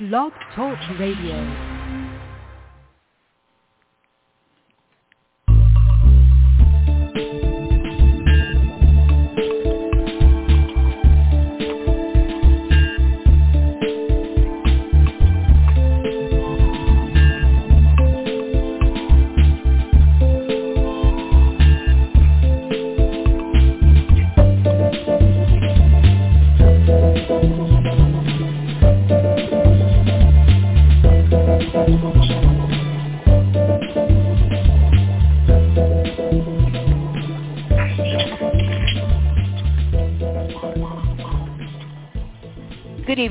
Blog 0.00 0.32
Talk 0.56 0.76
Radio. 0.98 1.73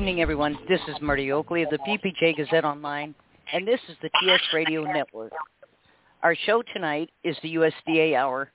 Evening, 0.04 0.20
everyone. 0.20 0.58
This 0.68 0.82
is 0.86 0.96
Marty 1.00 1.32
Oakley 1.32 1.62
of 1.62 1.70
the 1.70 1.78
PPJ 1.78 2.36
Gazette 2.36 2.66
Online, 2.66 3.14
and 3.54 3.66
this 3.66 3.80
is 3.88 3.96
the 4.02 4.10
TS 4.20 4.40
Radio 4.52 4.82
Network. 4.82 5.32
Our 6.22 6.36
show 6.44 6.62
tonight 6.74 7.08
is 7.22 7.38
the 7.42 7.54
USDA 7.54 8.14
Hour 8.14 8.50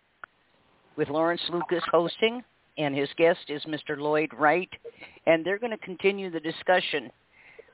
with 0.96 1.10
Lawrence 1.10 1.42
Lucas 1.52 1.84
hosting, 1.92 2.44
and 2.78 2.96
his 2.96 3.10
guest 3.18 3.40
is 3.48 3.64
Mr. 3.64 3.98
Lloyd 3.98 4.30
Wright, 4.38 4.70
and 5.26 5.44
they're 5.44 5.58
going 5.58 5.72
to 5.72 5.78
continue 5.80 6.30
the 6.30 6.40
discussion 6.40 7.10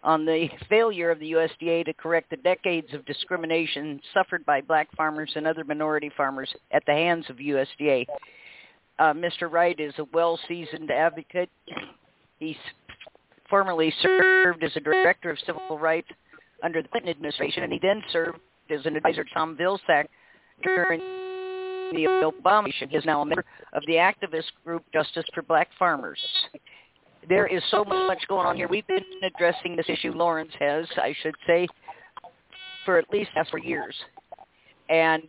on 0.06 0.24
the 0.24 0.48
failure 0.70 1.12
of 1.12 1.20
the 1.20 1.34
USDA 1.34 1.84
to 1.84 1.94
correct 1.96 2.30
the 2.30 2.38
decades 2.38 2.94
of 2.94 3.06
discrimination 3.06 4.00
suffered 4.14 4.46
by 4.46 4.62
black 4.62 4.88
farmers 4.96 5.34
and 5.36 5.46
other 5.46 5.66
minority 5.66 6.10
farmers 6.16 6.50
at 6.72 6.86
the 6.86 6.94
hands 6.94 7.26
of 7.30 7.36
USDA. 7.36 8.06
Uh, 9.00 9.12
Mr. 9.12 9.52
Wright 9.52 9.78
is 9.82 9.94
a 9.98 10.06
well-seasoned 10.14 10.92
advocate. 10.92 11.50
He's 12.40 12.56
formerly 13.50 13.94
served 14.02 14.64
as 14.64 14.72
a 14.76 14.80
director 14.80 15.30
of 15.30 15.38
civil 15.46 15.78
rights 15.80 16.08
under 16.64 16.82
the 16.82 16.88
Clinton 16.88 17.10
administration, 17.10 17.64
and 17.64 17.72
he 17.72 17.80
then 17.82 18.02
served 18.12 18.40
as 18.70 18.86
an 18.86 18.96
advisor 18.96 19.24
to 19.24 19.30
Tom 19.34 19.58
Vilsack 19.58 20.08
during 20.64 21.00
the 21.92 22.06
Obama 22.06 22.58
administration. 22.60 22.90
He 22.90 22.98
is 22.98 23.06
now 23.06 23.22
a 23.22 23.26
member 23.26 23.46
of 23.74 23.84
the 23.88 23.94
activist 23.94 24.46
group 24.64 24.84
Justice 24.94 25.26
for 25.34 25.44
Black 25.44 25.70
Farmers. 25.78 26.20
There 27.28 27.48
is 27.48 27.62
so 27.72 27.84
much 27.84 28.20
going 28.28 28.46
on 28.46 28.56
here. 28.56 28.68
We've 28.68 28.88
been 28.88 29.04
addressing 29.24 29.76
this 29.76 29.88
issue, 29.90 30.12
Lawrence 30.12 30.52
has, 30.60 30.88
I 30.98 31.16
should 31.22 31.36
say, 31.48 31.68
for 32.86 32.98
at 32.98 33.10
least 33.12 33.32
half 33.34 33.50
for 33.50 33.58
years. 33.58 33.96
And 34.90 35.24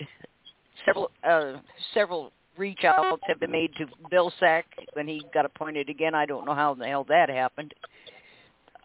several 0.85 1.11
uh, 1.29 1.55
several 1.95 2.33
reach 2.59 2.85
outs 2.85 3.23
have 3.27 3.41
been 3.41 3.51
made 3.51 3.71
to 3.79 3.87
Bill 4.11 4.31
Vilsack 4.41 4.65
when 4.95 5.09
he 5.09 5.23
got 5.33 5.45
appointed 5.45 5.89
again. 5.89 6.15
I 6.15 6.27
don't 6.27 6.47
know 6.47 6.55
how 6.55 6.75
the 6.75 6.87
hell 6.87 7.05
that 7.09 7.29
happened. 7.29 7.75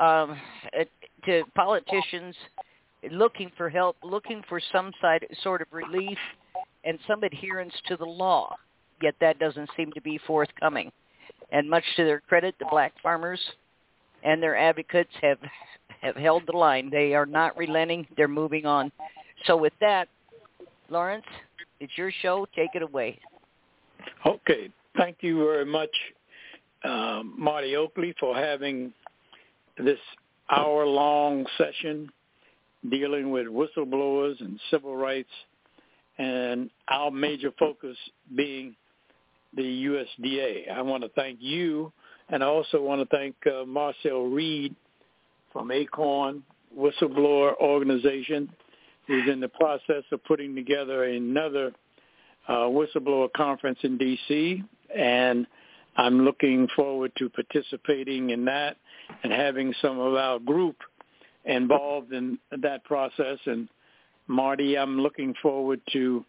Um, 0.02 0.35
to 1.25 1.44
politicians 1.55 2.35
looking 3.11 3.52
for 3.55 3.69
help, 3.69 3.95
looking 4.03 4.41
for 4.49 4.59
some 4.71 4.91
side, 4.99 5.25
sort 5.44 5.61
of 5.61 5.67
relief 5.71 6.17
and 6.83 6.97
some 7.07 7.23
adherence 7.23 7.73
to 7.88 7.95
the 7.97 8.05
law. 8.05 8.55
Yet 9.02 9.16
that 9.22 9.39
doesn't 9.39 9.69
seem 9.77 9.91
to 9.94 10.02
be 10.02 10.19
forthcoming. 10.25 10.91
And 11.52 11.69
much 11.69 11.83
to 11.97 12.03
their 12.03 12.19
credit, 12.19 12.55
the 12.59 12.66
black 12.69 12.94
farmers 13.02 13.39
and 14.23 14.41
their 14.41 14.55
advocates 14.55 15.11
have 15.22 15.39
have 16.02 16.16
held 16.16 16.44
the 16.47 16.57
line. 16.57 16.89
They 16.89 17.13
are 17.13 17.27
not 17.27 17.55
relenting. 17.55 18.07
They're 18.17 18.27
moving 18.27 18.66
on. 18.66 18.91
So 19.45 19.55
with 19.55 19.73
that, 19.81 20.07
Lawrence, 20.89 21.25
it's 21.79 21.95
your 21.95 22.11
show. 22.22 22.47
Take 22.55 22.72
it 22.73 22.81
away. 22.81 23.19
Okay. 24.25 24.69
Thank 24.97 25.17
you 25.22 25.38
very 25.38 25.66
much, 25.66 25.95
um, 26.84 27.35
Marty 27.38 27.75
Oakley, 27.75 28.13
for 28.19 28.35
having 28.35 28.94
this 29.78 30.00
hour-long 30.50 31.46
session 31.58 32.09
dealing 32.90 33.32
with 33.32 33.48
whistleblowers 33.48 34.40
and 34.42 34.59
civil 34.72 34.96
rights, 34.96 35.30
and 36.18 36.70
our 36.90 37.12
major 37.12 37.52
focus 37.58 37.96
being 38.36 38.76
the 39.56 39.62
USDA. 39.62 40.72
I 40.72 40.82
want 40.82 41.04
to 41.04 41.09
thank 41.09 41.38
you, 41.42 41.92
and 42.30 42.44
I 42.44 42.48
also 42.48 42.82
want 42.82 43.02
to 43.02 43.16
thank 43.16 43.36
uh, 43.46 43.66
Marcel 43.66 44.24
Reid 44.24 44.76
from 45.52 45.72
Acorn 45.72 46.44
Whistleblower 46.78 47.56
Organization, 47.59 48.50
who's 49.08 49.30
in 49.30 49.40
the 49.40 49.50
process 49.50 50.03
of 50.12 50.24
putting 50.24 50.56
together 50.56 51.03
another 51.03 51.72
uh, 52.48 52.53
whistleblower 52.53 53.32
conference 53.34 53.80
in 53.84 53.98
D.C., 53.98 54.64
and 54.96 55.48
I'm 55.98 56.22
looking 56.24 56.68
forward 56.76 57.12
to 57.18 57.30
participating 57.30 58.30
in 58.30 58.46
that 58.46 58.78
and 59.23 59.31
having 59.31 59.73
some 59.81 59.99
of 59.99 60.13
our 60.16 60.39
group 60.39 60.77
involved 61.45 62.13
in 62.13 62.38
that 62.61 62.83
process. 62.83 63.38
And 63.45 63.67
Marty, 64.27 64.77
I'm 64.77 64.99
looking 64.99 65.33
forward 65.41 65.81
to 65.94 66.25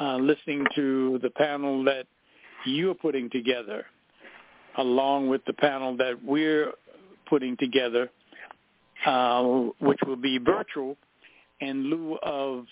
uh, 0.00 0.16
listening 0.16 0.64
to 0.74 1.18
the 1.22 1.30
panel 1.30 1.84
that 1.84 2.06
you're 2.66 2.94
putting 2.94 3.30
together, 3.30 3.86
along 4.78 5.28
with 5.28 5.44
the 5.46 5.52
panel 5.52 5.96
that 5.98 6.22
we're 6.24 6.72
putting 7.28 7.56
together, 7.56 8.10
uh, 9.06 9.42
which 9.80 9.98
will 10.06 10.16
be 10.16 10.38
virtual 10.38 10.96
in 11.60 11.84
lieu 11.84 12.18
of 12.22 12.66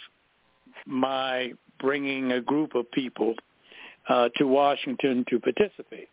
my 0.87 1.53
bringing 1.81 2.33
a 2.33 2.41
group 2.41 2.75
of 2.75 2.91
people 2.93 3.35
uh, 4.09 4.29
to 4.37 4.47
Washington 4.47 5.25
to 5.29 5.39
participate. 5.39 6.09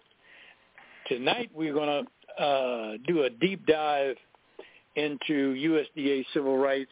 Tonight 1.08 1.50
we're 1.54 1.74
going 1.74 2.06
to 2.06 2.12
uh, 2.40 2.94
do 3.08 3.24
a 3.24 3.30
deep 3.30 3.66
dive 3.66 4.16
into 4.96 5.54
USDA 5.54 6.26
civil 6.34 6.58
rights, 6.58 6.92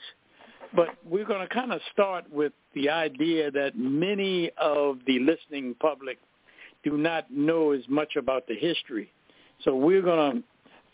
but 0.76 0.90
we're 1.06 1.26
going 1.26 1.48
to 1.48 1.54
kind 1.54 1.72
of 1.72 1.82
start 1.94 2.26
with 2.32 2.54
the 2.76 2.90
idea 2.90 3.50
that 3.52 3.78
many 3.78 4.52
of 4.58 5.00
the 5.08 5.20
listening 5.20 5.76
public 5.80 6.20
do 6.84 6.98
not 6.98 7.32
know 7.32 7.72
as 7.72 7.82
much 7.90 8.16
about 8.18 8.48
the 8.48 8.56
history. 8.56 9.12
So 9.64 9.76
we're 9.76 10.02
going 10.02 10.38
to 10.38 10.44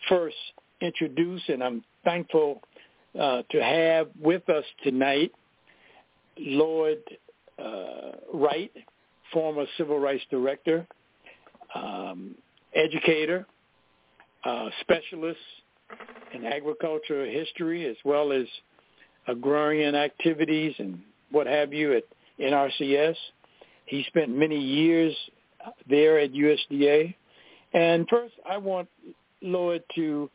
first 0.07 0.35
introduce, 0.81 1.41
and 1.47 1.63
I'm 1.63 1.83
thankful 2.03 2.61
uh, 3.19 3.43
to 3.51 3.63
have 3.63 4.07
with 4.19 4.47
us 4.49 4.63
tonight 4.83 5.31
Lloyd 6.37 7.03
uh, 7.59 8.11
Wright, 8.33 8.71
former 9.31 9.65
civil 9.77 9.99
rights 9.99 10.23
director, 10.31 10.87
um, 11.75 12.35
educator, 12.75 13.45
uh, 14.45 14.69
specialist 14.81 15.39
in 16.33 16.45
agricultural 16.45 17.29
history 17.29 17.85
as 17.85 17.95
well 18.03 18.31
as 18.31 18.45
agrarian 19.27 19.95
activities 19.95 20.73
and 20.79 20.99
what 21.31 21.47
have 21.47 21.73
you 21.73 21.93
at 21.93 22.03
NRCS. 22.39 23.15
He 23.85 24.03
spent 24.07 24.29
many 24.29 24.59
years 24.59 25.15
there 25.89 26.19
at 26.19 26.31
USDA. 26.33 27.13
And 27.73 28.07
first, 28.09 28.33
I 28.49 28.57
want 28.57 28.87
Lloyd 29.41 29.83
to 29.95 30.29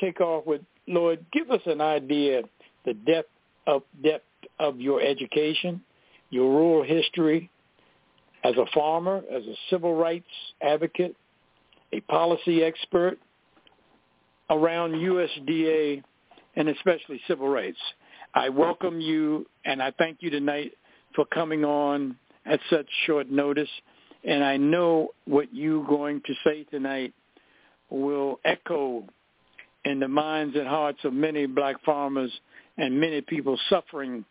take 0.00 0.20
off 0.20 0.46
with 0.46 0.60
Lloyd. 0.86 1.24
Give 1.32 1.50
us 1.50 1.60
an 1.66 1.80
idea 1.80 2.42
the 2.84 2.94
depth 2.94 3.30
of 3.66 3.82
depth 4.02 4.24
of 4.58 4.80
your 4.80 5.00
education, 5.00 5.82
your 6.30 6.50
rural 6.50 6.84
history 6.84 7.50
as 8.44 8.54
a 8.56 8.66
farmer, 8.74 9.22
as 9.32 9.42
a 9.44 9.54
civil 9.70 9.94
rights 9.94 10.28
advocate, 10.62 11.16
a 11.92 12.00
policy 12.00 12.62
expert 12.62 13.18
around 14.54 14.92
USDA 14.92 16.02
and 16.56 16.68
especially 16.68 17.20
civil 17.26 17.48
rights. 17.48 17.78
I 18.34 18.48
welcome 18.48 19.00
you 19.00 19.46
and 19.64 19.82
I 19.82 19.92
thank 19.98 20.18
you 20.20 20.30
tonight 20.30 20.72
for 21.14 21.24
coming 21.26 21.64
on 21.64 22.16
at 22.46 22.60
such 22.70 22.86
short 23.06 23.30
notice. 23.30 23.68
And 24.24 24.44
I 24.44 24.56
know 24.56 25.08
what 25.26 25.52
you're 25.52 25.84
going 25.84 26.22
to 26.26 26.34
say 26.44 26.64
tonight 26.64 27.12
will 27.90 28.40
echo 28.44 29.04
in 29.84 30.00
the 30.00 30.08
minds 30.08 30.56
and 30.56 30.66
hearts 30.66 31.00
of 31.04 31.12
many 31.12 31.46
black 31.46 31.76
farmers 31.84 32.32
and 32.78 32.98
many 32.98 33.20
people 33.20 33.58
suffering 33.68 34.24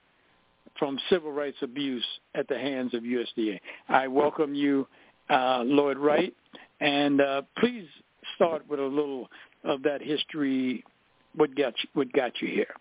from 0.79 0.97
civil 1.09 1.31
rights 1.31 1.57
abuse 1.61 2.05
at 2.33 2.47
the 2.47 2.57
hands 2.57 2.93
of 2.93 3.03
USDA. 3.03 3.59
I 3.89 4.07
welcome 4.07 4.55
you, 4.55 4.87
uh, 5.29 5.63
Lloyd 5.65 5.97
Wright, 5.97 6.33
and 6.79 7.21
uh, 7.21 7.43
please 7.59 7.85
start 8.35 8.67
with 8.67 8.79
a 8.79 8.85
little 8.85 9.29
of 9.63 9.83
that 9.83 10.01
history, 10.01 10.83
what 11.35 11.55
got 11.55 11.73
you, 11.83 11.89
what 11.93 12.11
got 12.13 12.41
you 12.41 12.47
here, 12.47 12.73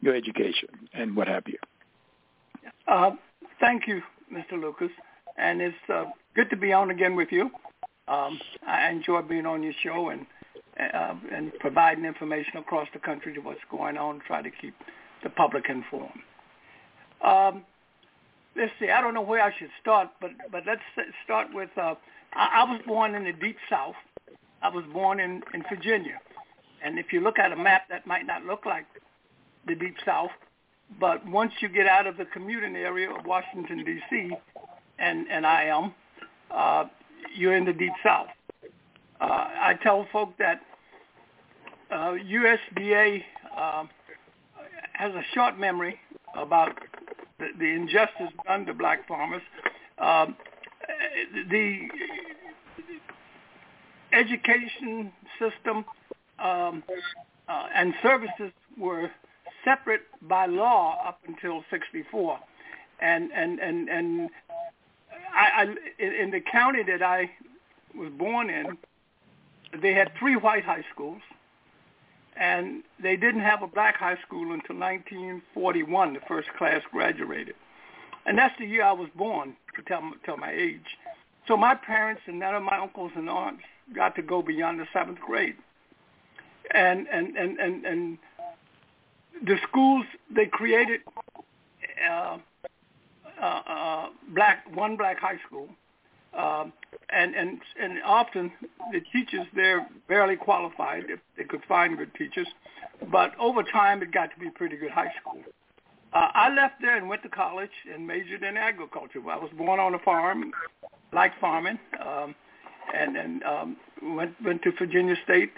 your 0.00 0.14
education, 0.14 0.68
and 0.92 1.16
what 1.16 1.28
have 1.28 1.44
you. 1.46 1.58
Uh, 2.88 3.12
thank 3.60 3.86
you, 3.86 4.02
Mr. 4.32 4.60
Lucas, 4.60 4.90
and 5.38 5.60
it's 5.60 5.76
uh, 5.92 6.04
good 6.34 6.50
to 6.50 6.56
be 6.56 6.72
on 6.72 6.90
again 6.90 7.14
with 7.16 7.28
you. 7.30 7.50
Um, 8.08 8.38
I 8.66 8.90
enjoy 8.90 9.22
being 9.22 9.46
on 9.46 9.62
your 9.62 9.74
show, 9.82 10.08
and 10.08 10.26
uh, 10.78 11.14
and 11.32 11.52
providing 11.60 12.04
information 12.04 12.56
across 12.56 12.88
the 12.92 12.98
country 12.98 13.34
to 13.34 13.40
what's 13.40 13.60
going 13.70 13.96
on, 13.96 14.20
try 14.26 14.42
to 14.42 14.50
keep 14.60 14.74
the 15.22 15.30
public 15.30 15.64
informed. 15.68 16.20
Um, 17.24 17.62
let's 18.56 18.72
see. 18.80 18.90
I 18.90 19.00
don't 19.00 19.14
know 19.14 19.22
where 19.22 19.42
I 19.42 19.52
should 19.58 19.70
start, 19.80 20.08
but 20.20 20.30
but 20.50 20.64
let's 20.66 20.80
start 21.24 21.48
with. 21.52 21.70
Uh, 21.76 21.94
I, 22.32 22.62
I 22.62 22.64
was 22.70 22.80
born 22.86 23.14
in 23.14 23.24
the 23.24 23.32
deep 23.32 23.56
South. 23.70 23.94
I 24.62 24.68
was 24.68 24.84
born 24.92 25.20
in 25.20 25.42
in 25.54 25.62
Virginia, 25.68 26.18
and 26.82 26.98
if 26.98 27.12
you 27.12 27.20
look 27.20 27.38
at 27.38 27.52
a 27.52 27.56
map, 27.56 27.88
that 27.90 28.06
might 28.06 28.26
not 28.26 28.44
look 28.44 28.64
like 28.66 28.86
the 29.66 29.74
deep 29.74 29.96
South, 30.04 30.30
but 31.00 31.26
once 31.26 31.52
you 31.60 31.68
get 31.68 31.86
out 31.86 32.06
of 32.06 32.16
the 32.16 32.24
commuting 32.26 32.76
area 32.76 33.10
of 33.10 33.24
Washington 33.26 33.84
D.C., 33.84 34.30
and 34.98 35.26
and 35.30 35.46
I 35.46 35.64
am, 35.64 35.94
uh, 36.50 36.84
you're 37.34 37.56
in 37.56 37.64
the 37.64 37.72
deep 37.72 37.92
South. 38.02 38.28
Uh, 39.20 39.24
I 39.24 39.74
tell 39.82 40.06
folk 40.12 40.30
that 40.38 40.60
uh, 41.90 42.12
USDA 42.12 43.22
uh, 43.56 43.84
has 44.94 45.12
a 45.14 45.22
short 45.34 45.58
memory 45.58 45.98
about 46.34 46.72
the, 47.38 47.48
the 47.58 47.66
injustice 47.66 48.32
done 48.46 48.66
to 48.66 48.74
black 48.74 49.06
farmers. 49.06 49.42
Um, 49.98 50.36
the 51.50 51.88
education 54.12 55.12
system 55.38 55.84
um, 56.38 56.82
uh, 57.48 57.66
and 57.74 57.94
services 58.02 58.52
were 58.78 59.10
separate 59.64 60.02
by 60.22 60.46
law 60.46 60.98
up 61.06 61.20
until 61.26 61.64
64. 61.70 62.38
And, 63.00 63.30
and, 63.32 63.58
and, 63.58 63.88
and 63.88 64.30
I, 65.34 65.62
I, 66.00 66.02
in 66.02 66.30
the 66.30 66.40
county 66.40 66.82
that 66.84 67.02
I 67.02 67.30
was 67.96 68.10
born 68.18 68.50
in, 68.50 68.78
they 69.80 69.94
had 69.94 70.12
three 70.18 70.36
white 70.36 70.64
high 70.64 70.84
schools, 70.92 71.22
and 72.36 72.82
they 73.02 73.16
didn't 73.16 73.40
have 73.40 73.62
a 73.62 73.66
black 73.66 73.96
high 73.96 74.18
school 74.26 74.52
until 74.52 74.76
1941. 74.76 76.14
The 76.14 76.20
first 76.28 76.48
class 76.58 76.82
graduated, 76.90 77.54
and 78.26 78.36
that's 78.36 78.54
the 78.58 78.66
year 78.66 78.84
I 78.84 78.92
was 78.92 79.08
born. 79.16 79.56
To 79.76 79.82
tell 79.82 80.02
tell 80.24 80.36
my 80.36 80.52
age, 80.52 80.84
so 81.46 81.56
my 81.56 81.74
parents 81.74 82.22
and 82.26 82.38
none 82.38 82.54
of 82.54 82.62
my 82.62 82.78
uncles 82.78 83.12
and 83.16 83.28
aunts 83.28 83.62
got 83.94 84.14
to 84.16 84.22
go 84.22 84.42
beyond 84.42 84.80
the 84.80 84.86
seventh 84.92 85.18
grade, 85.20 85.56
and 86.74 87.06
and 87.08 87.36
and 87.36 87.58
and, 87.58 87.84
and 87.84 88.18
the 89.44 89.56
schools 89.68 90.04
they 90.34 90.46
created. 90.46 91.00
Uh, 92.10 92.38
uh, 93.40 93.62
uh, 93.66 94.06
black 94.34 94.64
one 94.74 94.96
black 94.96 95.18
high 95.18 95.38
school, 95.46 95.68
um, 96.34 96.72
and 97.10 97.34
and 97.34 97.60
and 97.80 97.98
often 98.04 98.52
the 98.92 99.00
teachers 99.12 99.46
they're 99.54 99.86
barely 100.08 100.36
qualified 100.36 101.04
if 101.08 101.18
they 101.36 101.42
could 101.42 101.62
find 101.68 101.98
good 101.98 102.14
teachers, 102.14 102.46
but 103.10 103.32
over 103.40 103.64
time 103.64 104.00
it 104.00 104.12
got 104.12 104.30
to 104.32 104.38
be 104.38 104.48
pretty 104.50 104.76
good 104.76 104.92
high 104.92 105.12
school. 105.20 105.40
Uh, 106.12 106.28
I 106.34 106.54
left 106.54 106.74
there 106.80 106.96
and 106.96 107.08
went 107.08 107.22
to 107.22 107.28
college 107.28 107.70
and 107.92 108.06
majored 108.06 108.42
in 108.42 108.56
agriculture. 108.56 109.18
I 109.28 109.38
was 109.38 109.50
born 109.56 109.80
on 109.80 109.94
a 109.94 109.98
farm, 109.98 110.52
like 111.12 111.32
farming, 111.40 111.78
um, 112.04 112.34
and 112.94 113.16
and 113.16 113.42
um, 113.44 113.76
went 114.02 114.34
went 114.44 114.62
to 114.62 114.72
Virginia 114.78 115.14
State, 115.24 115.52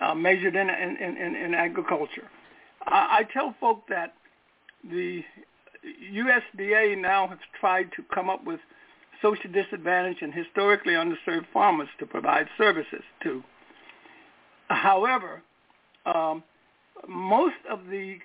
uh, 0.00 0.14
majored 0.14 0.56
in 0.56 0.68
in, 0.68 1.16
in 1.16 1.36
in 1.36 1.54
agriculture. 1.54 2.28
I, 2.86 3.20
I 3.20 3.32
tell 3.32 3.54
folk 3.60 3.82
that 3.88 4.14
the 4.88 5.22
USDA 6.12 6.98
now 7.00 7.28
has 7.28 7.38
tried 7.58 7.90
to 7.96 8.02
come 8.14 8.28
up 8.28 8.44
with 8.44 8.60
social 9.22 9.50
disadvantaged 9.50 10.22
and 10.22 10.32
historically 10.32 10.94
underserved 10.94 11.46
farmers 11.52 11.88
to 11.98 12.06
provide 12.06 12.46
services 12.58 13.02
to. 13.22 13.42
However, 14.68 15.42
um, 16.06 16.42
most 17.08 17.56
of 17.70 17.86
the 17.90 18.18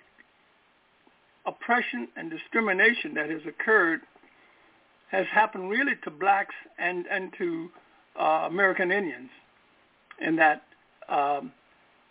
oppression 1.46 2.08
and 2.16 2.30
discrimination 2.30 3.14
that 3.16 3.30
has 3.30 3.42
occurred 3.48 4.02
has 5.12 5.26
happened 5.32 5.70
really 5.70 5.96
to 6.04 6.12
blacks 6.12 6.56
and, 6.78 7.06
and 7.08 7.34
to 7.38 7.70
uh, 8.20 8.48
American 8.48 8.92
Indians 8.92 9.30
in 10.22 10.36
that 10.36 10.64
um, 11.08 11.52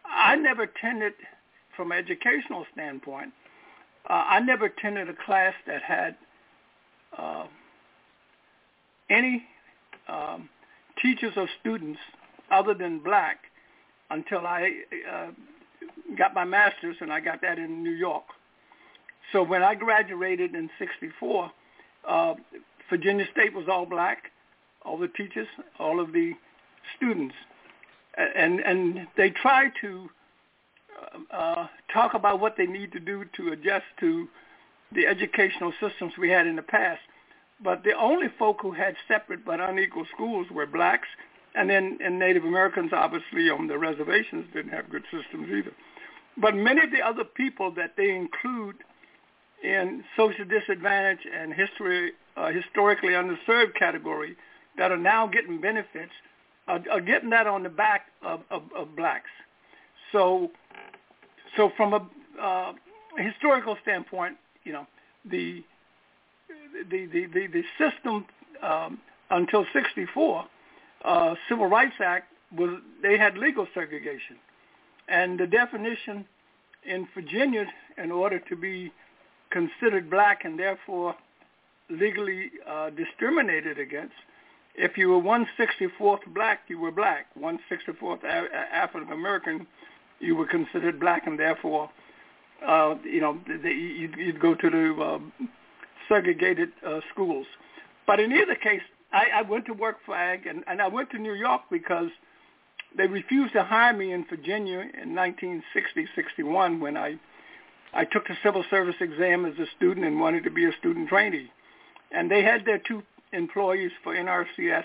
I 0.04 0.36
never 0.36 0.66
tended, 0.66 1.12
from 1.76 1.92
an 1.92 1.98
educational 1.98 2.66
standpoint, 2.72 3.32
uh, 4.08 4.24
I 4.26 4.40
never 4.40 4.66
attended 4.66 5.08
a 5.08 5.14
class 5.14 5.54
that 5.66 5.82
had 5.82 6.16
uh, 7.16 7.46
any 9.10 9.44
um, 10.08 10.48
teachers 11.00 11.32
or 11.36 11.48
students 11.60 12.00
other 12.50 12.74
than 12.74 12.98
black 12.98 13.38
until 14.10 14.46
I 14.46 14.70
uh, 15.12 15.26
got 16.16 16.34
my 16.34 16.44
master's, 16.44 16.96
and 17.00 17.12
I 17.12 17.20
got 17.20 17.42
that 17.42 17.58
in 17.58 17.82
New 17.82 17.92
York. 17.92 18.24
So 19.32 19.42
when 19.42 19.62
I 19.62 19.74
graduated 19.74 20.54
in 20.54 20.70
'64, 20.78 21.50
uh, 22.08 22.34
Virginia 22.90 23.26
State 23.32 23.54
was 23.54 23.66
all 23.68 23.86
black, 23.86 24.30
all 24.82 24.98
the 24.98 25.08
teachers, 25.08 25.48
all 25.78 26.00
of 26.00 26.12
the 26.12 26.32
students, 26.96 27.34
and 28.16 28.60
and 28.60 29.06
they 29.16 29.30
tried 29.30 29.72
to 29.80 30.08
uh, 31.30 31.66
talk 31.92 32.14
about 32.14 32.40
what 32.40 32.56
they 32.56 32.66
need 32.66 32.92
to 32.92 33.00
do 33.00 33.24
to 33.36 33.52
adjust 33.52 33.84
to 34.00 34.28
the 34.92 35.06
educational 35.06 35.72
systems 35.80 36.12
we 36.18 36.30
had 36.30 36.46
in 36.46 36.56
the 36.56 36.62
past. 36.62 37.00
But 37.62 37.84
the 37.84 37.92
only 37.92 38.28
folk 38.38 38.58
who 38.62 38.72
had 38.72 38.94
separate 39.06 39.44
but 39.44 39.60
unequal 39.60 40.06
schools 40.14 40.46
were 40.50 40.66
blacks, 40.66 41.08
and 41.54 41.68
then 41.68 41.98
and 42.02 42.18
Native 42.18 42.44
Americans, 42.44 42.92
obviously, 42.92 43.50
on 43.50 43.66
the 43.66 43.78
reservations 43.78 44.46
didn't 44.52 44.72
have 44.72 44.90
good 44.90 45.04
systems 45.10 45.48
either. 45.50 45.72
But 46.36 46.54
many 46.54 46.82
of 46.84 46.92
the 46.92 47.02
other 47.02 47.24
people 47.24 47.72
that 47.72 47.94
they 47.96 48.10
include 48.14 48.76
in 49.62 50.04
social 50.16 50.44
disadvantage 50.44 51.26
and 51.34 51.52
history, 51.52 52.12
uh, 52.38 52.50
historically 52.50 53.10
underserved 53.10 53.74
category 53.74 54.36
that 54.76 54.92
are 54.92 54.96
now 54.96 55.26
getting 55.26 55.60
benefits 55.60 56.12
are, 56.68 56.80
are 56.90 57.00
getting 57.00 57.30
that 57.30 57.46
on 57.46 57.62
the 57.62 57.68
back 57.68 58.06
of, 58.22 58.40
of, 58.50 58.62
of 58.76 58.94
blacks. 58.94 59.30
So 60.12 60.50
so 61.56 61.70
from 61.76 61.94
a 61.94 62.06
uh, 62.40 62.72
historical 63.16 63.76
standpoint, 63.82 64.36
you 64.64 64.72
know, 64.72 64.86
the 65.24 65.64
the 66.90 67.06
the 67.06 67.26
the, 67.26 67.46
the 67.46 67.64
system 67.78 68.26
um, 68.62 68.98
until 69.30 69.66
'64, 69.72 70.44
uh, 71.04 71.34
Civil 71.48 71.66
Rights 71.66 71.96
Act 72.00 72.32
was 72.56 72.80
they 73.02 73.18
had 73.18 73.36
legal 73.36 73.66
segregation, 73.74 74.36
and 75.08 75.38
the 75.40 75.46
definition 75.46 76.24
in 76.84 77.08
Virginia, 77.14 77.66
in 77.96 78.12
order 78.12 78.38
to 78.38 78.56
be 78.56 78.92
considered 79.50 80.08
black 80.08 80.44
and 80.44 80.58
therefore 80.58 81.16
legally 81.90 82.50
uh, 82.68 82.90
discriminated 82.90 83.78
against, 83.78 84.14
if 84.74 84.96
you 84.96 85.08
were 85.08 85.20
164th 85.20 86.20
black, 86.34 86.60
you 86.68 86.78
were 86.78 86.92
black. 86.92 87.26
164th 87.38 88.24
African 88.72 89.12
American, 89.12 89.66
you 90.20 90.36
were 90.36 90.46
considered 90.46 91.00
black, 91.00 91.26
and 91.26 91.38
therefore, 91.38 91.90
uh, 92.64 92.94
you 93.04 93.20
know, 93.20 93.38
the, 93.46 93.70
you'd, 93.70 94.14
you'd 94.16 94.40
go 94.40 94.54
to 94.54 94.70
the 94.70 95.02
uh, 95.02 95.18
segregated 96.08 96.70
uh, 96.86 97.00
schools. 97.12 97.46
But 98.06 98.20
in 98.20 98.32
either 98.32 98.54
case, 98.54 98.82
I, 99.12 99.26
I 99.36 99.42
went 99.42 99.66
to 99.66 99.72
work 99.72 99.96
for 100.06 100.16
AG, 100.16 100.48
and, 100.48 100.62
and 100.66 100.80
I 100.80 100.88
went 100.88 101.10
to 101.10 101.18
New 101.18 101.34
York 101.34 101.62
because 101.70 102.10
they 102.96 103.06
refused 103.06 103.54
to 103.54 103.64
hire 103.64 103.92
me 103.92 104.12
in 104.12 104.24
Virginia 104.28 104.84
in 105.02 105.10
1960-61 105.10 106.80
when 106.80 106.96
I 106.96 107.18
I 107.94 108.04
took 108.04 108.28
the 108.28 108.36
civil 108.42 108.64
service 108.68 108.96
exam 109.00 109.46
as 109.46 109.58
a 109.58 109.64
student 109.76 110.04
and 110.04 110.20
wanted 110.20 110.44
to 110.44 110.50
be 110.50 110.66
a 110.66 110.72
student 110.78 111.08
trainee. 111.08 111.50
And 112.12 112.30
they 112.30 112.42
had 112.42 112.64
their 112.64 112.78
two 112.78 113.02
employees 113.32 113.92
for 114.02 114.14
NRCS 114.14 114.84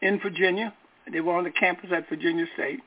in 0.00 0.18
Virginia. 0.20 0.74
They 1.10 1.20
were 1.20 1.34
on 1.34 1.44
the 1.44 1.50
campus 1.50 1.90
at 1.92 2.08
Virginia 2.08 2.46
State 2.54 2.80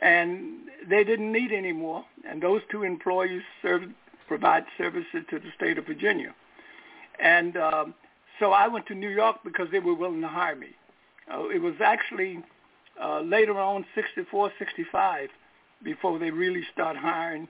and 0.00 0.68
they 0.88 1.04
didn't 1.04 1.32
need 1.32 1.52
any 1.52 1.72
more. 1.72 2.04
And 2.28 2.42
those 2.42 2.62
two 2.70 2.82
employees 2.82 3.42
served, 3.62 3.86
provide 4.28 4.64
services 4.78 5.24
to 5.30 5.38
the 5.38 5.50
state 5.56 5.78
of 5.78 5.86
Virginia. 5.86 6.34
And 7.20 7.56
um, 7.56 7.94
so 8.38 8.52
I 8.52 8.68
went 8.68 8.86
to 8.86 8.94
New 8.94 9.08
York 9.08 9.36
because 9.44 9.68
they 9.70 9.78
were 9.78 9.94
willing 9.94 10.20
to 10.20 10.28
hire 10.28 10.56
me. 10.56 10.70
Uh, 11.32 11.48
it 11.48 11.60
was 11.60 11.74
actually 11.82 12.42
uh, 13.02 13.20
later 13.20 13.58
on, 13.58 13.84
64, 13.94 14.52
65, 14.58 15.30
before 15.82 16.18
they 16.18 16.30
really 16.30 16.62
start 16.72 16.96
hiring 16.96 17.48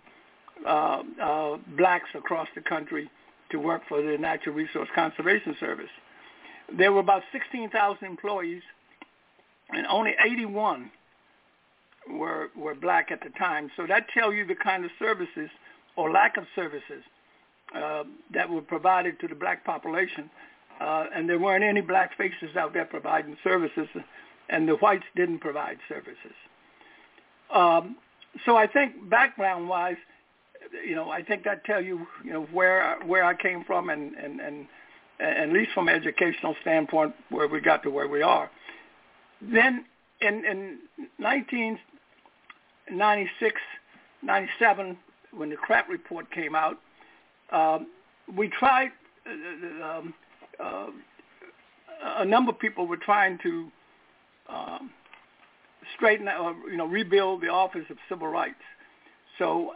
uh, 0.67 1.03
uh, 1.21 1.57
blacks 1.77 2.09
across 2.15 2.49
the 2.55 2.61
country 2.61 3.11
to 3.51 3.59
work 3.59 3.83
for 3.89 4.03
the 4.03 4.19
Natural 4.19 4.55
Resource 4.55 4.89
Conservation 4.95 5.57
Service. 5.61 5.91
There 6.77 6.93
were 6.93 7.01
about 7.01 7.23
16,000 7.33 8.05
employees, 8.05 8.63
and 9.71 9.87
only 9.87 10.13
81 10.25 10.91
were 12.11 12.51
were 12.57 12.75
black 12.75 13.11
at 13.11 13.21
the 13.23 13.31
time. 13.31 13.71
So 13.77 13.87
that 13.87 14.09
tells 14.11 14.35
you 14.35 14.47
the 14.47 14.55
kind 14.55 14.85
of 14.85 14.91
services 14.99 15.51
or 15.97 16.11
lack 16.11 16.37
of 16.37 16.45
services 16.55 17.03
uh, 17.75 18.05
that 18.33 18.49
were 18.49 18.63
provided 18.63 19.19
to 19.21 19.29
the 19.29 19.35
black 19.35 19.65
population. 19.65 20.31
Uh, 20.81 21.07
and 21.15 21.29
there 21.29 21.39
weren't 21.39 21.65
any 21.65 21.81
black 21.81 22.17
faces 22.17 22.57
out 22.57 22.73
there 22.73 22.85
providing 22.85 23.37
services, 23.45 23.87
and 24.49 24.69
the 24.69 24.75
whites 24.75 25.05
didn't 25.15 25.39
provide 25.39 25.79
services. 25.89 26.35
Um, 27.53 27.97
so 28.45 28.57
I 28.57 28.67
think 28.67 29.09
background-wise, 29.09 29.97
you 30.87 30.95
know, 30.95 31.11
I 31.11 31.23
think 31.23 31.45
that 31.45 31.65
tell 31.65 31.83
you, 31.83 32.07
you 32.25 32.33
know, 32.33 32.43
where 32.53 32.99
where 33.05 33.25
I 33.25 33.35
came 33.35 33.65
from, 33.65 33.91
and 33.91 34.15
and 34.15 34.41
and, 34.41 34.67
and 35.21 35.39
at 35.39 35.53
least 35.53 35.73
from 35.73 35.89
an 35.89 35.95
educational 35.95 36.57
standpoint, 36.61 37.15
where 37.31 37.49
we 37.49 37.61
got 37.61 37.83
to 37.85 37.91
where 37.91 38.09
we 38.09 38.23
are. 38.23 38.51
Then 39.41 39.85
in 40.21 40.45
in 40.45 40.81
1996, 41.19 43.61
97, 44.23 44.97
when 45.33 45.51
the 45.51 45.57
CRAT 45.57 45.89
report 45.89 46.31
came 46.31 46.55
out, 46.55 46.79
um, 47.51 47.89
we 48.35 48.49
tried. 48.49 48.93
Uh, 49.27 49.85
um, 49.85 50.15
uh, 50.61 50.87
a 52.17 52.25
number 52.25 52.51
of 52.51 52.59
people 52.59 52.87
were 52.87 52.97
trying 52.97 53.39
to 53.39 53.71
um, 54.49 54.91
straighten 55.97 56.29
or 56.29 56.55
you 56.71 56.77
know 56.77 56.87
rebuild 56.87 57.43
the 57.43 57.49
Office 57.49 57.85
of 57.91 57.97
Civil 58.09 58.29
Rights. 58.29 58.63
So 59.39 59.75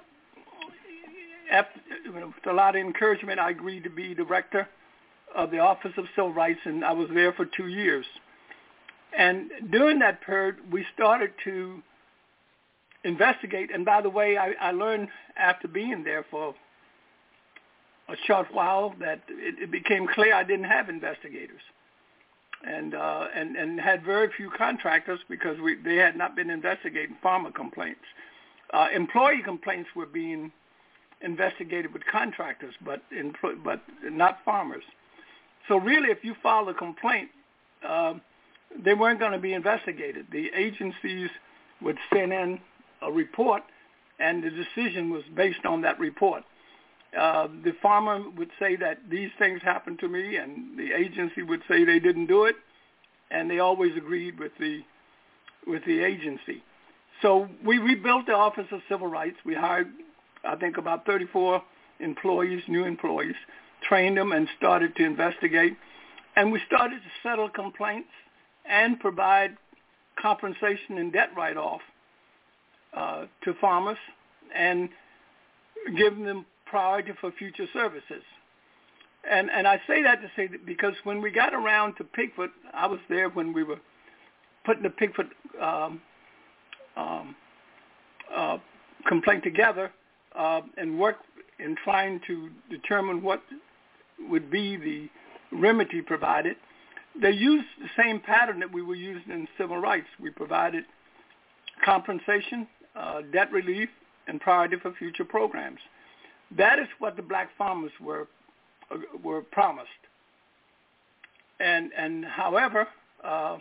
after 1.51 1.81
with 2.13 2.25
a 2.47 2.53
lot 2.53 2.77
of 2.77 2.81
encouragement, 2.81 3.39
I 3.39 3.51
agreed 3.51 3.85
to 3.85 3.91
be 3.91 4.15
director 4.15 4.69
of 5.35 5.51
the 5.51 5.59
Office 5.59 5.93
of 5.97 6.07
Civil 6.15 6.33
Rights, 6.33 6.61
and 6.65 6.85
I 6.85 6.93
was 6.93 7.09
there 7.13 7.33
for 7.33 7.45
two 7.45 7.69
years. 7.69 8.07
And 9.17 9.51
during 9.71 9.99
that 10.01 10.21
period, 10.23 10.57
we 10.71 10.85
started 10.95 11.33
to 11.45 11.83
investigate. 13.05 13.71
And 13.73 13.85
by 13.85 14.01
the 14.01 14.11
way, 14.11 14.37
I, 14.37 14.53
I 14.61 14.71
learned 14.73 15.09
after 15.37 15.69
being 15.69 16.05
there 16.05 16.25
for 16.31 16.55
a 18.09 18.17
short 18.27 18.49
while 18.53 18.95
that 19.01 19.23
it, 19.29 19.57
it 19.63 19.71
became 19.71 20.07
clear 20.07 20.35
I 20.35 20.45
didn't 20.45 20.65
have 20.65 20.89
investigators 20.89 21.61
and 22.67 22.95
uh, 22.95 23.29
and 23.35 23.57
and 23.57 23.81
had 23.81 24.05
very 24.05 24.31
few 24.37 24.51
contractors 24.51 25.21
because 25.29 25.61
we 25.61 25.77
they 25.77 25.97
had 25.97 26.17
not 26.17 26.35
been 26.35 26.51
investigating 26.51 27.17
farmer 27.23 27.51
complaints. 27.51 28.01
Uh, 28.73 28.89
employee 28.95 29.43
complaints 29.45 29.89
were 29.95 30.07
being 30.07 30.51
investigated 31.23 31.93
with 31.93 32.03
contractors, 32.11 32.75
but 32.85 33.03
but 33.65 33.81
not 34.05 34.39
farmers. 34.45 34.85
So 35.67 35.77
really, 35.79 36.11
if 36.11 36.25
you 36.25 36.35
filed 36.43 36.69
a 36.69 36.75
complaint, 36.75 37.29
uh, 37.87 38.15
they 38.85 38.95
weren't 38.95 39.19
going 39.19 39.33
to 39.33 39.39
be 39.39 39.53
investigated. 39.53 40.27
The 40.33 40.51
agencies 40.55 41.31
would 41.83 41.99
send 42.13 42.33
in 42.33 42.61
a 43.03 43.11
report, 43.11 43.63
and 44.19 44.43
the 44.43 44.51
decision 44.51 45.11
was 45.11 45.23
based 45.35 45.65
on 45.65 45.83
that 45.83 45.99
report. 45.99 46.43
Uh, 47.19 47.49
the 47.65 47.73
farmer 47.81 48.23
would 48.37 48.51
say 48.59 48.77
that 48.77 48.99
these 49.11 49.31
things 49.39 49.63
happened 49.63 49.99
to 50.01 50.09
me, 50.09 50.37
and 50.37 50.79
the 50.79 50.93
agency 50.93 51.43
would 51.43 51.63
say 51.69 51.85
they 51.85 51.99
didn't 51.99 52.27
do 52.27 52.45
it, 52.45 52.57
and 53.31 53.51
they 53.51 53.59
always 53.59 53.97
agreed 53.97 54.39
with 54.39 54.53
the 54.59 54.83
with 55.67 55.85
the 55.85 56.01
agency. 56.01 56.63
So 57.21 57.49
we 57.65 57.79
rebuilt 57.79 58.27
the 58.27 58.35
Office 58.35 58.67
of 58.71 58.81
Civil 58.89 59.09
Rights. 59.09 59.37
We 59.45 59.55
hired, 59.55 59.89
I 60.45 60.57
think, 60.57 60.79
about 60.79 61.07
34 61.07 61.63
employees, 62.01 62.63
new 62.69 62.85
employees, 62.85 63.35
trained 63.83 64.17
them, 64.17 64.33
and 64.33 64.49
started 64.57 64.95
to 64.97 65.05
investigate. 65.05 65.77
And 66.37 66.53
we 66.53 66.61
started 66.67 67.01
to 67.01 67.29
settle 67.29 67.49
complaints 67.49 68.11
and 68.65 68.99
provide 69.01 69.57
compensation 70.21 70.99
and 70.99 71.13
debt 71.13 71.31
write-off 71.37 71.81
uh, 72.97 73.27
to 73.45 73.55
farmers 73.61 73.99
and 74.55 74.89
give 75.97 76.17
them 76.19 76.45
priority 76.67 77.13
for 77.21 77.33
future 77.33 77.67
services. 77.73 78.23
And 79.29 79.51
and 79.51 79.67
I 79.67 79.81
say 79.87 80.03
that 80.03 80.23
to 80.23 80.31
say 80.37 80.47
that 80.47 80.65
because 80.65 80.95
when 81.05 81.21
we 81.21 81.31
got 81.31 81.53
around 81.53 81.95
to 81.97 82.05
Pigford, 82.05 82.51
I 82.73 82.87
was 82.87 83.01
there 83.09 83.29
when 83.29 83.53
we 83.53 83.63
were 83.63 83.81
putting 84.65 84.83
the 84.83 84.91
Pigford 84.91 85.29
um, 85.61 86.01
um, 86.97 87.37
uh, 88.35 88.59
complaint 89.07 89.43
together 89.43 89.91
uh, 90.39 90.63
and 90.77 90.99
work 90.99 91.17
in 91.59 91.77
trying 91.85 92.21
to 92.27 92.49
determine 92.71 93.23
what 93.23 93.43
would 94.31 94.51
be 94.51 94.77
the 94.77 95.09
remedy 95.57 96.01
provided. 96.01 96.57
They 97.21 97.33
used 97.33 97.67
the 97.81 97.89
same 98.01 98.21
pattern 98.21 98.61
that 98.61 98.73
we 98.73 98.83
were 98.83 98.95
using 98.95 99.33
in 99.33 99.49
civil 99.59 99.79
rights. 99.79 100.07
We 100.21 100.31
provided 100.31 100.85
compensation, 101.85 102.67
uh, 102.95 103.23
debt 103.33 103.51
relief, 103.53 103.89
and 104.29 104.41
priority 104.41 104.77
for 104.81 104.93
future 104.93 105.25
programs. 105.25 105.81
That 106.57 106.79
is 106.79 106.87
what 106.99 107.17
the 107.17 107.23
black 107.23 107.51
farmers 107.59 107.93
were 108.01 108.29
uh, 108.91 108.99
were 109.23 109.43
promised. 109.43 109.89
And 111.61 111.91
and 111.97 112.25
however, 112.25 112.87
uh, 113.25 113.59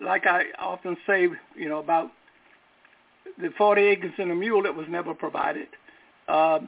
like 0.00 0.26
I 0.26 0.44
often 0.58 0.96
say, 1.06 1.28
you 1.56 1.68
know 1.68 1.80
about 1.80 2.10
the 3.40 3.50
40 3.58 3.82
acres 3.82 4.12
and 4.18 4.30
a 4.30 4.34
mule 4.34 4.62
that 4.62 4.74
was 4.74 4.86
never 4.88 5.14
provided. 5.14 5.66
Uh, 6.28 6.60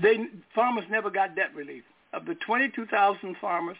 they 0.00 0.26
farmers 0.54 0.84
never 0.90 1.10
got 1.10 1.36
debt 1.36 1.54
relief. 1.54 1.84
Of 2.12 2.26
the 2.26 2.34
22,000 2.34 3.36
farmers 3.40 3.76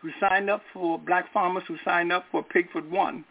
who 0.00 0.10
signed 0.20 0.50
up 0.50 0.62
for 0.72 0.98
black 0.98 1.32
farmers 1.32 1.64
who 1.66 1.76
signed 1.84 2.12
up 2.12 2.24
for 2.30 2.42
Pigford 2.42 2.88
One, 2.90 3.24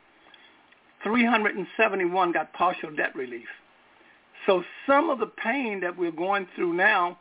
371 1.03 2.31
got 2.31 2.51
partial 2.53 2.91
debt 2.95 3.15
relief. 3.15 3.47
So 4.45 4.63
some 4.87 5.09
of 5.09 5.19
the 5.19 5.27
pain 5.27 5.79
that 5.81 5.97
we're 5.97 6.11
going 6.11 6.47
through 6.55 6.73
now 6.73 7.17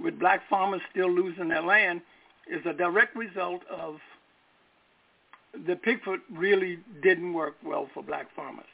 with 0.00 0.18
black 0.18 0.42
farmers 0.48 0.80
still 0.90 1.10
losing 1.10 1.48
their 1.48 1.62
land 1.62 2.02
is 2.48 2.64
a 2.66 2.72
direct 2.72 3.16
result 3.16 3.62
of 3.70 3.96
the 5.66 5.74
Pigford 5.74 6.20
really 6.32 6.78
didn't 7.02 7.32
work 7.32 7.56
well 7.64 7.88
for 7.92 8.02
black 8.02 8.28
farmers. 8.34 8.66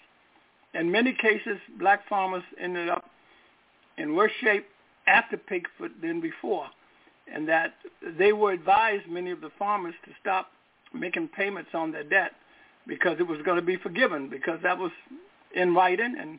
In 0.74 0.90
many 0.90 1.12
cases, 1.12 1.58
black 1.78 2.06
farmers 2.08 2.42
ended 2.60 2.88
up 2.88 3.10
in 3.98 4.14
worse 4.14 4.32
shape 4.40 4.66
after 5.06 5.36
Pigford 5.36 6.00
than 6.02 6.20
before, 6.20 6.66
and 7.32 7.48
that 7.48 7.74
they 8.18 8.32
were 8.32 8.52
advised, 8.52 9.08
many 9.08 9.30
of 9.30 9.40
the 9.40 9.50
farmers, 9.58 9.94
to 10.04 10.10
stop 10.20 10.48
making 10.92 11.28
payments 11.28 11.70
on 11.74 11.92
their 11.92 12.04
debt 12.04 12.32
because 12.86 13.18
it 13.18 13.26
was 13.26 13.40
going 13.42 13.56
to 13.56 13.66
be 13.66 13.76
forgiven 13.76 14.28
because 14.28 14.58
that 14.62 14.78
was 14.78 14.92
in 15.54 15.74
writing 15.74 16.16
and 16.18 16.38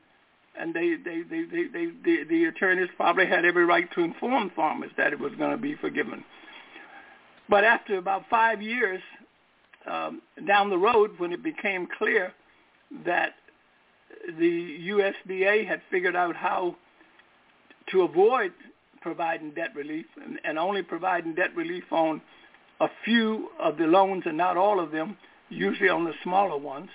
and 0.59 0.73
they, 0.73 0.95
they, 0.95 1.21
they, 1.21 1.43
they, 1.43 1.67
they, 1.67 1.85
the, 2.03 2.23
the 2.27 2.45
attorneys 2.45 2.89
probably 2.97 3.27
had 3.27 3.45
every 3.45 3.63
right 3.63 3.87
to 3.93 4.01
inform 4.01 4.49
farmers 4.55 4.89
that 4.97 5.13
it 5.13 5.19
was 5.19 5.31
going 5.35 5.51
to 5.51 5.57
be 5.57 5.75
forgiven. 5.75 6.23
But 7.47 7.63
after 7.63 7.97
about 7.97 8.23
five 8.27 8.59
years 8.59 9.01
um, 9.85 10.21
down 10.47 10.71
the 10.71 10.77
road, 10.77 11.11
when 11.19 11.31
it 11.31 11.43
became 11.43 11.87
clear 11.97 12.33
that 13.05 13.33
the 14.39 14.79
USDA 14.89 15.67
had 15.67 15.81
figured 15.91 16.15
out 16.15 16.35
how 16.35 16.75
to 17.91 18.01
avoid 18.01 18.51
providing 19.01 19.51
debt 19.51 19.75
relief 19.75 20.06
and, 20.24 20.39
and 20.44 20.60
only 20.60 20.82
providing 20.82 21.34
debt 21.34 21.56
relief 21.56 21.84
on 21.91 22.22
a 22.79 22.88
few 23.06 23.50
of 23.60 23.77
the 23.77 23.86
loans 23.86 24.24
and 24.25 24.38
not 24.38 24.58
all 24.58 24.79
of 24.79 24.91
them, 24.91 25.17
usually 25.50 25.89
on 25.89 26.03
the 26.03 26.13
smaller 26.24 26.58
ones, 26.58 26.89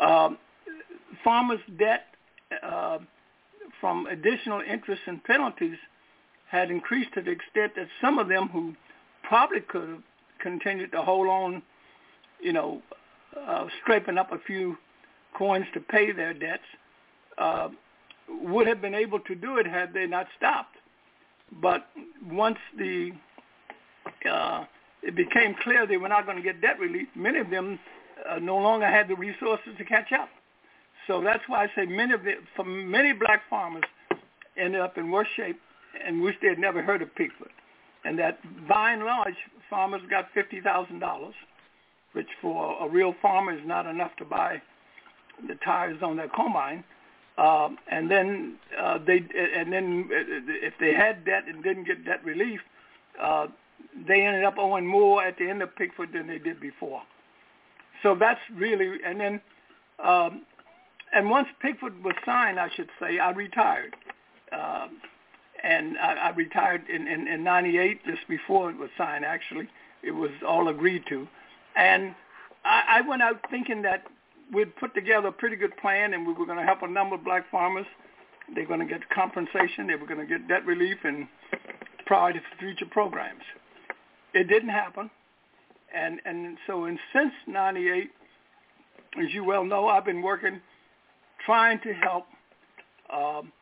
um, 0.00 0.38
farmers' 1.24 1.60
debt 1.78 2.06
uh, 2.62 2.98
from 3.80 4.06
additional 4.06 4.60
interest 4.60 5.02
and 5.06 5.22
penalties 5.24 5.76
had 6.50 6.70
increased 6.70 7.12
to 7.14 7.20
the 7.20 7.30
extent 7.30 7.72
that 7.76 7.86
some 8.00 8.18
of 8.18 8.28
them 8.28 8.48
who 8.48 8.74
probably 9.22 9.60
could 9.60 9.88
have 9.88 10.02
continued 10.40 10.90
to 10.92 11.02
hold 11.02 11.28
on, 11.28 11.62
you 12.40 12.52
know, 12.52 12.80
uh, 13.46 13.66
scraping 13.82 14.18
up 14.18 14.32
a 14.32 14.38
few 14.46 14.76
coins 15.36 15.66
to 15.74 15.80
pay 15.80 16.12
their 16.12 16.32
debts, 16.32 16.62
uh, 17.36 17.68
would 18.28 18.66
have 18.66 18.80
been 18.80 18.94
able 18.94 19.20
to 19.20 19.34
do 19.34 19.58
it 19.58 19.66
had 19.66 19.92
they 19.92 20.06
not 20.06 20.26
stopped. 20.36 20.76
But 21.60 21.86
once 22.30 22.58
the 22.76 23.12
uh, 24.28 24.64
it 25.02 25.14
became 25.14 25.54
clear 25.62 25.86
they 25.86 25.96
were 25.96 26.08
not 26.08 26.26
going 26.26 26.36
to 26.36 26.42
get 26.42 26.60
debt 26.60 26.78
relief, 26.78 27.08
many 27.14 27.38
of 27.38 27.50
them 27.50 27.78
uh, 28.28 28.38
no 28.38 28.56
longer 28.56 28.86
had 28.86 29.08
the 29.08 29.14
resources 29.14 29.72
to 29.78 29.84
catch 29.84 30.12
up. 30.12 30.28
So 31.06 31.22
that's 31.22 31.42
why 31.46 31.64
I 31.64 31.66
say 31.74 31.86
many 31.86 32.12
of 32.12 32.22
the, 32.24 32.34
for 32.56 32.64
many 32.64 33.12
black 33.12 33.42
farmers 33.48 33.84
ended 34.56 34.80
up 34.80 34.98
in 34.98 35.10
worse 35.10 35.28
shape 35.36 35.58
and 36.04 36.20
wish 36.20 36.34
they 36.42 36.48
had 36.48 36.58
never 36.58 36.82
heard 36.82 37.00
of 37.00 37.14
Pigford. 37.14 37.50
And 38.04 38.18
that 38.18 38.38
by 38.68 38.92
and 38.92 39.04
large, 39.04 39.36
farmers 39.70 40.02
got 40.10 40.26
$50,000, 40.34 41.32
which 42.12 42.26
for 42.40 42.76
a 42.84 42.88
real 42.88 43.14
farmer 43.22 43.52
is 43.52 43.66
not 43.66 43.86
enough 43.86 44.14
to 44.16 44.24
buy 44.24 44.60
the 45.46 45.54
tires 45.64 46.02
on 46.02 46.16
their 46.16 46.28
combine. 46.28 46.84
Uh, 47.38 47.70
and 47.88 48.10
then 48.10 48.56
uh, 48.78 48.98
they, 49.06 49.24
and 49.54 49.72
then 49.72 50.08
if 50.10 50.74
they 50.80 50.92
had 50.92 51.24
debt 51.24 51.44
and 51.46 51.62
didn't 51.62 51.84
get 51.84 52.04
debt 52.04 52.22
relief, 52.24 52.60
uh, 53.22 53.46
they 54.06 54.22
ended 54.22 54.44
up 54.44 54.56
owing 54.58 54.84
more 54.84 55.24
at 55.24 55.38
the 55.38 55.48
end 55.48 55.62
of 55.62 55.74
Pigford 55.76 56.12
than 56.12 56.26
they 56.26 56.38
did 56.38 56.60
before. 56.60 57.00
So 58.02 58.16
that's 58.16 58.40
really, 58.54 58.98
and 59.04 59.20
then 59.20 59.40
um, 60.04 60.42
and 61.12 61.30
once 61.30 61.48
Pigford 61.62 62.02
was 62.02 62.14
signed, 62.24 62.58
I 62.60 62.68
should 62.74 62.90
say, 63.00 63.18
I 63.18 63.30
retired. 63.30 63.96
Uh, 64.52 64.88
and 65.62 65.98
I, 65.98 66.14
I 66.14 66.30
retired 66.30 66.88
in, 66.88 67.06
in, 67.08 67.26
in 67.26 67.42
98, 67.42 68.04
just 68.04 68.28
before 68.28 68.70
it 68.70 68.76
was 68.76 68.90
signed, 68.96 69.24
actually. 69.24 69.68
It 70.02 70.12
was 70.12 70.30
all 70.46 70.68
agreed 70.68 71.04
to. 71.08 71.26
And 71.76 72.14
I, 72.64 72.98
I 72.98 73.00
went 73.02 73.22
out 73.22 73.40
thinking 73.50 73.82
that 73.82 74.04
we'd 74.52 74.74
put 74.76 74.94
together 74.94 75.28
a 75.28 75.32
pretty 75.32 75.56
good 75.56 75.76
plan, 75.76 76.14
and 76.14 76.26
we 76.26 76.32
were 76.32 76.46
going 76.46 76.58
to 76.58 76.64
help 76.64 76.82
a 76.82 76.88
number 76.88 77.14
of 77.14 77.24
black 77.24 77.50
farmers. 77.50 77.86
They're 78.54 78.66
going 78.66 78.80
to 78.80 78.86
get 78.86 79.08
compensation. 79.10 79.86
They 79.86 79.96
were 79.96 80.06
going 80.06 80.20
to 80.20 80.26
get 80.26 80.48
debt 80.48 80.64
relief 80.64 80.98
and 81.04 81.28
priority 82.06 82.40
for 82.40 82.58
future 82.58 82.86
programs. 82.90 83.42
It 84.34 84.48
didn't 84.48 84.70
happen, 84.70 85.10
and 85.94 86.20
and 86.24 86.56
so 86.66 86.86
in 86.86 86.98
since 87.12 87.32
'98, 87.46 88.10
as 89.22 89.32
you 89.32 89.44
well 89.44 89.64
know, 89.64 89.88
I've 89.88 90.04
been 90.04 90.22
working, 90.22 90.60
trying 91.44 91.80
to 91.80 91.92
help 91.92 92.26
um, 93.12 93.52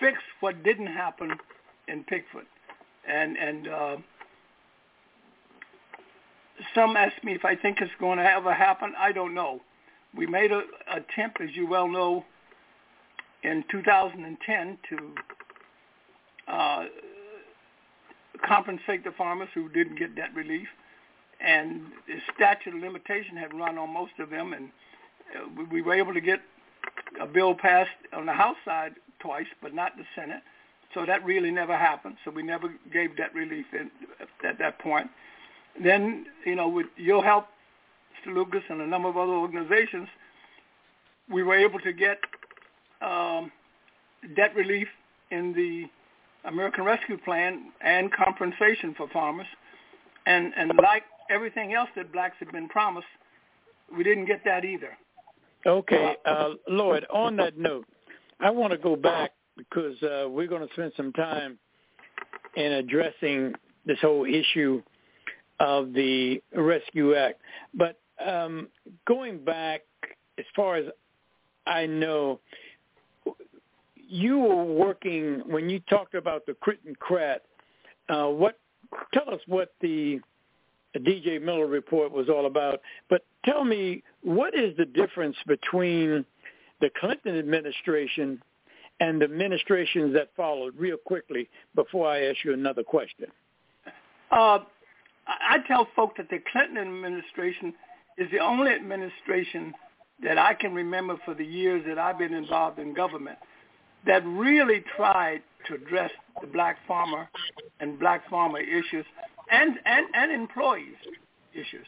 fix 0.00 0.18
what 0.40 0.62
didn't 0.62 0.86
happen 0.86 1.32
in 1.88 2.04
Pigford, 2.04 2.46
and 3.06 3.36
and 3.36 3.68
uh, 3.68 3.96
some 6.74 6.96
ask 6.96 7.22
me 7.24 7.34
if 7.34 7.44
I 7.44 7.56
think 7.56 7.80
it's 7.80 7.92
going 7.98 8.18
to 8.18 8.24
ever 8.24 8.52
happen. 8.52 8.94
I 8.98 9.12
don't 9.12 9.34
know. 9.34 9.60
We 10.14 10.26
made 10.26 10.52
an 10.52 10.64
attempt, 10.90 11.40
as 11.40 11.50
you 11.54 11.66
well 11.66 11.88
know, 11.88 12.24
in 13.42 13.64
2010 13.70 14.78
to 14.90 15.14
uh, 16.48 16.84
compensate 18.46 19.04
the 19.04 19.12
farmers 19.12 19.48
who 19.54 19.68
didn't 19.68 19.98
get 19.98 20.14
debt 20.14 20.34
relief, 20.34 20.68
and 21.40 21.82
the 22.06 22.18
statute 22.34 22.74
of 22.74 22.80
limitation 22.80 23.36
had 23.36 23.52
run 23.54 23.78
on 23.78 23.92
most 23.92 24.12
of 24.18 24.30
them, 24.30 24.52
and 24.52 24.68
uh, 25.34 25.64
we 25.70 25.82
were 25.82 25.94
able 25.94 26.14
to 26.14 26.20
get 26.20 26.40
a 27.20 27.26
bill 27.26 27.54
passed 27.54 27.90
on 28.12 28.26
the 28.26 28.32
House 28.32 28.56
side 28.64 28.94
twice, 29.18 29.46
but 29.60 29.74
not 29.74 29.96
the 29.96 30.04
Senate. 30.14 30.42
So 30.94 31.06
that 31.06 31.24
really 31.24 31.50
never 31.50 31.76
happened. 31.76 32.16
So 32.24 32.30
we 32.30 32.42
never 32.42 32.72
gave 32.92 33.16
debt 33.16 33.34
relief 33.34 33.66
in, 33.72 33.90
at 34.46 34.58
that 34.58 34.78
point. 34.78 35.08
Then, 35.82 36.26
you 36.44 36.54
know, 36.54 36.68
with 36.68 36.86
your 36.96 37.24
help. 37.24 37.46
Lucas, 38.30 38.62
and 38.68 38.80
a 38.80 38.86
number 38.86 39.08
of 39.08 39.16
other 39.16 39.32
organizations, 39.32 40.08
we 41.30 41.42
were 41.42 41.56
able 41.56 41.78
to 41.80 41.92
get 41.92 42.18
um, 43.00 43.50
debt 44.36 44.54
relief 44.54 44.88
in 45.30 45.52
the 45.52 45.84
American 46.48 46.84
Rescue 46.84 47.18
Plan 47.18 47.72
and 47.80 48.10
compensation 48.12 48.94
for 48.96 49.08
farmers. 49.08 49.46
And, 50.26 50.52
and 50.56 50.72
like 50.82 51.04
everything 51.30 51.74
else 51.74 51.88
that 51.96 52.12
blacks 52.12 52.36
had 52.38 52.52
been 52.52 52.68
promised, 52.68 53.06
we 53.96 54.04
didn't 54.04 54.26
get 54.26 54.42
that 54.44 54.64
either. 54.64 54.96
Okay, 55.64 56.16
uh, 56.24 56.50
Lloyd, 56.68 57.06
on 57.12 57.36
that 57.36 57.56
note, 57.56 57.86
I 58.40 58.50
want 58.50 58.72
to 58.72 58.78
go 58.78 58.96
back 58.96 59.30
because 59.56 60.00
uh, 60.02 60.28
we're 60.28 60.48
going 60.48 60.66
to 60.66 60.72
spend 60.74 60.92
some 60.96 61.12
time 61.12 61.58
in 62.56 62.72
addressing 62.72 63.54
this 63.86 63.98
whole 64.00 64.24
issue 64.24 64.82
of 65.60 65.92
the 65.92 66.42
Rescue 66.54 67.14
Act. 67.14 67.40
But 67.74 68.00
um, 68.26 68.68
going 69.06 69.44
back, 69.44 69.82
as 70.38 70.44
far 70.54 70.76
as 70.76 70.86
I 71.66 71.86
know, 71.86 72.40
you 73.96 74.38
were 74.38 74.64
working 74.64 75.42
when 75.46 75.70
you 75.70 75.80
talked 75.80 76.14
about 76.14 76.46
the 76.46 76.54
Crit 76.54 76.80
and 76.86 76.98
Crat. 76.98 77.42
Uh, 78.08 78.28
what? 78.28 78.58
Tell 79.14 79.32
us 79.32 79.40
what 79.46 79.72
the 79.80 80.20
DJ 80.96 81.40
Miller 81.40 81.66
report 81.66 82.12
was 82.12 82.28
all 82.28 82.46
about. 82.46 82.80
But 83.08 83.24
tell 83.44 83.64
me, 83.64 84.02
what 84.22 84.54
is 84.54 84.76
the 84.76 84.84
difference 84.84 85.36
between 85.46 86.24
the 86.80 86.90
Clinton 87.00 87.38
administration 87.38 88.42
and 89.00 89.20
the 89.20 89.24
administrations 89.24 90.12
that 90.14 90.28
followed, 90.36 90.74
real 90.76 90.98
quickly, 90.98 91.48
before 91.74 92.08
I 92.08 92.24
ask 92.26 92.44
you 92.44 92.52
another 92.52 92.82
question? 92.82 93.26
Uh, 94.30 94.58
I 95.26 95.58
tell 95.66 95.88
folks 95.96 96.14
that 96.18 96.28
the 96.28 96.40
Clinton 96.52 96.78
administration 96.78 97.74
is 98.18 98.30
the 98.30 98.38
only 98.38 98.72
administration 98.72 99.72
that 100.22 100.38
I 100.38 100.54
can 100.54 100.74
remember 100.74 101.16
for 101.24 101.34
the 101.34 101.44
years 101.44 101.84
that 101.86 101.98
I've 101.98 102.18
been 102.18 102.34
involved 102.34 102.78
in 102.78 102.94
government 102.94 103.38
that 104.06 104.24
really 104.26 104.84
tried 104.96 105.42
to 105.66 105.74
address 105.74 106.10
the 106.40 106.46
black 106.46 106.78
farmer 106.86 107.28
and 107.80 107.98
black 107.98 108.28
farmer 108.28 108.60
issues 108.60 109.06
and, 109.50 109.78
and, 109.84 110.06
and 110.14 110.32
employees 110.32 110.96
issues. 111.52 111.86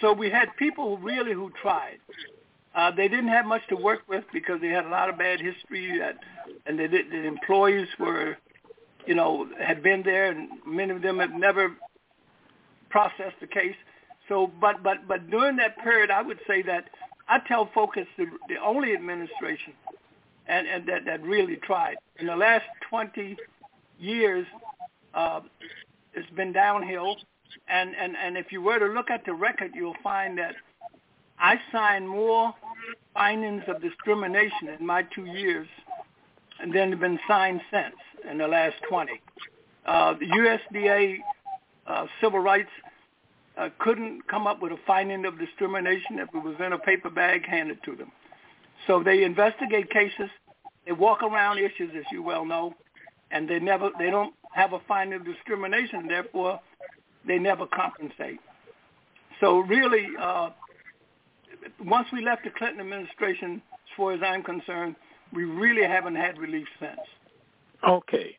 So 0.00 0.12
we 0.12 0.30
had 0.30 0.48
people 0.58 0.96
who 0.96 1.04
really 1.04 1.32
who 1.32 1.50
tried. 1.60 1.98
Uh, 2.74 2.90
they 2.90 3.08
didn't 3.08 3.28
have 3.28 3.44
much 3.44 3.62
to 3.68 3.76
work 3.76 4.00
with 4.08 4.24
because 4.32 4.60
they 4.60 4.68
had 4.68 4.86
a 4.86 4.88
lot 4.88 5.10
of 5.10 5.18
bad 5.18 5.40
history, 5.40 5.98
that, 5.98 6.16
and 6.66 6.78
they 6.78 6.88
did, 6.88 7.10
the 7.10 7.24
employees 7.24 7.86
were, 7.98 8.36
you 9.06 9.14
know, 9.14 9.46
had 9.60 9.82
been 9.82 10.02
there, 10.02 10.30
and 10.30 10.48
many 10.66 10.90
of 10.90 11.02
them 11.02 11.18
had 11.18 11.34
never 11.34 11.76
processed 12.88 13.36
the 13.40 13.46
case. 13.46 13.76
So, 14.28 14.50
but 14.60 14.82
but 14.82 15.06
but 15.08 15.30
during 15.30 15.56
that 15.56 15.78
period, 15.82 16.10
I 16.10 16.22
would 16.22 16.38
say 16.46 16.62
that 16.62 16.88
I 17.28 17.38
tell 17.46 17.68
it's 17.96 18.08
the, 18.16 18.26
the 18.48 18.56
only 18.62 18.94
administration, 18.94 19.72
and 20.46 20.66
and 20.66 20.86
that 20.88 21.04
that 21.06 21.22
really 21.22 21.56
tried. 21.56 21.96
In 22.18 22.26
the 22.26 22.36
last 22.36 22.64
20 22.88 23.36
years, 23.98 24.46
uh, 25.14 25.40
it's 26.14 26.30
been 26.30 26.52
downhill, 26.52 27.16
and 27.68 27.94
and 27.96 28.16
and 28.16 28.36
if 28.36 28.52
you 28.52 28.62
were 28.62 28.78
to 28.78 28.86
look 28.86 29.10
at 29.10 29.24
the 29.24 29.32
record, 29.32 29.72
you'll 29.74 29.96
find 30.02 30.38
that 30.38 30.54
I 31.38 31.58
signed 31.72 32.08
more 32.08 32.54
findings 33.14 33.64
of 33.66 33.82
discrimination 33.82 34.68
in 34.78 34.86
my 34.86 35.02
two 35.14 35.26
years 35.26 35.66
than 36.72 36.90
have 36.90 37.00
been 37.00 37.18
signed 37.26 37.60
since 37.70 37.96
in 38.30 38.38
the 38.38 38.46
last 38.46 38.76
20. 38.88 39.20
Uh, 39.84 40.14
the 40.14 40.26
USDA 40.26 41.18
uh, 41.86 42.06
civil 42.20 42.38
rights 42.38 42.70
uh, 43.58 43.68
couldn't 43.78 44.26
come 44.28 44.46
up 44.46 44.62
with 44.62 44.72
a 44.72 44.78
finding 44.86 45.24
of 45.24 45.38
discrimination 45.38 46.18
if 46.18 46.28
it 46.34 46.42
was 46.42 46.54
in 46.64 46.72
a 46.72 46.78
paper 46.78 47.10
bag 47.10 47.46
handed 47.46 47.78
to 47.84 47.96
them. 47.96 48.10
So 48.86 49.02
they 49.02 49.24
investigate 49.24 49.90
cases. 49.90 50.30
They 50.86 50.92
walk 50.92 51.22
around 51.22 51.58
issues, 51.58 51.92
as 51.96 52.04
you 52.10 52.22
well 52.22 52.44
know, 52.44 52.74
and 53.30 53.48
they 53.48 53.60
never 53.60 53.90
they 53.98 54.10
don't 54.10 54.34
have 54.52 54.72
a 54.72 54.80
finding 54.88 55.20
of 55.20 55.24
discrimination. 55.24 56.08
Therefore, 56.08 56.60
they 57.26 57.38
never 57.38 57.66
compensate. 57.66 58.40
So 59.40 59.58
really, 59.58 60.08
uh, 60.20 60.50
once 61.84 62.08
we 62.12 62.24
left 62.24 62.44
the 62.44 62.50
Clinton 62.50 62.80
administration, 62.80 63.62
as 63.72 63.96
far 63.96 64.12
as 64.12 64.20
I'm 64.24 64.42
concerned, 64.42 64.96
we 65.32 65.44
really 65.44 65.86
haven't 65.86 66.16
had 66.16 66.38
relief 66.38 66.66
since. 66.80 67.00
Okay. 67.88 68.36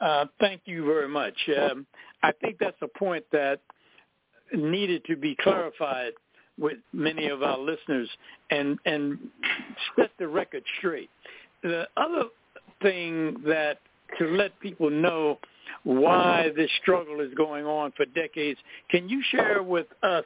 Uh, 0.00 0.26
thank 0.40 0.62
you 0.64 0.84
very 0.84 1.08
much. 1.08 1.34
Um, 1.58 1.86
I 2.22 2.32
think 2.40 2.58
that's 2.58 2.76
a 2.82 2.88
point 2.98 3.24
that 3.32 3.60
needed 4.54 5.04
to 5.06 5.16
be 5.16 5.36
clarified 5.40 6.12
with 6.58 6.78
many 6.92 7.28
of 7.28 7.42
our 7.42 7.58
listeners 7.58 8.08
and 8.50 8.78
and 8.84 9.18
set 9.96 10.10
the 10.18 10.28
record 10.28 10.62
straight. 10.78 11.10
The 11.62 11.86
other 11.96 12.24
thing 12.82 13.42
that 13.46 13.78
to 14.18 14.26
let 14.26 14.58
people 14.60 14.90
know 14.90 15.38
why 15.84 16.50
this 16.54 16.70
struggle 16.82 17.20
is 17.20 17.32
going 17.34 17.64
on 17.64 17.92
for 17.96 18.04
decades, 18.06 18.58
can 18.90 19.08
you 19.08 19.22
share 19.30 19.62
with 19.62 19.86
us 20.02 20.24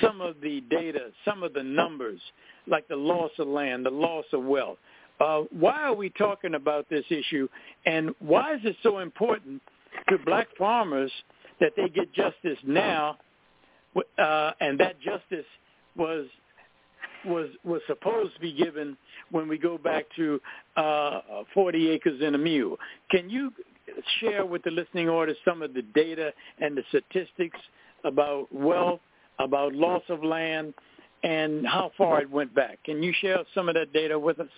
some 0.00 0.20
of 0.20 0.36
the 0.42 0.62
data, 0.70 1.10
some 1.24 1.42
of 1.42 1.52
the 1.52 1.62
numbers, 1.62 2.20
like 2.66 2.86
the 2.88 2.96
loss 2.96 3.30
of 3.38 3.48
land, 3.48 3.84
the 3.84 3.90
loss 3.90 4.24
of 4.32 4.44
wealth? 4.44 4.78
Uh, 5.20 5.42
why 5.50 5.82
are 5.82 5.94
we 5.94 6.10
talking 6.10 6.54
about 6.54 6.88
this 6.88 7.04
issue, 7.10 7.48
and 7.86 8.14
why 8.20 8.54
is 8.54 8.60
it 8.64 8.76
so 8.82 8.98
important 8.98 9.60
to 10.08 10.18
black 10.24 10.46
farmers 10.56 11.10
that 11.60 11.72
they 11.76 11.88
get 11.88 12.12
justice 12.14 12.58
now 12.64 13.18
uh, 13.96 14.50
and 14.60 14.78
that 14.80 15.00
justice 15.00 15.46
was 15.96 16.26
was 17.24 17.48
was 17.64 17.80
supposed 17.86 18.34
to 18.34 18.40
be 18.40 18.52
given 18.52 18.96
when 19.30 19.48
we 19.48 19.58
go 19.58 19.76
back 19.76 20.04
to 20.16 20.40
uh, 20.76 21.20
40 21.52 21.90
acres 21.90 22.20
and 22.22 22.34
a 22.34 22.38
mule. 22.38 22.76
Can 23.10 23.28
you 23.28 23.52
share 24.20 24.44
with 24.44 24.62
the 24.62 24.70
listening 24.70 25.08
audience 25.08 25.38
some 25.44 25.62
of 25.62 25.74
the 25.74 25.82
data 25.82 26.32
and 26.60 26.76
the 26.76 26.82
statistics 26.88 27.58
about 28.04 28.46
wealth, 28.52 29.00
about 29.38 29.74
loss 29.74 30.02
of 30.08 30.22
land, 30.22 30.74
and 31.22 31.66
how 31.66 31.90
far 31.98 32.20
it 32.20 32.30
went 32.30 32.54
back? 32.54 32.78
Can 32.84 33.02
you 33.02 33.12
share 33.20 33.38
some 33.54 33.68
of 33.68 33.74
that 33.74 33.92
data 33.92 34.18
with 34.18 34.38
us? 34.40 34.48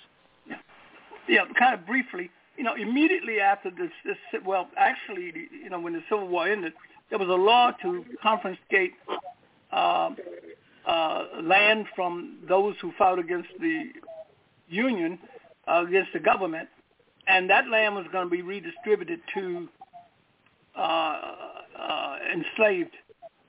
Yeah, 1.28 1.44
kind 1.58 1.74
of 1.74 1.86
briefly. 1.86 2.30
You 2.56 2.64
know, 2.64 2.74
immediately 2.74 3.40
after 3.40 3.70
this, 3.70 3.90
this 4.04 4.16
well, 4.44 4.68
actually, 4.76 5.32
you 5.62 5.70
know, 5.70 5.80
when 5.80 5.94
the 5.94 6.02
Civil 6.10 6.28
War 6.28 6.48
ended, 6.48 6.72
there 7.08 7.18
was 7.18 7.28
a 7.28 7.32
law 7.32 7.72
to 7.82 8.04
confiscate 8.22 8.92
uh, 9.72 10.10
uh, 10.86 11.24
land 11.42 11.86
from 11.94 12.38
those 12.48 12.74
who 12.80 12.92
fought 12.98 13.18
against 13.18 13.48
the 13.60 13.90
Union, 14.68 15.18
uh, 15.66 15.84
against 15.86 16.12
the 16.12 16.20
government, 16.20 16.68
and 17.26 17.50
that 17.50 17.68
land 17.68 17.94
was 17.94 18.06
going 18.12 18.26
to 18.26 18.30
be 18.30 18.42
redistributed 18.42 19.20
to 19.34 19.68
uh, 20.76 20.80
uh, 21.78 22.16
enslaved, 22.32 22.94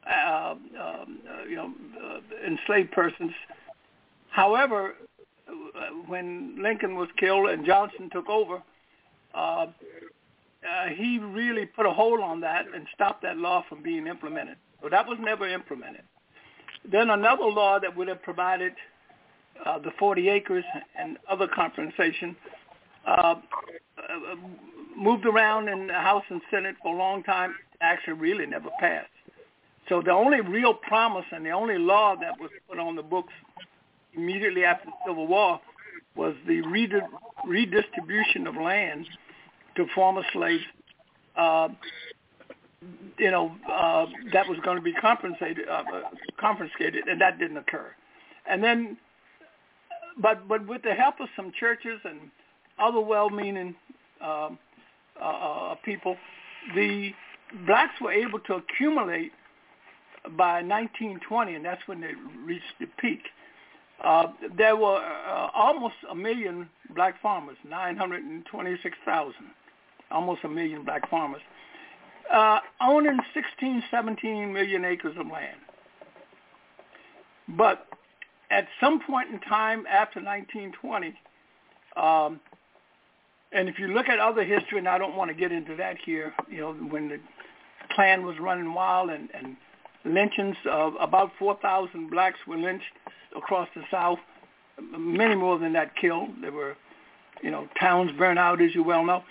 uh, 0.07 0.51
um, 0.51 0.60
uh, 0.79 1.43
you 1.47 1.55
know, 1.55 1.73
uh, 2.03 2.19
enslaved 2.45 2.91
persons. 2.91 3.31
However, 4.29 4.95
when 6.07 6.62
Lincoln 6.62 6.95
was 6.95 7.10
killed 7.17 7.49
and 7.49 7.65
Johnson 7.65 8.10
took 8.12 8.29
over, 8.29 8.62
uh, 9.34 9.38
uh, 9.38 10.88
he 10.95 11.19
really 11.19 11.65
put 11.65 11.86
a 11.86 11.91
hold 11.91 12.19
on 12.19 12.41
that 12.41 12.65
and 12.73 12.86
stopped 12.93 13.23
that 13.23 13.38
law 13.38 13.63
from 13.67 13.81
being 13.81 14.07
implemented. 14.07 14.57
So 14.81 14.89
that 14.89 15.07
was 15.07 15.17
never 15.21 15.47
implemented. 15.47 16.03
Then 16.89 17.09
another 17.09 17.45
law 17.45 17.79
that 17.79 17.95
would 17.95 18.07
have 18.07 18.21
provided 18.23 18.73
uh, 19.65 19.79
the 19.79 19.91
40 19.99 20.29
acres 20.29 20.63
and 20.97 21.17
other 21.29 21.47
compensation 21.47 22.35
uh, 23.05 23.35
moved 24.97 25.25
around 25.25 25.67
in 25.67 25.87
the 25.87 25.93
House 25.93 26.23
and 26.29 26.41
Senate 26.49 26.75
for 26.81 26.93
a 26.93 26.97
long 26.97 27.23
time, 27.23 27.55
actually 27.81 28.13
really 28.13 28.45
never 28.45 28.69
passed. 28.79 29.09
So 29.89 30.01
the 30.01 30.11
only 30.11 30.41
real 30.41 30.73
promise 30.73 31.25
and 31.31 31.45
the 31.45 31.51
only 31.51 31.77
law 31.77 32.15
that 32.15 32.39
was 32.39 32.49
put 32.69 32.79
on 32.79 32.95
the 32.95 33.03
books 33.03 33.33
immediately 34.13 34.63
after 34.63 34.85
the 34.85 34.91
Civil 35.05 35.27
War 35.27 35.59
was 36.15 36.35
the 36.47 36.61
redistribution 37.45 38.47
of 38.47 38.55
land 38.55 39.05
to 39.75 39.85
former 39.95 40.23
slaves. 40.33 40.63
Uh, 41.35 41.69
you 43.17 43.29
know, 43.29 43.51
uh, 43.71 44.05
that 44.33 44.47
was 44.47 44.57
going 44.63 44.77
to 44.77 44.81
be 44.81 44.93
compensated, 44.93 45.67
uh, 45.69 45.83
confiscated, 46.39 47.07
and 47.07 47.21
that 47.21 47.37
didn't 47.39 47.57
occur. 47.57 47.91
And 48.49 48.63
then, 48.63 48.97
but 50.19 50.47
but 50.47 50.65
with 50.67 50.81
the 50.83 50.93
help 50.93 51.19
of 51.19 51.29
some 51.35 51.51
churches 51.59 51.99
and 52.03 52.19
other 52.79 52.99
well-meaning 52.99 53.75
um, 54.21 54.57
uh, 55.21 55.25
uh, 55.25 55.75
people, 55.85 56.17
the 56.75 57.11
blacks 57.65 57.93
were 58.01 58.11
able 58.11 58.39
to 58.39 58.55
accumulate 58.55 59.31
by 60.37 60.61
1920, 60.61 61.55
and 61.55 61.65
that's 61.65 61.81
when 61.87 62.01
they 62.01 62.13
reached 62.45 62.73
the 62.79 62.87
peak. 62.99 63.21
Uh, 64.03 64.27
there 64.57 64.75
were 64.75 64.97
uh, 64.97 65.49
almost 65.53 65.95
a 66.09 66.15
million 66.15 66.67
black 66.95 67.21
farmers, 67.21 67.57
926,000, 67.69 69.33
almost 70.09 70.43
a 70.43 70.49
million 70.49 70.83
black 70.83 71.07
farmers, 71.09 71.41
uh, 71.41 71.61
owning 72.81 73.19
16, 73.33 73.83
17 73.91 74.53
million 74.53 74.85
acres 74.85 75.15
of 75.17 75.27
land. 75.27 75.57
But 77.47 77.87
at 78.49 78.67
some 78.79 79.01
point 79.01 79.29
in 79.31 79.39
time 79.39 79.85
after 79.87 80.21
1920, 80.21 81.13
um, 81.97 82.39
and 83.51 83.67
if 83.67 83.79
you 83.79 83.87
look 83.87 84.07
at 84.07 84.19
other 84.19 84.43
history, 84.43 84.77
and 84.77 84.87
I 84.87 84.97
don't 84.97 85.15
want 85.15 85.29
to 85.29 85.35
get 85.35 85.51
into 85.51 85.75
that 85.75 85.97
here, 85.97 86.33
you 86.49 86.61
know, 86.61 86.73
when 86.73 87.09
the 87.09 87.19
Klan 87.93 88.25
was 88.25 88.39
running 88.39 88.73
wild 88.73 89.09
and, 89.09 89.29
and 89.33 89.57
lynchings 90.05 90.55
of 90.69 90.93
about 90.99 91.31
4,000 91.37 92.09
blacks 92.09 92.39
were 92.47 92.57
lynched 92.57 92.85
across 93.35 93.67
the 93.75 93.83
South. 93.91 94.19
Many 94.79 95.35
more 95.35 95.59
than 95.59 95.73
that 95.73 95.95
killed. 95.95 96.29
There 96.41 96.51
were, 96.51 96.75
you 97.43 97.51
know, 97.51 97.67
towns 97.79 98.11
burned 98.17 98.39
out, 98.39 98.61
as 98.61 98.73
you 98.73 98.83
well 98.83 99.05
know. 99.05 99.23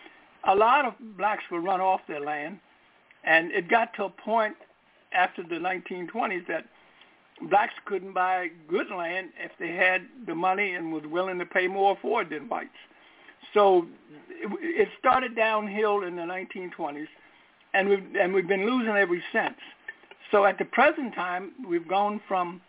A 0.45 0.55
lot 0.55 0.85
of 0.85 0.95
blacks 1.17 1.45
were 1.51 1.61
run 1.61 1.81
off 1.81 2.01
their 2.07 2.21
land, 2.21 2.61
and 3.25 3.51
it 3.53 3.69
got 3.69 3.95
to 3.95 4.05
a 4.05 4.11
point 4.11 4.57
after 5.13 5.43
the 5.43 5.57
1920s 5.57 6.47
that 6.47 6.67
blacks 7.49 7.75
couldn't 7.85 8.13
buy 8.13 8.49
good 8.69 8.91
land 8.91 9.31
if 9.43 9.53
they 9.59 9.73
had 9.75 10.03
the 10.27 10.35
money 10.35 10.75
and 10.75 10.93
was 10.93 11.05
willing 11.05 11.39
to 11.39 11.47
pay 11.47 11.67
more 11.67 11.97
for 12.01 12.23
it 12.23 12.31
than 12.31 12.49
whites. 12.49 12.69
So 13.55 13.87
it 14.41 14.89
started 14.99 15.35
downhill 15.35 16.03
in 16.03 16.17
the 16.17 16.23
1920s, 16.23 17.09
and 17.75 17.89
we've 17.89 18.05
and 18.19 18.33
we've 18.35 18.47
been 18.47 18.67
losing 18.67 18.95
ever 18.95 19.21
since. 19.33 19.57
So 20.31 20.45
at 20.45 20.59
the 20.59 20.65
present 20.65 21.15
time, 21.15 21.53
we've 21.67 21.89
gone 21.89 22.21
from 22.29 22.61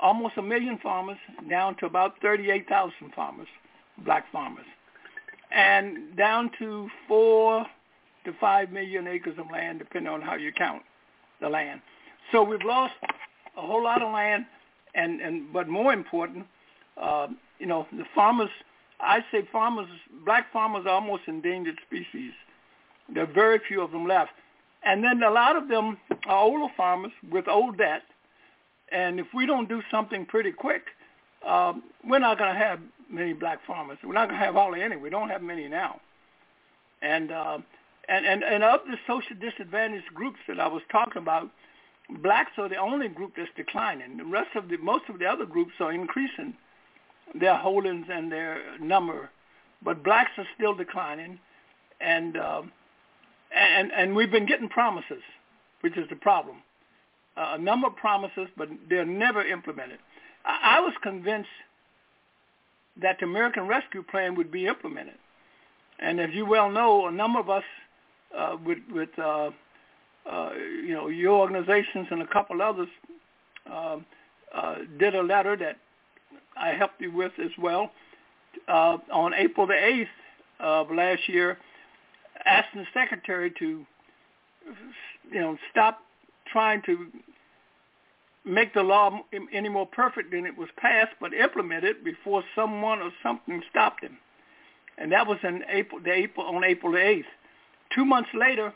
almost 0.00 0.36
a 0.36 0.42
million 0.42 0.78
farmers 0.78 1.18
down 1.48 1.76
to 1.76 1.86
about 1.86 2.20
38,000 2.20 3.12
farmers, 3.14 3.48
black 3.98 4.30
farmers, 4.32 4.66
and 5.50 6.16
down 6.16 6.50
to 6.58 6.88
four 7.06 7.66
to 8.24 8.32
five 8.40 8.70
million 8.70 9.06
acres 9.06 9.38
of 9.38 9.46
land, 9.50 9.78
depending 9.78 10.12
on 10.12 10.20
how 10.20 10.34
you 10.34 10.52
count 10.52 10.82
the 11.40 11.48
land. 11.48 11.80
So 12.32 12.42
we've 12.42 12.62
lost 12.64 12.94
a 13.56 13.60
whole 13.60 13.82
lot 13.84 14.02
of 14.02 14.12
land, 14.12 14.46
and 14.94 15.20
and 15.20 15.52
but 15.52 15.68
more 15.68 15.92
important, 15.92 16.46
uh, 17.00 17.28
you 17.58 17.66
know, 17.66 17.86
the 17.92 18.04
farmers. 18.14 18.50
I 19.00 19.20
say 19.30 19.46
farmers, 19.52 19.88
black 20.24 20.52
farmers, 20.52 20.86
are 20.86 20.94
almost 20.94 21.24
endangered 21.26 21.78
species. 21.86 22.32
There 23.12 23.24
are 23.24 23.32
very 23.32 23.60
few 23.68 23.82
of 23.82 23.90
them 23.90 24.06
left. 24.06 24.30
And 24.84 25.02
then 25.02 25.22
a 25.22 25.30
lot 25.30 25.56
of 25.56 25.68
them 25.68 25.98
are 26.26 26.38
older 26.38 26.72
farmers 26.76 27.12
with 27.30 27.48
old 27.48 27.78
debt. 27.78 28.02
And 28.92 29.18
if 29.18 29.26
we 29.34 29.46
don't 29.46 29.68
do 29.68 29.82
something 29.90 30.26
pretty 30.26 30.52
quick, 30.52 30.84
um, 31.46 31.82
we're 32.06 32.18
not 32.18 32.38
going 32.38 32.52
to 32.52 32.58
have 32.58 32.80
many 33.10 33.32
black 33.32 33.58
farmers. 33.66 33.98
We're 34.04 34.12
not 34.12 34.28
going 34.28 34.38
to 34.38 34.44
have 34.44 34.54
hardly 34.54 34.82
any. 34.82 34.96
We 34.96 35.10
don't 35.10 35.28
have 35.30 35.42
many 35.42 35.68
now. 35.68 36.00
And, 37.02 37.32
uh, 37.32 37.58
and, 38.08 38.26
and, 38.26 38.42
and 38.44 38.62
of 38.64 38.80
the 38.86 38.96
social 39.06 39.36
disadvantaged 39.40 40.12
groups 40.14 40.38
that 40.48 40.60
I 40.60 40.66
was 40.66 40.82
talking 40.90 41.22
about, 41.22 41.50
blacks 42.22 42.52
are 42.58 42.68
the 42.68 42.76
only 42.76 43.08
group 43.08 43.32
that's 43.36 43.50
declining. 43.56 44.16
The 44.16 44.24
rest 44.24 44.50
of 44.56 44.68
the, 44.68 44.76
most 44.76 45.04
of 45.08 45.18
the 45.18 45.26
other 45.26 45.46
groups 45.46 45.72
are 45.80 45.92
increasing 45.92 46.54
their 47.38 47.56
holdings 47.56 48.06
and 48.10 48.30
their 48.30 48.78
number. 48.80 49.30
But 49.82 50.04
blacks 50.04 50.32
are 50.38 50.46
still 50.56 50.74
declining. 50.74 51.38
And, 52.00 52.36
uh, 52.36 52.62
and 53.54 53.92
and 53.92 54.14
we've 54.14 54.30
been 54.30 54.46
getting 54.46 54.68
promises, 54.68 55.22
which 55.80 55.96
is 55.96 56.08
the 56.08 56.16
problem. 56.16 56.56
Uh, 57.36 57.54
a 57.54 57.58
number 57.58 57.86
of 57.86 57.96
promises, 57.96 58.48
but 58.56 58.68
they're 58.88 59.04
never 59.04 59.44
implemented. 59.44 59.98
I, 60.44 60.78
I 60.78 60.80
was 60.80 60.92
convinced 61.02 61.48
that 63.00 63.18
the 63.18 63.26
American 63.26 63.66
Rescue 63.66 64.02
Plan 64.02 64.34
would 64.36 64.50
be 64.50 64.66
implemented, 64.66 65.18
and 65.98 66.20
as 66.20 66.30
you 66.32 66.46
well 66.46 66.70
know, 66.70 67.06
a 67.06 67.12
number 67.12 67.40
of 67.40 67.50
us 67.50 67.64
uh, 68.36 68.56
with 68.64 68.78
with 68.90 69.10
uh, 69.18 69.50
uh, 70.30 70.50
you 70.84 70.94
know 70.94 71.08
your 71.08 71.38
organizations 71.38 72.06
and 72.10 72.22
a 72.22 72.26
couple 72.26 72.60
others 72.62 72.88
uh, 73.70 73.98
uh, 74.54 74.74
did 74.98 75.14
a 75.14 75.22
letter 75.22 75.56
that 75.56 75.76
I 76.56 76.70
helped 76.70 77.00
you 77.00 77.12
with 77.12 77.32
as 77.42 77.50
well 77.58 77.90
uh, 78.68 78.98
on 79.12 79.34
April 79.34 79.66
the 79.66 79.74
eighth 79.74 80.08
of 80.60 80.90
last 80.90 81.28
year 81.28 81.58
asking 82.44 82.82
the 82.82 82.86
secretary 82.92 83.52
to, 83.58 83.86
you 85.30 85.40
know, 85.40 85.56
stop 85.70 86.00
trying 86.50 86.82
to 86.82 87.06
make 88.44 88.74
the 88.74 88.82
law 88.82 89.20
any 89.52 89.68
more 89.68 89.86
perfect 89.86 90.32
than 90.32 90.44
it 90.44 90.56
was 90.56 90.68
passed, 90.76 91.12
but 91.20 91.32
implement 91.32 91.84
it 91.84 92.04
before 92.04 92.42
someone 92.54 93.00
or 93.00 93.10
something 93.22 93.62
stopped 93.70 94.02
him. 94.02 94.18
And 94.98 95.10
that 95.12 95.26
was 95.26 95.38
in 95.42 95.62
April, 95.68 96.00
the 96.00 96.12
April 96.12 96.46
on 96.46 96.62
April 96.62 96.92
the 96.92 96.98
8th. 96.98 97.24
Two 97.94 98.04
months 98.04 98.30
later, 98.34 98.72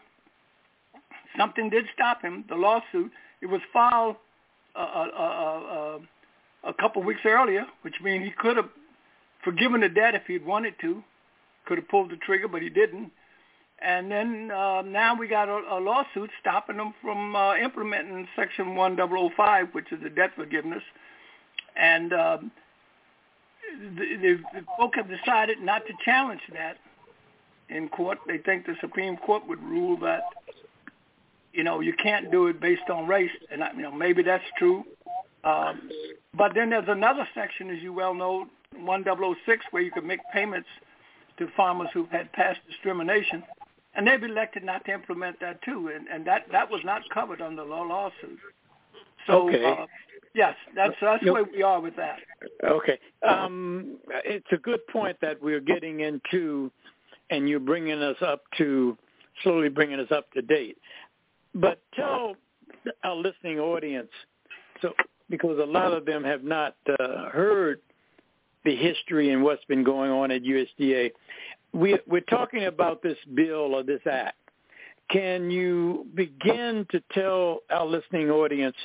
something 1.36 1.70
did 1.70 1.86
stop 1.94 2.22
him, 2.22 2.44
the 2.48 2.54
lawsuit. 2.54 3.10
It 3.40 3.46
was 3.46 3.60
filed 3.72 4.16
uh, 4.76 4.78
uh, 4.78 5.10
uh, 5.18 5.98
a 6.64 6.74
couple 6.74 7.02
weeks 7.02 7.20
earlier, 7.24 7.66
which 7.82 7.96
means 8.02 8.24
he 8.24 8.30
could 8.30 8.56
have 8.56 8.68
forgiven 9.42 9.80
the 9.80 9.88
debt 9.88 10.14
if 10.14 10.22
he'd 10.26 10.44
wanted 10.44 10.74
to, 10.80 11.02
could 11.66 11.78
have 11.78 11.88
pulled 11.88 12.10
the 12.10 12.16
trigger, 12.16 12.48
but 12.48 12.62
he 12.62 12.68
didn't. 12.68 13.10
And 13.80 14.10
then 14.10 14.48
now 14.48 15.16
we 15.16 15.28
got 15.28 15.48
a, 15.48 15.62
a 15.70 15.78
lawsuit 15.78 16.30
stopping 16.40 16.78
them 16.78 16.94
from 17.00 17.36
implementing 17.62 18.26
Section 18.34 18.74
1005, 18.74 19.68
which 19.72 19.92
is 19.92 20.02
the 20.02 20.10
debt 20.10 20.32
forgiveness. 20.34 20.82
And 21.76 22.10
the, 22.10 22.50
the, 24.20 24.40
the 24.54 24.64
folk 24.76 24.94
have 24.96 25.08
decided 25.08 25.60
not 25.60 25.86
to 25.86 25.92
challenge 26.04 26.40
that 26.52 26.78
in 27.68 27.88
court. 27.88 28.18
They 28.26 28.38
think 28.38 28.66
the 28.66 28.74
Supreme 28.80 29.16
Court 29.16 29.46
would 29.46 29.62
rule 29.62 29.98
that, 30.00 30.22
you 31.52 31.64
know, 31.64 31.80
you 31.80 31.92
can't 31.92 32.30
do 32.30 32.46
it 32.48 32.60
based 32.60 32.88
on 32.90 33.06
race. 33.06 33.30
And, 33.50 33.62
you 33.76 33.82
know, 33.82 33.92
maybe 33.92 34.22
that's 34.22 34.44
true. 34.58 34.84
Um, 35.44 35.90
but 36.34 36.52
then 36.54 36.70
there's 36.70 36.88
another 36.88 37.26
section, 37.34 37.70
as 37.70 37.82
you 37.82 37.92
well 37.92 38.14
know, 38.14 38.46
1006, 38.76 39.64
where 39.70 39.82
you 39.82 39.90
can 39.90 40.06
make 40.06 40.20
payments 40.32 40.68
to 41.38 41.48
farmers 41.56 41.88
who've 41.94 42.10
had 42.10 42.32
past 42.32 42.60
discrimination 42.68 43.42
and 43.98 44.06
they've 44.06 44.22
elected 44.22 44.62
not 44.62 44.84
to 44.84 44.92
implement 44.92 45.40
that 45.40 45.60
too, 45.62 45.90
and, 45.94 46.06
and 46.08 46.24
that 46.24 46.46
that 46.52 46.70
was 46.70 46.80
not 46.84 47.02
covered 47.12 47.40
under 47.40 47.64
the 47.64 47.68
lawsuit. 47.68 48.38
So, 49.26 49.48
okay. 49.48 49.64
uh, 49.64 49.86
yes, 50.34 50.54
that's 50.74 50.94
that's 51.00 51.24
where 51.24 51.42
we 51.44 51.62
are 51.62 51.80
with 51.80 51.96
that. 51.96 52.18
Okay, 52.62 52.98
um, 53.28 53.98
it's 54.24 54.46
a 54.52 54.56
good 54.56 54.86
point 54.86 55.16
that 55.20 55.42
we're 55.42 55.60
getting 55.60 56.00
into, 56.00 56.70
and 57.30 57.48
you're 57.48 57.60
bringing 57.60 58.02
us 58.02 58.16
up 58.20 58.42
to 58.58 58.96
slowly 59.42 59.68
bringing 59.68 60.00
us 60.00 60.10
up 60.10 60.30
to 60.32 60.42
date. 60.42 60.78
But 61.54 61.80
tell 61.94 62.34
our 63.04 63.14
listening 63.14 63.58
audience, 63.58 64.10
so 64.82 64.92
because 65.30 65.58
a 65.58 65.66
lot 65.66 65.92
of 65.92 66.06
them 66.06 66.24
have 66.24 66.42
not 66.42 66.76
uh, 66.88 67.28
heard 67.30 67.80
the 68.64 68.74
history 68.74 69.30
and 69.30 69.42
what's 69.42 69.64
been 69.66 69.84
going 69.84 70.10
on 70.10 70.30
at 70.30 70.42
USDA 70.42 71.10
we, 71.72 71.98
we're 72.06 72.20
talking 72.22 72.64
about 72.64 73.02
this 73.02 73.18
bill 73.34 73.74
or 73.74 73.82
this 73.82 74.00
act. 74.10 74.36
Can 75.10 75.50
you 75.50 76.06
begin 76.14 76.86
to 76.90 77.02
tell 77.12 77.60
our 77.70 77.86
listening 77.86 78.30
audience 78.30 78.76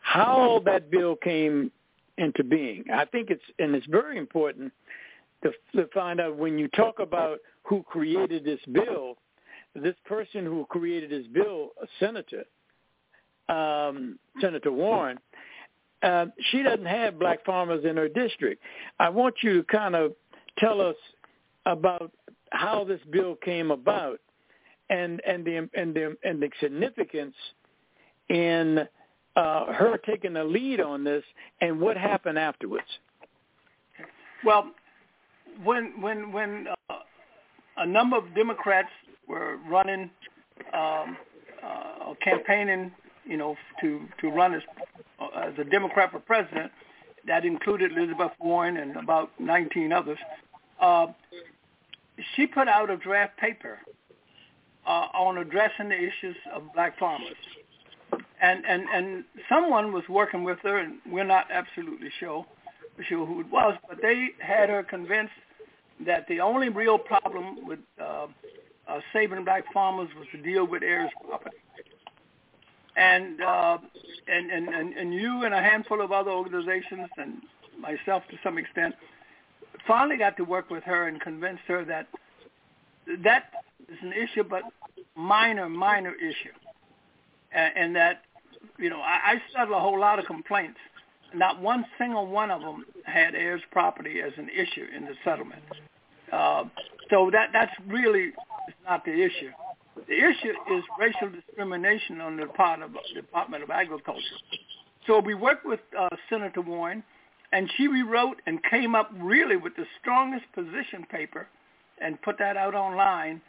how 0.00 0.62
that 0.64 0.90
bill 0.90 1.16
came 1.16 1.70
into 2.18 2.42
being? 2.42 2.84
I 2.92 3.04
think 3.04 3.30
it's 3.30 3.42
and 3.58 3.74
it's 3.74 3.86
very 3.86 4.18
important 4.18 4.72
to, 5.42 5.52
to 5.76 5.86
find 5.94 6.20
out 6.20 6.36
when 6.36 6.58
you 6.58 6.68
talk 6.68 6.98
about 6.98 7.38
who 7.70 7.84
created 7.84 8.44
this 8.44 8.60
bill. 8.72 9.16
This 9.76 9.94
person 10.04 10.44
who 10.44 10.66
created 10.68 11.10
this 11.10 11.26
bill, 11.32 11.68
a 11.80 11.86
senator, 12.00 12.44
um, 13.48 14.18
Senator 14.40 14.72
Warren, 14.72 15.18
uh, 16.02 16.26
she 16.50 16.64
doesn't 16.64 16.86
have 16.86 17.20
black 17.20 17.44
farmers 17.44 17.84
in 17.84 17.96
her 17.96 18.08
district. 18.08 18.60
I 18.98 19.08
want 19.08 19.36
you 19.42 19.58
to 19.58 19.64
kind 19.64 19.94
of 19.94 20.14
tell 20.58 20.80
us 20.80 20.96
about 21.66 22.10
how 22.50 22.82
this 22.82 23.00
bill 23.12 23.36
came 23.36 23.70
about 23.70 24.18
and 24.88 25.22
and 25.24 25.44
the 25.44 25.68
and 25.74 25.94
the 25.94 26.16
and 26.24 26.42
the 26.42 26.50
significance 26.60 27.36
in 28.28 28.88
uh, 29.36 29.72
her 29.72 29.96
taking 30.04 30.32
the 30.32 30.42
lead 30.42 30.80
on 30.80 31.04
this 31.04 31.22
and 31.60 31.80
what 31.80 31.96
happened 31.96 32.38
afterwards. 32.38 32.88
Well, 34.44 34.72
when 35.62 36.00
when 36.00 36.32
when 36.32 36.66
uh, 36.88 36.94
a 37.80 37.86
number 37.86 38.16
of 38.16 38.34
Democrats 38.34 38.90
were 39.26 39.56
running 39.68 40.10
um, 40.72 41.16
uh, 41.62 42.14
campaigning, 42.22 42.92
you 43.24 43.36
know, 43.36 43.56
to 43.80 44.02
to 44.20 44.28
run 44.28 44.54
as 44.54 44.62
uh, 45.18 45.26
as 45.34 45.54
a 45.58 45.64
Democrat 45.64 46.12
for 46.12 46.20
president, 46.20 46.70
that 47.26 47.44
included 47.44 47.92
Elizabeth 47.92 48.32
Warren 48.38 48.76
and 48.76 48.96
about 48.96 49.30
19 49.40 49.92
others. 49.92 50.18
Uh, 50.80 51.08
she 52.34 52.46
put 52.46 52.68
out 52.68 52.90
a 52.90 52.96
draft 52.96 53.36
paper 53.38 53.78
uh, 54.86 55.08
on 55.14 55.38
addressing 55.38 55.88
the 55.88 55.96
issues 55.96 56.36
of 56.52 56.62
black 56.74 56.98
farmers. 56.98 57.36
And, 58.42 58.64
and, 58.66 58.84
and 58.92 59.24
someone 59.48 59.92
was 59.92 60.04
working 60.08 60.44
with 60.44 60.58
her, 60.62 60.78
and 60.78 60.94
we're 61.06 61.24
not 61.24 61.46
absolutely 61.50 62.10
sure, 62.18 62.46
sure 63.06 63.26
who 63.26 63.40
it 63.40 63.50
was, 63.50 63.76
but 63.86 64.00
they 64.00 64.30
had 64.38 64.70
her 64.70 64.82
convinced 64.82 65.32
that 66.06 66.26
the 66.28 66.40
only 66.40 66.68
real 66.68 66.98
problem 66.98 67.66
with 67.66 67.78
uh, 68.00 68.26
uh, 68.88 69.00
saving 69.12 69.44
black 69.44 69.64
farmers 69.72 70.08
was 70.18 70.26
to 70.32 70.42
deal 70.42 70.66
with 70.66 70.82
heirs 70.82 71.10
property. 71.26 71.56
And, 72.96 73.40
uh, 73.40 73.78
and, 74.26 74.50
and, 74.50 74.68
and, 74.68 74.94
and 74.94 75.14
you 75.14 75.44
and 75.44 75.54
a 75.54 75.60
handful 75.60 76.00
of 76.00 76.12
other 76.12 76.30
organizations 76.30 77.08
and 77.16 77.42
myself 77.78 78.24
to 78.30 78.36
some 78.42 78.58
extent 78.58 78.94
finally 79.86 80.16
got 80.16 80.36
to 80.36 80.44
work 80.44 80.70
with 80.70 80.84
her 80.84 81.08
and 81.08 81.20
convince 81.20 81.60
her 81.66 81.84
that 81.84 82.08
that 83.24 83.50
is 83.88 83.98
an 84.02 84.12
issue, 84.12 84.44
but 84.44 84.62
minor, 85.16 85.68
minor 85.68 86.14
issue. 86.14 86.52
And, 87.52 87.72
and 87.76 87.96
that, 87.96 88.22
you 88.78 88.90
know, 88.90 89.00
I, 89.00 89.32
I 89.32 89.42
settled 89.52 89.76
a 89.76 89.80
whole 89.80 89.98
lot 89.98 90.18
of 90.18 90.26
complaints. 90.26 90.78
Not 91.34 91.60
one 91.60 91.84
single 91.98 92.26
one 92.26 92.50
of 92.50 92.60
them 92.60 92.84
had 93.04 93.34
heirs 93.34 93.62
property 93.70 94.20
as 94.20 94.32
an 94.36 94.48
issue 94.48 94.86
in 94.94 95.04
the 95.04 95.14
settlement. 95.24 95.62
Uh, 96.32 96.64
so 97.10 97.30
that 97.32 97.50
that's 97.52 97.72
really 97.86 98.32
not 98.84 99.04
the 99.04 99.12
issue. 99.12 99.50
The 100.08 100.16
issue 100.16 100.52
is 100.72 100.84
racial 100.98 101.28
discrimination 101.28 102.20
on 102.20 102.36
the 102.36 102.46
part 102.46 102.82
of 102.82 102.92
the 102.92 103.20
Department 103.20 103.62
of 103.62 103.70
Agriculture. 103.70 104.22
So 105.06 105.20
we 105.20 105.34
worked 105.34 105.66
with 105.66 105.80
uh, 105.98 106.08
Senator 106.28 106.60
Warren, 106.60 107.02
and 107.52 107.70
she 107.76 107.88
rewrote 107.88 108.40
and 108.46 108.60
came 108.70 108.94
up 108.94 109.10
really 109.16 109.56
with 109.56 109.74
the 109.76 109.86
strongest 110.00 110.44
position 110.54 111.04
paper 111.10 111.48
and 112.00 112.20
put 112.22 112.38
that 112.38 112.56
out 112.56 112.74
online 112.74 113.40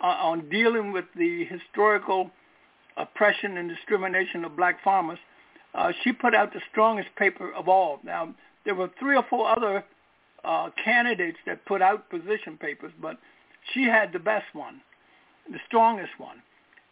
uh, 0.00 0.06
on 0.06 0.48
dealing 0.48 0.92
with 0.92 1.04
the 1.16 1.44
historical 1.46 2.30
oppression 2.96 3.56
and 3.56 3.68
discrimination 3.68 4.44
of 4.44 4.56
black 4.56 4.82
farmers. 4.82 5.18
Uh, 5.74 5.92
she 6.02 6.12
put 6.12 6.34
out 6.34 6.52
the 6.52 6.60
strongest 6.70 7.08
paper 7.16 7.52
of 7.54 7.68
all. 7.68 8.00
Now, 8.04 8.34
there 8.64 8.74
were 8.74 8.90
three 8.98 9.16
or 9.16 9.24
four 9.28 9.48
other 9.48 9.84
uh, 10.44 10.70
candidates 10.84 11.38
that 11.46 11.64
put 11.66 11.82
out 11.82 12.10
position 12.10 12.56
papers, 12.58 12.92
but 13.00 13.18
she 13.72 13.84
had 13.84 14.12
the 14.12 14.18
best 14.18 14.46
one, 14.52 14.80
the 15.50 15.58
strongest 15.66 16.12
one. 16.18 16.42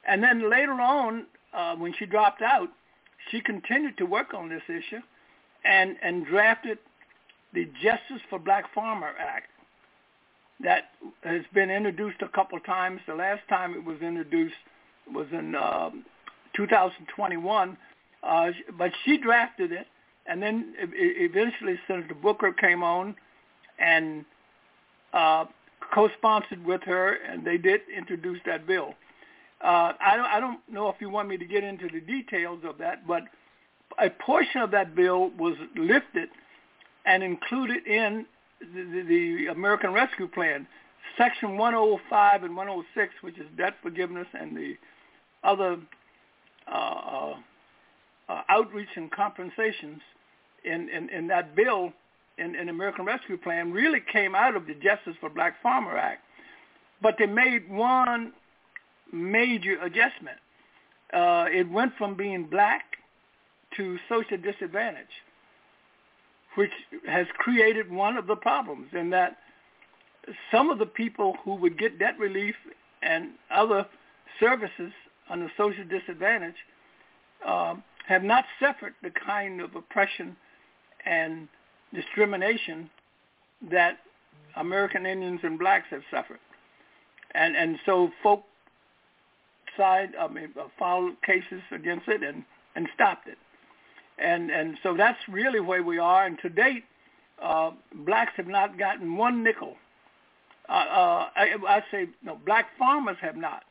And 0.06 0.22
then 0.22 0.50
later 0.50 0.72
on, 0.72 1.26
uh, 1.52 1.74
when 1.76 1.92
she 1.98 2.06
dropped 2.06 2.42
out, 2.42 2.68
she 3.30 3.40
continued 3.40 3.98
to 3.98 4.06
work 4.06 4.32
on 4.34 4.48
this 4.48 4.62
issue 4.68 5.02
and, 5.64 5.96
and 6.02 6.24
drafted 6.26 6.78
the 7.52 7.64
Justice 7.82 8.22
for 8.30 8.38
Black 8.38 8.72
Farmer 8.74 9.12
Act 9.18 9.48
that 10.60 10.90
has 11.22 11.42
been 11.54 11.70
introduced 11.70 12.20
a 12.22 12.28
couple 12.28 12.58
times. 12.60 13.00
The 13.06 13.14
last 13.14 13.42
time 13.48 13.74
it 13.74 13.84
was 13.84 14.00
introduced 14.00 14.54
was 15.12 15.26
in 15.32 15.54
um, 15.54 16.04
2021, 16.56 17.76
uh, 18.22 18.50
but 18.76 18.92
she 19.04 19.18
drafted 19.18 19.72
it, 19.72 19.86
and 20.26 20.42
then 20.42 20.74
eventually 20.78 21.78
Senator 21.86 22.14
Booker 22.14 22.52
came 22.52 22.82
on 22.82 23.14
and 23.78 24.24
uh, 25.12 25.44
co-sponsored 25.94 26.64
with 26.64 26.82
her, 26.82 27.14
and 27.14 27.44
they 27.44 27.56
did 27.56 27.80
introduce 27.96 28.40
that 28.46 28.66
bill. 28.66 28.94
Uh, 29.60 29.92
I, 30.00 30.16
don't, 30.16 30.26
I 30.26 30.40
don't 30.40 30.60
know 30.70 30.88
if 30.88 30.96
you 31.00 31.10
want 31.10 31.28
me 31.28 31.36
to 31.36 31.44
get 31.44 31.64
into 31.64 31.88
the 31.88 32.00
details 32.00 32.60
of 32.64 32.78
that, 32.78 33.06
but 33.06 33.22
a 34.00 34.10
portion 34.10 34.60
of 34.60 34.70
that 34.70 34.94
bill 34.94 35.30
was 35.38 35.54
lifted 35.76 36.28
and 37.06 37.22
included 37.22 37.86
in 37.86 38.26
the, 38.60 39.04
the 39.08 39.46
American 39.46 39.92
Rescue 39.92 40.28
Plan, 40.28 40.66
Section 41.16 41.56
105 41.56 42.44
and 42.44 42.56
106, 42.56 43.14
which 43.22 43.38
is 43.38 43.46
debt 43.56 43.74
forgiveness 43.82 44.26
and 44.38 44.56
the 44.56 44.76
other 45.42 45.78
uh, 46.70 47.34
uh, 48.28 48.42
outreach 48.48 48.88
and 48.96 49.10
compensations 49.10 50.00
in, 50.64 50.88
in, 50.88 51.08
in 51.10 51.26
that 51.28 51.54
bill 51.56 51.92
in, 52.38 52.54
in 52.54 52.68
American 52.68 53.04
Rescue 53.04 53.36
Plan 53.36 53.72
really 53.72 54.00
came 54.12 54.34
out 54.34 54.54
of 54.56 54.66
the 54.66 54.74
Justice 54.74 55.14
for 55.20 55.28
Black 55.28 55.60
Farmer 55.62 55.96
Act. 55.96 56.22
But 57.02 57.16
they 57.18 57.26
made 57.26 57.68
one 57.70 58.32
major 59.12 59.80
adjustment. 59.82 60.38
Uh, 61.12 61.46
it 61.50 61.68
went 61.70 61.92
from 61.96 62.16
being 62.16 62.44
black 62.44 62.84
to 63.76 63.98
social 64.08 64.36
disadvantage 64.36 65.06
which 66.58 66.72
has 67.06 67.26
created 67.38 67.88
one 67.88 68.16
of 68.16 68.26
the 68.26 68.34
problems 68.34 68.88
in 68.92 69.10
that 69.10 69.36
some 70.50 70.70
of 70.70 70.80
the 70.80 70.86
people 70.86 71.36
who 71.44 71.54
would 71.54 71.78
get 71.78 72.00
debt 72.00 72.18
relief 72.18 72.56
and 73.00 73.30
other 73.48 73.86
services 74.40 74.92
under 75.30 75.50
social 75.56 75.84
disadvantage 75.84 76.56
um, 77.46 77.82
have 78.08 78.22
not 78.22 78.44
suffered 78.60 78.94
the 79.02 79.10
kind 79.10 79.60
of 79.60 79.74
oppression 79.76 80.36
and 81.04 81.48
discrimination 81.94 82.90
that 83.70 83.98
American 84.56 85.06
Indians 85.06 85.40
and 85.42 85.58
blacks 85.58 85.86
have 85.90 86.02
suffered. 86.10 86.40
And 87.34 87.56
and 87.56 87.78
so 87.86 88.10
folk 88.22 88.44
side 89.76 90.10
I 90.18 90.28
mean 90.28 90.54
filed 90.78 91.20
cases 91.22 91.62
against 91.70 92.08
it 92.08 92.22
and, 92.22 92.44
and 92.74 92.88
stopped 92.94 93.28
it 93.28 93.38
and 94.18 94.50
and 94.50 94.76
so 94.82 94.94
that's 94.96 95.18
really 95.28 95.60
where 95.60 95.82
we 95.82 95.98
are. 95.98 96.26
And 96.26 96.38
to 96.40 96.48
date, 96.48 96.84
uh, 97.42 97.70
blacks 98.04 98.32
have 98.36 98.46
not 98.46 98.78
gotten 98.78 99.16
one 99.16 99.42
nickel. 99.42 99.76
Uh, 100.68 100.72
uh, 100.72 101.28
I, 101.34 101.54
I 101.66 101.82
say 101.90 102.08
no, 102.22 102.38
black 102.44 102.66
farmers 102.78 103.16
have 103.20 103.36
not. 103.36 103.62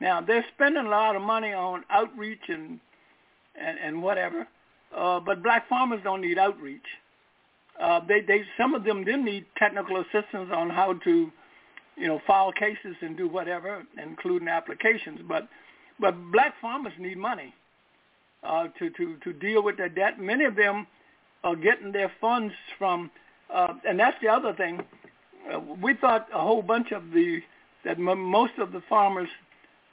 Now 0.00 0.20
they're 0.20 0.44
spending 0.54 0.86
a 0.86 0.90
lot 0.90 1.16
of 1.16 1.22
money 1.22 1.52
on 1.52 1.84
outreach 1.90 2.48
and 2.48 2.80
and, 3.54 3.78
and 3.78 4.02
whatever, 4.02 4.46
uh, 4.96 5.20
but 5.20 5.42
black 5.42 5.68
farmers 5.68 6.00
don't 6.04 6.20
need 6.20 6.38
outreach. 6.38 6.86
Uh, 7.80 8.00
they 8.06 8.20
they 8.20 8.42
some 8.56 8.74
of 8.74 8.84
them 8.84 9.04
did 9.04 9.20
need 9.20 9.46
technical 9.56 9.96
assistance 9.98 10.50
on 10.54 10.70
how 10.70 10.94
to, 11.04 11.30
you 11.96 12.06
know, 12.06 12.20
file 12.26 12.52
cases 12.52 12.94
and 13.00 13.16
do 13.16 13.28
whatever, 13.28 13.82
including 14.02 14.48
applications. 14.48 15.20
But 15.26 15.48
but 15.98 16.14
black 16.32 16.54
farmers 16.60 16.92
need 16.98 17.16
money 17.16 17.54
uh, 18.42 18.68
to, 18.78 18.90
to, 18.90 19.16
to 19.22 19.32
deal 19.32 19.62
with 19.62 19.76
their 19.76 19.88
debt. 19.88 20.18
Many 20.18 20.44
of 20.44 20.56
them 20.56 20.86
are 21.44 21.56
getting 21.56 21.92
their 21.92 22.12
funds 22.20 22.52
from, 22.78 23.10
uh, 23.52 23.74
and 23.88 23.98
that's 23.98 24.16
the 24.22 24.28
other 24.28 24.52
thing. 24.52 24.82
Uh, 25.52 25.60
we 25.82 25.94
thought 25.94 26.28
a 26.34 26.40
whole 26.40 26.62
bunch 26.62 26.92
of 26.92 27.10
the, 27.12 27.40
that 27.84 27.98
m- 27.98 28.20
most 28.20 28.54
of 28.58 28.72
the 28.72 28.82
farmers 28.88 29.28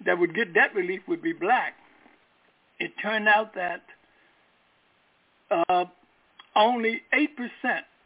that 0.06 0.17
would 0.17 0.36
get 0.36 0.54
debt 0.54 0.74
relief 0.76 1.02
would 1.08 1.22
be 1.22 1.34
black. 1.34 1.74
It 2.80 2.94
turned 3.02 3.28
out 3.28 3.56
that 3.56 3.84
uh, 5.52 5.86
only 6.56 7.02
8% 7.13 7.28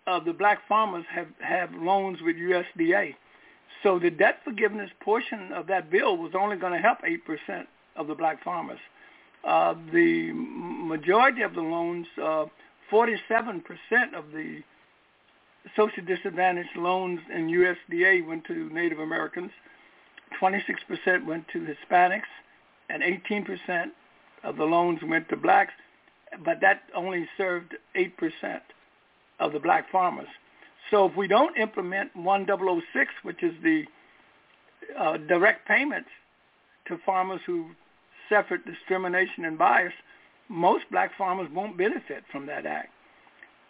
of 0.07 0.25
the 0.25 0.33
black 0.33 0.67
farmers 0.67 1.05
have, 1.09 1.27
have 1.39 1.73
loans 1.73 2.21
with 2.21 2.35
USDA. 2.35 3.15
So 3.81 3.99
the 3.99 4.09
debt 4.09 4.39
forgiveness 4.43 4.89
portion 5.01 5.51
of 5.51 5.67
that 5.67 5.89
bill 5.89 6.17
was 6.17 6.33
only 6.35 6.57
going 6.57 6.73
to 6.73 6.79
help 6.79 6.99
8% 7.01 7.65
of 7.95 8.07
the 8.07 8.15
black 8.15 8.43
farmers. 8.43 8.79
Uh, 9.43 9.75
the 9.91 10.31
majority 10.33 11.41
of 11.41 11.53
the 11.53 11.61
loans, 11.61 12.07
uh, 12.21 12.45
47% 12.91 13.63
of 14.15 14.31
the 14.31 14.63
social 15.75 16.03
disadvantaged 16.03 16.75
loans 16.75 17.19
in 17.33 17.47
USDA 17.47 18.25
went 18.25 18.45
to 18.45 18.69
Native 18.69 18.99
Americans, 18.99 19.51
26% 20.41 21.25
went 21.25 21.47
to 21.49 21.59
Hispanics, 21.59 22.23
and 22.89 23.03
18% 23.03 23.91
of 24.43 24.57
the 24.57 24.63
loans 24.63 24.99
went 25.03 25.29
to 25.29 25.37
blacks, 25.37 25.73
but 26.43 26.59
that 26.61 26.83
only 26.95 27.27
served 27.37 27.75
8% 27.95 28.11
of 29.39 29.53
the 29.53 29.59
black 29.59 29.89
farmers. 29.91 30.27
So 30.91 31.05
if 31.05 31.15
we 31.15 31.27
don't 31.27 31.57
implement 31.57 32.15
1006, 32.15 33.11
which 33.23 33.41
is 33.41 33.53
the 33.63 33.85
uh, 34.97 35.17
direct 35.17 35.67
payments 35.67 36.09
to 36.87 36.97
farmers 37.05 37.41
who 37.45 37.67
suffered 38.29 38.65
discrimination 38.65 39.45
and 39.45 39.57
bias, 39.57 39.93
most 40.49 40.85
black 40.91 41.11
farmers 41.17 41.49
won't 41.53 41.77
benefit 41.77 42.23
from 42.31 42.45
that 42.47 42.65
act. 42.65 42.89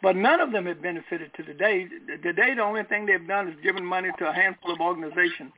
But 0.01 0.15
none 0.17 0.41
of 0.41 0.51
them 0.51 0.65
have 0.65 0.81
benefited 0.81 1.33
to 1.35 1.43
today. 1.43 1.87
Today, 2.21 2.55
the 2.55 2.61
only 2.61 2.83
thing 2.83 3.05
they've 3.05 3.25
done 3.25 3.47
is 3.47 3.55
given 3.61 3.85
money 3.85 4.09
to 4.17 4.27
a 4.27 4.33
handful 4.33 4.73
of 4.73 4.81
organizations. 4.81 5.53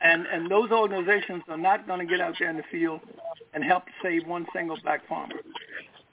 And, 0.00 0.26
and 0.26 0.48
those 0.48 0.70
organizations 0.70 1.42
are 1.48 1.56
not 1.56 1.86
going 1.88 1.98
to 1.98 2.06
get 2.06 2.20
out 2.20 2.36
there 2.38 2.50
in 2.50 2.56
the 2.56 2.62
field 2.70 3.00
and 3.54 3.64
help 3.64 3.84
save 4.02 4.26
one 4.26 4.46
single 4.54 4.76
black 4.82 5.06
farmer. 5.08 5.36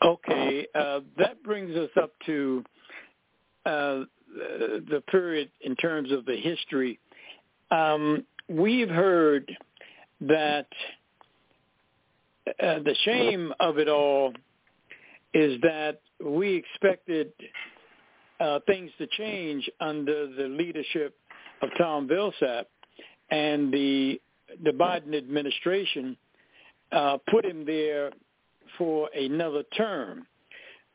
Okay, 0.04 0.68
uh, 0.76 1.00
that 1.18 1.42
brings 1.44 1.76
us 1.76 1.90
up 2.02 2.12
to 2.26 2.64
uh, 3.66 4.02
the 4.36 5.02
period 5.10 5.50
in 5.62 5.76
terms 5.76 6.12
of 6.12 6.26
the 6.26 6.36
history. 6.36 7.00
Um, 7.72 8.26
we've 8.48 8.90
heard 8.90 9.52
that 10.22 10.68
uh, 12.48 12.80
the 12.80 12.96
shame 13.04 13.54
of 13.60 13.80
it 13.80 13.88
all 13.88 14.34
is 15.34 15.60
that 15.62 16.00
we 16.24 16.56
expected 16.56 17.32
uh, 18.40 18.60
things 18.68 18.92
to 18.98 19.08
change 19.18 19.70
under 19.80 20.28
the 20.28 20.48
leadership 20.48 21.16
of 21.62 21.70
Tom 21.78 22.08
Vilsack, 22.08 22.66
and 23.32 23.74
the 23.74 24.22
the 24.64 24.72
Biden 24.72 25.18
administration 25.18 26.16
uh, 26.96 27.18
put 27.30 27.46
him 27.46 27.66
there 27.66 28.12
for 28.78 29.10
another 29.16 29.64
term, 29.76 30.26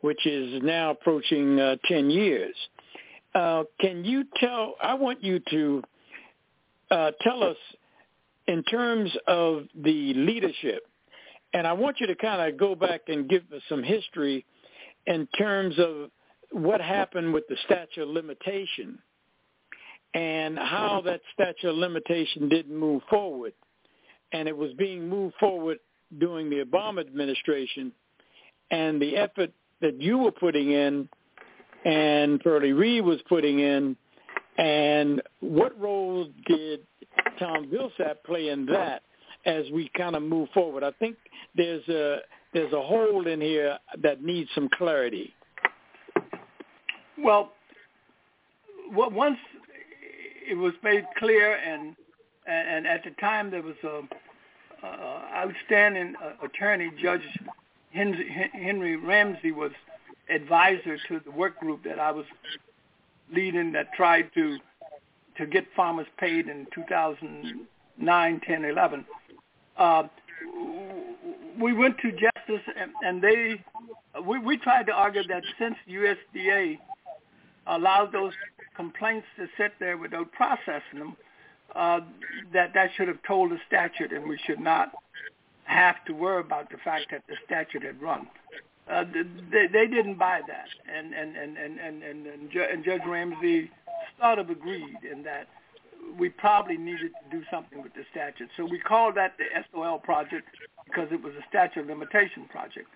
which 0.01 0.27
is 0.27 0.63
now 0.63 0.91
approaching 0.91 1.61
uh, 1.61 1.77
10 1.85 2.11
years. 2.11 2.55
Uh, 3.35 3.65
can 3.81 4.05
you 4.05 4.25
tell, 4.41 4.75
I 4.83 4.95
want 4.95 5.23
you 5.23 5.41
to 5.51 5.83
uh, 6.91 7.11
tell 7.21 7.45
us 7.45 7.57
in 8.49 8.65
terms 8.65 9.15
of 9.29 9.65
the 9.75 10.15
leadership, 10.15 10.87
and 11.53 11.67
I 11.67 11.75
want 11.75 12.01
you 12.01 12.07
to 12.09 12.17
kind 12.17 12.51
of 12.51 12.59
go 12.59 12.75
back 12.75 13.03
and 13.09 13.29
give 13.29 13.43
us 13.55 13.63
some 13.69 13.83
history 13.83 14.45
in 15.07 15.29
terms 15.39 15.79
of 15.79 16.11
what 16.51 16.81
happened 16.81 17.33
with 17.33 17.45
the 17.49 17.57
statute 17.65 18.03
of 18.03 18.09
limitation 18.09 18.99
and 20.15 20.59
how 20.59 21.03
that 21.05 21.21
statute 21.35 21.69
of 21.69 21.77
limitation 21.77 22.49
didn't 22.49 22.77
move 22.77 23.03
forward. 23.09 23.53
And 24.33 24.49
it 24.49 24.57
was 24.57 24.73
being 24.79 25.09
moved 25.09 25.35
forward 25.39 25.79
during 26.19 26.51
the 26.51 26.65
Obama 26.65 27.01
administration 27.01 27.93
and 28.71 29.01
the 29.01 29.17
effort 29.17 29.53
that 29.81 30.01
you 30.01 30.19
were 30.19 30.33
putting 30.33 30.73
in 30.73 31.09
and 31.85 32.41
Pearlie 32.41 32.73
Reed 32.73 33.05
was 33.05 33.21
putting 33.29 33.61
in 33.61 33.97
and 34.59 35.23
what 35.41 35.79
role 35.81 36.29
did 36.47 36.81
Tom 37.39 37.71
Vilsack 37.73 38.17
play 38.27 38.49
in 38.49 38.67
that 38.67 39.03
as 39.47 39.65
we 39.73 39.91
kind 39.97 40.15
of 40.15 40.23
move 40.23 40.49
forward? 40.53 40.85
I 40.85 40.91
think 40.93 41.17
there's 41.57 41.87
a 41.89 42.19
there's 42.53 42.73
a 42.73 42.83
hole 42.83 43.27
in 43.27 43.41
here 43.41 43.79
that 44.03 44.23
needs 44.23 44.51
some 44.55 44.69
clarity. 44.77 45.33
Well, 47.23 47.53
once 48.93 49.39
it 50.49 50.57
was 50.57 50.75
made 50.83 51.05
clear, 51.19 51.55
and 51.57 51.95
and 52.47 52.87
at 52.87 53.05
the 53.05 53.11
time 53.21 53.51
there 53.51 53.63
was 53.63 53.77
a 53.85 54.03
outstanding 54.85 56.15
uh, 56.23 56.45
attorney, 56.45 56.91
Judge 57.01 57.23
Henry 57.93 58.97
Ramsey, 58.97 59.53
was 59.53 59.73
advisor 60.29 60.97
to 61.09 61.21
the 61.25 61.31
work 61.31 61.59
group 61.59 61.83
that 61.85 61.99
I 61.99 62.11
was 62.11 62.25
leading 63.33 63.73
that 63.73 63.93
tried 63.95 64.31
to 64.35 64.59
to 65.37 65.47
get 65.47 65.65
farmers 65.75 66.07
paid 66.19 66.49
in 66.49 66.67
2009, 66.75 68.41
10, 68.47 68.65
11. 68.65 69.05
Uh, 69.77 70.03
we 71.59 71.73
went 71.73 71.97
to 71.99 72.11
justice, 72.11 72.67
and, 72.77 72.91
and 73.03 73.23
they 73.23 73.65
we, 74.27 74.39
we 74.39 74.57
tried 74.59 74.87
to 74.87 74.93
argue 74.93 75.23
that 75.29 75.43
since 75.59 75.77
USDA 75.89 76.79
allowed 77.67 78.13
those 78.13 78.33
complaints 78.77 79.27
to 79.37 79.47
sit 79.57 79.73
there 79.79 79.97
without 79.97 80.31
processing 80.33 80.99
them, 80.99 81.17
uh, 81.75 82.01
that 82.53 82.75
that 82.75 82.91
should 82.97 83.09
have 83.09 83.23
told 83.27 83.51
the 83.51 83.59
statute, 83.67 84.13
and 84.13 84.29
we 84.29 84.39
should 84.47 84.61
not 84.61 84.93
have 85.65 86.05
to 86.07 86.13
worry 86.13 86.41
about 86.41 86.71
the 86.71 86.79
fact 86.79 87.07
that 87.11 87.23
the 87.29 87.37
statute 87.45 87.83
had 87.83 88.01
run. 88.01 88.27
Uh, 88.91 89.05
they, 89.53 89.67
they 89.69 89.87
didn't 89.87 90.19
buy 90.19 90.41
that, 90.47 90.69
and 90.93 91.15
and 91.15 91.37
and 91.37 91.57
and 91.57 91.79
and, 91.79 92.03
and, 92.03 92.27
and, 92.27 92.53
and 92.53 92.85
Judge 92.85 93.03
Ramsey 93.07 93.71
sort 94.21 94.39
of 94.39 94.51
agreed 94.51 94.99
in 95.11 95.23
that 95.23 95.47
we 96.19 96.29
probably 96.29 96.77
needed 96.77 97.13
to 97.23 97.39
do 97.39 97.45
something 97.51 97.83
with 97.83 97.95
the 97.95 98.05
statute. 98.11 98.49
So 98.57 98.65
we 98.65 98.79
called 98.79 99.15
that 99.15 99.37
the 99.39 99.45
SOL 99.73 99.99
project 99.99 100.49
because 100.85 101.09
it 101.13 101.23
was 101.23 101.35
a 101.35 101.49
statute 101.49 101.81
of 101.81 101.87
limitation 101.87 102.47
project. 102.51 102.89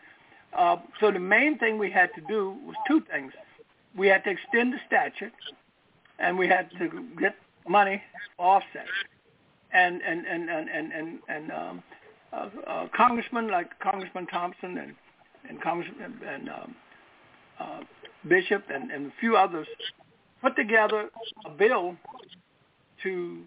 Uh, 0.52 0.76
so 1.00 1.10
the 1.10 1.18
main 1.18 1.58
thing 1.58 1.78
we 1.78 1.90
had 1.90 2.12
to 2.14 2.20
do 2.22 2.56
was 2.64 2.74
two 2.88 3.00
things. 3.10 3.32
We 3.96 4.08
had 4.08 4.24
to 4.24 4.30
extend 4.30 4.72
the 4.72 4.80
statute, 4.86 5.32
and 6.18 6.38
we 6.38 6.48
had 6.48 6.70
to 6.78 7.06
get 7.18 7.36
money 7.68 8.02
offset. 8.38 8.86
And 9.72 10.00
and 10.02 10.26
and 10.26 10.48
and 10.48 10.68
and 10.68 10.92
and, 10.92 11.18
and 11.28 11.52
um, 11.52 11.82
uh, 12.32 12.48
uh, 12.66 12.86
congressmen 12.96 13.48
like 13.48 13.78
Congressman 13.80 14.26
Thompson 14.26 14.78
and 14.78 14.94
and 15.48 15.60
Congressman 15.60 16.14
and 16.26 16.48
um, 16.48 16.74
uh, 17.58 17.80
Bishop 18.28 18.64
and, 18.72 18.90
and 18.90 19.06
a 19.06 19.12
few 19.20 19.36
others 19.36 19.66
put 20.40 20.56
together 20.56 21.10
a 21.44 21.50
bill 21.50 21.96
to 23.02 23.42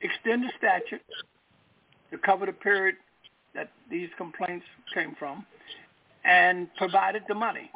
extend 0.00 0.44
the 0.44 0.52
statute 0.58 1.00
to 2.10 2.18
cover 2.18 2.46
the 2.46 2.52
period 2.52 2.96
that 3.54 3.70
these 3.90 4.08
complaints 4.16 4.64
came 4.94 5.14
from, 5.18 5.44
and 6.24 6.68
provided 6.76 7.22
the 7.28 7.34
money. 7.34 7.70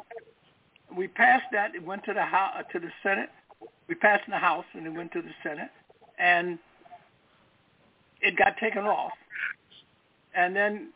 We 0.95 1.07
passed 1.07 1.45
that. 1.51 1.75
It 1.75 1.83
went 1.83 2.03
to 2.05 2.13
the 2.13 2.21
House, 2.21 2.63
to 2.71 2.79
the 2.79 2.89
Senate. 3.01 3.29
We 3.87 3.95
passed 3.95 4.23
in 4.27 4.31
the 4.31 4.37
House, 4.37 4.65
and 4.73 4.85
it 4.85 4.91
went 4.91 5.11
to 5.13 5.21
the 5.21 5.33
Senate 5.41 5.69
and 6.17 6.59
it 8.21 8.35
got 8.37 8.57
taken 8.57 8.85
off. 8.85 9.11
And 10.35 10.55
then 10.55 10.89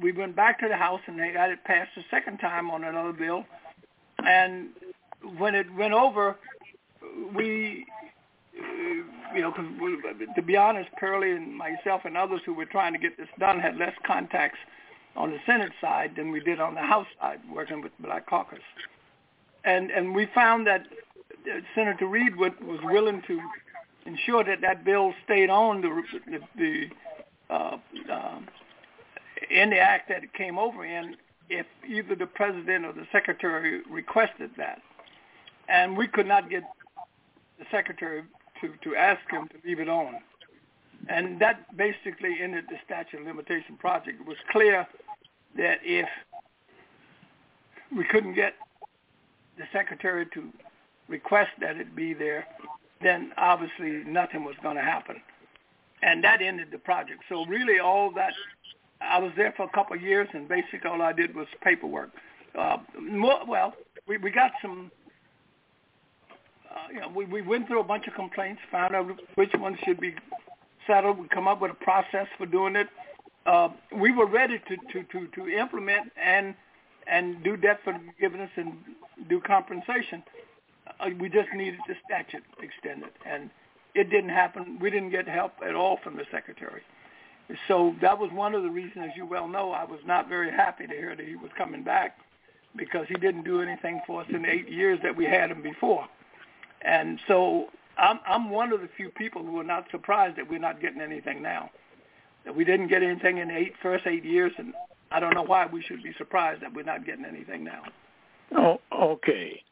we 0.00 0.12
went 0.12 0.36
back 0.36 0.58
to 0.60 0.68
the 0.68 0.76
House 0.76 1.00
and 1.06 1.18
they 1.18 1.32
got 1.32 1.50
it 1.50 1.64
passed 1.64 1.90
a 1.96 2.02
second 2.10 2.38
time 2.38 2.70
on 2.70 2.84
another 2.84 3.12
bill. 3.12 3.44
And 4.18 4.70
when 5.38 5.54
it 5.54 5.72
went 5.74 5.94
over, 5.94 6.36
we, 7.34 7.86
you 9.34 9.40
know, 9.40 9.52
cause 9.52 9.64
to 10.36 10.42
be 10.42 10.56
honest, 10.56 10.90
Pearlie 10.96 11.32
and 11.32 11.56
myself 11.56 12.02
and 12.04 12.16
others 12.16 12.40
who 12.44 12.54
were 12.54 12.66
trying 12.66 12.92
to 12.92 12.98
get 12.98 13.16
this 13.16 13.28
done 13.38 13.58
had 13.60 13.76
less 13.76 13.94
contacts 14.06 14.58
on 15.16 15.30
the 15.30 15.38
Senate 15.46 15.72
side 15.80 16.12
than 16.16 16.30
we 16.30 16.40
did 16.40 16.60
on 16.60 16.74
the 16.74 16.80
House 16.80 17.06
side, 17.20 17.40
working 17.52 17.80
with 17.80 17.92
the 17.98 18.06
Black 18.06 18.26
Caucus. 18.26 18.60
And 19.64 19.90
and 19.90 20.14
we 20.14 20.26
found 20.34 20.66
that 20.66 20.86
Senator 21.74 22.06
Reed 22.06 22.36
was 22.36 22.52
willing 22.84 23.22
to 23.26 23.40
ensure 24.06 24.44
that 24.44 24.60
that 24.60 24.84
bill 24.84 25.14
stayed 25.24 25.50
on 25.50 25.80
the 25.80 26.02
the, 26.26 26.40
the 26.56 26.90
uh, 27.52 27.78
uh, 28.10 28.38
in 29.50 29.70
the 29.70 29.78
act 29.78 30.08
that 30.08 30.22
it 30.22 30.32
came 30.34 30.58
over 30.58 30.84
in 30.84 31.16
if 31.48 31.66
either 31.86 32.14
the 32.14 32.26
president 32.26 32.84
or 32.84 32.92
the 32.92 33.06
secretary 33.12 33.82
requested 33.90 34.50
that, 34.56 34.80
and 35.68 35.96
we 35.96 36.06
could 36.06 36.26
not 36.26 36.48
get 36.48 36.62
the 37.58 37.64
secretary 37.70 38.22
to 38.60 38.72
to 38.82 38.96
ask 38.96 39.20
him 39.30 39.48
to 39.48 39.54
leave 39.64 39.80
it 39.80 39.88
on, 39.88 40.16
and 41.08 41.40
that 41.40 41.76
basically 41.76 42.36
ended 42.40 42.64
the 42.68 42.78
statute 42.84 43.20
of 43.20 43.26
limitation 43.26 43.76
project. 43.76 44.20
It 44.20 44.26
was 44.26 44.38
clear 44.50 44.86
that 45.56 45.78
if 45.84 46.08
we 47.94 48.04
couldn't 48.04 48.34
get 48.34 48.54
the 49.58 49.64
secretary 49.72 50.26
to 50.32 50.48
request 51.08 51.50
that 51.60 51.76
it 51.76 51.94
be 51.94 52.14
there, 52.14 52.46
then 53.02 53.32
obviously 53.36 54.04
nothing 54.04 54.44
was 54.44 54.56
going 54.62 54.76
to 54.76 54.82
happen. 54.82 55.16
And 56.02 56.22
that 56.24 56.42
ended 56.42 56.68
the 56.70 56.78
project. 56.78 57.22
So 57.28 57.44
really 57.46 57.78
all 57.78 58.10
that, 58.14 58.32
I 59.00 59.18
was 59.18 59.32
there 59.36 59.52
for 59.56 59.64
a 59.64 59.68
couple 59.70 59.96
of 59.96 60.02
years 60.02 60.28
and 60.32 60.48
basically 60.48 60.90
all 60.90 61.02
I 61.02 61.12
did 61.12 61.34
was 61.34 61.46
paperwork. 61.62 62.10
Uh, 62.58 62.78
more, 63.00 63.40
well, 63.46 63.74
we, 64.06 64.18
we 64.18 64.30
got 64.30 64.52
some, 64.60 64.90
uh, 66.70 66.92
you 66.92 67.00
know, 67.00 67.08
we, 67.08 67.24
we 67.24 67.42
went 67.42 67.68
through 67.68 67.80
a 67.80 67.84
bunch 67.84 68.06
of 68.06 68.14
complaints, 68.14 68.60
found 68.70 68.94
out 68.94 69.06
which 69.36 69.52
ones 69.54 69.78
should 69.84 70.00
be 70.00 70.14
settled. 70.86 71.18
We 71.18 71.28
come 71.28 71.46
up 71.48 71.60
with 71.60 71.70
a 71.70 71.84
process 71.84 72.26
for 72.36 72.46
doing 72.46 72.76
it. 72.76 72.88
Uh, 73.46 73.70
we 73.96 74.12
were 74.12 74.26
ready 74.26 74.60
to, 74.68 74.76
to, 74.92 75.04
to, 75.04 75.26
to 75.28 75.48
implement 75.48 76.12
and 76.16 76.54
and 77.06 77.42
do 77.42 77.56
debt 77.56 77.80
forgiveness 77.84 78.50
and 78.56 78.74
do 79.28 79.40
compensation 79.40 80.22
uh, 80.86 81.10
we 81.18 81.28
just 81.28 81.48
needed 81.54 81.80
the 81.88 81.94
statute 82.04 82.44
extended, 82.62 83.10
and 83.26 83.50
it 83.94 84.10
didn't 84.10 84.30
happen. 84.30 84.78
We 84.80 84.90
didn't 84.90 85.10
get 85.10 85.28
help 85.28 85.52
at 85.66 85.74
all 85.74 85.98
from 86.02 86.16
the 86.16 86.24
secretary. 86.30 86.82
So 87.68 87.94
that 88.00 88.18
was 88.18 88.30
one 88.32 88.54
of 88.54 88.62
the 88.62 88.70
reasons, 88.70 89.10
as 89.10 89.16
you 89.16 89.26
well 89.26 89.48
know, 89.48 89.72
I 89.72 89.84
was 89.84 90.00
not 90.06 90.28
very 90.28 90.50
happy 90.50 90.86
to 90.86 90.92
hear 90.94 91.14
that 91.14 91.26
he 91.26 91.36
was 91.36 91.50
coming 91.58 91.82
back 91.82 92.18
because 92.76 93.06
he 93.08 93.14
didn't 93.14 93.44
do 93.44 93.60
anything 93.60 94.00
for 94.06 94.22
us 94.22 94.26
in 94.30 94.42
the 94.42 94.50
eight 94.50 94.70
years 94.70 94.98
that 95.02 95.14
we 95.14 95.24
had 95.24 95.50
him 95.50 95.62
before. 95.62 96.06
And 96.82 97.18
so 97.28 97.66
I'm, 97.98 98.20
I'm 98.26 98.50
one 98.50 98.72
of 98.72 98.80
the 98.80 98.88
few 98.96 99.10
people 99.10 99.44
who 99.44 99.58
are 99.60 99.64
not 99.64 99.86
surprised 99.90 100.38
that 100.38 100.48
we're 100.48 100.58
not 100.58 100.80
getting 100.80 101.00
anything 101.00 101.42
now. 101.42 101.70
That 102.44 102.56
we 102.56 102.64
didn't 102.64 102.88
get 102.88 103.02
anything 103.02 103.38
in 103.38 103.48
the 103.48 103.56
eight, 103.56 103.74
first 103.82 104.06
eight 104.06 104.24
years, 104.24 104.52
and 104.56 104.72
I 105.10 105.20
don't 105.20 105.34
know 105.34 105.44
why 105.44 105.66
we 105.66 105.82
should 105.82 106.02
be 106.02 106.12
surprised 106.16 106.62
that 106.62 106.72
we're 106.74 106.84
not 106.84 107.04
getting 107.04 107.24
anything 107.24 107.62
now. 107.62 107.82
Oh, 108.56 108.80
okay. 108.92 109.62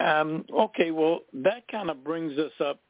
Um, 0.00 0.44
okay, 0.52 0.90
well, 0.90 1.20
that 1.32 1.66
kind 1.70 1.90
of 1.90 2.04
brings 2.04 2.38
us 2.38 2.52
up 2.64 2.80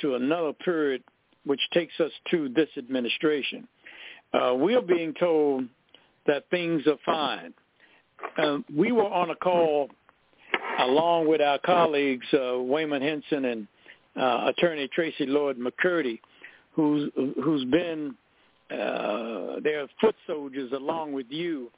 to 0.00 0.14
another 0.14 0.52
period 0.52 1.02
which 1.44 1.60
takes 1.72 1.98
us 2.00 2.12
to 2.30 2.48
this 2.50 2.68
administration. 2.76 3.66
Uh, 4.32 4.54
we 4.54 4.74
are 4.74 4.82
being 4.82 5.14
told 5.18 5.64
that 6.26 6.44
things 6.50 6.86
are 6.86 6.98
fine. 7.04 7.54
Uh, 8.38 8.58
we 8.76 8.92
were 8.92 9.08
on 9.08 9.30
a 9.30 9.34
call 9.34 9.88
along 10.78 11.28
with 11.28 11.40
our 11.40 11.58
colleagues, 11.58 12.26
uh, 12.34 12.58
Wayman 12.58 13.02
Henson 13.02 13.44
and 13.46 13.66
uh, 14.20 14.52
Attorney 14.56 14.88
Tracy 14.88 15.26
Lloyd 15.26 15.58
McCurdy, 15.58 16.20
who's 16.72 17.10
who's 17.42 17.64
been 17.64 18.14
uh, 18.70 19.60
their 19.62 19.86
foot 20.00 20.14
soldiers 20.26 20.72
along 20.72 21.12
with 21.12 21.26
you 21.30 21.70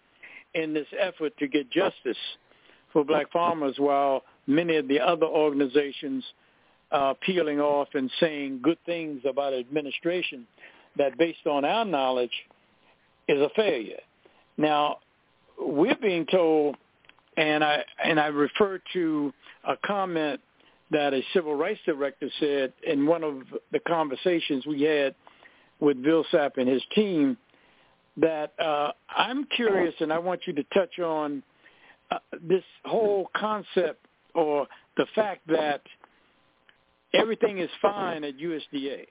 in 0.55 0.75
this 0.75 0.87
effort 0.99 1.33
to 1.39 1.49
get 1.49 1.71
justice 1.71 2.17
for 2.93 3.05
black 3.05 3.31
farmers, 3.33 3.77
while 3.79 4.23
many 4.47 4.77
of 4.77 4.89
the 4.89 5.01
other 5.01 5.27
organizations 5.27 6.25
uh, 6.91 7.15
peeling 7.21 7.61
off 7.61 7.89
and 7.95 8.11
saying 8.21 8.61
good 8.63 8.79
things 8.85 9.23
about 9.29 9.55
administration 9.55 10.47
that, 10.97 11.17
based 11.17 11.47
on 11.47 11.65
our 11.65 11.85
knowledge, 11.85 12.33
is 13.29 13.41
a 13.41 13.49
failure. 13.57 14.01
Now, 14.59 14.99
we're 15.59 15.97
being 15.97 16.27
told, 16.27 16.77
and 17.37 17.65
I 17.65 17.85
and 18.05 18.21
I 18.21 18.27
refer 18.27 18.81
to 18.93 19.33
a 19.65 19.77
comment 19.87 20.41
that 20.91 21.15
a 21.15 21.23
civil 21.33 21.55
rights 21.55 21.81
director 21.87 22.29
said 22.39 22.73
in 22.87 23.07
one 23.07 23.25
of 23.25 23.43
the 23.71 23.79
conversations 23.81 24.67
we 24.67 24.83
had 24.83 25.15
with 25.81 26.03
Bill 26.03 26.25
Sapp 26.31 26.59
and 26.59 26.69
his 26.69 26.83
team, 26.95 27.39
that 28.19 28.53
uh, 28.61 28.93
I'm 29.09 29.47
curious, 29.57 29.95
and 30.01 30.13
I 30.13 30.19
want 30.19 30.43
you 30.47 30.53
to 30.53 30.65
touch 30.75 30.99
on 30.99 31.43
uh, 32.11 32.19
this 32.43 32.65
whole 32.85 33.31
concept 33.35 34.07
or 34.35 34.67
the 34.97 35.07
fact 35.15 35.47
that 35.49 35.83
everything 37.15 37.59
is 37.59 37.71
fine 37.81 38.25
at 38.25 38.39
USDA, 38.39 39.07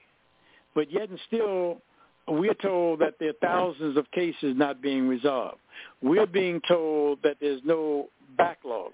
but 0.76 0.92
yet 0.92 1.10
and 1.10 1.20
still 1.28 1.82
we're 2.28 2.54
told 2.54 3.00
that 3.00 3.16
there 3.20 3.30
are 3.30 3.34
thousands 3.42 3.98
of 3.98 4.10
cases 4.12 4.56
not 4.56 4.82
being 4.82 5.08
resolved. 5.08 5.58
We're 6.02 6.28
being 6.28 6.62
told 6.68 7.20
that 7.24 7.38
there's 7.42 7.62
no 7.66 8.10
backlog. 8.38 8.94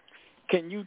Can 0.49 0.71
you 0.71 0.85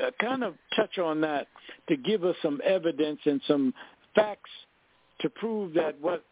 uh, 0.00 0.10
kind 0.20 0.44
of 0.44 0.54
touch 0.76 0.98
on 0.98 1.20
that 1.22 1.48
to 1.88 1.96
give 1.96 2.24
us 2.24 2.36
some 2.40 2.60
evidence 2.64 3.20
and 3.24 3.40
some 3.46 3.74
facts 4.14 4.50
to 5.20 5.28
prove 5.28 5.74
that 5.74 6.00
what 6.00 6.24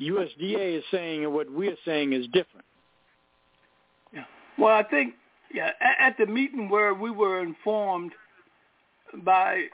USDA 0.00 0.78
is 0.78 0.84
saying 0.90 1.24
and 1.24 1.32
what 1.32 1.50
we're 1.50 1.76
saying 1.84 2.12
is 2.12 2.26
different? 2.26 2.66
Well, 4.58 4.74
I 4.74 4.82
think 4.84 5.14
yeah, 5.54 5.70
at 5.80 6.18
the 6.18 6.26
meeting 6.26 6.68
where 6.68 6.92
we 6.92 7.10
were 7.10 7.40
informed 7.40 8.12
by 9.22 9.66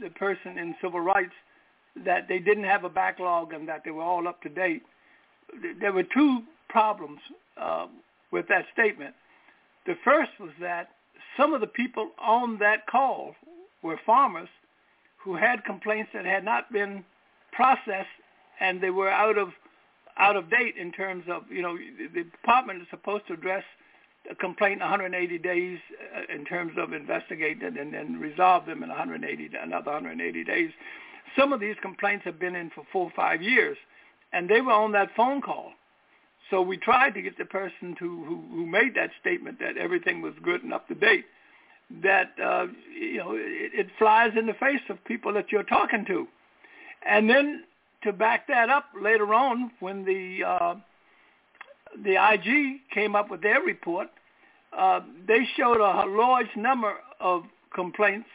the 0.00 0.10
person 0.10 0.56
in 0.56 0.76
civil 0.80 1.00
rights 1.00 1.32
that 2.04 2.28
they 2.28 2.38
didn't 2.38 2.64
have 2.64 2.84
a 2.84 2.88
backlog 2.88 3.52
and 3.52 3.68
that 3.68 3.82
they 3.84 3.90
were 3.90 4.02
all 4.02 4.28
up 4.28 4.40
to 4.42 4.48
date. 4.48 4.82
There 5.80 5.92
were 5.92 6.04
two 6.04 6.42
problems 6.68 7.18
uh, 7.60 7.88
with 8.30 8.46
that 8.48 8.66
statement. 8.72 9.14
The 9.86 9.96
first 10.04 10.30
was 10.38 10.50
that 10.60 10.90
some 11.36 11.52
of 11.52 11.60
the 11.60 11.66
people 11.66 12.10
on 12.20 12.58
that 12.58 12.86
call 12.86 13.34
were 13.82 13.98
farmers 14.06 14.48
who 15.16 15.34
had 15.34 15.64
complaints 15.64 16.10
that 16.14 16.26
had 16.26 16.44
not 16.44 16.72
been 16.72 17.04
processed 17.50 18.06
and 18.60 18.80
they 18.80 18.90
were 18.90 19.10
out 19.10 19.36
of 19.36 19.48
out 20.16 20.36
of 20.36 20.50
date 20.50 20.76
in 20.76 20.92
terms 20.92 21.24
of 21.28 21.42
you 21.50 21.62
know 21.62 21.76
the 22.14 22.24
department 22.24 22.82
is 22.82 22.88
supposed 22.90 23.26
to 23.28 23.32
address 23.32 23.64
complaint 24.40 24.80
180 24.80 25.38
days 25.38 25.78
uh, 26.14 26.34
in 26.34 26.44
terms 26.44 26.72
of 26.76 26.92
investigating 26.92 27.76
and 27.78 27.92
then 27.94 28.18
resolve 28.20 28.66
them 28.66 28.82
in 28.82 28.88
180 28.88 29.50
another 29.60 29.92
180 29.92 30.44
days. 30.44 30.70
Some 31.36 31.52
of 31.52 31.60
these 31.60 31.76
complaints 31.82 32.24
have 32.24 32.38
been 32.38 32.56
in 32.56 32.70
for 32.70 32.84
four 32.92 33.04
or 33.04 33.12
five 33.14 33.42
years, 33.42 33.76
and 34.32 34.48
they 34.48 34.60
were 34.60 34.72
on 34.72 34.92
that 34.92 35.10
phone 35.16 35.40
call. 35.40 35.72
So 36.50 36.62
we 36.62 36.76
tried 36.78 37.14
to 37.14 37.22
get 37.22 37.36
the 37.36 37.44
person 37.44 37.94
to, 37.98 38.24
who, 38.24 38.42
who 38.50 38.66
made 38.66 38.94
that 38.94 39.10
statement 39.20 39.58
that 39.60 39.76
everything 39.76 40.22
was 40.22 40.32
good 40.42 40.62
and 40.62 40.72
up 40.72 40.88
to 40.88 40.94
date. 40.94 41.26
That 42.02 42.32
uh, 42.42 42.66
you 42.94 43.18
know 43.18 43.32
it, 43.32 43.72
it 43.74 43.86
flies 43.98 44.32
in 44.38 44.46
the 44.46 44.52
face 44.54 44.80
of 44.90 45.02
people 45.06 45.32
that 45.32 45.50
you're 45.50 45.62
talking 45.62 46.04
to, 46.06 46.28
and 47.06 47.30
then 47.30 47.64
to 48.02 48.12
back 48.12 48.46
that 48.48 48.68
up 48.68 48.84
later 49.00 49.32
on 49.32 49.70
when 49.80 50.04
the 50.04 50.44
uh, 50.46 50.74
the 52.04 52.16
IG 52.16 52.80
came 52.92 53.14
up 53.14 53.30
with 53.30 53.42
their 53.42 53.60
report, 53.60 54.08
uh, 54.76 55.00
they 55.26 55.46
showed 55.56 55.80
a 55.80 56.06
large 56.06 56.48
number 56.56 56.94
of 57.20 57.42
complaints 57.74 58.28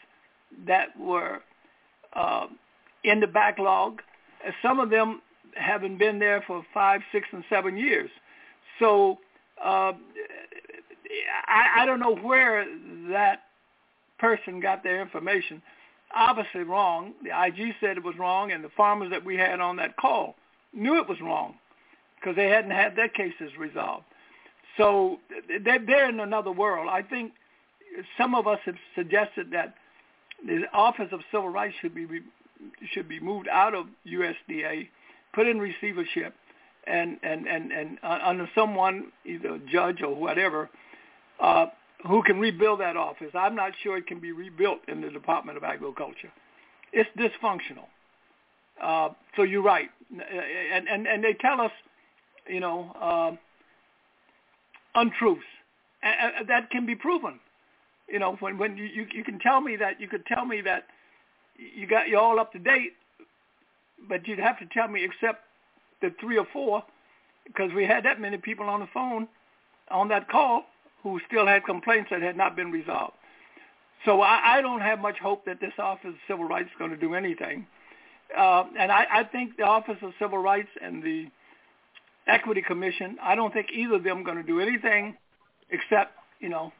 that 0.66 0.88
were 0.98 1.40
uh, 2.14 2.46
in 3.04 3.20
the 3.20 3.26
backlog. 3.26 4.00
Some 4.62 4.80
of 4.80 4.90
them 4.90 5.20
haven't 5.54 5.98
been 5.98 6.18
there 6.18 6.42
for 6.46 6.64
five, 6.74 7.00
six, 7.12 7.26
and 7.32 7.44
seven 7.48 7.76
years. 7.76 8.10
So 8.78 9.18
uh, 9.64 9.92
I, 11.46 11.82
I 11.82 11.86
don't 11.86 12.00
know 12.00 12.16
where 12.16 12.66
that 13.10 13.42
person 14.18 14.60
got 14.60 14.82
their 14.82 15.00
information. 15.00 15.62
Obviously 16.14 16.62
wrong. 16.62 17.12
The 17.22 17.30
IG 17.30 17.74
said 17.80 17.96
it 17.96 18.04
was 18.04 18.14
wrong, 18.18 18.52
and 18.52 18.62
the 18.62 18.70
farmers 18.76 19.10
that 19.10 19.24
we 19.24 19.36
had 19.36 19.60
on 19.60 19.76
that 19.76 19.96
call 19.96 20.34
knew 20.72 20.98
it 20.98 21.08
was 21.08 21.20
wrong 21.20 21.54
because 22.24 22.36
they 22.36 22.48
hadn't 22.48 22.70
had 22.70 22.96
their 22.96 23.08
cases 23.08 23.50
resolved. 23.58 24.04
So 24.78 25.18
they're, 25.62 26.08
in 26.08 26.20
another 26.20 26.50
world. 26.50 26.88
I 26.90 27.02
think 27.02 27.32
some 28.18 28.34
of 28.34 28.46
us 28.46 28.58
have 28.64 28.76
suggested 28.94 29.50
that 29.52 29.74
the 30.44 30.62
Office 30.72 31.08
of 31.12 31.20
Civil 31.30 31.50
Rights 31.50 31.74
should 31.80 31.94
be 31.94 32.06
should 32.92 33.08
be 33.08 33.20
moved 33.20 33.46
out 33.48 33.74
of 33.74 33.86
USDA, 34.06 34.88
put 35.34 35.46
in 35.46 35.58
receivership, 35.58 36.34
and 36.86 37.18
and 37.22 37.46
and 37.46 37.70
and 37.70 37.98
uh, 38.02 38.18
under 38.22 38.48
someone, 38.54 39.12
either 39.24 39.54
a 39.54 39.58
judge 39.70 40.02
or 40.02 40.14
whatever, 40.14 40.70
uh, 41.40 41.66
who 42.08 42.22
can 42.22 42.40
rebuild 42.40 42.80
that 42.80 42.96
office. 42.96 43.30
I'm 43.34 43.54
not 43.54 43.72
sure 43.82 43.96
it 43.96 44.06
can 44.06 44.18
be 44.18 44.32
rebuilt 44.32 44.80
in 44.88 45.02
the 45.02 45.10
Department 45.10 45.56
of 45.56 45.62
Agriculture. 45.62 46.32
It's 46.92 47.10
dysfunctional. 47.16 47.86
Uh, 48.82 49.10
so 49.36 49.42
you're 49.42 49.62
right, 49.62 49.90
and 50.10 50.88
and 50.88 51.06
and 51.06 51.22
they 51.22 51.34
tell 51.34 51.60
us, 51.60 51.70
you 52.48 52.60
know, 52.60 52.94
uh, 53.00 53.32
untruths, 54.94 55.42
and, 56.02 56.48
that 56.48 56.70
can 56.70 56.86
be 56.86 56.94
proven. 56.94 57.40
You 58.08 58.18
know, 58.18 58.36
when 58.40 58.58
when 58.58 58.76
you, 58.76 58.84
you 58.84 59.06
you 59.12 59.24
can 59.24 59.38
tell 59.38 59.60
me 59.60 59.76
that 59.76 60.00
you 60.00 60.08
could 60.08 60.26
tell 60.26 60.44
me 60.44 60.60
that 60.62 60.84
you 61.56 61.86
got 61.86 62.08
you 62.08 62.18
all 62.18 62.38
up 62.38 62.52
to 62.52 62.58
date, 62.58 62.92
but 64.08 64.26
you'd 64.26 64.38
have 64.38 64.58
to 64.58 64.66
tell 64.66 64.88
me 64.88 65.04
except 65.04 65.44
the 66.02 66.12
three 66.20 66.36
or 66.36 66.46
four, 66.52 66.82
because 67.46 67.72
we 67.72 67.84
had 67.86 68.04
that 68.04 68.20
many 68.20 68.36
people 68.36 68.68
on 68.68 68.80
the 68.80 68.88
phone 68.92 69.26
on 69.90 70.08
that 70.08 70.28
call 70.28 70.64
who 71.02 71.20
still 71.26 71.46
had 71.46 71.64
complaints 71.64 72.10
that 72.10 72.22
had 72.22 72.36
not 72.36 72.56
been 72.56 72.70
resolved. 72.70 73.14
So 74.04 74.20
I, 74.20 74.58
I 74.58 74.60
don't 74.60 74.80
have 74.80 74.98
much 74.98 75.18
hope 75.18 75.44
that 75.46 75.60
this 75.60 75.72
Office 75.78 76.08
of 76.08 76.14
Civil 76.28 76.44
Rights 76.46 76.68
is 76.68 76.78
going 76.78 76.90
to 76.90 76.96
do 76.96 77.14
anything. 77.14 77.66
Uh, 78.36 78.64
and 78.78 78.90
I, 78.90 79.06
I 79.10 79.24
think 79.24 79.56
the 79.56 79.64
Office 79.64 79.98
of 80.02 80.12
Civil 80.18 80.38
Rights 80.38 80.68
and 80.82 81.02
the 81.02 81.26
Equity 82.26 82.62
Commission, 82.62 83.16
I 83.22 83.34
don't 83.34 83.52
think 83.52 83.68
either 83.72 83.96
of 83.96 84.04
them 84.04 84.20
are 84.20 84.24
going 84.24 84.38
to 84.38 84.42
do 84.42 84.60
anything 84.60 85.16
except, 85.70 86.12
you 86.40 86.48
know, 86.48 86.72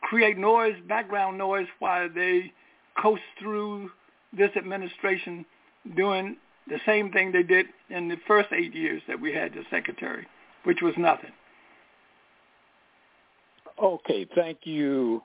create 0.00 0.38
noise, 0.38 0.74
background 0.88 1.38
noise 1.38 1.66
while 1.78 2.08
they 2.12 2.52
coast 3.00 3.22
through 3.38 3.90
this 4.36 4.50
administration 4.56 5.44
doing 5.96 6.36
the 6.68 6.78
same 6.86 7.10
thing 7.10 7.32
they 7.32 7.42
did 7.42 7.66
in 7.90 8.08
the 8.08 8.16
first 8.26 8.48
eight 8.52 8.74
years 8.74 9.02
that 9.08 9.20
we 9.20 9.32
had 9.32 9.52
the 9.52 9.62
secretary, 9.70 10.26
which 10.64 10.80
was 10.80 10.94
nothing. 10.96 11.32
Okay, 13.82 14.26
thank 14.34 14.58
you. 14.64 15.22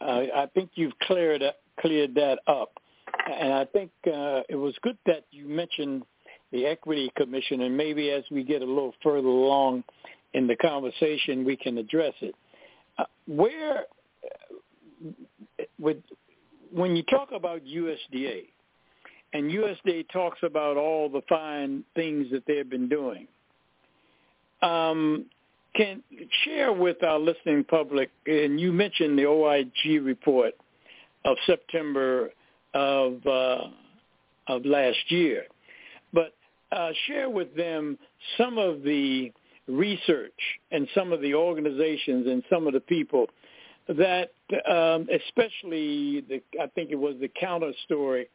Uh, 0.00 0.24
I 0.34 0.46
think 0.54 0.70
you've 0.74 0.98
cleared 1.00 1.42
cleared 1.80 2.14
that 2.14 2.38
up, 2.46 2.72
and 3.26 3.52
I 3.52 3.64
think 3.64 3.90
uh, 4.06 4.42
it 4.48 4.56
was 4.56 4.74
good 4.82 4.98
that 5.06 5.24
you 5.30 5.48
mentioned 5.48 6.04
the 6.54 6.66
Equity 6.66 7.10
Commission, 7.16 7.62
and 7.62 7.76
maybe 7.76 8.10
as 8.10 8.22
we 8.30 8.44
get 8.44 8.62
a 8.62 8.64
little 8.64 8.94
further 9.02 9.26
along 9.26 9.82
in 10.34 10.46
the 10.46 10.54
conversation, 10.54 11.44
we 11.44 11.56
can 11.56 11.76
address 11.78 12.14
it. 12.20 12.34
Uh, 12.96 13.04
where, 13.26 13.86
with 15.80 15.96
when 16.72 16.94
you 16.94 17.02
talk 17.02 17.30
about 17.34 17.62
USDA, 17.64 18.44
and 19.32 19.50
USDA 19.50 20.08
talks 20.12 20.38
about 20.44 20.76
all 20.76 21.08
the 21.08 21.22
fine 21.28 21.82
things 21.96 22.28
that 22.30 22.44
they've 22.46 22.70
been 22.70 22.88
doing, 22.88 23.26
um, 24.62 25.26
can 25.74 26.04
share 26.44 26.72
with 26.72 27.02
our 27.02 27.18
listening 27.18 27.64
public, 27.64 28.10
and 28.26 28.60
you 28.60 28.72
mentioned 28.72 29.18
the 29.18 29.26
OIG 29.26 30.02
report 30.02 30.54
of 31.24 31.36
September 31.46 32.30
of 32.74 33.26
uh, 33.26 33.64
of 34.46 34.64
last 34.64 35.10
year, 35.10 35.46
but 36.12 36.32
uh, 36.74 36.90
share 37.06 37.30
with 37.30 37.54
them 37.56 37.98
some 38.36 38.58
of 38.58 38.82
the 38.82 39.32
research 39.66 40.32
and 40.70 40.88
some 40.94 41.12
of 41.12 41.20
the 41.20 41.34
organizations 41.34 42.26
and 42.26 42.42
some 42.50 42.66
of 42.66 42.72
the 42.72 42.80
people 42.80 43.26
that, 43.88 44.32
um, 44.68 45.08
especially 45.12 46.22
the, 46.22 46.42
I 46.60 46.66
think 46.74 46.90
it 46.90 46.98
was 46.98 47.16
the 47.20 47.30
counter 47.40 47.72
story 47.84 48.28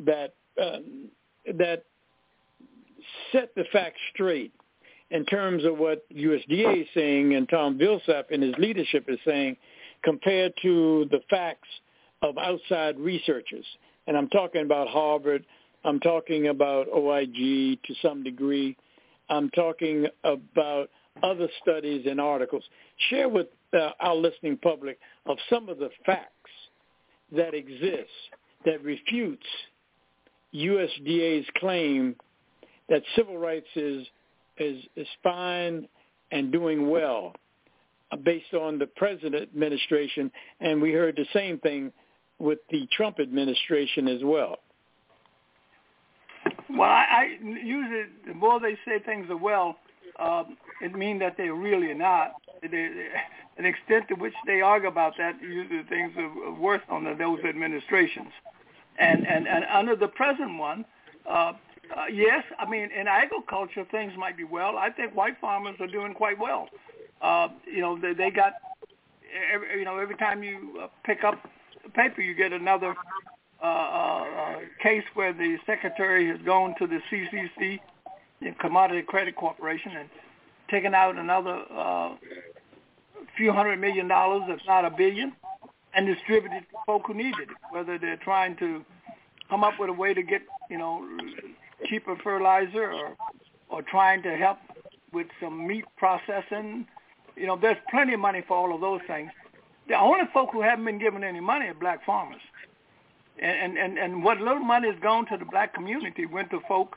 that 0.00 0.34
um, 0.60 1.08
that 1.56 1.84
set 3.32 3.54
the 3.54 3.64
facts 3.72 4.00
straight 4.12 4.52
in 5.10 5.24
terms 5.24 5.64
of 5.64 5.78
what 5.78 6.08
USDA 6.10 6.82
is 6.82 6.88
saying 6.94 7.34
and 7.34 7.48
Tom 7.48 7.78
Vilsack 7.78 8.24
and 8.30 8.42
his 8.42 8.54
leadership 8.58 9.04
is 9.08 9.18
saying 9.24 9.56
compared 10.02 10.52
to 10.62 11.06
the 11.10 11.20
facts 11.30 11.68
of 12.22 12.36
outside 12.38 12.98
researchers. 12.98 13.64
And 14.06 14.16
I'm 14.16 14.28
talking 14.28 14.62
about 14.62 14.88
Harvard. 14.88 15.46
I'm 15.84 16.00
talking 16.00 16.48
about 16.48 16.88
OIG 16.88 17.78
to 17.84 17.94
some 18.02 18.22
degree. 18.22 18.76
I'm 19.30 19.50
talking 19.50 20.06
about 20.24 20.90
other 21.22 21.48
studies 21.62 22.06
and 22.08 22.20
articles. 22.20 22.64
Share 23.10 23.28
with 23.28 23.48
uh, 23.74 23.90
our 24.00 24.14
listening 24.14 24.56
public 24.56 24.98
of 25.26 25.36
some 25.50 25.68
of 25.68 25.78
the 25.78 25.90
facts 26.06 26.32
that 27.32 27.54
exist 27.54 28.10
that 28.64 28.82
refutes 28.82 29.46
USDA's 30.54 31.46
claim 31.58 32.16
that 32.88 33.02
civil 33.16 33.36
rights 33.38 33.68
is 33.76 34.06
is, 34.56 34.82
is 34.96 35.06
fine 35.22 35.86
and 36.32 36.50
doing 36.50 36.90
well 36.90 37.32
uh, 38.10 38.16
based 38.16 38.54
on 38.54 38.78
the 38.78 38.86
president 38.86 39.42
administration, 39.42 40.32
and 40.60 40.82
we 40.82 40.92
heard 40.92 41.14
the 41.16 41.26
same 41.32 41.58
thing 41.58 41.92
with 42.38 42.58
the 42.70 42.88
Trump 42.92 43.20
administration 43.20 44.08
as 44.08 44.20
well. 44.24 44.56
Well, 46.70 46.82
I, 46.82 47.06
I 47.10 47.38
usually 47.42 48.04
the 48.26 48.34
more 48.34 48.60
they 48.60 48.76
say 48.84 48.98
things 48.98 49.30
are 49.30 49.36
well, 49.36 49.76
um, 50.18 50.56
it 50.80 50.94
means 50.94 51.20
that 51.20 51.36
they 51.36 51.48
really 51.48 51.90
are 51.90 51.94
not. 51.94 52.34
They, 52.62 52.68
they, 52.68 53.08
an 53.56 53.64
extent 53.64 54.08
to 54.08 54.14
which 54.14 54.34
they 54.46 54.60
argue 54.60 54.88
about 54.88 55.14
that, 55.18 55.40
usually 55.42 55.82
things 55.84 56.12
are 56.16 56.52
worse 56.52 56.82
on 56.88 57.04
those 57.18 57.40
administrations. 57.44 58.30
And, 58.98 59.26
and, 59.26 59.48
and 59.48 59.64
under 59.72 59.96
the 59.96 60.08
present 60.08 60.58
one, 60.58 60.84
uh, 61.26 61.52
uh, 61.96 62.04
yes, 62.12 62.44
I 62.58 62.68
mean, 62.68 62.90
in 62.92 63.08
agriculture, 63.08 63.86
things 63.90 64.12
might 64.16 64.36
be 64.36 64.44
well. 64.44 64.76
I 64.76 64.90
think 64.90 65.14
white 65.14 65.40
farmers 65.40 65.76
are 65.80 65.86
doing 65.86 66.14
quite 66.14 66.38
well. 66.38 66.68
Uh, 67.20 67.48
you 67.66 67.80
know, 67.80 67.98
they, 67.98 68.12
they 68.12 68.30
got, 68.30 68.54
every, 69.52 69.78
you 69.78 69.84
know, 69.84 69.98
every 69.98 70.16
time 70.16 70.42
you 70.42 70.80
uh, 70.82 70.88
pick 71.04 71.24
up 71.24 71.40
paper, 71.94 72.20
you 72.20 72.34
get 72.34 72.52
another 72.52 72.94
uh, 73.62 73.66
uh, 73.66 74.58
case 74.82 75.04
where 75.14 75.32
the 75.32 75.58
secretary 75.66 76.28
has 76.28 76.38
gone 76.44 76.74
to 76.78 76.86
the 76.86 77.00
CCC, 77.10 77.80
the 78.40 78.52
Commodity 78.60 79.02
Credit 79.02 79.34
Corporation, 79.34 79.92
and 79.96 80.08
taken 80.70 80.94
out 80.94 81.16
another 81.16 81.64
uh, 81.70 82.14
few 83.36 83.52
hundred 83.52 83.80
million 83.80 84.08
dollars, 84.08 84.42
if 84.48 84.60
not 84.66 84.84
a 84.84 84.90
billion, 84.90 85.32
and 85.94 86.06
distributed 86.06 86.60
to 86.70 86.76
folk 86.86 87.02
who 87.06 87.14
need 87.14 87.34
it. 87.40 87.48
Whether 87.70 87.98
they're 87.98 88.16
trying 88.16 88.56
to 88.56 88.84
come 89.50 89.64
up 89.64 89.74
with 89.78 89.90
a 89.90 89.92
way 89.92 90.14
to 90.14 90.22
get, 90.22 90.42
you 90.70 90.78
know, 90.78 91.06
cheaper 91.86 92.16
fertilizer 92.22 92.92
or 92.92 93.16
or 93.70 93.82
trying 93.82 94.22
to 94.22 94.36
help 94.36 94.58
with 95.12 95.26
some 95.40 95.66
meat 95.66 95.84
processing. 95.96 96.86
You 97.36 97.46
know, 97.46 97.58
there's 97.60 97.76
plenty 97.90 98.14
of 98.14 98.20
money 98.20 98.42
for 98.46 98.56
all 98.56 98.74
of 98.74 98.80
those 98.80 99.00
things. 99.06 99.30
The 99.88 99.98
only 99.98 100.24
folk 100.32 100.50
who 100.52 100.62
haven't 100.62 100.84
been 100.84 100.98
given 100.98 101.24
any 101.24 101.40
money 101.40 101.66
are 101.66 101.74
black 101.74 102.04
farmers. 102.04 102.40
And 103.40 103.78
and 103.78 103.98
and 103.98 104.24
what 104.24 104.38
little 104.38 104.60
money 104.60 104.88
has 104.90 105.00
gone 105.00 105.26
to 105.26 105.36
the 105.36 105.44
black 105.44 105.74
community 105.74 106.26
went 106.26 106.50
to 106.50 106.60
folk 106.66 106.96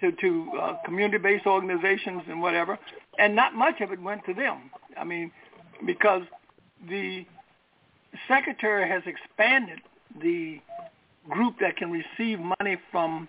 to 0.00 0.12
to 0.12 0.50
uh, 0.60 0.76
community-based 0.84 1.46
organizations 1.46 2.22
and 2.28 2.40
whatever, 2.40 2.78
and 3.18 3.34
not 3.34 3.54
much 3.54 3.80
of 3.80 3.90
it 3.92 4.00
went 4.00 4.24
to 4.26 4.34
them. 4.34 4.70
I 4.96 5.04
mean, 5.04 5.32
because 5.84 6.22
the 6.88 7.26
secretary 8.28 8.88
has 8.88 9.02
expanded 9.06 9.80
the 10.20 10.60
group 11.28 11.56
that 11.60 11.76
can 11.76 11.90
receive 11.90 12.38
money 12.38 12.76
from 12.92 13.28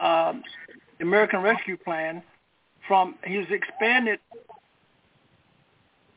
uh, 0.00 0.32
the 0.98 1.04
American 1.04 1.42
Rescue 1.42 1.76
Plan. 1.76 2.22
From 2.88 3.14
he's 3.24 3.46
expanded 3.50 4.18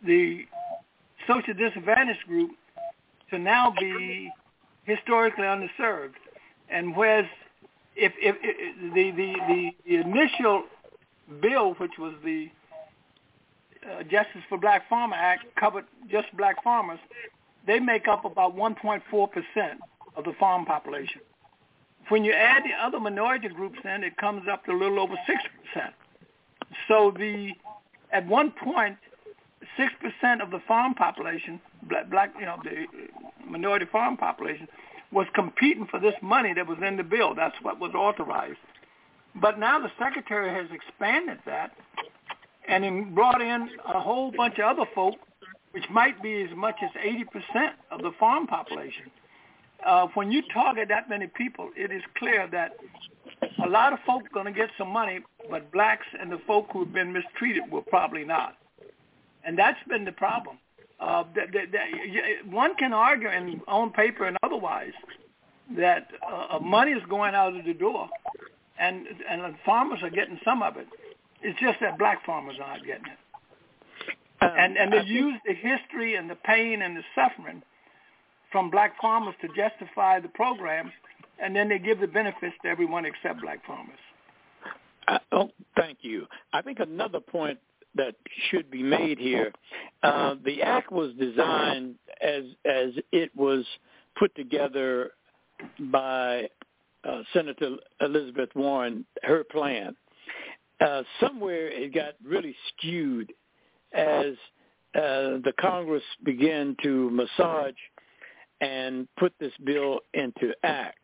the 0.03 0.45
social 1.27 1.53
disadvantaged 1.53 2.25
group 2.27 2.51
to 3.29 3.37
now 3.37 3.73
be 3.79 4.31
historically 4.85 5.43
underserved. 5.43 6.13
And 6.69 6.95
whereas 6.95 7.25
if, 7.95 8.13
if, 8.19 8.35
if 8.41 8.93
the, 8.93 9.11
the, 9.11 9.71
the, 9.87 9.95
initial 9.95 10.63
bill, 11.41 11.73
which 11.73 11.97
was 11.97 12.13
the 12.23 12.49
uh, 13.89 14.03
Justice 14.03 14.41
for 14.49 14.57
Black 14.57 14.87
Farmer 14.89 15.15
Act, 15.15 15.43
covered 15.55 15.85
just 16.09 16.27
black 16.35 16.63
farmers, 16.63 16.99
they 17.67 17.79
make 17.79 18.07
up 18.07 18.25
about 18.25 18.55
1.4% 18.55 19.01
of 20.15 20.23
the 20.23 20.33
farm 20.39 20.65
population. 20.65 21.21
When 22.09 22.23
you 22.23 22.33
add 22.33 22.63
the 22.63 22.73
other 22.83 22.99
minority 22.99 23.47
groups 23.47 23.79
in, 23.83 24.03
it 24.03 24.17
comes 24.17 24.47
up 24.47 24.65
to 24.65 24.71
a 24.71 24.77
little 24.77 24.99
over 24.99 25.15
6%. 25.15 25.91
So 26.87 27.11
the 27.17 27.51
at 28.11 28.25
one 28.27 28.51
point, 28.51 28.97
6% 29.77 30.41
of 30.41 30.51
the 30.51 30.59
farm 30.67 30.93
population, 30.93 31.59
black, 31.83 32.09
black, 32.09 32.33
you 32.39 32.45
know, 32.45 32.57
the 32.63 32.85
minority 33.49 33.85
farm 33.91 34.17
population, 34.17 34.67
was 35.11 35.27
competing 35.33 35.87
for 35.89 35.99
this 35.99 36.15
money 36.21 36.53
that 36.53 36.67
was 36.67 36.77
in 36.85 36.97
the 36.97 37.03
bill. 37.03 37.35
That's 37.35 37.55
what 37.61 37.79
was 37.79 37.91
authorized. 37.93 38.57
But 39.35 39.59
now 39.59 39.79
the 39.79 39.91
secretary 39.99 40.49
has 40.49 40.67
expanded 40.71 41.39
that 41.45 41.71
and 42.67 42.83
then 42.83 43.13
brought 43.13 43.41
in 43.41 43.69
a 43.87 43.99
whole 43.99 44.31
bunch 44.31 44.55
of 44.59 44.77
other 44.77 44.89
folk, 44.95 45.15
which 45.71 45.83
might 45.91 46.21
be 46.23 46.41
as 46.41 46.49
much 46.55 46.75
as 46.81 46.89
80% 47.05 47.71
of 47.91 48.01
the 48.01 48.11
farm 48.19 48.47
population. 48.47 49.11
Uh, 49.85 50.07
when 50.15 50.31
you 50.31 50.41
target 50.53 50.87
that 50.89 51.09
many 51.09 51.27
people, 51.27 51.69
it 51.75 51.91
is 51.91 52.01
clear 52.17 52.47
that 52.51 52.71
a 53.63 53.69
lot 53.69 53.93
of 53.93 53.99
folk 54.05 54.23
are 54.25 54.33
going 54.33 54.45
to 54.45 54.51
get 54.51 54.69
some 54.77 54.89
money, 54.89 55.19
but 55.49 55.71
blacks 55.71 56.05
and 56.19 56.31
the 56.31 56.39
folk 56.47 56.67
who 56.71 56.85
have 56.85 56.93
been 56.93 57.13
mistreated 57.13 57.63
will 57.69 57.83
probably 57.83 58.23
not. 58.23 58.55
And 59.45 59.57
that's 59.57 59.79
been 59.87 60.05
the 60.05 60.11
problem. 60.11 60.57
Uh, 60.99 61.23
that, 61.35 61.51
that, 61.53 61.71
that, 61.71 62.51
one 62.51 62.75
can 62.75 62.93
argue 62.93 63.29
in 63.29 63.61
on 63.67 63.91
paper 63.91 64.25
and 64.25 64.37
otherwise 64.43 64.93
that 65.77 66.07
uh, 66.25 66.59
money 66.59 66.91
is 66.91 67.03
going 67.09 67.35
out 67.35 67.55
of 67.55 67.65
the 67.65 67.73
door, 67.73 68.07
and 68.79 69.05
and 69.29 69.55
farmers 69.65 69.99
are 70.03 70.09
getting 70.09 70.39
some 70.45 70.61
of 70.61 70.77
it. 70.77 70.87
It's 71.41 71.59
just 71.59 71.79
that 71.81 71.97
black 71.97 72.25
farmers 72.25 72.55
aren't 72.63 72.85
getting 72.85 73.05
it. 73.05 74.13
Um, 74.41 74.51
and 74.57 74.77
and 74.77 74.93
they 74.93 75.03
use 75.03 75.35
the 75.45 75.53
history 75.53 76.15
and 76.15 76.29
the 76.29 76.35
pain 76.35 76.81
and 76.81 76.95
the 76.95 77.03
suffering 77.13 77.61
from 78.51 78.69
black 78.69 78.93
farmers 79.01 79.35
to 79.41 79.47
justify 79.49 80.19
the 80.19 80.29
programs, 80.29 80.91
and 81.39 81.55
then 81.55 81.67
they 81.67 81.79
give 81.79 81.99
the 81.99 82.07
benefits 82.07 82.55
to 82.63 82.69
everyone 82.69 83.05
except 83.05 83.41
black 83.41 83.65
farmers. 83.65 83.99
Uh, 85.07 85.19
oh, 85.31 85.51
thank 85.75 85.99
you. 86.01 86.25
I 86.53 86.61
think 86.61 86.79
another 86.79 87.19
point 87.19 87.59
that 87.95 88.15
should 88.49 88.69
be 88.69 88.83
made 88.83 89.17
here. 89.17 89.51
Uh, 90.03 90.35
the 90.43 90.61
act 90.61 90.91
was 90.91 91.13
designed 91.19 91.95
as 92.21 92.43
as 92.65 92.91
it 93.11 93.31
was 93.35 93.65
put 94.17 94.33
together 94.35 95.11
by 95.91 96.49
uh, 97.03 97.21
Senator 97.33 97.77
Elizabeth 98.01 98.49
Warren, 98.55 99.05
her 99.23 99.43
plan. 99.43 99.95
Uh, 100.81 101.03
somewhere 101.21 101.67
it 101.69 101.93
got 101.93 102.15
really 102.23 102.55
skewed 102.69 103.31
as 103.93 104.33
uh, 104.95 105.39
the 105.43 105.53
Congress 105.59 106.03
began 106.23 106.75
to 106.83 107.09
massage 107.11 107.75
and 108.61 109.07
put 109.17 109.33
this 109.39 109.53
bill 109.63 109.99
into 110.13 110.53
act 110.63 110.97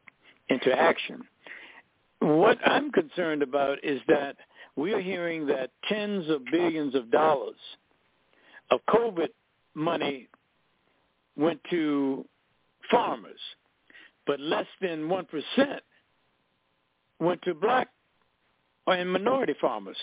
into 0.49 0.71
action. 0.73 1.21
What 2.19 2.57
I'm 2.65 2.91
concerned 2.91 3.41
about 3.41 3.83
is 3.83 4.01
that 4.07 4.35
we 4.75 4.93
are 4.93 5.01
hearing 5.01 5.45
that 5.47 5.71
tens 5.87 6.29
of 6.29 6.41
billions 6.51 6.95
of 6.95 7.11
dollars 7.11 7.55
of 8.71 8.79
COVID 8.89 9.29
money 9.75 10.27
went 11.37 11.59
to 11.69 12.25
farmers, 12.89 13.39
but 14.25 14.39
less 14.39 14.65
than 14.81 15.07
1% 15.07 15.79
went 17.19 17.41
to 17.43 17.53
black 17.53 17.89
and 18.87 19.11
minority 19.11 19.55
farmers. 19.61 19.97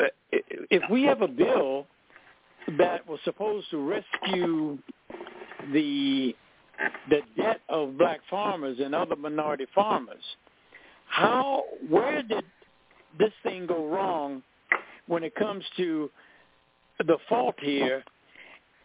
Uh, 0.00 0.06
if 0.32 0.82
we 0.90 1.04
have 1.04 1.22
a 1.22 1.28
bill 1.28 1.86
that 2.78 3.06
was 3.08 3.18
supposed 3.24 3.70
to 3.70 3.78
rescue 3.78 4.78
the 5.72 6.34
the 7.10 7.20
debt 7.36 7.60
of 7.68 7.98
black 7.98 8.20
farmers 8.30 8.78
and 8.80 8.94
other 8.94 9.16
minority 9.16 9.66
farmers, 9.74 10.22
how 11.06 11.64
where 11.88 12.22
did 12.22 12.44
this 13.18 13.32
thing 13.42 13.66
go 13.66 13.86
wrong 13.88 14.42
when 15.06 15.24
it 15.24 15.34
comes 15.34 15.64
to 15.76 16.10
the 17.06 17.18
fault 17.28 17.54
here 17.60 18.04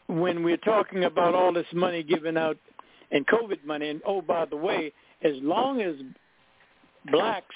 when 0.07 0.43
we're 0.43 0.57
talking 0.57 1.05
about 1.05 1.34
all 1.34 1.53
this 1.53 1.65
money 1.74 2.03
given 2.03 2.38
out 2.38 2.57
and 3.11 3.26
COVID 3.28 3.63
money. 3.65 3.89
And 3.89 4.01
oh, 4.05 4.21
by 4.21 4.45
the 4.45 4.57
way, 4.57 4.91
as 5.24 5.34
long 5.41 5.82
as 5.82 5.95
blacks 7.11 7.55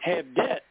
have 0.00 0.34
debt, 0.34 0.62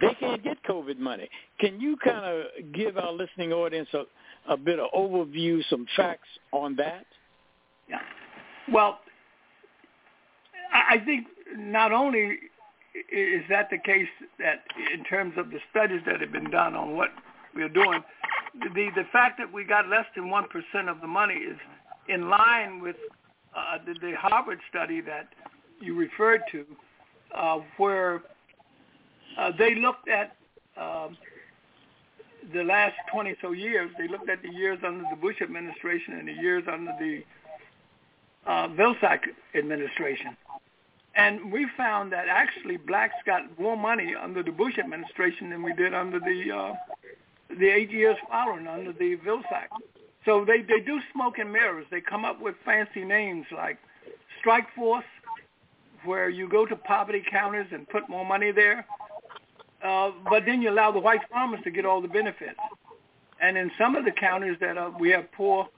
they 0.00 0.14
can't 0.18 0.42
get 0.42 0.62
COVID 0.64 0.98
money. 0.98 1.28
Can 1.60 1.80
you 1.80 1.96
kind 2.02 2.24
of 2.24 2.72
give 2.72 2.96
our 2.96 3.12
listening 3.12 3.52
audience 3.52 3.88
a, 3.92 4.04
a 4.52 4.56
bit 4.56 4.78
of 4.78 4.88
overview, 4.96 5.62
some 5.68 5.86
facts 5.96 6.28
on 6.50 6.76
that? 6.76 7.06
Yeah. 7.88 7.98
Well, 8.72 9.00
I 10.72 10.98
think 11.04 11.26
not 11.56 11.92
only 11.92 12.38
is 12.94 13.42
that 13.48 13.70
the 13.70 13.78
case 13.78 14.08
that 14.38 14.64
in 14.92 15.04
terms 15.04 15.34
of 15.36 15.50
the 15.50 15.58
studies 15.70 16.00
that 16.06 16.20
have 16.20 16.32
been 16.32 16.50
done 16.50 16.74
on 16.74 16.96
what 16.96 17.10
we're 17.54 17.68
doing, 17.68 18.02
the 18.60 18.90
the 18.94 19.04
fact 19.12 19.38
that 19.38 19.52
we 19.52 19.64
got 19.64 19.88
less 19.88 20.06
than 20.14 20.30
one 20.30 20.46
percent 20.48 20.88
of 20.88 21.00
the 21.00 21.06
money 21.06 21.34
is 21.34 21.56
in 22.08 22.28
line 22.28 22.80
with 22.80 22.96
uh, 23.54 23.78
the, 23.84 23.94
the 24.00 24.12
Harvard 24.16 24.60
study 24.68 25.00
that 25.00 25.28
you 25.80 25.94
referred 25.94 26.42
to, 26.52 26.64
uh, 27.34 27.58
where 27.76 28.22
uh, 29.38 29.50
they 29.58 29.74
looked 29.74 30.08
at 30.08 30.36
um, 30.76 31.16
the 32.52 32.62
last 32.62 32.94
20 33.12 33.34
so 33.40 33.52
years. 33.52 33.90
They 33.98 34.08
looked 34.08 34.28
at 34.28 34.42
the 34.42 34.50
years 34.50 34.78
under 34.86 35.04
the 35.10 35.16
Bush 35.16 35.40
administration 35.42 36.14
and 36.14 36.28
the 36.28 36.32
years 36.32 36.64
under 36.70 36.92
the 36.98 37.22
uh, 38.46 38.68
Vilsack 38.68 39.20
administration. 39.54 40.36
And 41.14 41.52
we 41.52 41.66
found 41.76 42.12
that 42.12 42.28
actually 42.28 42.78
blacks 42.78 43.14
got 43.26 43.58
more 43.58 43.76
money 43.76 44.14
under 44.14 44.42
the 44.42 44.50
Bush 44.50 44.78
administration 44.78 45.50
than 45.50 45.62
we 45.62 45.74
did 45.74 45.92
under 45.92 46.18
the 46.18 46.50
uh, 46.50 46.74
the 47.58 47.68
eight 47.68 47.90
years 47.90 48.16
following 48.30 48.66
under 48.66 48.92
the 48.92 49.16
Vilsack. 49.18 49.68
So 50.24 50.44
they, 50.44 50.62
they 50.62 50.80
do 50.80 51.00
smoke 51.12 51.38
and 51.38 51.52
mirrors. 51.52 51.86
They 51.90 52.00
come 52.00 52.24
up 52.24 52.40
with 52.40 52.54
fancy 52.64 53.04
names 53.04 53.44
like 53.54 53.78
Strike 54.40 54.66
Force, 54.74 55.04
where 56.04 56.30
you 56.30 56.48
go 56.48 56.64
to 56.64 56.76
poverty 56.76 57.22
counters 57.30 57.66
and 57.72 57.88
put 57.88 58.08
more 58.08 58.24
money 58.24 58.52
there. 58.52 58.86
Uh, 59.82 60.12
but 60.30 60.44
then 60.46 60.62
you 60.62 60.70
allow 60.70 60.92
the 60.92 61.00
white 61.00 61.20
farmers 61.30 61.60
to 61.64 61.70
get 61.70 61.84
all 61.84 62.00
the 62.00 62.08
benefits. 62.08 62.58
And 63.40 63.58
in 63.58 63.70
some 63.76 63.96
of 63.96 64.04
the 64.04 64.12
counties 64.12 64.56
that 64.60 64.78
uh, 64.78 64.92
we 64.98 65.10
have 65.10 65.30
poor 65.32 65.68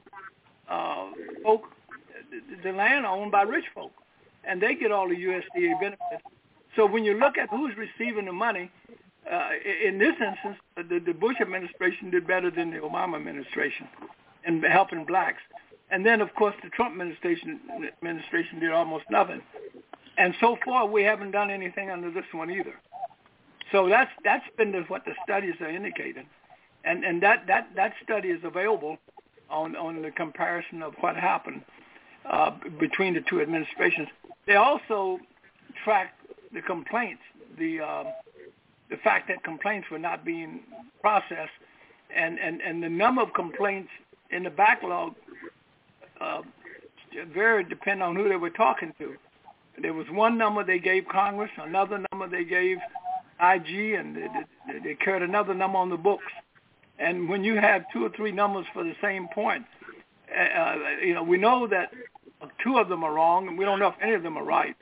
uh, 0.68 1.06
folk, 1.42 1.64
the 2.62 2.72
land 2.72 3.06
owned 3.06 3.32
by 3.32 3.42
rich 3.42 3.64
folk, 3.74 3.92
and 4.46 4.60
they 4.60 4.74
get 4.74 4.92
all 4.92 5.08
the 5.08 5.16
USDA 5.16 5.80
benefits. 5.80 6.22
So 6.76 6.86
when 6.86 7.04
you 7.04 7.18
look 7.18 7.38
at 7.38 7.48
who's 7.50 7.74
receiving 7.76 8.26
the 8.26 8.32
money, 8.32 8.70
uh, 9.30 9.50
in 9.84 9.98
this 9.98 10.14
instance, 10.20 10.58
the, 10.76 10.98
the 10.98 11.14
Bush 11.14 11.36
administration 11.40 12.10
did 12.10 12.26
better 12.26 12.50
than 12.50 12.70
the 12.70 12.78
Obama 12.78 13.16
administration 13.16 13.88
in 14.46 14.62
helping 14.62 15.04
blacks. 15.04 15.40
And 15.90 16.04
then, 16.04 16.20
of 16.20 16.34
course, 16.34 16.54
the 16.62 16.68
Trump 16.70 16.92
administration 16.92 17.60
administration 17.96 18.60
did 18.60 18.72
almost 18.72 19.04
nothing. 19.10 19.40
And 20.18 20.34
so 20.40 20.56
far, 20.64 20.86
we 20.86 21.02
haven't 21.02 21.30
done 21.30 21.50
anything 21.50 21.90
under 21.90 22.10
this 22.10 22.24
one 22.32 22.50
either. 22.50 22.74
So 23.72 23.88
that's 23.88 24.10
that's 24.22 24.44
been 24.56 24.72
the, 24.72 24.82
what 24.82 25.04
the 25.04 25.14
studies 25.24 25.54
are 25.60 25.68
indicating, 25.70 26.26
and 26.84 27.04
and 27.04 27.22
that 27.22 27.46
that 27.48 27.70
that 27.74 27.94
study 28.02 28.28
is 28.28 28.40
available 28.44 28.98
on 29.50 29.74
on 29.74 30.02
the 30.02 30.10
comparison 30.10 30.82
of 30.82 30.94
what 31.00 31.16
happened 31.16 31.62
uh, 32.30 32.52
between 32.78 33.14
the 33.14 33.20
two 33.20 33.40
administrations. 33.40 34.08
They 34.46 34.56
also 34.56 35.18
track 35.84 36.14
the 36.52 36.62
complaints, 36.62 37.22
the 37.58 37.80
uh, 37.80 38.04
the 38.90 38.96
fact 38.98 39.28
that 39.28 39.42
complaints 39.42 39.88
were 39.90 39.98
not 39.98 40.24
being 40.24 40.60
processed, 41.00 41.52
and 42.14 42.38
and 42.38 42.60
and 42.60 42.82
the 42.82 42.88
number 42.88 43.22
of 43.22 43.32
complaints 43.34 43.90
in 44.30 44.42
the 44.42 44.50
backlog 44.50 45.14
uh, 46.20 46.42
varied 47.32 47.68
depending 47.68 48.02
on 48.02 48.16
who 48.16 48.28
they 48.28 48.36
were 48.36 48.50
talking 48.50 48.92
to. 48.98 49.14
There 49.80 49.92
was 49.92 50.06
one 50.10 50.38
number 50.38 50.62
they 50.64 50.78
gave 50.78 51.06
Congress, 51.08 51.50
another 51.58 52.04
number 52.12 52.28
they 52.28 52.44
gave 52.44 52.78
IG, 53.40 53.94
and 53.94 54.16
they, 54.16 54.28
they, 54.68 54.78
they 54.80 54.94
carried 54.94 55.22
another 55.22 55.54
number 55.54 55.78
on 55.78 55.90
the 55.90 55.96
books. 55.96 56.32
And 56.98 57.28
when 57.28 57.42
you 57.42 57.56
have 57.56 57.84
two 57.92 58.04
or 58.04 58.10
three 58.10 58.30
numbers 58.30 58.66
for 58.72 58.84
the 58.84 58.94
same 59.02 59.28
point, 59.34 59.64
uh, 60.34 60.58
uh, 60.60 60.76
you 61.02 61.14
know, 61.14 61.22
we 61.22 61.38
know 61.38 61.66
that 61.66 61.90
two 62.62 62.78
of 62.78 62.88
them 62.88 63.04
are 63.04 63.12
wrong, 63.12 63.48
and 63.48 63.58
we 63.58 63.64
don't 63.64 63.78
know 63.78 63.88
if 63.88 63.94
any 64.00 64.14
of 64.14 64.22
them 64.22 64.36
are 64.36 64.44
right. 64.44 64.76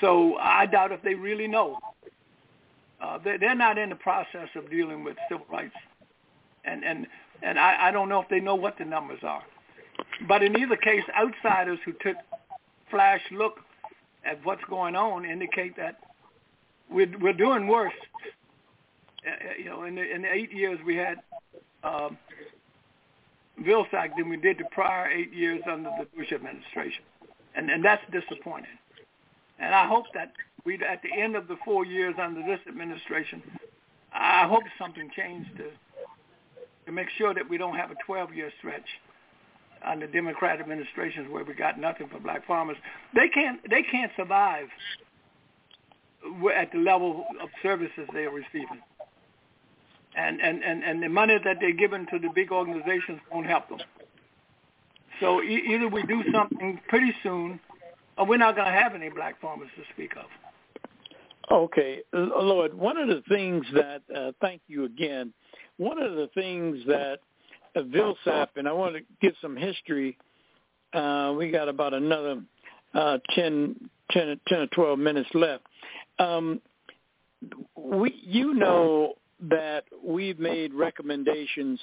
So 0.00 0.36
I 0.36 0.66
doubt 0.66 0.92
if 0.92 1.02
they 1.02 1.14
really 1.14 1.46
know. 1.46 1.78
Uh, 3.00 3.18
they, 3.18 3.36
they're 3.38 3.54
not 3.54 3.78
in 3.78 3.88
the 3.88 3.96
process 3.96 4.48
of 4.54 4.70
dealing 4.70 5.04
with 5.04 5.16
civil 5.28 5.46
rights, 5.50 5.74
and 6.64 6.84
and 6.84 7.06
and 7.42 7.58
I, 7.58 7.88
I 7.88 7.90
don't 7.90 8.08
know 8.08 8.20
if 8.20 8.28
they 8.28 8.40
know 8.40 8.54
what 8.54 8.76
the 8.78 8.84
numbers 8.84 9.20
are. 9.22 9.42
But 10.28 10.42
in 10.42 10.58
either 10.58 10.76
case, 10.76 11.02
outsiders 11.18 11.78
who 11.84 11.92
took 11.92 12.16
flash 12.90 13.22
look 13.30 13.60
at 14.24 14.44
what's 14.44 14.64
going 14.64 14.96
on 14.96 15.24
indicate 15.24 15.76
that 15.76 15.98
we're, 16.90 17.10
we're 17.20 17.32
doing 17.32 17.68
worse. 17.68 17.92
Uh, 19.26 19.30
uh, 19.30 19.34
you 19.58 19.66
know, 19.66 19.84
in 19.84 19.94
the, 19.94 20.14
in 20.14 20.22
the 20.22 20.32
eight 20.32 20.52
years 20.52 20.78
we 20.84 20.96
had 20.96 21.18
um, 21.84 22.18
Vilsack 23.62 24.16
than 24.16 24.28
we 24.28 24.36
did 24.36 24.58
the 24.58 24.64
prior 24.72 25.10
eight 25.10 25.32
years 25.32 25.62
under 25.70 25.90
the 25.98 26.06
Bush 26.16 26.32
administration, 26.32 27.02
and 27.54 27.70
and 27.70 27.84
that's 27.84 28.02
disappointing. 28.10 28.78
And 29.58 29.74
I 29.74 29.86
hope 29.86 30.06
that 30.14 30.32
we, 30.64 30.74
at 30.74 31.02
the 31.02 31.12
end 31.12 31.36
of 31.36 31.48
the 31.48 31.56
four 31.64 31.84
years 31.84 32.14
under 32.20 32.42
this 32.42 32.60
administration, 32.66 33.42
I 34.12 34.46
hope 34.46 34.62
something 34.78 35.10
changed 35.14 35.56
to 35.58 35.64
to 36.86 36.92
make 36.92 37.08
sure 37.16 37.34
that 37.34 37.48
we 37.48 37.58
don't 37.58 37.76
have 37.76 37.90
a 37.90 38.10
12-year 38.10 38.50
stretch 38.58 38.86
under 39.84 40.06
Democrat 40.06 40.60
administrations 40.60 41.28
where 41.30 41.44
we 41.44 41.54
got 41.54 41.78
nothing 41.78 42.08
for 42.08 42.18
black 42.18 42.46
farmers. 42.46 42.76
They 43.14 43.28
can't 43.28 43.60
they 43.68 43.82
can't 43.82 44.12
survive 44.16 44.68
at 46.54 46.72
the 46.72 46.78
level 46.78 47.24
of 47.42 47.48
services 47.62 48.08
they 48.12 48.24
are 48.24 48.30
receiving. 48.30 48.80
And, 50.16 50.40
and, 50.40 50.64
and, 50.64 50.82
and 50.82 51.02
the 51.02 51.08
money 51.08 51.36
that 51.44 51.58
they're 51.60 51.72
giving 51.72 52.06
to 52.06 52.18
the 52.18 52.28
big 52.34 52.50
organizations 52.50 53.20
won't 53.32 53.46
help 53.46 53.68
them. 53.68 53.78
So 55.20 55.42
e- 55.42 55.62
either 55.70 55.88
we 55.88 56.02
do 56.02 56.24
something 56.32 56.80
pretty 56.88 57.14
soon 57.22 57.60
or 58.18 58.26
we're 58.26 58.38
not 58.38 58.56
going 58.56 58.66
to 58.66 58.72
have 58.72 58.94
any 58.94 59.08
black 59.08 59.40
farmers 59.40 59.68
to 59.76 59.82
speak 59.94 60.12
of. 60.16 60.24
Okay, 61.50 62.00
Lloyd, 62.12 62.74
one 62.74 62.96
of 62.96 63.08
the 63.08 63.22
things 63.28 63.64
that, 63.74 64.02
uh, 64.14 64.32
thank 64.40 64.62
you 64.68 64.84
again, 64.84 65.32
one 65.78 66.00
of 66.00 66.14
the 66.14 66.28
things 66.34 66.78
that 66.86 67.18
uh, 67.74 67.80
Vilsack, 67.80 68.48
and 68.56 68.68
I 68.68 68.72
want 68.72 68.94
to 68.96 69.02
give 69.20 69.34
some 69.40 69.56
history, 69.56 70.16
uh, 70.92 71.34
we 71.36 71.50
got 71.50 71.68
about 71.68 71.94
another 71.94 72.42
uh, 72.94 73.18
10, 73.34 73.90
10, 74.10 74.40
10 74.46 74.58
or 74.58 74.66
12 74.68 74.98
minutes 74.98 75.30
left. 75.34 75.64
Um, 76.18 76.60
we, 77.74 78.14
you 78.22 78.54
know 78.54 79.14
that 79.48 79.84
we've 80.04 80.38
made 80.38 80.74
recommendations 80.74 81.80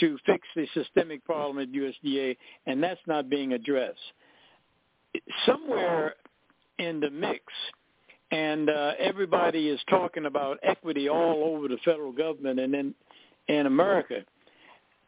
to 0.00 0.18
fix 0.26 0.46
the 0.56 0.66
systemic 0.74 1.24
problem 1.24 1.58
at 1.58 1.72
USDA, 1.72 2.36
and 2.66 2.82
that's 2.82 3.00
not 3.06 3.30
being 3.30 3.52
addressed. 3.52 3.98
Somewhere 5.46 6.16
in 6.78 7.00
the 7.00 7.10
mix, 7.10 7.44
and 8.30 8.68
uh, 8.68 8.92
everybody 8.98 9.68
is 9.68 9.80
talking 9.88 10.26
about 10.26 10.58
equity 10.62 11.08
all 11.08 11.54
over 11.54 11.68
the 11.68 11.78
federal 11.84 12.12
government 12.12 12.58
and 12.58 12.74
in 12.74 12.94
in 13.46 13.66
America. 13.66 14.24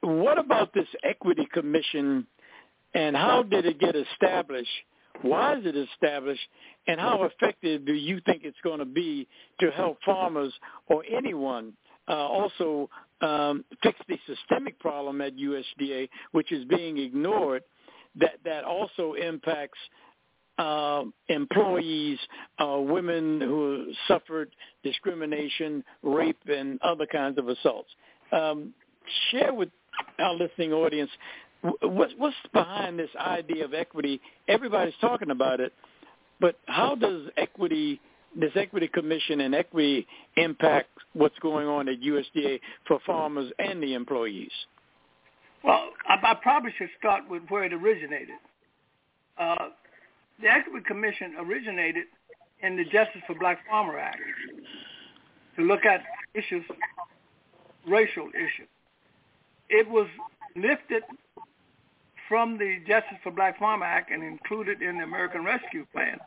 What 0.02 0.38
about 0.38 0.72
this 0.72 0.86
equity 1.02 1.48
commission, 1.52 2.26
and 2.94 3.16
how 3.16 3.42
did 3.42 3.66
it 3.66 3.80
get 3.80 3.96
established? 3.96 4.70
Why 5.22 5.56
is 5.56 5.66
it 5.66 5.76
established? 5.76 6.46
And 6.86 7.00
how 7.00 7.24
effective 7.24 7.84
do 7.86 7.94
you 7.94 8.20
think 8.26 8.42
it's 8.44 8.56
going 8.62 8.78
to 8.78 8.84
be 8.84 9.26
to 9.60 9.70
help 9.70 9.98
farmers 10.04 10.52
or 10.86 11.04
anyone 11.04 11.72
uh, 12.08 12.12
also 12.12 12.88
um, 13.20 13.64
fix 13.82 13.98
the 14.08 14.18
systemic 14.26 14.78
problem 14.78 15.20
at 15.20 15.36
USDA, 15.36 16.08
which 16.32 16.52
is 16.52 16.64
being 16.66 16.98
ignored, 16.98 17.62
that, 18.16 18.38
that 18.44 18.64
also 18.64 19.14
impacts 19.14 19.78
uh, 20.58 21.02
employees, 21.28 22.18
uh, 22.58 22.78
women 22.78 23.40
who 23.40 23.92
suffered 24.08 24.50
discrimination, 24.82 25.84
rape, 26.02 26.38
and 26.46 26.80
other 26.82 27.06
kinds 27.06 27.38
of 27.38 27.48
assaults. 27.48 27.90
Um, 28.32 28.72
share 29.30 29.52
with 29.52 29.68
our 30.18 30.34
listening 30.34 30.72
audience 30.72 31.10
what's, 31.62 32.12
what's 32.18 32.36
behind 32.52 32.98
this 32.98 33.10
idea 33.18 33.64
of 33.64 33.74
equity. 33.74 34.20
Everybody's 34.48 34.94
talking 35.00 35.30
about 35.30 35.60
it, 35.60 35.72
but 36.40 36.56
how 36.66 36.94
does 36.94 37.22
equity, 37.36 38.00
this 38.38 38.52
equity 38.54 38.88
commission 38.88 39.40
and 39.40 39.54
equity 39.54 40.06
impact 40.36 40.88
what's 41.12 41.38
going 41.40 41.66
on 41.66 41.88
at 41.88 42.00
USDA 42.00 42.60
for 42.86 43.00
farmers 43.06 43.50
and 43.58 43.82
the 43.82 43.94
employees? 43.94 44.50
Well, 45.64 45.90
I, 46.08 46.14
I 46.22 46.34
probably 46.34 46.72
should 46.78 46.90
start 46.98 47.24
with 47.28 47.42
where 47.48 47.64
it 47.64 47.72
originated. 47.72 48.36
Uh, 49.38 49.68
the 50.40 50.48
Equity 50.48 50.84
Commission 50.86 51.34
originated 51.40 52.04
in 52.62 52.76
the 52.76 52.84
Justice 52.84 53.22
for 53.26 53.34
Black 53.38 53.58
Farmer 53.68 53.98
Act 53.98 54.18
to 55.56 55.62
look 55.62 55.84
at 55.84 56.02
issues, 56.34 56.64
racial 57.88 58.28
issues. 58.28 58.68
It 59.68 59.88
was 59.88 60.06
lifted 60.54 61.02
from 62.28 62.58
the 62.58 62.78
Justice 62.86 63.18
for 63.22 63.30
Black 63.30 63.58
Farmer 63.58 63.84
Act 63.84 64.10
and 64.10 64.22
included 64.22 64.82
in 64.82 64.98
the 64.98 65.04
American 65.04 65.44
Rescue 65.44 65.86
Plan. 65.92 66.18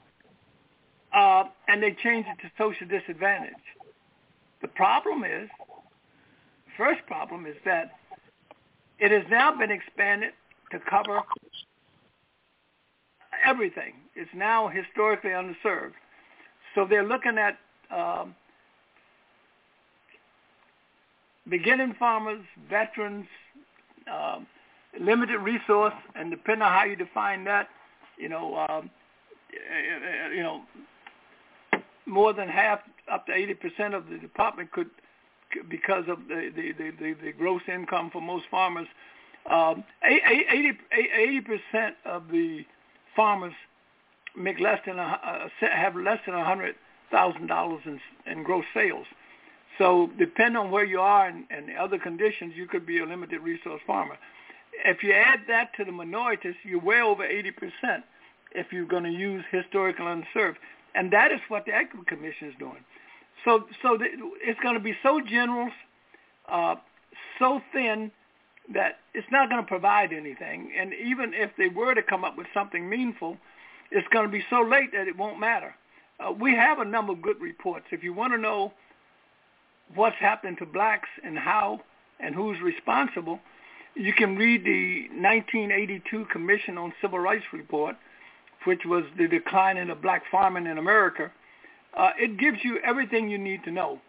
Uh, 1.14 1.46
and 1.68 1.82
they 1.82 1.96
changed 2.04 2.30
it 2.30 2.42
to 2.42 2.52
social 2.58 2.88
disadvantage. 2.88 3.54
The 4.62 4.68
problem 4.68 5.24
is, 5.24 5.50
first 6.78 7.06
problem 7.08 7.46
is 7.46 7.56
that 7.66 7.92
it 9.00 9.12
has 9.12 9.24
now 9.30 9.58
been 9.58 9.72
expanded 9.72 10.34
to 10.72 10.80
cover 10.90 11.22
everything. 13.46 13.94
It's 14.16 14.30
now 14.36 14.68
historically 14.68 15.32
underserved. 15.32 15.94
So 16.76 16.86
they're 16.88 17.08
looking 17.08 17.38
at 17.38 17.58
um, 17.96 18.36
beginning 21.50 21.96
farmers, 21.98 22.42
veterans, 22.70 23.26
um, 24.12 24.46
limited 25.00 25.40
resource, 25.40 25.94
and 26.16 26.32
depending 26.32 26.64
on 26.64 26.72
how 26.72 26.86
you 26.86 26.96
define 26.96 27.44
that, 27.46 27.70
you 28.18 28.30
know, 28.30 28.56
um, 28.70 28.90
you 30.34 30.44
know, 30.44 30.62
more 32.06 32.34
than 32.34 32.48
half, 32.48 32.80
up 33.12 33.26
to 33.28 33.32
80% 33.32 33.94
of 33.94 34.10
the 34.10 34.18
department 34.18 34.72
could, 34.72 34.90
because 35.70 36.06
of 36.08 36.28
the, 36.28 36.52
the, 36.56 36.92
the, 36.92 37.14
the 37.24 37.32
gross 37.32 37.62
income 37.68 38.10
for 38.12 38.22
most 38.22 38.46
farmers, 38.50 38.88
um, 39.50 39.84
80 40.04 41.42
percent 41.42 41.96
of 42.06 42.30
the 42.32 42.66
farmers 43.16 43.54
make 44.38 44.60
less 44.60 44.80
than 44.86 45.00
a, 45.00 45.50
have 45.62 45.96
less 45.96 46.20
than 46.26 46.36
a 46.36 46.44
hundred 46.44 46.76
thousand 47.10 47.48
dollars 47.48 47.82
in 47.86 48.00
in 48.28 48.44
gross 48.44 48.66
sales. 48.74 49.08
So 49.78 50.10
depending 50.20 50.58
on 50.58 50.72
where 50.72 50.84
you 50.84 51.00
are 51.00 51.28
and, 51.28 51.46
and 51.50 51.76
other 51.78 51.98
conditions, 51.98 52.54
you 52.56 52.68
could 52.68 52.86
be 52.86 53.00
a 53.00 53.06
limited 53.06 53.42
resource 53.42 53.82
farmer. 53.88 54.18
If 54.86 55.04
you 55.04 55.14
add 55.14 55.42
that 55.48 55.74
to 55.78 55.86
the 55.86 55.92
minorities, 55.92 56.56
you're 56.64 56.80
way 56.80 57.02
over 57.02 57.28
80% 57.28 58.04
if 58.52 58.72
you're 58.72 58.86
going 58.86 59.04
to 59.04 59.12
use 59.12 59.44
historical 59.52 60.08
unserved. 60.08 60.58
And 60.96 61.12
that 61.12 61.32
is 61.32 61.40
what 61.50 61.66
the 61.66 61.74
Equity 61.74 62.06
Commission 62.08 62.50
is 62.50 62.56
doing. 62.58 62.84
So, 63.46 63.66
so 63.82 63.98
the, 63.98 64.06
it's 64.42 64.60
going 64.62 64.74
to 64.74 64.80
be 64.80 64.96
so 65.04 65.22
general, 65.22 65.70
uh, 66.52 66.76
so 67.38 67.62
thin 67.74 68.12
that 68.74 69.00
it's 69.14 69.28
not 69.32 69.50
going 69.50 69.62
to 69.62 69.68
provide 69.68 70.14
anything. 70.14 70.72
And 70.78 70.94
even 70.94 71.34
if 71.34 71.52
they 71.58 71.70
were 71.70 71.94
to 71.96 72.04
come 72.04 72.24
up 72.24 72.38
with 72.38 72.48
something 72.54 72.90
meaningful, 72.90 73.38
it's 73.92 74.08
going 74.10 74.26
to 74.26 74.32
be 74.32 74.44
so 74.50 74.62
late 74.62 74.92
that 74.94 75.08
it 75.08 75.18
won't 75.18 75.40
matter. 75.40 75.76
Uh, 76.20 76.32
we 76.32 76.54
have 76.54 76.80
a 76.80 76.86
number 76.86 77.14
of 77.14 77.22
good 77.22 77.40
reports. 77.42 77.86
If 77.92 78.04
you 78.04 78.14
want 78.14 78.34
to 78.34 78.38
know 78.38 78.74
what's 79.96 80.18
happened 80.18 80.58
to 80.60 80.66
blacks 80.66 81.10
and 81.24 81.38
how 81.38 81.82
and 82.20 82.36
who's 82.36 82.60
responsible, 82.62 83.40
you 83.96 84.14
can 84.14 84.36
read 84.36 84.64
the 84.64 85.08
1982 85.20 86.26
Commission 86.32 86.78
on 86.78 86.94
Civil 87.02 87.20
Rights 87.20 87.46
report, 87.52 87.96
which 88.66 88.86
was 88.86 89.04
the 89.18 89.28
decline 89.28 89.78
in 89.78 89.88
the 89.90 89.96
black 89.96 90.24
farming 90.32 90.68
in 90.68 90.78
America. 90.78 91.32
Uh, 91.96 92.12
it 92.18 92.38
gives 92.38 92.60
you 92.64 92.80
everything 92.86 93.30
you 93.30 93.38
need 93.38 93.64
to 93.64 93.72
know. 93.72 94.00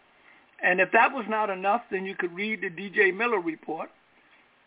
And 0.63 0.81
if 0.81 0.93
that 0.93 1.13
was 1.13 1.25
not 1.29 1.51
enough, 1.51 1.83
then 1.91 2.05
you 2.05 2.15
could 2.15 2.35
read 2.35 2.61
the 2.61 2.69
D.J. 2.69 3.13
Miller 3.13 3.41
report, 3.41 3.91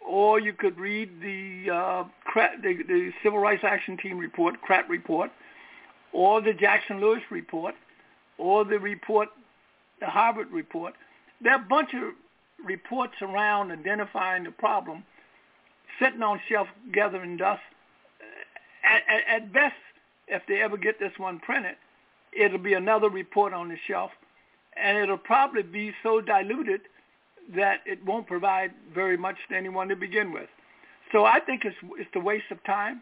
or 0.05 0.39
you 0.39 0.53
could 0.53 0.77
read 0.79 1.21
the, 1.21 1.71
uh, 1.71 2.03
the, 2.35 2.83
the 2.87 3.11
Civil 3.21 3.39
Rights 3.39 3.63
Action 3.63 3.97
Team 3.97 4.17
report, 4.17 4.59
CRAT 4.61 4.89
report, 4.89 5.31
or 6.11 6.41
the 6.41 6.53
Jackson 6.53 6.99
Lewis 6.99 7.21
report, 7.29 7.75
or 8.37 8.65
the 8.65 8.79
report, 8.79 9.29
the 9.99 10.07
Harvard 10.07 10.51
report. 10.51 10.93
There 11.41 11.53
are 11.53 11.61
a 11.61 11.67
bunch 11.67 11.93
of 11.93 12.13
reports 12.63 13.13
around 13.21 13.71
identifying 13.71 14.43
the 14.43 14.51
problem, 14.51 15.03
sitting 15.99 16.23
on 16.23 16.39
shelf 16.49 16.67
gathering 16.91 17.37
dust. 17.37 17.61
At, 18.83 19.03
at, 19.07 19.43
at 19.43 19.53
best, 19.53 19.75
if 20.27 20.41
they 20.47 20.61
ever 20.61 20.77
get 20.77 20.99
this 20.99 21.13
one 21.17 21.39
printed, 21.39 21.75
it'll 22.31 22.57
be 22.57 22.73
another 22.73 23.09
report 23.09 23.53
on 23.53 23.69
the 23.69 23.77
shelf, 23.87 24.11
and 24.75 24.97
it'll 24.97 25.17
probably 25.17 25.63
be 25.63 25.93
so 26.01 26.21
diluted 26.21 26.81
that 27.55 27.81
it 27.85 28.03
won't 28.05 28.27
provide 28.27 28.71
very 28.93 29.17
much 29.17 29.35
to 29.49 29.55
anyone 29.55 29.87
to 29.89 29.95
begin 29.95 30.31
with. 30.31 30.49
So 31.11 31.25
I 31.25 31.39
think 31.39 31.65
it's 31.65 31.75
it's 31.97 32.09
a 32.15 32.19
waste 32.19 32.49
of 32.51 32.63
time, 32.63 33.01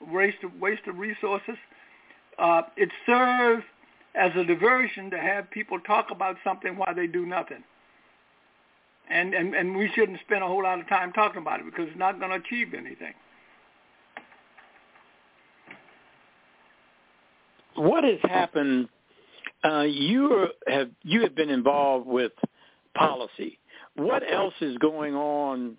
waste 0.00 0.42
of 0.42 0.58
waste 0.60 0.86
of 0.86 0.98
resources. 0.98 1.56
Uh, 2.38 2.62
it 2.76 2.90
serves 3.06 3.64
as 4.14 4.32
a 4.36 4.44
diversion 4.44 5.10
to 5.10 5.18
have 5.18 5.50
people 5.50 5.78
talk 5.80 6.10
about 6.10 6.36
something 6.42 6.76
while 6.76 6.94
they 6.94 7.06
do 7.06 7.24
nothing. 7.24 7.62
And, 9.10 9.34
and, 9.34 9.54
and 9.54 9.76
we 9.76 9.90
shouldn't 9.94 10.20
spend 10.20 10.42
a 10.42 10.46
whole 10.46 10.62
lot 10.62 10.80
of 10.80 10.88
time 10.88 11.12
talking 11.12 11.42
about 11.42 11.60
it 11.60 11.66
because 11.66 11.88
it's 11.88 11.98
not 11.98 12.18
going 12.18 12.30
to 12.30 12.36
achieve 12.36 12.74
anything. 12.74 13.12
What 17.74 18.04
has 18.04 18.18
happened? 18.22 18.88
Uh, 19.64 19.82
you 19.82 20.48
have 20.66 20.90
you 21.02 21.22
have 21.22 21.34
been 21.34 21.50
involved 21.50 22.06
with 22.06 22.32
policy. 22.94 23.58
What 23.94 24.22
else 24.30 24.54
is 24.60 24.76
going 24.78 25.14
on 25.14 25.76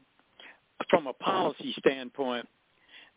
from 0.90 1.08
a 1.08 1.14
policy 1.14 1.76
standpoint 1.80 2.48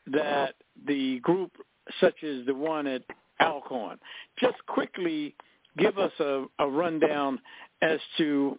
that 0.09 0.55
the 0.87 1.21
group 1.21 1.53
such 2.01 2.23
as 2.23 2.45
the 2.47 2.55
one 2.55 2.87
at 2.87 3.03
Alcorn. 3.41 3.99
Just 4.39 4.57
quickly 4.67 5.35
give 5.79 5.99
us 5.99 6.13
a, 6.21 6.45
a 6.59 6.69
rundown 6.69 7.41
as 7.83 8.01
to 8.19 8.59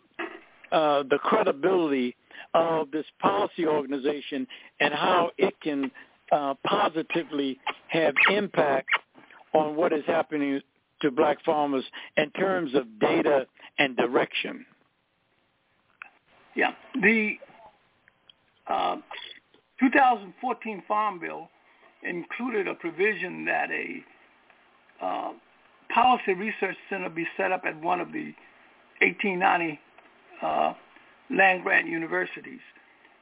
uh, 0.71 1.03
the 1.03 1.17
credibility 1.19 2.15
of 2.53 2.91
this 2.91 3.05
policy 3.19 3.65
organization 3.65 4.47
and 4.79 4.93
how 4.93 5.31
it 5.37 5.53
can 5.61 5.91
uh, 6.31 6.53
positively 6.65 7.59
have 7.87 8.13
impact 8.29 8.89
on 9.53 9.75
what 9.75 9.93
is 9.93 10.03
happening 10.05 10.59
to 11.01 11.11
black 11.11 11.37
farmers 11.45 11.85
in 12.17 12.29
terms 12.31 12.73
of 12.75 12.99
data 12.99 13.45
and 13.79 13.95
direction. 13.95 14.65
Yeah, 16.55 16.71
the 17.01 17.33
uh, 18.67 18.97
2014 19.79 20.83
Farm 20.87 21.19
Bill 21.19 21.49
included 22.03 22.67
a 22.67 22.73
provision 22.73 23.45
that 23.45 23.69
a 23.71 25.05
uh, 25.05 25.31
policy 25.93 26.33
research 26.33 26.75
center 26.89 27.09
be 27.09 27.27
set 27.37 27.51
up 27.51 27.63
at 27.65 27.79
one 27.81 28.01
of 28.01 28.11
the 28.11 28.33
1890 29.01 29.79
uh, 30.41 30.73
land 31.29 31.63
grant 31.63 31.87
universities. 31.87 32.59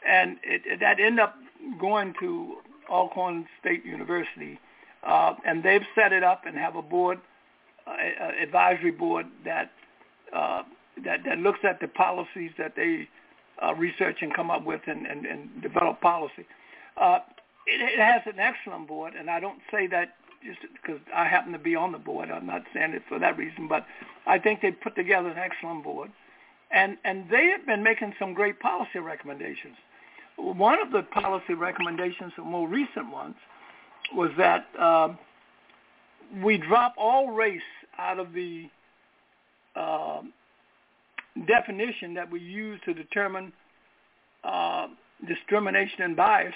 And 0.07 0.38
it, 0.43 0.61
it, 0.66 0.80
that 0.80 0.99
ended 0.99 1.20
up 1.20 1.36
going 1.80 2.13
to 2.20 2.57
Alcorn 2.89 3.47
State 3.59 3.86
University. 3.86 4.59
Uh, 5.03 5.36
and 5.45 5.63
they've 5.63 5.86
set 5.93 6.13
it 6.13 6.24
up 6.24 6.45
and 6.45 6.57
have 6.57 6.76
a 6.76 6.82
board, 6.82 7.20
uh, 7.88 7.91
advisory 8.41 8.91
board 8.91 9.28
that, 9.43 9.72
uh, 10.34 10.63
that, 11.03 11.24
that 11.26 11.38
looks 11.39 11.59
at 11.63 11.80
the 11.80 11.88
policies 11.88 12.51
that 12.57 12.76
they 12.76 13.07
uh, 13.63 13.74
research 13.76 14.18
and 14.22 14.34
come 14.34 14.51
up 14.51 14.66
with 14.66 14.82
and, 14.88 15.05
and, 15.05 15.26
and 15.26 15.61
develop 15.61 16.01
policy. 16.01 16.45
Uh, 16.97 17.20
it, 17.68 17.82
it 17.82 17.99
has 17.99 18.22
an 18.26 18.39
excellent 18.39 18.88
board, 18.88 19.13
and 19.18 19.30
I 19.30 19.39
don't 19.39 19.59
say 19.72 19.88
that 19.88 20.16
just 20.45 20.59
because 20.74 20.99
I 21.13 21.26
happen 21.26 21.53
to 21.53 21.59
be 21.59 21.76
on 21.76 21.91
the 21.91 21.97
board. 21.97 22.30
I'm 22.30 22.45
not 22.45 22.63
saying 22.74 22.93
it 22.93 23.03
for 23.09 23.18
that 23.20 23.38
reason, 23.38 23.68
but 23.68 23.86
I 24.28 24.38
think 24.39 24.61
they 24.61 24.72
put 24.72 24.95
together 24.95 25.30
an 25.30 25.38
excellent 25.38 25.84
board, 25.84 26.11
and 26.76 26.97
and 27.05 27.28
they 27.32 27.47
have 27.47 27.65
been 27.65 27.82
making 27.82 28.13
some 28.19 28.34
great 28.34 28.59
policy 28.59 28.99
recommendations. 28.99 29.76
One 30.38 30.80
of 30.82 30.91
the 30.91 31.01
policy 31.01 31.53
recommendations, 31.53 32.34
the 32.38 32.43
more 32.43 32.67
recent 32.67 33.11
ones, 33.11 33.36
was 34.13 34.30
that 34.38 34.67
uh, 34.78 35.13
we 36.43 36.57
drop 36.57 36.93
all 36.97 37.32
race 37.32 37.61
out 37.97 38.19
of 38.19 38.34
the 38.34 38.69
uh, 39.76 40.21
definition 41.47 42.13
that 42.15 42.30
we 42.30 42.41
use 42.41 42.80
to 42.84 42.93
determine 42.93 43.53
uh, 44.43 44.88
discrimination 45.26 46.01
and 46.01 46.15
bias, 46.15 46.53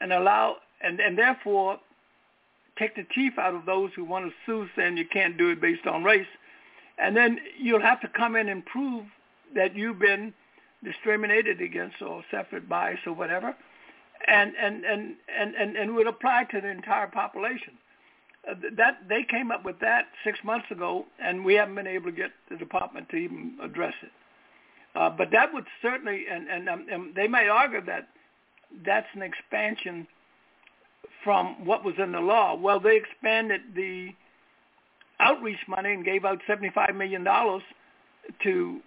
and 0.00 0.12
allow 0.12 0.56
and, 0.82 0.98
and 0.98 1.16
therefore 1.16 1.78
take 2.76 2.96
the 2.96 3.06
teeth 3.14 3.38
out 3.38 3.54
of 3.54 3.64
those 3.64 3.90
who 3.94 4.04
want 4.04 4.24
to 4.26 4.32
sue 4.44 4.68
saying 4.74 4.96
you 4.96 5.06
can't 5.06 5.38
do 5.38 5.50
it 5.50 5.60
based 5.60 5.86
on 5.86 6.02
race. 6.02 6.26
And 6.98 7.16
then 7.16 7.38
you'll 7.58 7.80
have 7.80 8.00
to 8.00 8.08
come 8.08 8.36
in 8.36 8.48
and 8.48 8.64
prove 8.66 9.04
that 9.54 9.76
you've 9.76 9.98
been 9.98 10.32
discriminated 10.82 11.60
against 11.60 12.00
or 12.02 12.22
suffered 12.30 12.68
bias 12.68 12.98
or 13.06 13.12
whatever. 13.12 13.54
And, 14.26 14.52
and, 14.60 14.84
and, 14.84 15.16
and, 15.38 15.54
and, 15.54 15.76
and 15.76 15.94
would 15.94 16.06
apply 16.06 16.44
to 16.50 16.60
the 16.60 16.68
entire 16.68 17.06
population. 17.06 17.74
Uh, 18.48 18.54
that 18.76 18.98
they 19.08 19.22
came 19.22 19.50
up 19.50 19.64
with 19.64 19.78
that 19.80 20.06
six 20.24 20.38
months 20.44 20.66
ago, 20.70 21.04
and 21.22 21.44
we 21.44 21.54
haven't 21.54 21.74
been 21.74 21.86
able 21.86 22.06
to 22.06 22.16
get 22.16 22.30
the 22.50 22.56
department 22.56 23.08
to 23.10 23.16
even 23.16 23.56
address 23.62 23.94
it. 24.02 24.10
Uh, 24.94 25.10
but 25.10 25.30
that 25.30 25.52
would 25.52 25.64
certainly, 25.82 26.24
and, 26.30 26.48
and, 26.48 26.68
um, 26.68 26.86
and 26.90 27.14
they 27.14 27.28
may 27.28 27.48
argue 27.48 27.84
that 27.84 28.08
that's 28.84 29.06
an 29.14 29.22
expansion 29.22 30.06
from 31.22 31.64
what 31.64 31.84
was 31.84 31.94
in 31.98 32.12
the 32.12 32.20
law. 32.20 32.54
Well, 32.54 32.80
they 32.80 32.96
expanded 32.96 33.60
the 33.74 34.10
outreach 35.20 35.58
money 35.68 35.92
and 35.92 36.04
gave 36.04 36.24
out 36.24 36.40
$75 36.48 36.96
million 36.96 37.24
to 38.42 38.80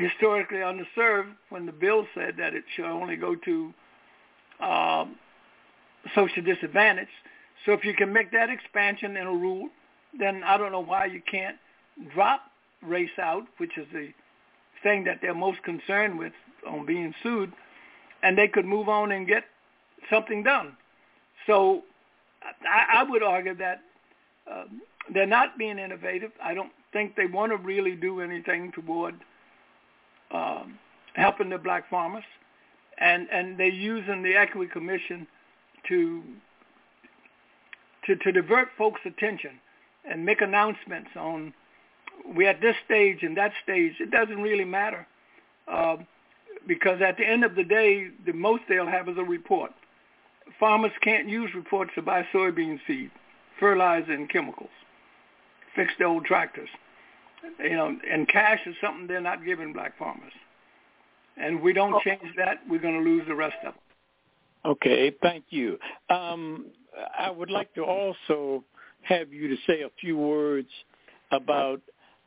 historically 0.00 0.58
underserved 0.58 1.32
when 1.50 1.66
the 1.66 1.72
bill 1.72 2.06
said 2.14 2.34
that 2.38 2.54
it 2.54 2.64
should 2.74 2.86
only 2.86 3.16
go 3.16 3.34
to 3.34 3.74
um, 4.60 5.16
social 6.14 6.42
disadvantage. 6.42 7.08
So 7.64 7.72
if 7.72 7.84
you 7.84 7.94
can 7.94 8.12
make 8.12 8.32
that 8.32 8.48
expansion 8.50 9.16
in 9.16 9.26
a 9.26 9.32
rule, 9.32 9.68
then 10.18 10.42
I 10.44 10.56
don't 10.56 10.72
know 10.72 10.82
why 10.82 11.06
you 11.06 11.20
can't 11.30 11.56
drop 12.14 12.40
race 12.82 13.18
out, 13.18 13.44
which 13.58 13.76
is 13.76 13.86
the 13.92 14.08
thing 14.82 15.04
that 15.04 15.18
they're 15.20 15.34
most 15.34 15.62
concerned 15.62 16.18
with 16.18 16.32
on 16.66 16.86
being 16.86 17.14
sued, 17.22 17.52
and 18.22 18.36
they 18.36 18.48
could 18.48 18.64
move 18.64 18.88
on 18.88 19.12
and 19.12 19.26
get 19.26 19.44
something 20.10 20.42
done. 20.42 20.76
So 21.46 21.82
I, 22.42 23.00
I 23.00 23.02
would 23.02 23.22
argue 23.22 23.54
that 23.56 23.82
uh, 24.50 24.64
they're 25.12 25.26
not 25.26 25.58
being 25.58 25.78
innovative. 25.78 26.32
I 26.42 26.54
don't 26.54 26.72
think 26.92 27.16
they 27.16 27.26
want 27.26 27.52
to 27.52 27.58
really 27.58 27.94
do 27.94 28.20
anything 28.20 28.72
toward 28.72 29.14
um, 30.30 30.78
helping 31.14 31.50
the 31.50 31.58
black 31.58 31.88
farmers, 31.90 32.24
and 32.98 33.28
and 33.30 33.58
they're 33.58 33.68
using 33.68 34.22
the 34.22 34.34
Equity 34.36 34.70
Commission 34.70 35.26
to 35.88 36.22
to 38.06 38.16
to 38.16 38.32
divert 38.32 38.68
folks' 38.76 39.00
attention 39.04 39.52
and 40.04 40.24
make 40.24 40.40
announcements 40.40 41.10
on 41.16 41.52
we're 42.34 42.48
at 42.48 42.60
this 42.60 42.76
stage 42.84 43.22
and 43.22 43.36
that 43.36 43.52
stage. 43.62 43.94
It 44.00 44.10
doesn't 44.10 44.40
really 44.40 44.64
matter 44.64 45.06
uh, 45.68 45.96
because 46.66 47.00
at 47.00 47.16
the 47.16 47.26
end 47.26 47.44
of 47.44 47.54
the 47.54 47.64
day, 47.64 48.08
the 48.26 48.32
most 48.32 48.62
they'll 48.68 48.86
have 48.86 49.08
is 49.08 49.16
a 49.18 49.24
report. 49.24 49.72
Farmers 50.58 50.92
can't 51.02 51.28
use 51.28 51.50
reports 51.54 51.92
to 51.94 52.02
buy 52.02 52.26
soybean 52.32 52.78
seed, 52.86 53.10
fertilizer, 53.58 54.12
and 54.12 54.28
chemicals. 54.28 54.70
Fix 55.74 55.92
their 55.98 56.08
old 56.08 56.24
tractors. 56.24 56.68
You 57.58 57.76
know, 57.76 57.96
and 58.10 58.28
cash 58.28 58.60
is 58.66 58.74
something 58.82 59.06
they're 59.06 59.20
not 59.20 59.44
giving 59.44 59.72
black 59.72 59.98
farmers. 59.98 60.32
And 61.36 61.58
if 61.58 61.62
we 61.62 61.72
don't 61.72 61.94
oh. 61.94 62.00
change 62.04 62.22
that, 62.36 62.58
we're 62.68 62.80
going 62.80 63.02
to 63.02 63.08
lose 63.08 63.26
the 63.26 63.34
rest 63.34 63.56
of 63.66 63.74
them. 63.74 63.82
Okay, 64.64 65.14
thank 65.22 65.44
you. 65.50 65.78
Um, 66.10 66.66
I 67.18 67.30
would 67.30 67.50
like 67.50 67.72
to 67.74 67.82
also 67.82 68.62
have 69.02 69.32
you 69.32 69.48
to 69.48 69.56
say 69.66 69.82
a 69.82 69.90
few 70.00 70.18
words 70.18 70.68
about 71.32 71.80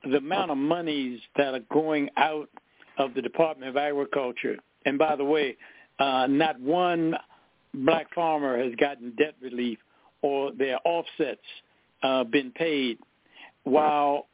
the 0.03 0.17
amount 0.17 0.51
of 0.51 0.57
monies 0.57 1.19
that 1.37 1.53
are 1.53 1.61
going 1.71 2.09
out 2.17 2.49
of 2.97 3.13
the 3.13 3.21
Department 3.21 3.69
of 3.69 3.77
Agriculture. 3.77 4.57
And 4.85 4.97
by 4.97 5.15
the 5.15 5.23
way, 5.23 5.57
uh, 5.99 6.27
not 6.27 6.59
one 6.59 7.15
black 7.73 8.13
farmer 8.13 8.61
has 8.63 8.73
gotten 8.75 9.13
debt 9.15 9.35
relief 9.41 9.77
or 10.21 10.51
their 10.51 10.77
offsets 10.85 11.41
uh, 12.01 12.23
been 12.23 12.51
paid, 12.51 12.97
while 13.63 14.27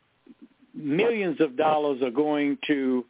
millions 0.74 1.40
of 1.42 1.58
dollars 1.58 2.02
are 2.02 2.12
going 2.12 2.58
to 2.68 3.06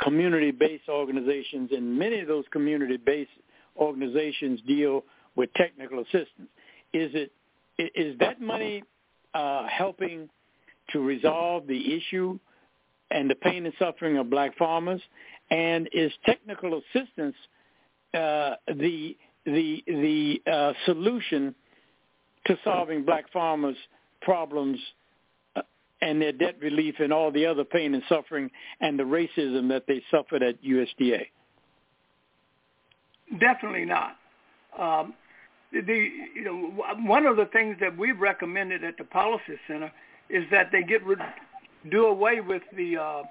community-based 0.00 0.88
organizations, 0.88 1.70
and 1.72 1.98
many 1.98 2.20
of 2.20 2.28
those 2.28 2.44
community-based 2.50 3.30
organizations 3.76 4.60
deal 4.66 5.04
with 5.36 5.52
technical 5.54 6.00
assistance. 6.00 6.50
Is 6.92 7.10
it 7.14 7.32
is 7.78 8.18
that 8.20 8.40
money 8.40 8.82
uh, 9.34 9.66
helping 9.68 10.28
to 10.90 11.00
resolve 11.00 11.66
the 11.66 11.94
issue 11.94 12.38
and 13.10 13.28
the 13.28 13.34
pain 13.34 13.66
and 13.66 13.74
suffering 13.78 14.16
of 14.16 14.30
black 14.30 14.56
farmers? 14.56 15.00
And 15.50 15.88
is 15.92 16.10
technical 16.24 16.80
assistance 16.80 17.36
uh, 18.14 18.54
the 18.66 19.16
the 19.44 19.84
the 19.86 20.42
uh, 20.50 20.72
solution 20.86 21.54
to 22.46 22.58
solving 22.64 23.04
black 23.04 23.30
farmers' 23.32 23.76
problems 24.22 24.78
and 26.02 26.20
their 26.20 26.32
debt 26.32 26.56
relief 26.60 26.96
and 26.98 27.12
all 27.12 27.30
the 27.30 27.46
other 27.46 27.64
pain 27.64 27.94
and 27.94 28.02
suffering 28.08 28.50
and 28.80 28.98
the 28.98 29.04
racism 29.04 29.68
that 29.68 29.84
they 29.86 30.02
suffered 30.10 30.42
at 30.42 30.62
USDA? 30.62 31.26
Definitely 33.40 33.86
not. 33.86 34.16
Um, 34.78 35.14
the 35.72 36.10
you 36.34 36.44
know 36.44 36.56
one 37.04 37.26
of 37.26 37.36
the 37.36 37.46
things 37.46 37.76
that 37.80 37.96
we've 37.96 38.18
recommended 38.18 38.84
at 38.84 38.96
the 38.98 39.04
Policy 39.04 39.58
Center 39.66 39.92
is 40.28 40.44
that 40.50 40.70
they 40.70 40.82
get 40.82 41.04
rid, 41.04 41.18
do 41.90 42.06
away 42.06 42.40
with 42.40 42.62
the 42.76 42.96
uh, 42.96 43.22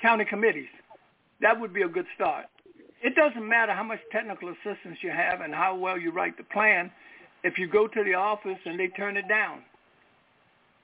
county 0.00 0.24
committees. 0.24 0.68
That 1.40 1.58
would 1.58 1.72
be 1.72 1.82
a 1.82 1.88
good 1.88 2.06
start. 2.14 2.46
It 3.02 3.14
doesn't 3.14 3.46
matter 3.46 3.72
how 3.72 3.82
much 3.82 4.00
technical 4.12 4.50
assistance 4.50 4.98
you 5.00 5.10
have 5.10 5.40
and 5.40 5.54
how 5.54 5.74
well 5.74 5.96
you 5.96 6.12
write 6.12 6.36
the 6.36 6.44
plan 6.44 6.90
if 7.42 7.58
you 7.58 7.66
go 7.66 7.86
to 7.86 8.04
the 8.04 8.14
office 8.14 8.58
and 8.66 8.78
they 8.78 8.88
turn 8.88 9.16
it 9.16 9.26
down. 9.26 9.62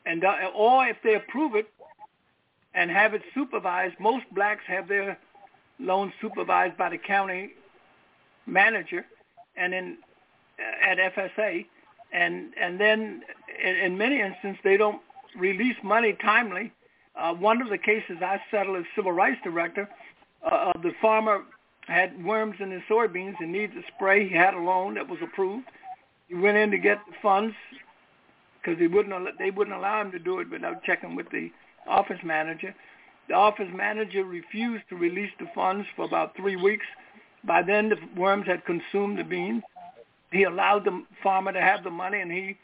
And 0.06 0.24
uh, 0.24 0.50
or 0.54 0.86
if 0.86 0.96
they 1.02 1.16
approve 1.16 1.56
it 1.56 1.68
and 2.74 2.90
have 2.90 3.12
it 3.12 3.22
supervised, 3.34 3.96
most 3.98 4.24
blacks 4.32 4.62
have 4.68 4.88
their 4.88 5.18
loans 5.80 6.12
supervised 6.20 6.76
by 6.78 6.88
the 6.88 6.98
county 6.98 7.52
manager 8.46 9.04
and 9.56 9.74
in 9.74 9.98
uh, 10.58 10.90
at 10.90 11.14
FSA 11.14 11.66
and 12.12 12.52
and 12.58 12.80
then 12.80 13.22
in, 13.62 13.76
in 13.76 13.98
many 13.98 14.20
instances 14.20 14.60
they 14.62 14.76
don't 14.76 15.02
release 15.36 15.76
money 15.82 16.16
timely. 16.22 16.72
Uh, 17.16 17.34
one 17.34 17.60
of 17.60 17.68
the 17.68 17.78
cases 17.78 18.18
I 18.20 18.40
settled 18.50 18.76
as 18.78 18.84
civil 18.94 19.12
rights 19.12 19.40
director, 19.42 19.88
uh, 20.44 20.72
the 20.82 20.92
farmer 21.00 21.44
had 21.86 22.24
worms 22.24 22.56
in 22.60 22.70
his 22.70 22.82
soybeans 22.88 23.36
and 23.40 23.52
needs 23.52 23.72
a 23.74 23.82
spray. 23.94 24.28
He 24.28 24.34
had 24.34 24.54
a 24.54 24.58
loan 24.58 24.94
that 24.94 25.08
was 25.08 25.18
approved. 25.22 25.66
He 26.28 26.34
went 26.34 26.56
in 26.56 26.70
to 26.70 26.78
get 26.78 26.98
the 27.06 27.14
funds 27.22 27.54
because 28.66 28.78
they 28.80 28.88
wouldn't 28.88 29.38
they 29.38 29.50
wouldn't 29.50 29.76
allow 29.76 30.00
him 30.00 30.10
to 30.10 30.18
do 30.18 30.40
it 30.40 30.50
without 30.50 30.82
checking 30.82 31.14
with 31.14 31.30
the 31.30 31.50
office 31.86 32.18
manager. 32.24 32.74
The 33.28 33.34
office 33.34 33.68
manager 33.72 34.24
refused 34.24 34.84
to 34.88 34.96
release 34.96 35.30
the 35.38 35.46
funds 35.54 35.86
for 35.94 36.04
about 36.04 36.36
three 36.36 36.56
weeks. 36.56 36.86
By 37.44 37.62
then, 37.62 37.90
the 37.90 37.96
worms 38.16 38.46
had 38.46 38.64
consumed 38.64 39.18
the 39.18 39.24
beans. 39.24 39.62
He 40.32 40.42
allowed 40.42 40.84
the 40.84 41.04
farmer 41.22 41.52
to 41.52 41.60
have 41.60 41.84
the 41.84 41.90
money, 41.90 42.20
and 42.20 42.30
he 42.30 42.56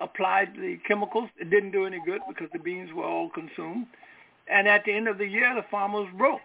applied 0.00 0.54
the 0.56 0.78
chemicals. 0.86 1.30
It 1.38 1.50
didn't 1.50 1.70
do 1.70 1.84
any 1.84 2.00
good 2.04 2.20
because 2.28 2.48
the 2.52 2.58
beans 2.58 2.92
were 2.92 3.04
all 3.04 3.28
consumed. 3.30 3.86
And 4.48 4.66
at 4.66 4.84
the 4.84 4.92
end 4.92 5.06
of 5.06 5.18
the 5.18 5.26
year, 5.26 5.54
the 5.54 5.64
farmer 5.70 6.00
was 6.00 6.10
broke, 6.16 6.40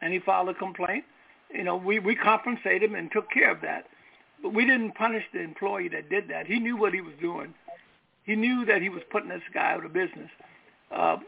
and 0.00 0.12
he 0.12 0.20
filed 0.20 0.48
a 0.48 0.54
complaint. 0.54 1.04
You 1.52 1.64
know, 1.64 1.76
we 1.76 1.98
we 1.98 2.14
compensated 2.14 2.84
him 2.90 2.94
and 2.94 3.10
took 3.10 3.30
care 3.30 3.50
of 3.50 3.60
that, 3.62 3.86
but 4.40 4.52
we 4.52 4.64
didn't 4.64 4.94
punish 4.94 5.24
the 5.32 5.40
employee 5.40 5.88
that 5.88 6.10
did 6.10 6.28
that. 6.28 6.46
He 6.46 6.60
knew 6.60 6.76
what 6.76 6.92
he 6.94 7.00
was 7.00 7.14
doing. 7.20 7.54
He 8.26 8.36
knew 8.36 8.64
that 8.66 8.82
he 8.82 8.88
was 8.88 9.02
putting 9.10 9.28
this 9.28 9.42
guy 9.54 9.72
out 9.72 9.84
of 9.84 9.92
business. 9.92 10.30
Uh, 10.90 11.18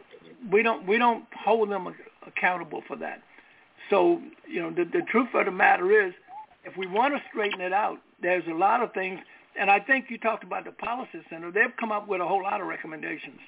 we 0.51 0.63
don't 0.63 0.87
we 0.87 0.99
don't 0.99 1.25
hold 1.33 1.71
them 1.71 1.95
accountable 2.27 2.83
for 2.87 2.97
that. 2.97 3.23
So 3.91 4.21
you 4.47 4.61
know, 4.61 4.71
the 4.71 4.85
the 4.85 5.03
truth 5.11 5.29
of 5.35 5.47
the 5.47 5.51
matter 5.51 6.07
is, 6.07 6.13
if 6.65 6.77
we 6.77 6.87
want 6.87 7.15
to 7.15 7.23
straighten 7.31 7.61
it 7.61 7.73
out, 7.73 7.99
there's 8.21 8.47
a 8.49 8.55
lot 8.55 8.83
of 8.83 8.93
things 8.93 9.21
and 9.59 9.71
I 9.71 9.81
think 9.81 10.07
you 10.09 10.19
talked 10.19 10.45
about 10.45 10.65
the 10.65 10.71
Policy 10.71 11.21
Center. 11.29 11.51
They've 11.51 11.75
come 11.79 11.91
up 11.91 12.07
with 12.07 12.21
a 12.21 12.27
whole 12.27 12.43
lot 12.43 12.61
of 12.61 12.69
recommendations 12.69 13.41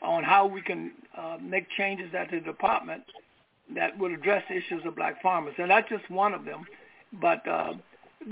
on 0.00 0.22
how 0.22 0.46
we 0.46 0.62
can 0.62 0.92
uh, 1.16 1.38
make 1.42 1.68
changes 1.76 2.14
at 2.14 2.30
the 2.30 2.40
department 2.40 3.02
that 3.74 3.98
would 3.98 4.12
address 4.12 4.44
issues 4.48 4.84
of 4.86 4.94
black 4.94 5.20
farmers. 5.20 5.54
And 5.58 5.70
that's 5.70 5.88
just 5.88 6.08
one 6.08 6.34
of 6.34 6.44
them. 6.44 6.64
But 7.20 7.46
uh, 7.46 7.74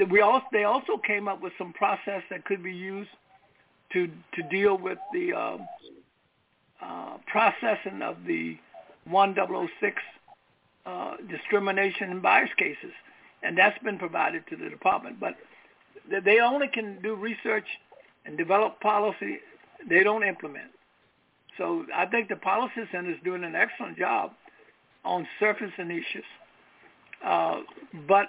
we 0.09 0.21
also, 0.21 0.47
they 0.53 0.65
also 0.65 0.97
came 0.97 1.27
up 1.27 1.43
with 1.43 1.53
some 1.59 1.73
process 1.73 2.23
that 2.31 2.45
could 2.45 2.63
be 2.63 2.73
used 2.73 3.11
to 3.93 4.09
to 4.35 4.43
deal 4.51 4.77
with 4.77 4.99
the 5.13 5.33
uh, 5.33 5.59
uh, 6.83 7.17
processing 7.27 8.03
of 8.03 8.17
the 8.27 8.57
1006 9.09 9.97
uh, 10.87 11.17
discrimination 11.31 12.11
and 12.11 12.23
bias 12.23 12.51
cases, 12.59 12.93
and 13.43 13.57
that's 13.57 13.79
been 13.83 13.99
provided 13.99 14.45
to 14.49 14.57
the 14.57 14.69
department. 14.69 15.19
But 15.21 15.35
they 16.25 16.41
only 16.41 16.69
can 16.69 17.01
do 17.03 17.15
research 17.15 17.67
and 18.25 18.37
develop 18.37 18.81
policy. 18.81 19.39
They 19.89 20.03
don't 20.03 20.25
implement. 20.25 20.71
So 21.57 21.85
I 21.95 22.07
think 22.07 22.29
the 22.29 22.37
Policy 22.37 22.83
Center 22.93 23.11
is 23.11 23.17
doing 23.25 23.43
an 23.43 23.55
excellent 23.57 23.99
job 23.99 24.31
on 25.05 25.27
surfacing 25.41 25.91
issues. 25.91 26.25
Uh, 27.25 27.61
but 28.07 28.29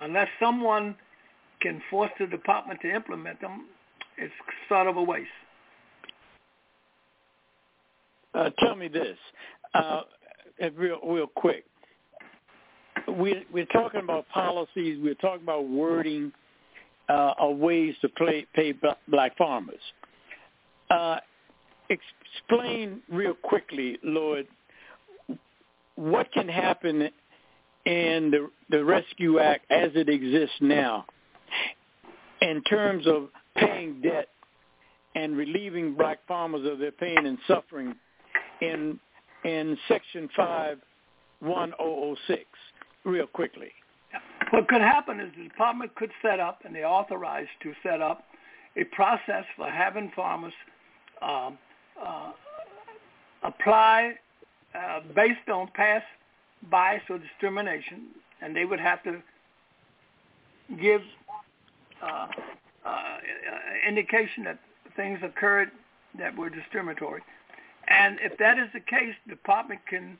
unless 0.00 0.28
someone 0.40 0.96
can 1.60 1.82
force 1.90 2.10
the 2.18 2.26
department 2.26 2.80
to 2.80 2.94
implement 2.94 3.40
them, 3.40 3.66
it's 4.20 4.32
sort 4.68 4.86
of 4.86 4.96
a 4.96 5.02
waste. 5.02 5.28
Uh, 8.34 8.50
tell 8.60 8.76
me 8.76 8.86
this, 8.86 9.18
uh, 9.74 10.02
real 10.76 11.00
real 11.04 11.26
quick 11.26 11.64
we, 13.08 13.44
we're 13.52 13.66
talking 13.66 14.00
about 14.00 14.28
policies. 14.28 14.98
We're 15.02 15.14
talking 15.14 15.42
about 15.42 15.68
wording 15.68 16.32
uh, 17.08 17.34
of 17.38 17.56
ways 17.56 17.94
to 18.02 18.08
play, 18.08 18.46
pay 18.54 18.74
black 19.08 19.36
farmers. 19.36 19.80
Uh, 20.90 21.18
explain 21.88 23.02
real 23.10 23.34
quickly, 23.34 23.98
Lloyd, 24.02 24.46
what 25.96 26.32
can 26.32 26.48
happen 26.48 27.08
in 27.86 28.30
the, 28.30 28.50
the 28.70 28.84
Rescue 28.84 29.38
Act 29.38 29.70
as 29.70 29.90
it 29.94 30.08
exists 30.08 30.56
now 30.60 31.04
in 32.40 32.62
terms 32.62 33.06
of 33.06 33.28
paying 33.56 34.00
debt 34.00 34.28
and 35.14 35.36
relieving 35.36 35.94
black 35.94 36.18
farmers 36.26 36.66
of 36.66 36.78
their 36.78 36.92
pain 36.92 37.26
and 37.26 37.36
suffering 37.46 37.94
in 38.60 38.98
in 39.44 39.76
Section 39.88 40.28
51006 40.36 42.44
real 43.04 43.26
quickly. 43.26 43.72
What 44.50 44.68
could 44.68 44.82
happen 44.82 45.20
is 45.20 45.32
the 45.36 45.44
department 45.44 45.94
could 45.94 46.10
set 46.20 46.40
up, 46.40 46.60
and 46.64 46.74
they 46.74 46.84
authorized 46.84 47.50
to 47.62 47.72
set 47.82 48.02
up, 48.02 48.24
a 48.76 48.84
process 48.84 49.44
for 49.56 49.70
having 49.70 50.12
farmers 50.14 50.52
uh, 51.22 51.50
uh, 52.04 52.32
apply 53.42 54.14
uh, 54.74 55.00
based 55.14 55.48
on 55.52 55.68
past 55.74 56.04
bias 56.70 57.02
or 57.08 57.18
discrimination, 57.18 58.08
and 58.42 58.54
they 58.54 58.64
would 58.64 58.80
have 58.80 59.02
to 59.04 59.22
give 60.80 61.00
uh, 62.84 63.18
indication 63.86 64.44
that 64.44 64.58
things 64.96 65.20
occurred 65.22 65.70
that 66.18 66.36
were 66.36 66.50
discriminatory. 66.50 67.22
And 67.88 68.18
if 68.20 68.36
that 68.38 68.58
is 68.58 68.68
the 68.72 68.80
case, 68.80 69.14
the 69.26 69.34
department 69.34 69.80
can 69.88 70.18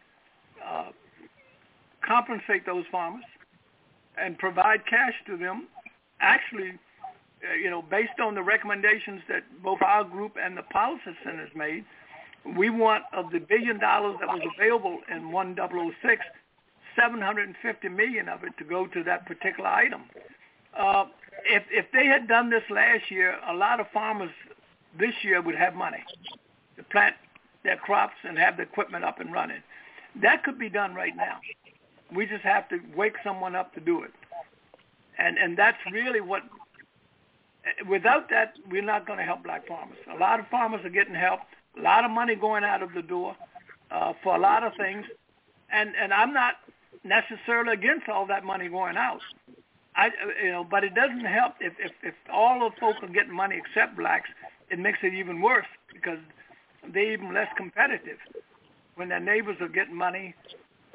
uh, 0.64 0.90
compensate 2.06 2.66
those 2.66 2.84
farmers 2.90 3.24
and 4.16 4.38
provide 4.38 4.86
cash 4.86 5.14
to 5.26 5.36
them. 5.36 5.68
Actually, 6.20 6.70
uh, 7.48 7.54
you 7.54 7.70
know, 7.70 7.82
based 7.82 8.20
on 8.22 8.34
the 8.34 8.42
recommendations 8.42 9.22
that 9.28 9.42
both 9.62 9.80
our 9.82 10.04
group 10.04 10.36
and 10.40 10.56
the 10.56 10.62
policy 10.62 11.16
centers 11.24 11.50
made, 11.54 11.84
we 12.56 12.70
want 12.70 13.04
of 13.12 13.30
the 13.30 13.38
billion 13.38 13.78
dollars 13.78 14.16
that 14.20 14.28
was 14.28 14.42
available 14.56 14.98
in 15.10 15.30
1006, 15.30 16.22
750 16.96 17.88
million 17.88 18.28
of 18.28 18.44
it 18.44 18.52
to 18.58 18.64
go 18.64 18.86
to 18.86 19.02
that 19.04 19.26
particular 19.26 19.68
item. 19.68 20.02
Uh, 20.78 21.06
if 21.44 21.62
if 21.70 21.86
they 21.92 22.06
had 22.06 22.28
done 22.28 22.50
this 22.50 22.62
last 22.70 23.10
year, 23.10 23.36
a 23.48 23.54
lot 23.54 23.80
of 23.80 23.86
farmers 23.92 24.30
this 24.98 25.14
year 25.22 25.40
would 25.40 25.54
have 25.54 25.74
money 25.74 26.02
to 26.76 26.82
plant 26.84 27.14
their 27.62 27.76
crops 27.76 28.14
and 28.24 28.38
have 28.38 28.56
the 28.56 28.62
equipment 28.62 29.04
up 29.04 29.20
and 29.20 29.32
running. 29.32 29.62
That 30.22 30.42
could 30.44 30.58
be 30.58 30.68
done 30.68 30.94
right 30.94 31.14
now. 31.14 31.38
We 32.14 32.26
just 32.26 32.42
have 32.42 32.68
to 32.70 32.80
wake 32.96 33.14
someone 33.22 33.54
up 33.54 33.74
to 33.74 33.80
do 33.80 34.02
it. 34.02 34.10
And 35.18 35.38
and 35.38 35.56
that's 35.56 35.78
really 35.92 36.20
what 36.20 36.42
without 37.88 38.30
that 38.30 38.54
we're 38.70 38.82
not 38.82 39.06
going 39.06 39.18
to 39.18 39.24
help 39.24 39.44
black 39.44 39.66
farmers. 39.66 39.98
A 40.12 40.16
lot 40.16 40.40
of 40.40 40.46
farmers 40.48 40.84
are 40.84 40.90
getting 40.90 41.14
help, 41.14 41.40
a 41.78 41.82
lot 41.82 42.04
of 42.04 42.10
money 42.10 42.34
going 42.34 42.64
out 42.64 42.82
of 42.82 42.92
the 42.94 43.02
door 43.02 43.36
uh, 43.90 44.12
for 44.22 44.34
a 44.34 44.38
lot 44.38 44.64
of 44.64 44.72
things. 44.76 45.04
And 45.70 45.94
and 46.00 46.12
I'm 46.12 46.32
not 46.32 46.54
necessarily 47.04 47.72
against 47.72 48.08
all 48.08 48.26
that 48.26 48.44
money 48.44 48.68
going 48.68 48.96
out. 48.96 49.20
I 50.00 50.10
you 50.42 50.50
know, 50.50 50.64
but 50.64 50.82
it 50.82 50.94
doesn't 50.94 51.26
help 51.26 51.54
if 51.60 51.74
if, 51.78 51.92
if 52.02 52.14
all 52.32 52.58
the 52.58 52.74
folks 52.80 52.98
are 53.02 53.08
getting 53.08 53.34
money 53.34 53.56
except 53.62 53.96
blacks. 53.96 54.30
It 54.70 54.78
makes 54.78 54.98
it 55.02 55.14
even 55.14 55.40
worse 55.42 55.66
because 55.92 56.18
they're 56.92 57.12
even 57.12 57.34
less 57.34 57.48
competitive 57.56 58.18
when 58.94 59.08
their 59.08 59.20
neighbors 59.20 59.56
are 59.60 59.68
getting 59.68 59.96
money 59.96 60.34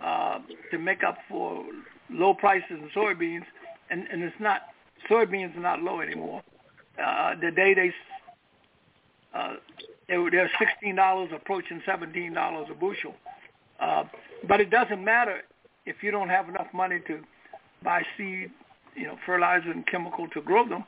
uh, 0.02 0.40
to 0.72 0.78
make 0.80 1.04
up 1.04 1.18
for 1.30 1.66
low 2.10 2.34
prices 2.34 2.72
in 2.72 2.90
soybeans, 2.96 3.46
and, 3.90 4.08
and 4.12 4.24
it's 4.24 4.40
not 4.40 4.62
soybeans 5.10 5.56
are 5.56 5.62
not 5.62 5.82
low 5.84 6.02
anymore. 6.02 6.42
Uh, 7.04 7.36
the 7.40 7.52
day 7.52 7.74
they 7.74 7.94
uh, 9.34 9.56
they 10.08 10.18
were 10.18 10.32
they're 10.32 10.52
sixteen 10.58 10.96
dollars 10.96 11.30
approaching 11.34 11.82
seventeen 11.86 12.34
dollars 12.34 12.68
a 12.72 12.74
bushel, 12.74 13.14
uh, 13.80 14.06
but 14.48 14.62
it 14.62 14.70
doesn't 14.72 15.04
matter 15.04 15.42
if 15.86 16.02
you 16.02 16.10
don't 16.10 16.30
have 16.30 16.50
enough 16.50 16.68
money 16.74 17.00
to 17.06 17.20
buy 17.84 18.04
seed, 18.18 18.50
you 18.96 19.06
know, 19.06 19.18
fertilizer 19.26 19.72
and 19.72 19.86
chemical 19.88 20.28
to 20.30 20.42
grow 20.42 20.68
them. 20.68 20.84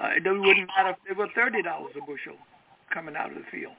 Uh, 0.00 0.10
it 0.16 0.24
wouldn't 0.24 0.68
matter 0.76 0.90
if 0.90 0.96
they 1.06 1.14
were 1.14 1.28
thirty 1.34 1.62
dollars 1.62 1.92
a 1.96 2.00
bushel 2.00 2.36
coming 2.92 3.16
out 3.16 3.30
of 3.30 3.36
the 3.36 3.44
field. 3.50 3.74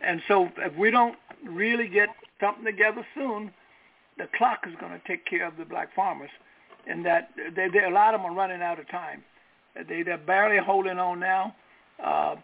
And 0.00 0.20
so 0.28 0.50
if 0.58 0.76
we 0.76 0.90
don't 0.90 1.16
really 1.44 1.88
get 1.88 2.08
something 2.40 2.64
together 2.64 3.06
soon, 3.14 3.52
the 4.18 4.28
clock 4.36 4.60
is 4.66 4.74
going 4.80 4.92
to 4.92 5.00
take 5.06 5.24
care 5.24 5.46
of 5.46 5.56
the 5.56 5.64
black 5.64 5.94
farmers. 5.94 6.30
And 6.86 7.06
that 7.06 7.30
they, 7.56 7.68
they, 7.68 7.84
a 7.84 7.90
lot 7.90 8.14
of 8.14 8.20
them 8.20 8.30
are 8.30 8.34
running 8.34 8.60
out 8.60 8.78
of 8.78 8.88
time. 8.88 9.22
They, 9.88 10.02
they're 10.02 10.18
barely 10.18 10.58
holding 10.58 10.98
on 10.98 11.18
now, 11.20 11.54
uh, 12.02 12.36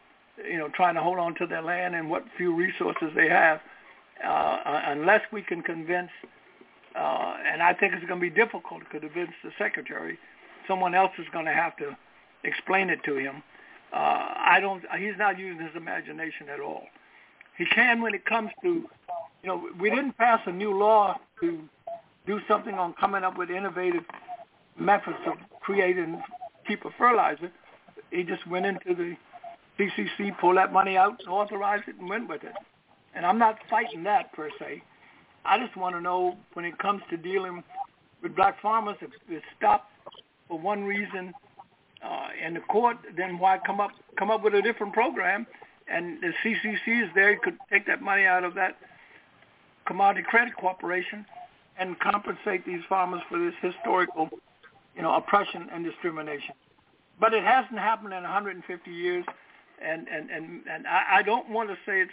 you 0.48 0.56
know, 0.56 0.68
trying 0.68 0.94
to 0.94 1.02
hold 1.02 1.18
on 1.18 1.34
to 1.36 1.46
their 1.46 1.62
land 1.62 1.94
and 1.94 2.08
what 2.08 2.24
few 2.36 2.54
resources 2.54 3.10
they 3.14 3.28
have. 3.28 3.60
Uh, 4.24 4.58
unless 4.86 5.20
we 5.32 5.42
can 5.42 5.62
convince, 5.62 6.10
uh, 6.96 7.36
and 7.46 7.62
I 7.62 7.74
think 7.74 7.94
it's 7.94 8.04
going 8.06 8.20
to 8.20 8.30
be 8.30 8.30
difficult 8.30 8.82
to 8.90 9.00
convince 9.00 9.32
the 9.44 9.50
secretary, 9.58 10.18
someone 10.70 10.94
else 10.94 11.10
is 11.18 11.26
going 11.32 11.46
to 11.46 11.52
have 11.52 11.76
to 11.78 11.96
explain 12.44 12.90
it 12.90 13.00
to 13.04 13.16
him. 13.16 13.42
Uh, 13.92 13.96
I 13.96 14.58
don't. 14.60 14.84
He's 14.96 15.18
not 15.18 15.36
using 15.36 15.60
his 15.60 15.74
imagination 15.74 16.48
at 16.48 16.60
all. 16.60 16.84
He 17.58 17.66
can 17.66 18.00
when 18.00 18.14
it 18.14 18.24
comes 18.24 18.50
to, 18.62 18.68
you 18.68 19.48
know, 19.48 19.68
we 19.80 19.90
didn't 19.90 20.16
pass 20.16 20.40
a 20.46 20.52
new 20.52 20.72
law 20.78 21.18
to 21.40 21.60
do 22.26 22.38
something 22.46 22.74
on 22.74 22.94
coming 22.94 23.24
up 23.24 23.36
with 23.36 23.50
innovative 23.50 24.04
methods 24.78 25.16
of 25.26 25.34
creating 25.60 26.22
cheaper 26.68 26.90
fertilizer. 26.96 27.50
He 28.12 28.22
just 28.22 28.46
went 28.46 28.64
into 28.64 28.94
the 28.94 29.16
CCC, 29.76 30.38
pulled 30.38 30.56
that 30.56 30.72
money 30.72 30.96
out, 30.96 31.20
authorized 31.26 31.88
it, 31.88 31.96
and 31.96 32.08
went 32.08 32.28
with 32.28 32.44
it. 32.44 32.54
And 33.14 33.26
I'm 33.26 33.38
not 33.38 33.58
fighting 33.68 34.04
that 34.04 34.32
per 34.32 34.50
se. 34.60 34.82
I 35.44 35.58
just 35.58 35.76
want 35.76 35.96
to 35.96 36.00
know 36.00 36.36
when 36.52 36.64
it 36.64 36.78
comes 36.78 37.02
to 37.10 37.16
dealing 37.16 37.64
with 38.22 38.36
black 38.36 38.60
farmers, 38.62 38.96
if 39.00 39.10
it's 39.28 39.44
stopped 39.56 39.90
for 40.50 40.58
one 40.58 40.84
reason 40.84 41.32
uh, 42.04 42.28
in 42.44 42.54
the 42.54 42.60
court, 42.60 42.98
then 43.16 43.38
why 43.38 43.58
come 43.64 43.80
up 43.80 43.92
come 44.18 44.30
up 44.30 44.42
with 44.42 44.54
a 44.54 44.60
different 44.60 44.92
program 44.92 45.46
and 45.88 46.18
the 46.20 46.32
CCC 46.44 47.04
is 47.04 47.10
there. 47.14 47.36
Could 47.36 47.56
take 47.70 47.86
that 47.86 48.02
money 48.02 48.24
out 48.24 48.44
of 48.44 48.54
that 48.54 48.76
commodity 49.86 50.26
credit 50.28 50.54
corporation 50.56 51.24
and 51.78 51.98
compensate 52.00 52.66
these 52.66 52.80
farmers 52.88 53.22
for 53.28 53.38
this 53.38 53.54
historical, 53.62 54.28
you 54.94 55.02
know, 55.02 55.14
oppression 55.14 55.68
and 55.72 55.84
discrimination. 55.84 56.54
But 57.18 57.32
it 57.32 57.44
hasn't 57.44 57.78
happened 57.78 58.12
in 58.12 58.22
150 58.22 58.90
years, 58.90 59.24
and 59.82 60.08
and 60.08 60.30
and, 60.30 60.62
and 60.70 60.86
I, 60.86 61.18
I 61.18 61.22
don't 61.22 61.48
want 61.50 61.68
to 61.68 61.76
say 61.86 62.00
it's 62.00 62.10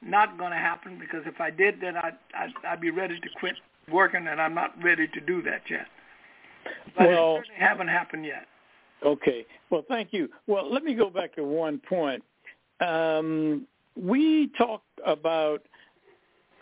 not 0.00 0.38
going 0.38 0.50
to 0.50 0.58
happen 0.58 0.98
because 0.98 1.22
if 1.26 1.40
I 1.40 1.50
did, 1.50 1.80
then 1.80 1.96
I'd, 1.96 2.16
I'd 2.34 2.52
I'd 2.66 2.80
be 2.80 2.90
ready 2.90 3.18
to 3.20 3.28
quit 3.38 3.54
working, 3.90 4.26
and 4.26 4.40
I'm 4.40 4.54
not 4.54 4.80
ready 4.82 5.06
to 5.08 5.20
do 5.20 5.42
that 5.42 5.62
yet. 5.68 5.86
But 6.96 7.08
well, 7.08 7.36
it 7.36 7.38
certainly 7.38 7.60
haven't 7.60 7.88
happened 7.88 8.24
yet. 8.24 8.46
Okay. 9.04 9.44
Well, 9.70 9.84
thank 9.88 10.12
you. 10.12 10.28
Well, 10.46 10.72
let 10.72 10.84
me 10.84 10.94
go 10.94 11.10
back 11.10 11.34
to 11.36 11.44
one 11.44 11.80
point 11.88 12.22
um, 12.82 13.66
we 13.96 14.50
talked 14.58 14.84
about, 15.06 15.62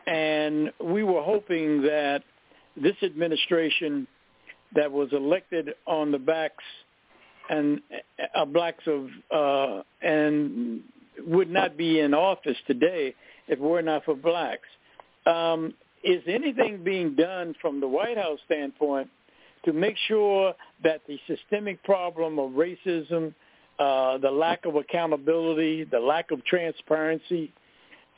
and 0.07 0.73
we 0.83 1.03
were 1.03 1.23
hoping 1.23 1.83
that 1.83 2.23
this 2.77 2.97
administration 3.03 4.07
that 4.75 4.91
was 4.91 5.09
elected 5.13 5.71
on 5.87 6.13
the 6.13 6.19
backs 6.19 6.65
and 7.49 7.81
uh, 8.35 8.45
blacks 8.45 8.85
of 8.87 9.09
uh, 9.35 9.83
and 10.03 10.83
would 11.27 11.51
not 11.51 11.77
be 11.77 12.01
in 12.01 12.15
office 12.15 12.57
today 12.67 13.15
if 13.49 13.59
it 13.59 13.61
were 13.61 13.83
not 13.83 14.05
for 14.05 14.15
blacks. 14.15 14.69
Um, 15.27 15.75
is 16.03 16.23
anything 16.27 16.83
being 16.83 17.15
done 17.15 17.55
from 17.61 17.81
the 17.81 17.89
White 17.89 18.17
House 18.17 18.39
standpoint 18.47 19.11
to 19.65 19.73
make 19.73 19.97
sure 20.09 20.55
that 20.83 21.03
the 21.07 21.19
systemic 21.27 21.83
problem 21.85 22.39
of 22.39 22.53
racism 22.53 23.35
uh, 23.81 24.19
the 24.19 24.31
lack 24.31 24.67
of 24.67 24.77
accountability, 24.77 25.85
the 25.85 25.99
lack 25.99 26.31
of 26.31 26.45
transparency, 26.45 27.51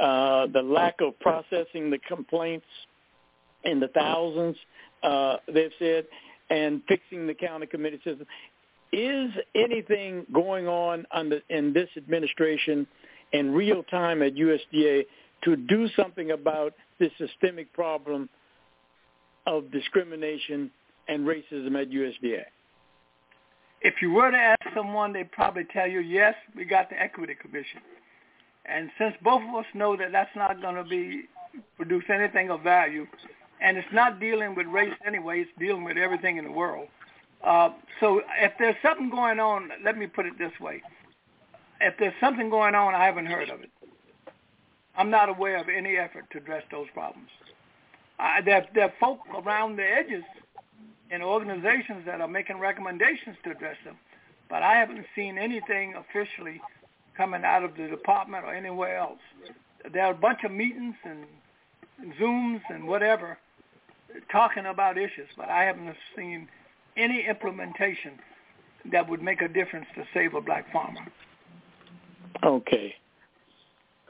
uh, 0.01 0.49
the 0.49 0.61
lack 0.61 0.97
of 1.01 1.19
processing 1.21 1.89
the 1.89 1.99
complaints 2.09 2.67
in 3.63 3.79
the 3.79 3.87
thousands, 3.87 4.57
uh, 5.05 5.37
they've 5.55 5.71
said, 5.79 6.05
and 6.51 6.83
fixing 6.89 7.29
the 7.29 7.35
county 7.35 7.67
committee 7.67 8.01
system. 8.03 8.27
Is 8.93 9.31
anything 9.55 10.27
going 10.33 10.67
on 10.67 11.07
under, 11.13 11.41
in 11.49 11.73
this 11.73 11.89
administration 11.97 12.85
in 13.33 13.53
real 13.53 13.85
time 13.85 14.21
at 14.23 14.35
USDA 14.35 15.05
to 15.45 15.57
do 15.57 15.89
something 15.97 16.33
about 16.33 16.75
this 16.99 17.13
systemic 17.19 17.73
problem 17.73 18.29
of 19.47 19.71
discrimination 19.71 20.73
and 21.09 21.27
racism 21.27 21.81
at 21.81 21.91
USDA? 21.91 22.45
If 23.81 23.95
you 24.01 24.13
were 24.13 24.31
to 24.31 24.37
ask 24.37 24.61
someone, 24.75 25.13
they'd 25.13 25.31
probably 25.33 25.65
tell 25.65 25.89
you, 25.89 26.01
yes, 26.01 26.35
we 26.57 26.65
got 26.65 26.89
the 26.89 27.01
Equity 27.01 27.35
Commission. 27.35 27.81
And 28.65 28.91
since 28.97 29.15
both 29.23 29.43
of 29.43 29.55
us 29.57 29.67
know 29.75 29.97
that 29.97 30.13
that's 30.13 30.35
not 30.37 30.61
going 30.61 30.77
to 30.77 30.85
be 30.85 31.25
produce 31.77 32.05
anything 32.09 32.51
of 32.51 32.63
value, 32.63 33.07
and 33.61 33.77
it's 33.77 33.93
not 33.93 34.21
dealing 34.21 34.55
with 34.55 34.67
race 34.69 34.95
anyway, 35.05 35.41
it's 35.41 35.51
dealing 35.59 35.85
with 35.85 35.97
everything 35.97 36.37
in 36.37 36.45
the 36.45 36.51
world. 36.51 36.89
Uh, 37.45 37.71
so 38.01 38.23
if 38.41 38.53
there's 38.59 38.77
something 38.83 39.11
going 39.11 39.41
on, 39.41 39.71
let 39.85 39.99
me 39.99 40.07
put 40.07 40.27
it 40.27 40.39
this 40.39 40.53
way. 40.61 40.81
If 41.81 41.95
there's 41.99 42.15
something 42.21 42.51
going 42.51 42.75
on, 42.75 42.95
I 42.95 43.05
haven't 43.05 43.27
heard 43.27 43.51
of 43.51 43.61
it. 43.61 43.71
I'm 44.97 45.11
not 45.11 45.29
aware 45.29 45.57
of 45.57 45.69
any 45.69 45.97
effort 45.97 46.27
to 46.31 46.39
address 46.39 46.63
those 46.71 46.87
problems. 46.95 47.29
Uh, 48.19 48.41
there, 48.45 48.67
there 48.75 48.85
are 48.85 48.93
folk 49.01 49.21
around 49.35 49.77
the 49.77 49.85
edges 49.85 50.23
and 51.13 51.23
organizations 51.23 52.05
that 52.07 52.21
are 52.21 52.29
making 52.29 52.59
recommendations 52.59 53.37
to 53.45 53.51
address 53.51 53.77
them. 53.85 53.97
But 54.49 54.63
I 54.63 54.75
haven't 54.75 55.05
seen 55.15 55.39
anything 55.39 55.95
officially 55.95 56.61
coming 57.17 57.45
out 57.45 57.63
of 57.63 57.77
the 57.77 57.87
department 57.89 58.45
or 58.45 58.55
anywhere 58.55 58.97
else. 58.97 59.21
There 59.93 60.05
are 60.05 60.13
a 60.13 60.17
bunch 60.17 60.41
of 60.45 60.51
meetings 60.51 60.95
and 61.05 61.27
Zooms 62.21 62.63
and 62.71 62.87
whatever 62.87 63.39
talking 64.31 64.67
about 64.67 64.99
issues, 64.99 65.29
but 65.37 65.49
I 65.49 65.65
haven't 65.65 65.95
seen 66.17 66.49
any 66.97 67.27
implementation 67.29 68.13
that 68.91 69.09
would 69.09 69.23
make 69.23 69.43
a 69.43 69.49
difference 69.49 69.87
to 69.95 70.05
save 70.13 70.35
a 70.35 70.41
black 70.41 70.71
farmer. 70.73 71.07
Okay. 72.45 72.95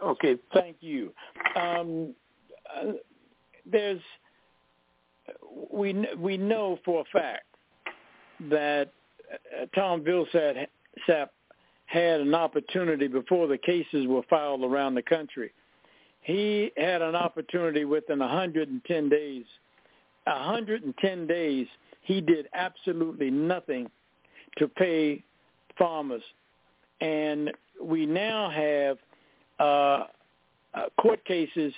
Okay, 0.03 0.37
thank 0.53 0.77
you. 0.81 1.13
um, 1.55 2.15
uh, 2.75 2.93
there's 3.65 4.01
we 5.73 6.07
we 6.19 6.37
know 6.37 6.79
for 6.85 7.03
a 7.03 7.19
fact 7.19 7.47
that 8.51 8.93
uh, 9.33 9.67
Tom 9.75 10.03
Vilsack 10.03 10.67
had 11.87 12.21
an 12.21 12.35
opportunity 12.35 13.07
before 13.07 13.47
the 13.47 13.59
cases 13.59 14.07
were 14.07 14.23
filed 14.29 14.63
around 14.63 14.95
the 14.95 15.03
country. 15.03 15.53
He 16.23 16.73
had 16.77 17.03
an 17.03 17.15
opportunity 17.15 17.85
within 17.85 18.21
110 18.21 19.09
days. 19.09 19.45
110 20.25 21.27
days, 21.27 21.67
he 22.03 22.21
did 22.21 22.47
absolutely 22.55 23.31
nothing 23.31 23.91
to 24.59 24.69
pay 24.69 25.23
farmers. 25.77 26.23
And 27.01 27.51
we 27.83 28.07
now 28.07 28.51
have 28.51 28.99
uh, 29.59 30.07
uh, 30.75 30.87
court 31.01 31.25
cases 31.25 31.75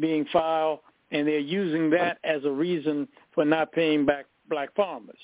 being 0.00 0.26
filed, 0.32 0.80
and 1.10 1.26
they're 1.26 1.38
using 1.38 1.90
that 1.90 2.18
as 2.24 2.44
a 2.44 2.50
reason 2.50 3.08
for 3.34 3.44
not 3.44 3.72
paying 3.72 4.04
back 4.04 4.26
black 4.48 4.74
farmers. 4.74 5.18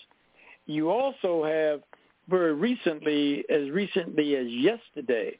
You 0.67 0.91
also 0.91 1.45
have 1.45 1.83
very 2.29 2.55
recently, 2.55 3.45
as 3.51 3.71
recently 3.71 4.37
as 4.37 4.47
yesterday, 4.49 5.39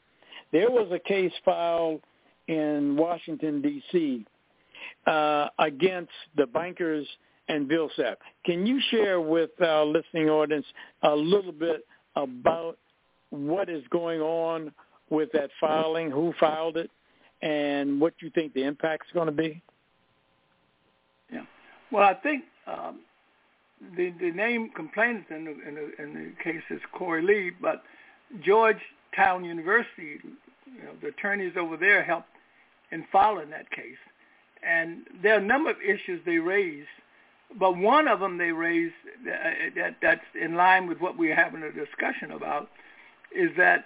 there 0.51 0.69
was 0.69 0.89
a 0.91 0.99
case 0.99 1.31
filed 1.45 2.01
in 2.47 2.95
Washington, 2.97 3.61
D.C. 3.61 4.25
Uh, 5.07 5.47
against 5.59 6.11
the 6.35 6.45
bankers 6.45 7.07
and 7.47 7.69
Vilsack. 7.69 8.17
Can 8.45 8.65
you 8.65 8.79
share 8.91 9.21
with 9.21 9.49
our 9.61 9.85
listening 9.85 10.29
audience 10.29 10.65
a 11.03 11.15
little 11.15 11.51
bit 11.51 11.85
about 12.15 12.77
what 13.29 13.69
is 13.69 13.83
going 13.89 14.21
on 14.21 14.71
with 15.09 15.31
that 15.33 15.49
filing, 15.59 16.11
who 16.11 16.33
filed 16.39 16.77
it, 16.77 16.91
and 17.41 17.99
what 17.99 18.13
you 18.19 18.29
think 18.29 18.53
the 18.53 18.63
impact 18.63 19.05
is 19.07 19.13
going 19.13 19.25
to 19.25 19.31
be? 19.31 19.61
Well, 21.93 22.03
I 22.03 22.15
think 22.15 22.43
um, 22.65 23.01
the 23.95 24.11
the 24.19 24.31
name 24.31 24.71
complainant 24.75 25.25
in 25.29 25.45
the, 25.45 25.51
in 25.51 25.75
the 25.75 26.03
in 26.03 26.13
the 26.15 26.43
case 26.43 26.63
is 26.71 26.81
Corey 26.91 27.21
Lee, 27.21 27.51
but 27.61 27.83
Georgetown 28.43 29.45
University, 29.45 30.17
you 30.65 30.83
know, 30.83 30.93
the 31.03 31.09
attorneys 31.09 31.53
over 31.55 31.77
there 31.77 32.01
helped 32.03 32.29
in 32.91 33.05
filing 33.11 33.51
that 33.51 33.69
case, 33.69 34.01
and 34.67 35.03
there 35.21 35.35
are 35.35 35.39
a 35.39 35.45
number 35.45 35.69
of 35.69 35.77
issues 35.87 36.19
they 36.25 36.39
raised, 36.39 36.87
but 37.59 37.77
one 37.77 38.07
of 38.07 38.19
them 38.19 38.39
they 38.39 38.51
raised 38.51 38.95
that, 39.23 39.53
that 39.75 39.95
that's 40.01 40.25
in 40.33 40.55
line 40.55 40.87
with 40.87 40.99
what 40.99 41.15
we're 41.15 41.35
having 41.35 41.61
a 41.61 41.71
discussion 41.71 42.31
about, 42.31 42.69
is 43.35 43.51
that 43.55 43.85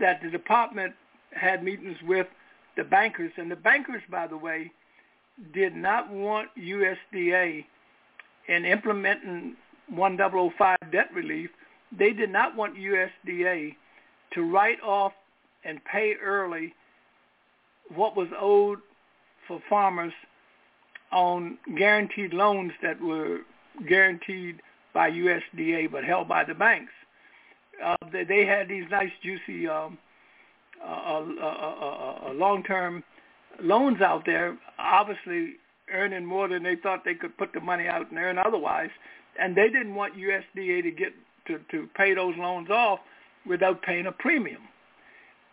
that 0.00 0.22
the 0.22 0.30
department 0.30 0.94
had 1.32 1.62
meetings 1.62 1.98
with 2.06 2.26
the 2.78 2.84
bankers, 2.84 3.32
and 3.36 3.50
the 3.50 3.56
bankers, 3.56 4.02
by 4.10 4.26
the 4.26 4.38
way, 4.38 4.72
did 5.52 5.74
not 5.74 6.10
want 6.10 6.48
USDA 6.56 7.64
in 8.48 8.64
implementing 8.64 9.56
1005 9.88 10.76
debt 10.92 11.08
relief, 11.14 11.50
they 11.96 12.12
did 12.12 12.30
not 12.30 12.56
want 12.56 12.76
USDA 12.76 13.74
to 14.32 14.42
write 14.42 14.80
off 14.82 15.12
and 15.64 15.82
pay 15.84 16.14
early 16.22 16.74
what 17.94 18.16
was 18.16 18.28
owed 18.38 18.78
for 19.46 19.60
farmers 19.68 20.12
on 21.12 21.58
guaranteed 21.76 22.32
loans 22.32 22.72
that 22.82 23.00
were 23.00 23.40
guaranteed 23.88 24.60
by 24.92 25.10
USDA 25.10 25.90
but 25.90 26.04
held 26.04 26.28
by 26.28 26.44
the 26.44 26.54
banks. 26.54 26.92
Uh, 27.82 27.96
they, 28.12 28.46
had 28.46 28.68
these 28.68 28.84
nice, 28.90 29.10
juicy 29.22 29.68
um, 29.68 29.98
uh, 30.82 30.86
uh, 30.86 31.24
uh, 31.40 32.28
uh 32.28 32.32
long-term 32.32 33.02
loans 33.62 34.00
out 34.00 34.24
there, 34.26 34.56
obviously 34.78 35.54
earning 35.92 36.24
more 36.24 36.48
than 36.48 36.62
they 36.62 36.76
thought 36.76 37.04
they 37.04 37.14
could 37.14 37.36
put 37.36 37.52
the 37.52 37.60
money 37.60 37.86
out 37.86 38.10
and 38.10 38.18
earn 38.18 38.38
otherwise, 38.38 38.90
and 39.38 39.56
they 39.56 39.68
didn't 39.68 39.94
want 39.94 40.14
USDA 40.16 40.82
to 40.82 40.90
get 40.90 41.12
to, 41.46 41.60
to 41.70 41.88
pay 41.94 42.14
those 42.14 42.34
loans 42.38 42.70
off 42.70 43.00
without 43.46 43.82
paying 43.82 44.06
a 44.06 44.12
premium. 44.12 44.62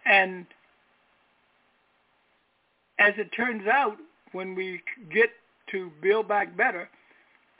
And 0.05 0.45
as 2.99 3.13
it 3.17 3.31
turns 3.35 3.67
out, 3.67 3.97
when 4.31 4.55
we 4.55 4.81
get 5.11 5.29
to 5.71 5.91
Build 6.01 6.27
Back 6.27 6.55
Better, 6.55 6.89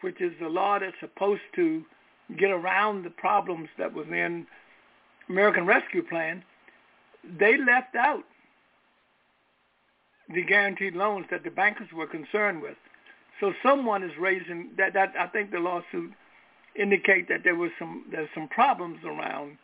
which 0.01 0.21
is 0.21 0.31
the 0.39 0.47
law 0.47 0.79
that's 0.79 0.95
supposed 0.99 1.41
to 1.55 1.83
get 2.37 2.51
around 2.51 3.03
the 3.03 3.09
problems 3.09 3.69
that 3.77 3.93
was 3.93 4.07
in 4.07 4.47
American 5.29 5.65
Rescue 5.65 6.03
Plan, 6.03 6.43
they 7.37 7.57
left 7.57 7.95
out 7.95 8.23
the 10.33 10.43
guaranteed 10.43 10.95
loans 10.95 11.25
that 11.31 11.43
the 11.43 11.51
bankers 11.51 11.87
were 11.93 12.07
concerned 12.07 12.61
with. 12.61 12.77
So 13.39 13.53
someone 13.63 14.03
is 14.03 14.11
raising 14.19 14.69
that. 14.77 14.93
That 14.93 15.13
I 15.19 15.27
think 15.27 15.51
the 15.51 15.59
lawsuit 15.59 16.11
indicate 16.75 17.27
that 17.29 17.43
there 17.43 17.55
was 17.55 17.71
some 17.79 18.05
there's 18.11 18.29
some 18.33 18.47
problems 18.47 18.99
around 19.03 19.57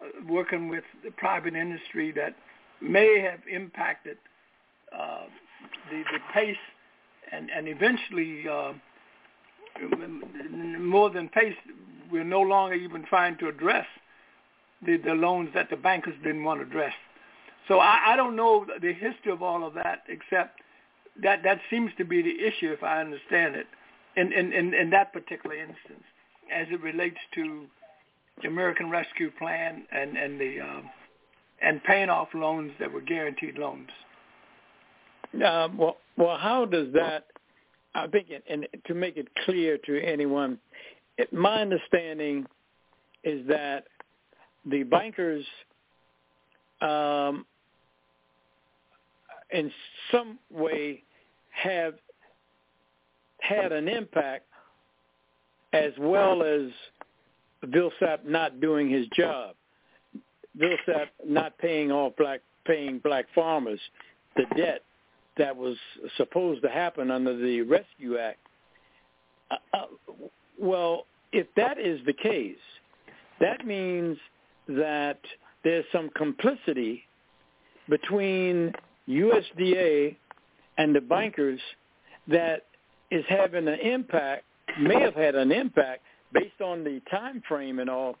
uh, 0.00 0.06
working 0.28 0.68
with 0.68 0.84
the 1.04 1.10
private 1.10 1.54
industry 1.54 2.12
that 2.12 2.34
may 2.80 3.20
have 3.20 3.40
impacted 3.50 4.16
uh, 4.96 5.24
the 5.90 6.02
the 6.12 6.18
pace 6.32 6.56
and 7.30 7.50
and 7.50 7.68
eventually 7.68 8.48
uh, 8.48 8.72
more 10.78 11.10
than 11.10 11.28
pace 11.28 11.54
we're 12.10 12.24
no 12.24 12.40
longer 12.40 12.74
even 12.74 13.04
trying 13.04 13.36
to 13.38 13.48
address 13.48 13.86
the 14.84 14.96
the 14.96 15.12
loans 15.12 15.50
that 15.54 15.70
the 15.70 15.76
bankers 15.76 16.14
didn't 16.22 16.44
want 16.44 16.60
to 16.60 16.66
address. 16.66 16.94
So 17.68 17.78
I, 17.78 18.12
I 18.12 18.16
don't 18.16 18.36
know 18.36 18.66
the 18.80 18.92
history 18.92 19.32
of 19.32 19.42
all 19.42 19.66
of 19.66 19.74
that, 19.74 20.02
except 20.08 20.60
that 21.22 21.42
that 21.44 21.60
seems 21.70 21.90
to 21.98 22.04
be 22.04 22.22
the 22.22 22.44
issue, 22.44 22.72
if 22.72 22.82
I 22.82 23.00
understand 23.00 23.56
it, 23.56 23.66
in 24.16 24.32
in, 24.32 24.52
in, 24.52 24.74
in 24.74 24.90
that 24.90 25.12
particular 25.12 25.56
instance, 25.56 26.04
as 26.52 26.66
it 26.70 26.80
relates 26.82 27.18
to 27.34 27.66
the 28.42 28.48
American 28.48 28.90
Rescue 28.90 29.30
Plan 29.38 29.84
and 29.92 30.16
and 30.16 30.40
the 30.40 30.60
um, 30.60 30.90
and 31.62 31.82
paying 31.84 32.10
off 32.10 32.28
loans 32.34 32.72
that 32.80 32.92
were 32.92 33.00
guaranteed 33.00 33.58
loans. 33.58 33.88
Well, 35.32 35.96
well, 36.16 36.36
how 36.36 36.64
does 36.64 36.92
that? 36.92 37.26
I 37.94 38.08
think, 38.08 38.26
and 38.48 38.66
to 38.86 38.94
make 38.94 39.16
it 39.16 39.28
clear 39.44 39.78
to 39.78 40.02
anyone, 40.02 40.58
it, 41.16 41.32
my 41.32 41.60
understanding 41.60 42.44
is 43.22 43.46
that 43.48 43.84
the 44.66 44.82
bankers 44.82 45.44
um, 46.80 47.46
in 49.52 49.70
some 50.10 50.38
way 50.50 51.02
have 51.50 51.94
had 53.40 53.72
an 53.72 53.88
impact 53.88 54.46
as 55.72 55.92
well 55.98 56.42
as 56.42 56.70
Vilsack 57.66 58.24
not 58.24 58.60
doing 58.60 58.88
his 58.90 59.06
job. 59.16 59.54
Vilsack 60.58 61.08
not 61.26 61.56
paying 61.58 61.90
off 61.90 62.14
black 62.16 62.40
paying 62.64 62.98
black 62.98 63.26
farmers 63.34 63.80
the 64.36 64.44
debt 64.56 64.82
that 65.36 65.54
was 65.54 65.76
supposed 66.16 66.62
to 66.62 66.68
happen 66.68 67.10
under 67.10 67.36
the 67.36 67.60
Rescue 67.62 68.18
Act. 68.18 68.38
Uh, 69.50 69.56
uh, 69.74 69.86
well, 70.58 71.06
if 71.32 71.46
that 71.56 71.78
is 71.78 72.00
the 72.06 72.12
case, 72.12 72.56
that 73.40 73.66
means 73.66 74.16
that 74.68 75.20
there's 75.64 75.84
some 75.92 76.10
complicity 76.16 77.02
between 77.88 78.72
USDA 79.08 80.16
and 80.78 80.94
the 80.94 81.00
bankers 81.00 81.60
that 82.28 82.66
is 83.10 83.24
having 83.28 83.68
an 83.68 83.78
impact, 83.80 84.44
may 84.80 85.00
have 85.00 85.14
had 85.14 85.34
an 85.34 85.52
impact 85.52 86.02
based 86.32 86.60
on 86.60 86.82
the 86.82 87.00
time 87.10 87.42
frame 87.46 87.78
and 87.78 87.88
all. 87.88 88.16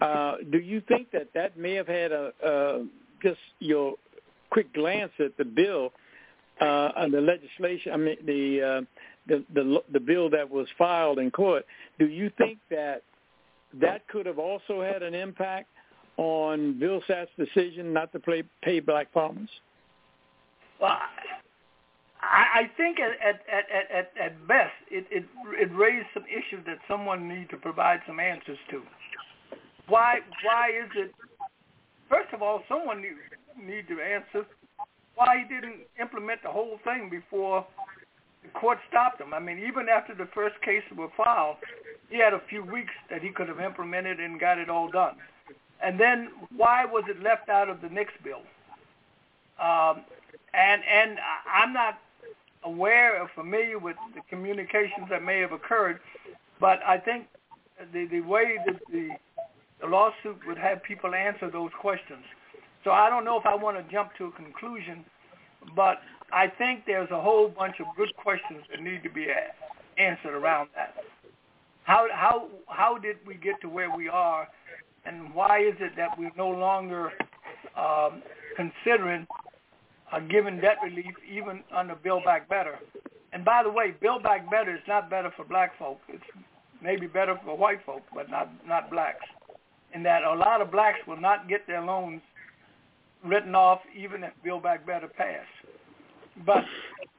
Uh, 0.00 0.34
do 0.50 0.58
you 0.58 0.80
think 0.88 1.10
that 1.10 1.28
that 1.34 1.58
may 1.58 1.74
have 1.74 1.88
had 1.88 2.12
a 2.12 2.86
just 3.22 3.40
your 3.58 3.94
quick 4.50 4.72
glance 4.72 5.12
at 5.18 5.36
the 5.36 5.44
bill 5.44 5.92
uh, 6.60 6.90
and 6.96 7.12
the 7.12 7.20
legislation? 7.20 7.92
I 7.92 7.96
mean, 7.96 8.16
the, 8.24 8.62
uh, 8.62 8.80
the 9.26 9.44
the 9.52 9.82
the 9.92 10.00
bill 10.00 10.30
that 10.30 10.48
was 10.48 10.66
filed 10.78 11.18
in 11.18 11.30
court. 11.30 11.64
Do 11.98 12.06
you 12.06 12.30
think 12.38 12.58
that 12.70 13.02
that 13.80 14.06
could 14.08 14.26
have 14.26 14.38
also 14.38 14.82
had 14.82 15.02
an 15.02 15.14
impact 15.14 15.68
on 16.16 16.74
Vilsack's 16.80 17.30
decision 17.38 17.92
not 17.92 18.12
to 18.12 18.20
pay, 18.20 18.42
pay 18.62 18.80
black 18.80 19.12
farmers? 19.12 19.48
Well, 20.80 20.98
I, 22.22 22.62
I 22.62 22.70
think 22.76 22.98
at, 23.00 23.12
at, 23.20 23.40
at, 23.48 23.90
at, 23.90 24.12
at 24.20 24.48
best 24.48 24.72
it, 24.90 25.06
it, 25.10 25.24
it 25.52 25.70
raised 25.74 26.06
some 26.14 26.24
issues 26.24 26.64
that 26.66 26.78
someone 26.88 27.28
needs 27.28 27.50
to 27.50 27.56
provide 27.56 28.00
some 28.06 28.18
answers 28.20 28.58
to. 28.70 28.82
Why, 29.88 30.20
why 30.44 30.70
is 30.70 30.90
it, 30.96 31.12
first 32.08 32.32
of 32.32 32.42
all, 32.42 32.62
someone 32.68 33.02
need, 33.02 33.16
need 33.62 33.88
to 33.88 34.00
answer 34.00 34.46
why 35.16 35.44
he 35.44 35.54
didn't 35.54 35.80
implement 36.00 36.42
the 36.42 36.50
whole 36.50 36.78
thing 36.84 37.10
before 37.10 37.66
the 38.42 38.48
court 38.58 38.78
stopped 38.88 39.20
him. 39.20 39.34
I 39.34 39.38
mean, 39.38 39.58
even 39.58 39.88
after 39.88 40.14
the 40.14 40.28
first 40.34 40.60
case 40.62 40.82
was 40.96 41.10
filed, 41.16 41.56
he 42.08 42.18
had 42.18 42.32
a 42.32 42.40
few 42.48 42.64
weeks 42.64 42.92
that 43.10 43.22
he 43.22 43.30
could 43.30 43.48
have 43.48 43.60
implemented 43.60 44.18
and 44.18 44.40
got 44.40 44.58
it 44.58 44.70
all 44.70 44.90
done. 44.90 45.16
And 45.82 45.98
then 46.00 46.30
why 46.56 46.84
was 46.84 47.04
it 47.08 47.22
left 47.22 47.48
out 47.48 47.68
of 47.68 47.80
the 47.82 47.88
next 47.88 48.14
bill? 48.24 48.42
Um, 49.60 50.04
and 50.54 50.82
and 50.84 51.18
I'm 51.52 51.72
not 51.72 51.98
aware 52.64 53.20
or 53.20 53.30
familiar 53.34 53.78
with 53.78 53.96
the 54.14 54.20
communications 54.28 55.06
that 55.08 55.22
may 55.22 55.40
have 55.40 55.52
occurred, 55.52 56.00
but 56.60 56.80
I 56.86 56.98
think 56.98 57.26
the 57.92 58.06
the 58.06 58.20
way 58.20 58.56
that 58.66 58.80
the 58.90 59.10
the 59.80 59.86
lawsuit 59.86 60.38
would 60.46 60.58
have 60.58 60.82
people 60.82 61.14
answer 61.14 61.50
those 61.50 61.70
questions. 61.80 62.24
So 62.84 62.90
I 62.90 63.08
don't 63.10 63.24
know 63.24 63.38
if 63.38 63.46
I 63.46 63.54
want 63.54 63.76
to 63.76 63.92
jump 63.92 64.10
to 64.18 64.26
a 64.26 64.32
conclusion, 64.32 65.04
but 65.74 66.00
I 66.32 66.48
think 66.48 66.84
there's 66.86 67.10
a 67.10 67.20
whole 67.20 67.48
bunch 67.48 67.76
of 67.80 67.86
good 67.96 68.14
questions 68.16 68.62
that 68.70 68.82
need 68.82 69.02
to 69.02 69.10
be 69.10 69.26
answered 69.98 70.34
around 70.34 70.68
that. 70.74 70.94
How 71.84 72.06
how 72.12 72.48
how 72.68 72.98
did 72.98 73.16
we 73.26 73.34
get 73.34 73.60
to 73.62 73.68
where 73.68 73.94
we 73.94 74.08
are, 74.08 74.48
and 75.04 75.34
why 75.34 75.60
is 75.60 75.74
it 75.80 75.92
that 75.96 76.18
we're 76.18 76.30
no 76.36 76.48
longer 76.48 77.12
um, 77.76 78.22
considering 78.56 79.26
uh, 80.12 80.20
giving 80.20 80.60
debt 80.60 80.76
relief 80.82 81.14
even 81.30 81.62
under 81.74 81.94
Build 81.94 82.24
Back 82.24 82.48
Better? 82.48 82.78
And 83.32 83.44
by 83.44 83.62
the 83.62 83.70
way, 83.70 83.94
Build 84.00 84.22
Back 84.22 84.50
Better 84.50 84.74
is 84.74 84.82
not 84.88 85.08
better 85.10 85.32
for 85.36 85.44
black 85.44 85.78
folk. 85.78 85.98
It's 86.08 86.22
maybe 86.82 87.06
better 87.06 87.38
for 87.44 87.56
white 87.56 87.84
folk, 87.84 88.02
but 88.14 88.30
not 88.30 88.48
not 88.66 88.90
blacks. 88.90 89.24
In 89.94 90.02
that 90.04 90.22
a 90.22 90.34
lot 90.34 90.60
of 90.60 90.70
blacks 90.70 90.98
will 91.06 91.20
not 91.20 91.48
get 91.48 91.66
their 91.66 91.82
loans 91.82 92.22
written 93.24 93.54
off 93.54 93.80
even 93.96 94.24
if 94.24 94.32
Build 94.42 94.62
Back 94.62 94.86
Better 94.86 95.08
pass. 95.08 95.46
But 96.44 96.64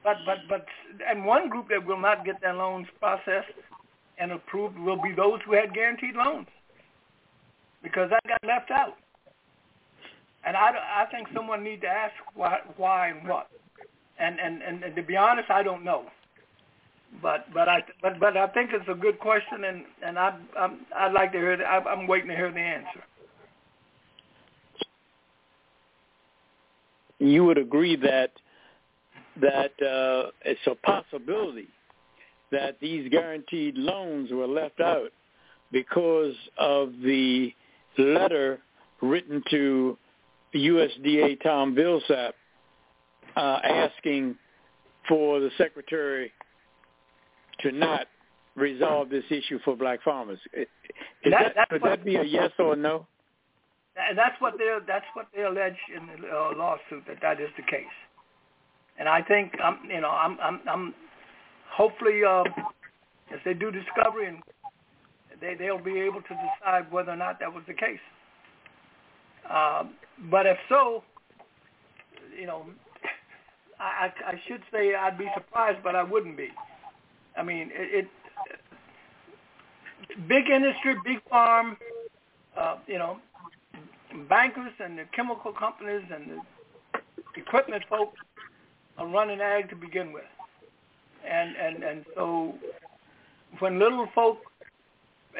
but 0.02 0.16
but 0.26 0.38
but 0.48 0.66
and 1.08 1.24
one 1.24 1.48
group 1.48 1.68
that 1.68 1.84
will 1.84 2.00
not 2.00 2.24
get 2.24 2.40
their 2.40 2.54
loans 2.54 2.86
processed 2.98 3.52
and 4.18 4.32
approved 4.32 4.78
will 4.78 5.00
be 5.00 5.12
those 5.14 5.40
who 5.46 5.54
had 5.54 5.74
guaranteed 5.74 6.14
loans 6.14 6.46
because 7.82 8.10
that 8.10 8.22
got 8.26 8.46
left 8.46 8.70
out. 8.70 8.96
And 10.44 10.56
I, 10.56 10.72
I 11.02 11.06
think 11.10 11.28
someone 11.34 11.62
need 11.62 11.80
to 11.82 11.86
ask 11.86 12.14
why, 12.34 12.58
why 12.76 13.08
and 13.08 13.28
what. 13.28 13.48
And, 14.18 14.38
and 14.40 14.62
and 14.62 14.84
and 14.84 14.94
to 14.96 15.02
be 15.02 15.16
honest, 15.16 15.50
I 15.50 15.62
don't 15.62 15.84
know. 15.84 16.04
But 17.20 17.52
but 17.52 17.68
I 17.68 17.82
but 18.00 18.20
but 18.20 18.36
I 18.36 18.46
think 18.48 18.70
it's 18.72 18.88
a 18.88 18.94
good 18.94 19.18
question, 19.18 19.64
and 19.64 19.84
and 20.04 20.18
I 20.18 20.36
I'm, 20.58 20.80
I'd 20.94 21.12
like 21.12 21.32
to 21.32 21.38
hear. 21.38 21.56
The, 21.56 21.64
I'm 21.64 22.06
waiting 22.06 22.28
to 22.28 22.36
hear 22.36 22.52
the 22.52 22.58
answer. 22.58 23.02
You 27.18 27.44
would 27.44 27.58
agree 27.58 27.96
that 27.96 28.32
that 29.40 29.72
uh, 29.82 30.30
it's 30.44 30.60
a 30.66 30.74
possibility 30.74 31.68
that 32.50 32.78
these 32.80 33.08
guaranteed 33.10 33.76
loans 33.76 34.30
were 34.30 34.46
left 34.46 34.80
out 34.80 35.10
because 35.72 36.34
of 36.58 36.92
the 37.02 37.52
letter 37.98 38.58
written 39.00 39.42
to 39.50 39.96
USDA 40.54 41.42
Tom 41.42 41.74
Vilsack 41.74 42.32
uh, 43.36 43.58
asking 43.64 44.36
for 45.08 45.40
the 45.40 45.50
secretary 45.58 46.32
to 47.60 47.72
not 47.72 48.06
resolve 48.54 49.08
this 49.08 49.24
issue 49.30 49.58
for 49.64 49.76
black 49.76 50.02
farmers. 50.02 50.38
Is 50.52 50.66
that, 51.30 51.54
that, 51.56 51.68
could 51.70 51.82
that 51.82 52.04
be 52.04 52.16
a 52.16 52.22
yes 52.22 52.50
or 52.58 52.74
a 52.74 52.76
no? 52.76 53.06
And 53.96 54.16
that's 54.16 54.40
what 54.40 54.54
they 54.58 54.74
that's 54.86 55.04
what 55.14 55.26
they 55.34 55.42
allege 55.42 55.76
in 55.94 56.06
the 56.06 56.28
uh, 56.28 56.52
lawsuit 56.56 57.04
that 57.06 57.18
that 57.20 57.40
is 57.40 57.50
the 57.56 57.62
case. 57.62 57.84
And 58.98 59.08
I 59.08 59.22
think 59.22 59.52
I'm 59.62 59.78
you 59.88 60.00
know 60.00 60.08
I'm 60.10 60.38
I'm, 60.40 60.60
I'm 60.68 60.94
hopefully 61.70 62.22
uh, 62.24 62.44
if 63.30 63.40
they 63.44 63.54
do 63.54 63.70
discovery 63.70 64.28
and 64.28 64.38
they 65.40 65.54
they'll 65.54 65.82
be 65.82 65.98
able 66.00 66.22
to 66.22 66.34
decide 66.34 66.90
whether 66.90 67.12
or 67.12 67.16
not 67.16 67.38
that 67.40 67.52
was 67.52 67.64
the 67.66 67.74
case. 67.74 68.00
Uh, 69.48 69.84
but 70.30 70.46
if 70.46 70.58
so, 70.68 71.02
you 72.38 72.46
know, 72.46 72.66
I, 73.78 74.12
I 74.24 74.40
should 74.46 74.62
say 74.72 74.94
I'd 74.94 75.18
be 75.18 75.28
surprised, 75.34 75.78
but 75.82 75.96
I 75.96 76.02
wouldn't 76.02 76.36
be. 76.36 76.48
I 77.36 77.42
mean, 77.42 77.70
it, 77.74 78.06
it 78.06 78.08
big 80.28 80.48
industry, 80.48 80.94
big 81.04 81.22
farm, 81.28 81.76
uh, 82.56 82.76
you 82.86 82.98
know, 82.98 83.18
bankers 84.28 84.72
and 84.78 84.98
the 84.98 85.04
chemical 85.14 85.52
companies 85.52 86.04
and 86.14 86.30
the 86.30 87.40
equipment 87.40 87.82
folks 87.88 88.18
are 88.98 89.06
running 89.06 89.40
ag 89.40 89.70
to 89.70 89.76
begin 89.76 90.12
with. 90.12 90.24
And, 91.28 91.56
and, 91.56 91.82
and 91.82 92.04
so 92.14 92.54
when 93.58 93.78
little 93.78 94.08
folk 94.14 94.38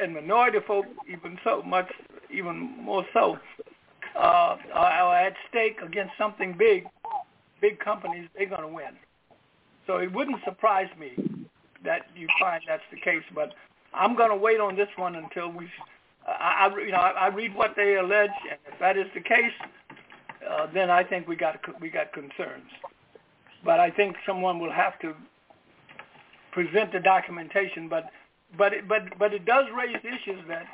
and 0.00 0.14
minority 0.14 0.58
folk 0.66 0.86
even 1.08 1.38
so 1.44 1.62
much, 1.62 1.90
even 2.30 2.56
more 2.82 3.04
so, 3.12 3.38
uh, 4.16 4.56
are 4.74 5.16
at 5.16 5.34
stake 5.48 5.78
against 5.84 6.12
something 6.18 6.54
big, 6.58 6.86
big 7.60 7.78
companies, 7.78 8.28
they're 8.36 8.46
going 8.46 8.62
to 8.62 8.68
win. 8.68 8.96
So 9.86 9.96
it 9.96 10.12
wouldn't 10.12 10.42
surprise 10.44 10.88
me 10.98 11.46
that 11.84 12.02
you 12.14 12.28
find 12.38 12.62
that's 12.66 12.82
the 12.90 13.00
case. 13.00 13.22
But 13.34 13.54
I'm 13.92 14.16
going 14.16 14.30
to 14.30 14.36
wait 14.36 14.60
on 14.60 14.76
this 14.76 14.88
one 14.96 15.16
until 15.16 15.50
we, 15.50 15.68
I, 16.26 16.68
I 16.68 16.78
you 16.78 16.92
know, 16.92 16.98
I, 16.98 17.10
I 17.10 17.26
read 17.28 17.54
what 17.54 17.74
they 17.76 17.96
allege, 17.96 18.30
and 18.50 18.58
if 18.72 18.78
that 18.78 18.96
is 18.96 19.06
the 19.14 19.20
case, 19.20 19.52
uh, 20.48 20.66
then 20.72 20.90
I 20.90 21.04
think 21.04 21.28
we 21.28 21.36
got 21.36 21.58
we 21.80 21.88
got 21.88 22.12
concerns. 22.12 22.68
But 23.64 23.80
I 23.80 23.90
think 23.90 24.16
someone 24.26 24.58
will 24.58 24.72
have 24.72 24.98
to 25.00 25.14
present 26.52 26.92
the 26.92 27.00
documentation. 27.00 27.88
But 27.88 28.10
but 28.56 28.72
it, 28.72 28.88
but 28.88 29.02
but 29.18 29.32
it 29.32 29.44
does 29.44 29.66
raise 29.76 29.96
issues 29.98 30.42
that 30.48 30.66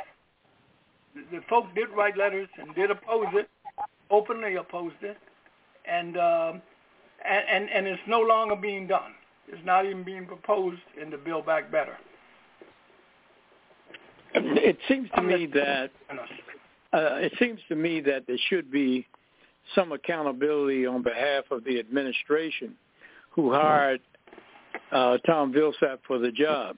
the 1.31 1.41
folk 1.49 1.67
did 1.75 1.89
write 1.97 2.17
letters 2.17 2.49
and 2.59 2.75
did 2.75 2.91
oppose 2.91 3.27
it, 3.33 3.49
openly 4.11 4.57
opposed 4.57 4.97
it, 5.03 5.17
and 5.91 6.17
um, 6.17 6.63
and, 7.25 7.45
and 7.51 7.71
and 7.71 7.87
it's 7.87 8.03
no 8.07 8.21
longer 8.21 8.57
being 8.57 8.87
done. 8.87 9.13
It's 9.49 9.65
not 9.65 9.87
even 9.87 10.05
being 10.05 10.27
proposed 10.27 10.81
in 11.01 11.11
the 11.11 11.17
Build 11.17 11.47
Back 11.47 11.71
Better. 11.71 11.97
It 14.35 14.79
seems 14.89 15.09
to 15.17 15.23
me 15.23 15.47
that 15.47 15.91
uh, 16.93 17.17
it 17.17 17.33
seems 17.39 17.61
to 17.69 17.75
me 17.75 18.01
that 18.01 18.27
there 18.27 18.37
should 18.49 18.71
be 18.71 19.07
some 19.75 19.93
accountability 19.93 20.87
on 20.87 21.03
behalf 21.03 21.45
of 21.51 21.65
the 21.65 21.79
administration 21.79 22.75
who 23.31 23.53
hired 23.53 24.01
uh, 24.93 25.19
Tom 25.27 25.53
Vilsack 25.53 25.99
for 26.07 26.19
the 26.19 26.31
job. 26.31 26.77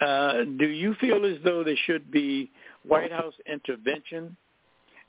Uh, 0.00 0.44
do 0.58 0.66
you 0.66 0.94
feel 1.00 1.24
as 1.24 1.38
though 1.42 1.64
there 1.64 1.76
should 1.86 2.10
be 2.10 2.50
White 2.86 3.12
House 3.12 3.34
intervention 3.50 4.36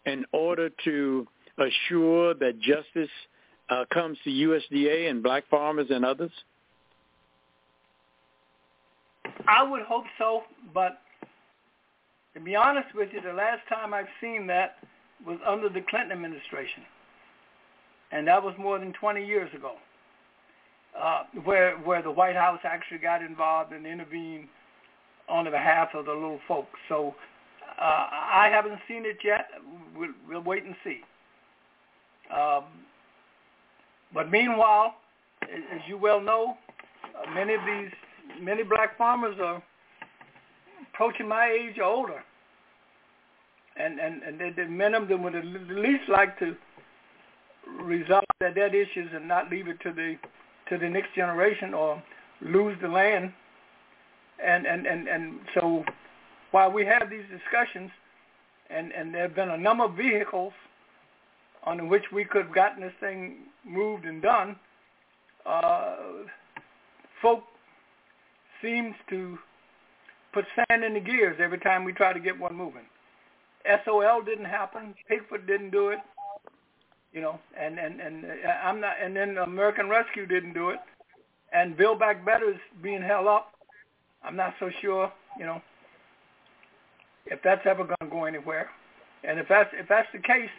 in 0.06 0.26
order 0.32 0.70
to 0.84 1.28
assure 1.58 2.34
that 2.36 2.60
justice 2.60 3.10
uh, 3.70 3.86
comes 3.94 4.18
to 4.24 4.30
USDA 4.30 5.10
and 5.10 5.22
black 5.22 5.44
farmers 5.50 5.88
and 5.90 6.06
others? 6.06 6.32
I 9.48 9.64
would 9.64 9.84
hope 9.84 10.06
so, 10.18 10.44
but 10.74 11.00
to 12.34 12.40
be 12.40 12.56
honest 12.56 12.88
with 12.96 13.10
you, 13.14 13.22
the 13.22 13.34
last 13.34 13.62
time 13.70 13.94
I've 13.94 14.06
seen 14.22 14.48
that 14.48 14.76
was 15.26 15.40
under 15.46 15.70
the 15.70 15.82
Clinton 15.90 16.12
administration, 16.12 16.84
and 18.12 18.28
that 18.28 18.44
was 18.44 18.54
more 18.60 18.78
than 18.78 18.94
20 18.94 19.26
years 19.26 19.54
ago, 19.56 19.74
uh, 21.00 21.24
where 21.44 21.78
where 21.78 22.02
the 22.02 22.12
White 22.12 22.36
House 22.36 22.60
actually 22.64 23.00
got 23.00 23.22
involved 23.22 23.74
and 23.74 23.86
intervened 23.86 24.48
on 25.30 25.46
the 25.46 25.52
behalf 25.52 25.90
of 25.94 26.06
the 26.06 26.12
little 26.12 26.40
folks. 26.48 26.80
So 26.90 27.16
uh, 27.80 28.08
I 28.12 28.50
haven't 28.52 28.80
seen 28.88 29.06
it 29.06 29.18
yet. 29.24 29.48
We'll, 29.96 30.14
we'll 30.28 30.44
wait 30.44 30.64
and 30.64 30.76
see. 30.84 31.02
Um, 32.36 32.64
but 34.14 34.32
meanwhile, 34.32 34.96
as 35.44 35.82
you 35.88 35.98
well 35.98 36.20
know, 36.20 36.58
uh, 37.04 37.32
many 37.34 37.54
of 37.54 37.62
these 37.66 37.92
many 38.42 38.64
black 38.64 38.98
farmers 38.98 39.38
are 39.42 39.64
approaching 40.94 41.28
my 41.28 41.48
age 41.48 41.78
or 41.78 41.84
older, 41.84 42.24
and 43.78 44.00
and 44.00 44.24
and 44.24 44.40
they, 44.40 44.66
many 44.66 44.96
of 44.96 45.08
them 45.08 45.24
would 45.24 45.36
at 45.36 45.46
least 45.46 46.10
like 46.10 46.38
to 46.40 46.56
resolve 47.82 48.24
their 48.40 48.54
debt 48.54 48.74
issues 48.74 49.10
and 49.14 49.28
not 49.28 49.50
leave 49.50 49.68
it 49.68 49.80
to 49.82 49.92
the 49.92 50.16
to 50.70 50.78
the 50.78 50.90
next 50.90 51.14
generation 51.16 51.74
or 51.74 52.02
lose 52.42 52.78
the 52.82 52.88
land. 52.88 53.32
And 54.44 54.68
and 54.68 54.86
and 54.86 55.08
and 55.08 55.40
so 55.54 55.84
while 56.58 56.72
we 56.72 56.84
have 56.84 57.08
these 57.12 57.26
discussions, 57.30 57.92
and 58.72 58.92
and 58.92 59.14
there 59.14 59.22
have 59.22 59.36
been 59.36 59.52
a 59.52 59.58
number 59.58 59.84
of 59.86 59.94
vehicles 59.94 60.54
on 61.64 61.88
which 61.88 62.06
we 62.12 62.26
could 62.26 62.46
have 62.46 62.56
gotten 62.56 62.82
this 62.82 62.98
thing 63.00 63.20
moved 63.64 64.06
and 64.06 64.24
done, 64.24 64.56
uh, 65.46 65.98
folk 67.22 67.44
seems 68.60 68.96
to 69.08 69.38
put 70.34 70.46
sand 70.56 70.84
in 70.84 70.96
the 70.96 71.00
gears 71.00 71.38
every 71.40 71.60
time 71.60 71.84
we 71.84 71.94
try 71.94 72.12
to 72.12 72.20
get 72.20 72.40
one 72.40 72.56
moving. 72.56 72.88
SOL 73.86 74.24
didn't 74.24 74.46
happen. 74.46 74.96
Pigford 75.12 75.46
didn't 75.46 75.70
do 75.70 75.90
it. 75.90 76.00
You 77.14 77.22
know, 77.22 77.40
and 77.56 77.78
and 77.78 78.02
and 78.02 78.26
uh, 78.26 78.50
I'm 78.64 78.82
not. 78.82 78.96
And 79.00 79.16
then 79.16 79.38
American 79.38 79.90
Rescue 79.90 80.26
didn't 80.26 80.54
do 80.54 80.72
it. 80.72 80.80
And 81.54 81.78
Build 81.78 82.00
Back 82.00 82.26
Better 82.26 82.50
is 82.50 82.62
being 82.82 83.04
held 83.04 83.28
up. 83.28 83.52
I'm 84.24 84.36
not 84.36 84.56
so 84.60 84.72
sure. 84.82 85.14
You 85.38 85.46
know, 85.46 85.62
if 87.32 87.42
that's 87.44 87.66
ever 87.66 87.84
going 87.84 87.98
to 88.02 88.08
go 88.08 88.26
anywhere. 88.26 88.70
And 89.24 89.40
if 89.40 89.48
that's 89.48 89.70
if 89.74 89.88
that's 89.88 90.08
the 90.14 90.20
case, 90.20 90.50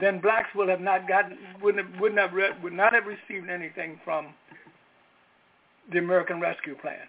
then 0.00 0.20
blacks 0.20 0.48
would 0.54 0.68
have 0.68 0.80
not 0.80 1.08
gotten 1.08 1.38
wouldn't 1.62 1.86
have, 1.86 2.00
wouldn't 2.00 2.20
have 2.20 2.32
re- 2.32 2.56
would 2.62 2.72
not 2.72 2.94
have 2.94 3.04
received 3.06 3.50
anything 3.50 4.00
from 4.04 4.28
the 5.92 5.98
American 5.98 6.40
Rescue 6.40 6.76
Plan. 6.76 7.06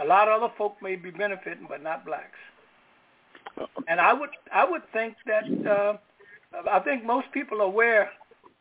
A 0.00 0.04
lot 0.04 0.28
of 0.28 0.42
other 0.42 0.52
folk 0.56 0.76
may 0.80 0.96
be 0.96 1.10
benefiting, 1.10 1.66
but 1.68 1.82
not 1.82 2.04
blacks. 2.04 2.38
And 3.88 4.00
I 4.00 4.12
would 4.12 4.30
I 4.52 4.64
would 4.68 4.82
think 4.92 5.16
that 5.26 5.44
uh, 5.66 5.96
I 6.70 6.78
think 6.80 7.04
most 7.04 7.30
people 7.32 7.60
are 7.60 7.64
aware 7.64 8.10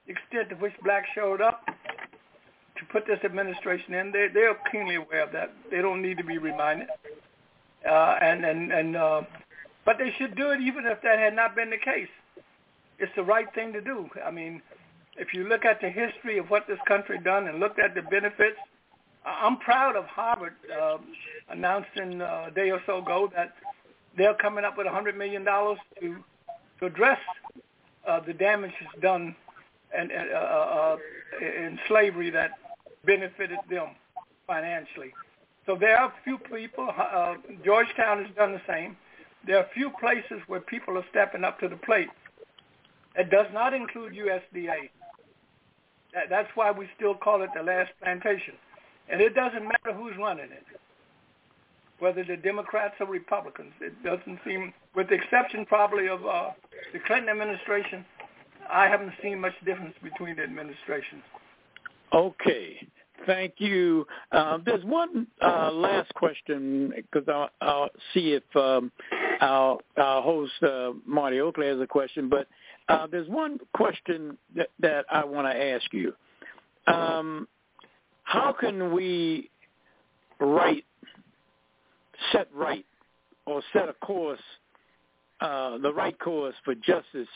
the 0.06 0.14
extent 0.14 0.50
to 0.50 0.56
which 0.56 0.74
blacks 0.84 1.08
showed 1.14 1.42
up 1.42 1.66
to 1.68 2.86
put 2.92 3.06
this 3.06 3.20
administration 3.24 3.94
in. 3.94 4.12
They 4.12 4.28
they 4.34 4.42
are 4.42 4.58
keenly 4.72 4.96
aware 4.96 5.24
of 5.24 5.32
that. 5.34 5.54
They 5.70 5.82
don't 5.82 6.02
need 6.02 6.18
to 6.18 6.24
be 6.24 6.38
reminded. 6.38 6.88
Uh, 7.88 8.18
and 8.22 8.44
and 8.44 8.72
and 8.72 8.96
uh, 8.96 9.22
but 9.88 9.98
they 9.98 10.12
should 10.18 10.36
do 10.36 10.52
it 10.52 10.60
even 10.60 10.86
if 10.86 11.02
that 11.02 11.18
had 11.18 11.34
not 11.34 11.56
been 11.56 11.70
the 11.70 11.78
case. 11.78 12.10
It's 13.00 13.12
the 13.16 13.24
right 13.24 13.48
thing 13.56 13.72
to 13.72 13.80
do. 13.80 14.10
I 14.26 14.32
mean, 14.32 14.62
if 15.16 15.34
you 15.34 15.48
look 15.48 15.64
at 15.64 15.80
the 15.80 15.90
history 15.90 16.38
of 16.38 16.50
what 16.50 16.68
this 16.68 16.78
country 16.86 17.18
done 17.24 17.48
and 17.48 17.62
looked 17.62 17.80
at 17.80 17.96
the 17.96 18.02
benefits, 18.02 18.58
I'm 19.26 19.58
proud 19.60 19.96
of 19.96 20.04
Harvard 20.06 20.56
uh, 20.78 20.98
announcing 21.50 22.22
uh, 22.22 22.48
a 22.50 22.52
day 22.52 22.70
or 22.70 22.82
so 22.86 22.98
ago 22.98 23.32
that 23.34 23.54
they're 24.18 24.34
coming 24.34 24.66
up 24.66 24.78
with 24.78 24.88
$100 24.88 25.16
million 25.16 25.46
to 25.46 26.24
to 26.80 26.86
address 26.86 27.20
uh, 28.08 28.20
the 28.20 28.34
damages 28.34 28.88
done 29.02 29.36
and 29.98 30.12
uh, 30.12 30.36
uh, 30.36 30.98
in 31.42 31.80
slavery 31.88 32.30
that 32.30 32.52
benefited 33.06 33.58
them 33.70 33.96
financially. 34.46 35.14
So 35.66 35.76
there 35.76 35.98
are 35.98 36.10
a 36.10 36.14
few 36.24 36.38
people. 36.38 36.90
Uh, 36.96 37.36
Georgetown 37.64 38.26
has 38.26 38.36
done 38.36 38.52
the 38.52 38.62
same. 38.68 38.98
There 39.48 39.58
are 39.58 39.64
a 39.64 39.74
few 39.74 39.90
places 40.00 40.42
where 40.48 40.60
people 40.60 40.98
are 40.98 41.06
stepping 41.10 41.46
up 41.46 41.60
to 41.62 41.70
the 41.70 41.78
plate. 41.78 42.10
It 43.16 43.32
does 43.32 43.48
not 43.54 43.74
include 43.74 44.14
USDA. 44.14 44.90
That, 46.14 46.30
that's 46.30 46.50
why 46.56 46.72
we 46.72 46.90
still 46.98 47.16
call 47.16 47.42
it 47.42 47.50
the 47.56 47.64
last 47.64 47.92
plantation. 48.04 48.56
And 49.10 49.22
it 49.22 49.34
doesn't 49.34 49.64
matter 49.64 49.98
who's 49.98 50.18
running 50.18 50.52
it, 50.52 50.66
whether 52.00 52.26
the 52.26 52.36
Democrats 52.36 52.96
or 53.00 53.08
Republicans. 53.08 53.72
It 53.80 54.04
doesn't 54.04 54.40
seem, 54.46 54.74
with 54.94 55.08
the 55.08 55.16
exception 55.16 55.66
probably 55.66 56.10
of 56.10 56.26
uh, 56.26 56.52
the 56.92 57.00
Clinton 57.00 57.30
administration, 57.30 58.06
I 58.70 58.90
haven't 58.90 59.14
seen 59.24 59.40
much 59.40 59.54
difference 59.66 59.96
between 60.04 60.36
the 60.36 60.44
administrations. 60.44 61.24
Okay. 62.14 62.86
Thank 63.26 63.56
you. 63.58 64.06
Uh, 64.32 64.60
there's 64.66 64.84
one 64.86 65.28
uh, 65.42 65.72
last 65.72 66.14
question 66.14 66.94
because 66.96 67.28
I'll, 67.28 67.50
I'll, 67.62 67.90
see 68.14 68.34
if 68.34 68.44
um, 68.56 68.92
our, 69.42 69.80
our, 69.98 70.22
host 70.22 70.52
uh, 70.62 70.92
Marty 71.06 71.40
Oakley 71.40 71.68
has 71.68 71.80
a 71.80 71.88
question. 71.88 72.30
But 72.30 72.48
uh, 72.90 73.08
there's 73.08 73.28
one 73.28 73.60
question 73.74 74.38
that, 74.56 74.70
that 74.80 75.06
I 75.12 75.26
want 75.26 75.48
to 75.48 75.64
ask 75.74 75.92
you. 75.92 76.14
Um, 76.88 77.48
how 78.24 78.54
can 78.58 78.94
we 78.94 79.50
right, 80.40 80.86
set 82.32 82.48
right, 82.54 82.86
or 83.46 83.62
set 83.74 83.90
a 83.90 83.94
course, 83.94 84.40
uh, 85.42 85.78
the 85.80 85.94
right 85.94 86.18
course 86.20 86.56
for 86.64 86.76
justice 86.76 87.28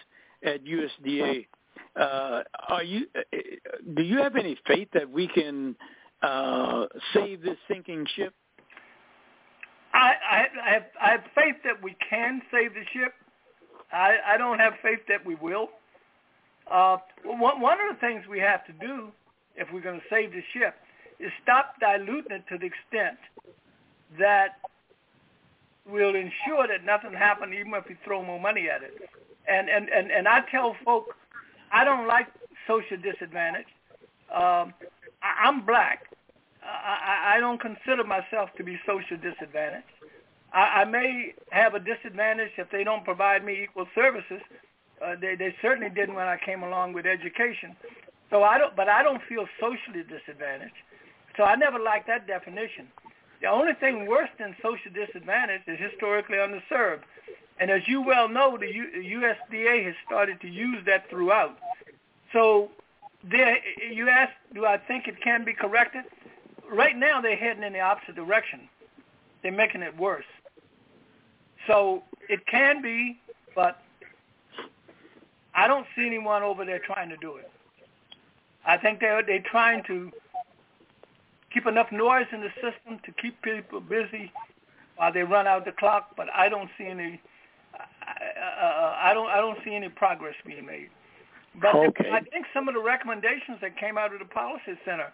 at 0.43 0.63
USDA? 0.63 1.47
Uh, 1.95 2.43
are 2.69 2.83
you? 2.83 3.05
Uh, 3.15 3.37
do 3.95 4.03
you 4.03 4.17
have 4.17 4.35
any 4.35 4.57
faith 4.67 4.87
that 4.93 5.09
we 5.09 5.27
can 5.27 5.75
uh, 6.21 6.85
save 7.13 7.41
this 7.41 7.57
sinking 7.67 8.05
ship? 8.15 8.33
I, 9.93 10.13
I, 10.31 10.45
I, 10.63 10.73
have, 10.73 10.85
I 11.01 11.09
have 11.11 11.23
faith 11.35 11.55
that 11.65 11.81
we 11.83 11.95
can 12.09 12.41
save 12.51 12.73
the 12.73 12.83
ship. 12.93 13.13
I, 13.91 14.15
I 14.25 14.37
don't 14.37 14.59
have 14.59 14.73
faith 14.81 14.99
that 15.09 15.25
we 15.25 15.35
will. 15.35 15.69
Uh, 16.71 16.97
one, 17.25 17.59
one 17.59 17.77
of 17.81 17.95
the 17.95 17.99
things 17.99 18.23
we 18.29 18.39
have 18.39 18.65
to 18.65 18.73
do 18.73 19.11
if 19.57 19.67
we're 19.73 19.81
going 19.81 19.99
to 19.99 20.05
save 20.09 20.31
the 20.31 20.41
ship 20.53 20.75
is 21.19 21.29
stop 21.43 21.75
diluting 21.81 22.31
it 22.31 22.43
to 22.49 22.57
the 22.57 22.65
extent 22.65 23.17
that 24.17 24.59
will 25.89 26.15
ensure 26.15 26.67
that 26.67 26.85
nothing 26.85 27.13
happens 27.13 27.53
even 27.53 27.73
if 27.73 27.83
we 27.89 27.97
throw 28.05 28.23
more 28.23 28.39
money 28.39 28.69
at 28.69 28.83
it. 28.83 28.93
And 29.47 29.69
and 29.69 29.89
and, 29.89 30.11
and 30.11 30.27
I 30.27 30.41
tell 30.51 30.75
folk, 30.85 31.15
I 31.71 31.83
don't 31.83 32.07
like 32.07 32.27
social 32.67 32.97
disadvantage. 32.97 33.67
Um, 34.33 34.73
I, 35.21 35.47
I'm 35.47 35.65
black. 35.65 36.07
I, 36.63 37.35
I 37.35 37.39
don't 37.39 37.59
consider 37.59 38.03
myself 38.03 38.49
to 38.57 38.63
be 38.63 38.79
social 38.85 39.17
disadvantaged. 39.17 39.87
I, 40.53 40.81
I 40.81 40.85
may 40.85 41.33
have 41.51 41.73
a 41.73 41.79
disadvantage 41.79 42.51
if 42.57 42.69
they 42.71 42.83
don't 42.83 43.03
provide 43.03 43.43
me 43.43 43.63
equal 43.63 43.87
services. 43.95 44.41
Uh, 45.03 45.15
they, 45.19 45.35
they 45.35 45.55
certainly 45.61 45.89
didn't 45.89 46.15
when 46.15 46.27
I 46.27 46.37
came 46.37 46.63
along 46.63 46.93
with 46.93 47.05
education. 47.05 47.75
So 48.29 48.43
I 48.43 48.57
don't, 48.57 48.75
but 48.75 48.87
I 48.87 49.03
don't 49.03 49.21
feel 49.27 49.45
socially 49.59 50.03
disadvantaged. 50.07 50.77
So 51.37 51.43
I 51.43 51.55
never 51.55 51.79
liked 51.79 52.07
that 52.07 52.27
definition. 52.27 52.87
The 53.41 53.47
only 53.47 53.73
thing 53.79 54.05
worse 54.05 54.29
than 54.37 54.55
social 54.61 54.91
disadvantage 54.93 55.61
is 55.67 55.79
historically 55.79 56.37
underserved. 56.37 57.01
And 57.61 57.69
as 57.69 57.83
you 57.87 58.01
well 58.01 58.27
know, 58.27 58.57
the 58.57 58.65
U- 58.67 59.21
USDA 59.21 59.85
has 59.85 59.93
started 60.05 60.41
to 60.41 60.47
use 60.47 60.83
that 60.87 61.07
throughout. 61.11 61.57
So 62.33 62.71
there, 63.23 63.59
you 63.91 64.09
ask, 64.09 64.33
do 64.55 64.65
I 64.65 64.77
think 64.77 65.07
it 65.07 65.21
can 65.21 65.45
be 65.45 65.53
corrected? 65.53 66.05
Right 66.69 66.97
now, 66.97 67.21
they're 67.21 67.35
heading 67.37 67.63
in 67.63 67.73
the 67.73 67.79
opposite 67.79 68.15
direction. 68.15 68.61
They're 69.43 69.51
making 69.51 69.83
it 69.83 69.95
worse. 69.95 70.25
So 71.67 72.01
it 72.29 72.47
can 72.47 72.81
be, 72.81 73.19
but 73.53 73.79
I 75.53 75.67
don't 75.67 75.85
see 75.95 76.07
anyone 76.07 76.41
over 76.41 76.65
there 76.65 76.79
trying 76.79 77.09
to 77.09 77.17
do 77.17 77.35
it. 77.35 77.51
I 78.65 78.77
think 78.77 78.99
they're 78.99 79.23
they're 79.23 79.43
trying 79.51 79.83
to 79.85 80.11
keep 81.53 81.65
enough 81.67 81.91
noise 81.91 82.27
in 82.31 82.41
the 82.41 82.49
system 82.55 82.99
to 83.05 83.11
keep 83.21 83.39
people 83.41 83.81
busy 83.81 84.31
while 84.95 85.11
they 85.11 85.23
run 85.23 85.47
out 85.47 85.65
the 85.65 85.71
clock. 85.71 86.15
But 86.15 86.27
I 86.33 86.49
don't 86.49 86.69
see 86.77 86.85
any. 86.85 87.21
Uh, 88.19 88.65
uh, 88.65 88.95
I 89.01 89.13
don't. 89.13 89.29
I 89.29 89.37
don't 89.37 89.57
see 89.63 89.75
any 89.75 89.89
progress 89.89 90.35
being 90.45 90.65
made. 90.65 90.89
But 91.59 91.75
okay. 91.75 92.09
I 92.11 92.21
think 92.21 92.45
some 92.53 92.67
of 92.67 92.75
the 92.75 92.81
recommendations 92.81 93.59
that 93.61 93.77
came 93.77 93.97
out 93.97 94.13
of 94.13 94.19
the 94.19 94.25
policy 94.25 94.77
center, 94.85 95.11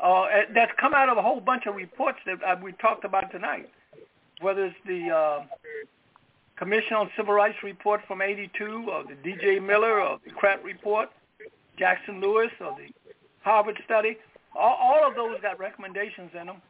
uh, 0.00 0.26
that's 0.54 0.72
come 0.78 0.94
out 0.94 1.08
of 1.08 1.18
a 1.18 1.22
whole 1.22 1.40
bunch 1.40 1.66
of 1.66 1.74
reports 1.74 2.18
that 2.26 2.42
uh, 2.44 2.56
we 2.62 2.72
talked 2.72 3.04
about 3.04 3.32
tonight, 3.32 3.68
whether 4.40 4.66
it's 4.66 4.76
the 4.86 5.10
uh, 5.10 5.44
Commission 6.56 6.94
on 6.94 7.10
Civil 7.16 7.34
Rights 7.34 7.58
report 7.62 8.02
from 8.06 8.22
'82, 8.22 8.86
or 8.88 9.04
the 9.04 9.16
D.J. 9.24 9.60
Miller, 9.60 10.00
or 10.00 10.18
the 10.24 10.30
CRAT 10.30 10.62
report, 10.62 11.08
Jackson 11.78 12.20
Lewis, 12.20 12.50
or 12.60 12.76
the 12.78 12.92
Harvard 13.42 13.80
study. 13.84 14.16
All, 14.54 14.76
all 14.80 15.08
of 15.08 15.14
those 15.14 15.40
got 15.40 15.58
recommendations 15.58 16.30
in 16.38 16.46
them 16.46 16.62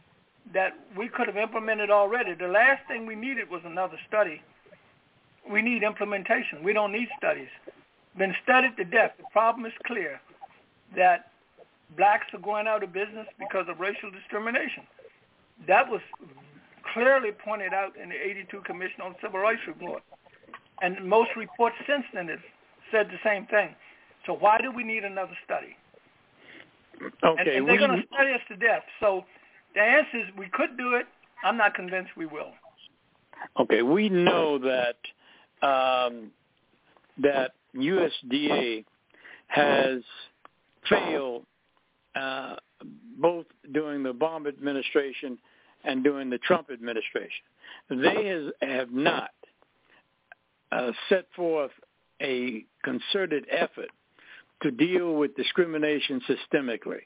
that 0.52 0.78
we 0.96 1.08
could 1.08 1.26
have 1.26 1.36
implemented 1.36 1.90
already. 1.90 2.34
The 2.34 2.48
last 2.48 2.86
thing 2.88 3.06
we 3.06 3.14
needed 3.14 3.50
was 3.50 3.62
another 3.64 3.98
study. 4.08 4.42
We 5.50 5.62
need 5.62 5.82
implementation. 5.82 6.62
We 6.62 6.72
don't 6.72 6.92
need 6.92 7.08
studies. 7.18 7.48
Been 8.16 8.34
studied 8.42 8.76
to 8.76 8.84
death. 8.84 9.12
The 9.18 9.24
problem 9.32 9.66
is 9.66 9.72
clear 9.86 10.20
that 10.96 11.30
blacks 11.96 12.26
are 12.32 12.40
going 12.40 12.66
out 12.66 12.82
of 12.82 12.92
business 12.92 13.26
because 13.38 13.66
of 13.68 13.80
racial 13.80 14.10
discrimination. 14.10 14.84
That 15.66 15.88
was 15.88 16.00
clearly 16.94 17.30
pointed 17.32 17.72
out 17.72 17.96
in 17.96 18.08
the 18.08 18.14
82 18.14 18.60
Commission 18.62 19.00
on 19.02 19.14
Civil 19.22 19.40
Rights 19.40 19.60
report. 19.66 20.02
And 20.82 21.04
most 21.04 21.30
reports 21.36 21.76
since 21.86 22.04
then 22.14 22.28
have 22.28 22.40
said 22.90 23.08
the 23.08 23.18
same 23.24 23.46
thing. 23.46 23.74
So 24.26 24.34
why 24.34 24.58
do 24.58 24.70
we 24.70 24.84
need 24.84 25.04
another 25.04 25.36
study? 25.44 25.76
Okay. 27.02 27.40
And, 27.40 27.48
and 27.48 27.68
they're 27.68 27.78
going 27.78 28.00
to 28.00 28.06
study 28.12 28.32
us 28.32 28.40
to 28.48 28.56
death. 28.56 28.82
So 29.00 29.24
the 29.74 29.80
answer 29.80 30.18
is 30.18 30.24
we 30.36 30.48
could 30.52 30.76
do 30.76 30.94
it. 30.94 31.06
I'm 31.42 31.56
not 31.56 31.74
convinced 31.74 32.10
we 32.16 32.26
will. 32.26 32.52
Okay. 33.58 33.82
We 33.82 34.08
know 34.08 34.58
that 34.58 34.96
um, 35.62 36.30
that 37.18 37.52
USDA 37.74 38.84
has 39.48 40.02
failed 40.88 41.44
uh, 42.14 42.56
both 43.18 43.46
during 43.72 44.02
the 44.02 44.12
Obama 44.12 44.48
administration 44.48 45.38
and 45.84 46.02
during 46.02 46.30
the 46.30 46.38
Trump 46.38 46.70
administration. 46.70 47.44
They 47.88 48.26
has, 48.26 48.52
have 48.60 48.92
not 48.92 49.30
uh, 50.72 50.92
set 51.08 51.26
forth 51.34 51.72
a 52.22 52.64
concerted 52.84 53.46
effort 53.50 53.90
to 54.62 54.70
deal 54.70 55.14
with 55.14 55.34
discrimination 55.36 56.20
systemically, 56.28 57.00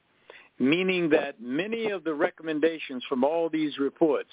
meaning 0.59 1.09
that 1.11 1.41
many 1.41 1.91
of 1.91 2.05
the 2.05 2.15
recommendations 2.15 3.03
from 3.09 3.25
all 3.25 3.49
these 3.49 3.79
reports, 3.79 4.31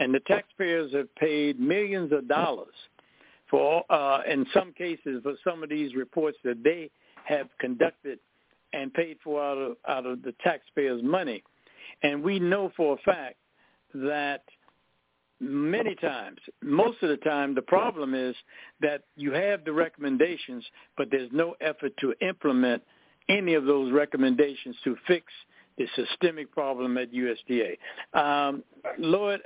and 0.00 0.14
the 0.14 0.20
taxpayers 0.20 0.92
have 0.92 1.12
paid 1.16 1.58
millions 1.58 2.12
of 2.12 2.28
dollars 2.28 2.74
for, 3.50 3.84
uh, 3.90 4.20
in 4.28 4.46
some 4.52 4.72
cases, 4.72 5.20
for 5.22 5.34
some 5.44 5.62
of 5.62 5.68
these 5.68 5.94
reports 5.94 6.38
that 6.44 6.62
they 6.62 6.90
have 7.24 7.48
conducted 7.58 8.18
and 8.72 8.92
paid 8.92 9.16
for 9.24 9.42
out 9.42 9.58
of, 9.58 9.76
out 9.88 10.06
of 10.06 10.22
the 10.22 10.34
taxpayers' 10.42 11.02
money. 11.02 11.42
And 12.02 12.22
we 12.22 12.38
know 12.38 12.70
for 12.76 12.94
a 12.94 13.02
fact 13.02 13.36
that 13.94 14.42
many 15.40 15.94
times, 15.96 16.38
most 16.62 17.02
of 17.02 17.08
the 17.08 17.16
time, 17.18 17.54
the 17.54 17.62
problem 17.62 18.14
is 18.14 18.34
that 18.80 19.02
you 19.16 19.32
have 19.32 19.64
the 19.64 19.72
recommendations, 19.72 20.64
but 20.96 21.08
there's 21.10 21.30
no 21.32 21.54
effort 21.60 21.92
to 22.00 22.14
implement 22.20 22.82
any 23.28 23.54
of 23.54 23.64
those 23.64 23.92
recommendations 23.92 24.76
to 24.84 24.96
fix 25.06 25.26
the 25.78 25.86
systemic 25.94 26.52
problem 26.52 26.98
at 26.98 27.12
USDA. 27.12 27.78
Um, 28.12 28.62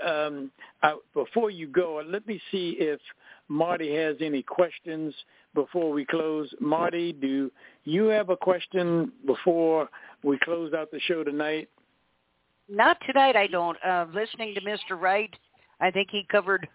um, 0.05 0.51
I, 0.83 0.97
before 1.15 1.51
you 1.51 1.67
go, 1.69 2.03
let 2.07 2.27
me 2.27 2.41
see 2.51 2.77
if 2.79 3.01
Marty 3.49 3.95
has 3.95 4.17
any 4.21 4.43
questions 4.43 5.15
before 5.55 5.93
we 5.93 6.05
close. 6.05 6.53
Marty, 6.61 7.13
do 7.13 7.51
you 7.85 8.05
have 8.05 8.31
a 8.31 8.37
question 8.37 9.13
before 9.27 9.89
we 10.23 10.39
close 10.43 10.73
out 10.73 10.91
the 10.91 11.01
show 11.01 11.23
tonight? 11.23 11.69
Not 12.69 12.97
tonight, 13.07 13.37
I 13.37 13.47
don't. 13.49 13.77
Uh, 13.85 14.07
listening 14.15 14.55
to 14.55 14.61
Mr. 14.63 14.99
Wright, 14.99 15.35
I 15.81 15.91
think 15.91 16.09
he 16.11 16.27
covered 16.31 16.67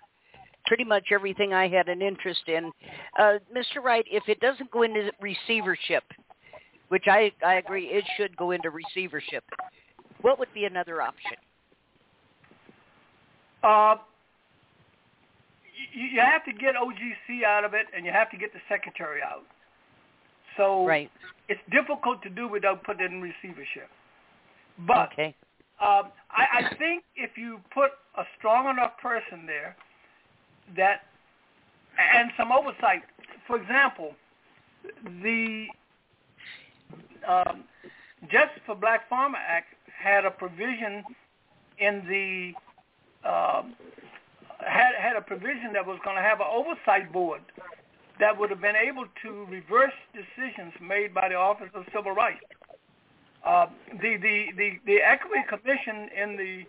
pretty 0.68 0.84
much 0.84 1.06
everything 1.12 1.54
I 1.54 1.68
had 1.68 1.88
an 1.88 2.02
interest 2.02 2.42
in. 2.48 2.72
Uh, 3.18 3.40
Mr. 3.56 3.82
Wright, 3.84 4.06
if 4.12 4.24
it 4.28 4.40
doesn't 4.40 4.70
go 4.70 4.84
into 4.84 5.12
receivership, 5.22 6.04
which 6.90 7.06
I, 7.08 7.32
I 7.46 7.56
agree 7.56 7.86
it 7.86 8.06
should 8.18 8.36
go 8.38 8.52
into 8.52 8.70
receivership, 8.70 9.44
what 10.22 10.40
would 10.40 10.54
be 10.54 10.66
another 10.66 11.02
option? 11.02 11.38
Uh, 13.64 13.96
you, 15.94 16.06
you 16.06 16.22
have 16.22 16.46
to 16.46 16.54
get 16.54 16.76
OGC 16.76 17.44
out 17.44 17.66
of 17.66 17.74
it, 17.74 17.88
and 17.96 18.06
you 18.06 18.12
have 18.12 18.30
to 18.32 18.38
get 18.38 18.54
the 18.54 18.60
secretary 18.70 19.22
out. 19.22 19.44
So 20.56 20.86
right. 20.86 21.12
it's 21.50 21.62
difficult 21.72 22.22
to 22.24 22.30
do 22.30 22.48
without 22.48 22.84
putting 22.84 23.06
it 23.06 23.12
in 23.12 23.22
receivership. 23.22 23.90
But 24.88 25.12
okay. 25.14 25.36
um, 25.82 26.12
I, 26.32 26.66
I 26.66 26.76
think 26.78 27.04
if 27.16 27.32
you 27.38 27.60
put 27.74 27.92
a 28.18 28.24
strong 28.38 28.70
enough 28.70 28.94
person 29.02 29.46
there 29.46 29.76
that 30.76 31.02
and 32.14 32.32
some 32.38 32.52
oversight, 32.52 33.04
for 33.48 33.60
example, 33.60 34.14
the 35.22 35.68
um, 37.28 37.64
Justice 38.24 38.62
for 38.66 38.76
Black 38.76 39.08
Farmer 39.10 39.38
Act 39.38 39.74
had 39.88 40.26
a 40.26 40.32
provision 40.32 41.04
in 41.80 42.04
the 42.08 42.54
um, 43.28 43.76
had 44.60 44.96
had 44.96 45.16
a 45.16 45.22
provision 45.22 45.74
that 45.74 45.86
was 45.86 46.00
going 46.04 46.16
to 46.16 46.22
have 46.22 46.40
an 46.40 46.48
oversight 46.52 47.12
board 47.12 47.42
that 48.20 48.38
would 48.38 48.50
have 48.50 48.62
been 48.62 48.76
able 48.76 49.06
to 49.22 49.46
reverse 49.46 49.94
decisions 50.14 50.74
made 50.82 51.14
by 51.14 51.30
the 51.30 51.36
Office 51.36 51.70
of 51.74 51.86
Civil 51.94 52.14
Rights. 52.14 52.44
Uh, 53.46 53.68
the, 54.02 54.18
the, 54.18 54.48
the, 54.58 54.80
the 54.86 54.98
Equity 54.98 55.44
Commission 55.48 56.10
in 56.16 56.36
the 56.36 56.66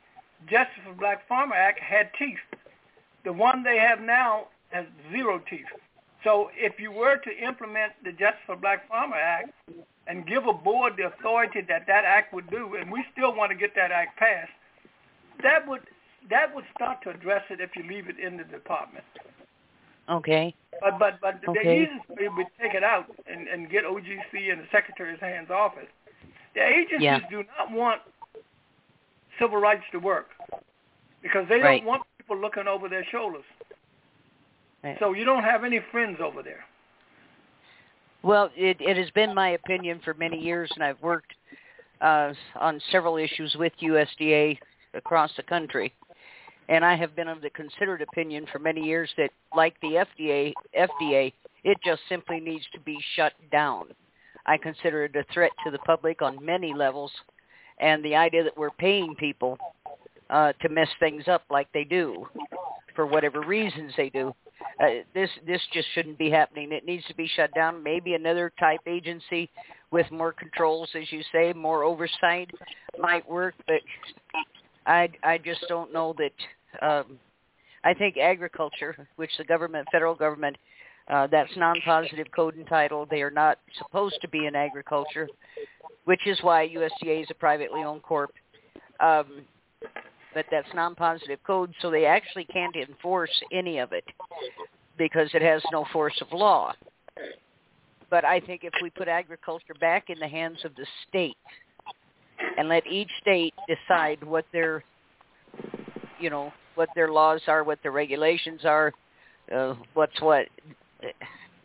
Justice 0.49 0.83
for 0.87 0.93
Black 0.95 1.27
Farmer 1.27 1.55
Act 1.55 1.81
had 1.81 2.11
teeth. 2.19 2.39
The 3.25 3.33
one 3.33 3.63
they 3.63 3.79
have 3.79 4.01
now 4.01 4.49
has 4.71 4.87
zero 5.11 5.43
teeth. 5.51 5.67
So 6.25 6.51
if 6.57 6.81
you 6.81 6.91
were 6.91 7.17
to 7.17 7.31
implement 7.39 7.93
the 8.05 8.11
Justice 8.11 8.43
for 8.47 8.57
Black 8.57 8.89
Farmer 8.89 9.17
Act 9.17 9.53
and 10.07 10.27
give 10.27 10.47
a 10.47 10.53
board 10.53 10.95
the 10.97 11.07
authority 11.07 11.61
that 11.69 11.87
that 11.87 12.05
act 12.05 12.35
would 12.35 12.51
do, 12.51 12.75
and 12.75 12.91
we 12.91 13.05
still 13.13 13.35
want 13.35 13.51
to 13.51 13.57
get 13.57 13.75
that 13.77 13.93
act 13.93 14.19
passed, 14.19 14.51
that 15.43 15.67
would 15.69 15.81
that 16.31 16.55
would 16.55 16.65
start 16.75 17.03
to 17.05 17.11
address 17.11 17.43
it 17.51 17.61
if 17.61 17.71
you 17.77 17.85
leave 17.89 18.09
it 18.09 18.19
in 18.19 18.37
the 18.37 18.45
department. 18.45 19.05
Okay. 20.09 20.55
But 20.81 20.99
but 20.99 21.21
but 21.21 21.37
okay. 21.49 21.89
the 22.09 22.15
way 22.15 22.29
would 22.37 22.47
take 22.61 22.75
it 22.75 22.83
out 22.83 23.07
and, 23.31 23.47
and 23.47 23.71
get 23.71 23.85
OGC 23.85 24.51
and 24.51 24.61
the 24.61 24.67
Secretary's 24.73 25.21
hands 25.21 25.51
off 25.51 25.75
it. 25.79 25.89
The 26.55 26.63
agencies 26.63 27.03
yeah. 27.03 27.21
do 27.31 27.45
not 27.59 27.71
want 27.71 28.01
civil 29.39 29.59
rights 29.59 29.85
to 29.93 29.99
work 29.99 30.29
because 31.23 31.47
they 31.49 31.61
right. 31.61 31.79
don't 31.79 31.87
want 31.87 32.03
people 32.17 32.39
looking 32.39 32.67
over 32.67 32.89
their 32.89 33.07
shoulders. 33.11 33.45
Right. 34.83 34.97
So 35.01 35.13
you 35.13 35.25
don't 35.25 35.43
have 35.43 35.65
any 35.65 35.81
friends 35.91 36.19
over 36.23 36.43
there. 36.43 36.65
Well, 38.23 38.51
it, 38.57 38.77
it 38.81 38.97
has 38.97 39.11
been 39.11 39.35
my 39.35 39.51
opinion 39.51 40.01
for 40.05 40.15
many 40.15 40.39
years, 40.39 40.71
and 40.75 40.83
I've 40.85 41.01
worked 41.03 41.35
uh, 42.01 42.33
on 42.59 42.81
several 42.91 43.17
issues 43.17 43.55
with 43.59 43.73
USDA 43.83 44.59
across 44.95 45.31
the 45.37 45.43
country. 45.45 45.93
And 46.69 46.85
I 46.85 46.97
have 46.97 47.17
been 47.17 47.29
of 47.29 47.41
the 47.41 47.51
considered 47.51 48.03
opinion 48.03 48.47
for 48.53 48.59
many 48.59 48.83
years 48.83 49.11
that, 49.17 49.31
like 49.57 49.75
the 49.81 50.05
FDA, 50.21 50.53
FDA, 50.79 51.33
it 51.65 51.79
just 51.85 52.03
simply 52.09 52.41
needs 52.41 52.65
to 52.75 52.81
be 52.81 52.99
shut 53.15 53.33
down. 53.51 53.87
I 54.47 54.59
consider 54.59 55.05
it 55.05 55.17
a 55.17 55.25
threat 55.33 55.53
to 55.65 55.71
the 55.71 55.79
public 55.79 56.21
on 56.23 56.45
many 56.45 56.75
levels, 56.75 57.11
and 57.79 58.05
the 58.05 58.15
idea 58.15 58.45
that 58.45 58.57
we're 58.57 58.71
paying 58.71 59.15
people 59.15 59.59
uh, 60.31 60.53
to 60.61 60.69
mess 60.69 60.89
things 61.01 61.29
up 61.29 61.43
like 61.51 61.69
they 61.73 61.85
do, 61.85 62.27
for 62.95 63.07
whatever 63.07 63.41
reasons 63.41 63.93
they 63.97 64.11
do, 64.11 64.35
uh, 64.81 64.87
this 65.15 65.31
this 65.47 65.61
just 65.73 65.89
shouldn't 65.95 66.19
be 66.19 66.31
happening. 66.31 66.73
It 66.73 66.85
needs 66.85 67.05
to 67.07 67.15
be 67.15 67.29
shut 67.35 67.53
down. 67.55 67.83
Maybe 67.83 68.15
another 68.15 68.53
type 68.59 68.81
agency 68.87 69.51
with 69.91 70.11
more 70.11 70.33
controls, 70.33 70.89
as 70.95 71.11
you 71.11 71.23
say, 71.33 71.53
more 71.53 71.85
oversight 71.85 72.51
might 72.99 73.29
work, 73.29 73.55
but 73.67 73.81
I 74.87 75.09
I 75.23 75.39
just 75.39 75.65
don't 75.69 75.93
know 75.93 76.15
that. 76.19 76.87
Um, 76.87 77.19
I 77.85 77.95
think 77.95 78.17
agriculture, 78.19 79.09
which 79.17 79.31
the 79.39 79.45
government, 79.45 79.87
federal 79.93 80.15
government, 80.15 80.57
uh, 81.09 81.27
that's 81.29 81.51
non-positive 81.57 82.27
code 82.35 82.57
entitled. 82.57 83.09
They 83.09 83.23
are 83.23 83.31
not 83.31 83.59
supposed 83.79 84.19
to 84.21 84.29
be 84.29 84.47
in 84.47 84.55
agriculture, 84.55 85.29
which 86.05 86.27
is 86.27 86.39
why 86.43 86.69
USDA 86.69 87.23
is 87.23 87.29
a 87.31 87.35
privately 87.35 87.83
owned 87.83 88.03
corp. 88.03 88.31
Um, 89.01 89.45
but 90.39 90.47
that's 90.53 90.69
non-positive 90.73 91.41
code, 91.45 91.75
so 91.83 91.91
they 91.91 92.05
actually 92.05 92.45
can't 92.45 92.77
enforce 92.77 93.43
any 93.53 93.79
of 93.79 93.93
it 93.93 94.05
because 94.97 95.29
it 95.35 95.43
has 95.43 95.61
no 95.73 95.85
force 95.93 96.15
of 96.21 96.29
law. 96.33 96.73
But 98.09 98.25
I 98.25 98.39
think 98.39 98.63
if 98.63 98.73
we 98.81 98.89
put 98.89 99.09
agriculture 99.09 99.75
back 99.81 100.11
in 100.11 100.19
the 100.21 100.29
hands 100.29 100.59
of 100.65 100.77
the 100.77 100.87
state 101.09 101.37
and 102.57 102.69
let 102.69 102.87
each 102.87 103.11
state 103.21 103.53
decide 103.67 104.23
what 104.23 104.45
their, 104.53 104.85
you 106.21 106.31
know, 106.31 106.53
what 106.77 106.89
their 106.95 107.11
laws 107.11 107.41
are, 107.49 107.65
what 107.65 107.81
their 107.83 107.91
regulations 107.91 108.61
are, 108.65 108.93
uh, 109.53 109.75
what's 109.95 110.21
what, 110.21 110.47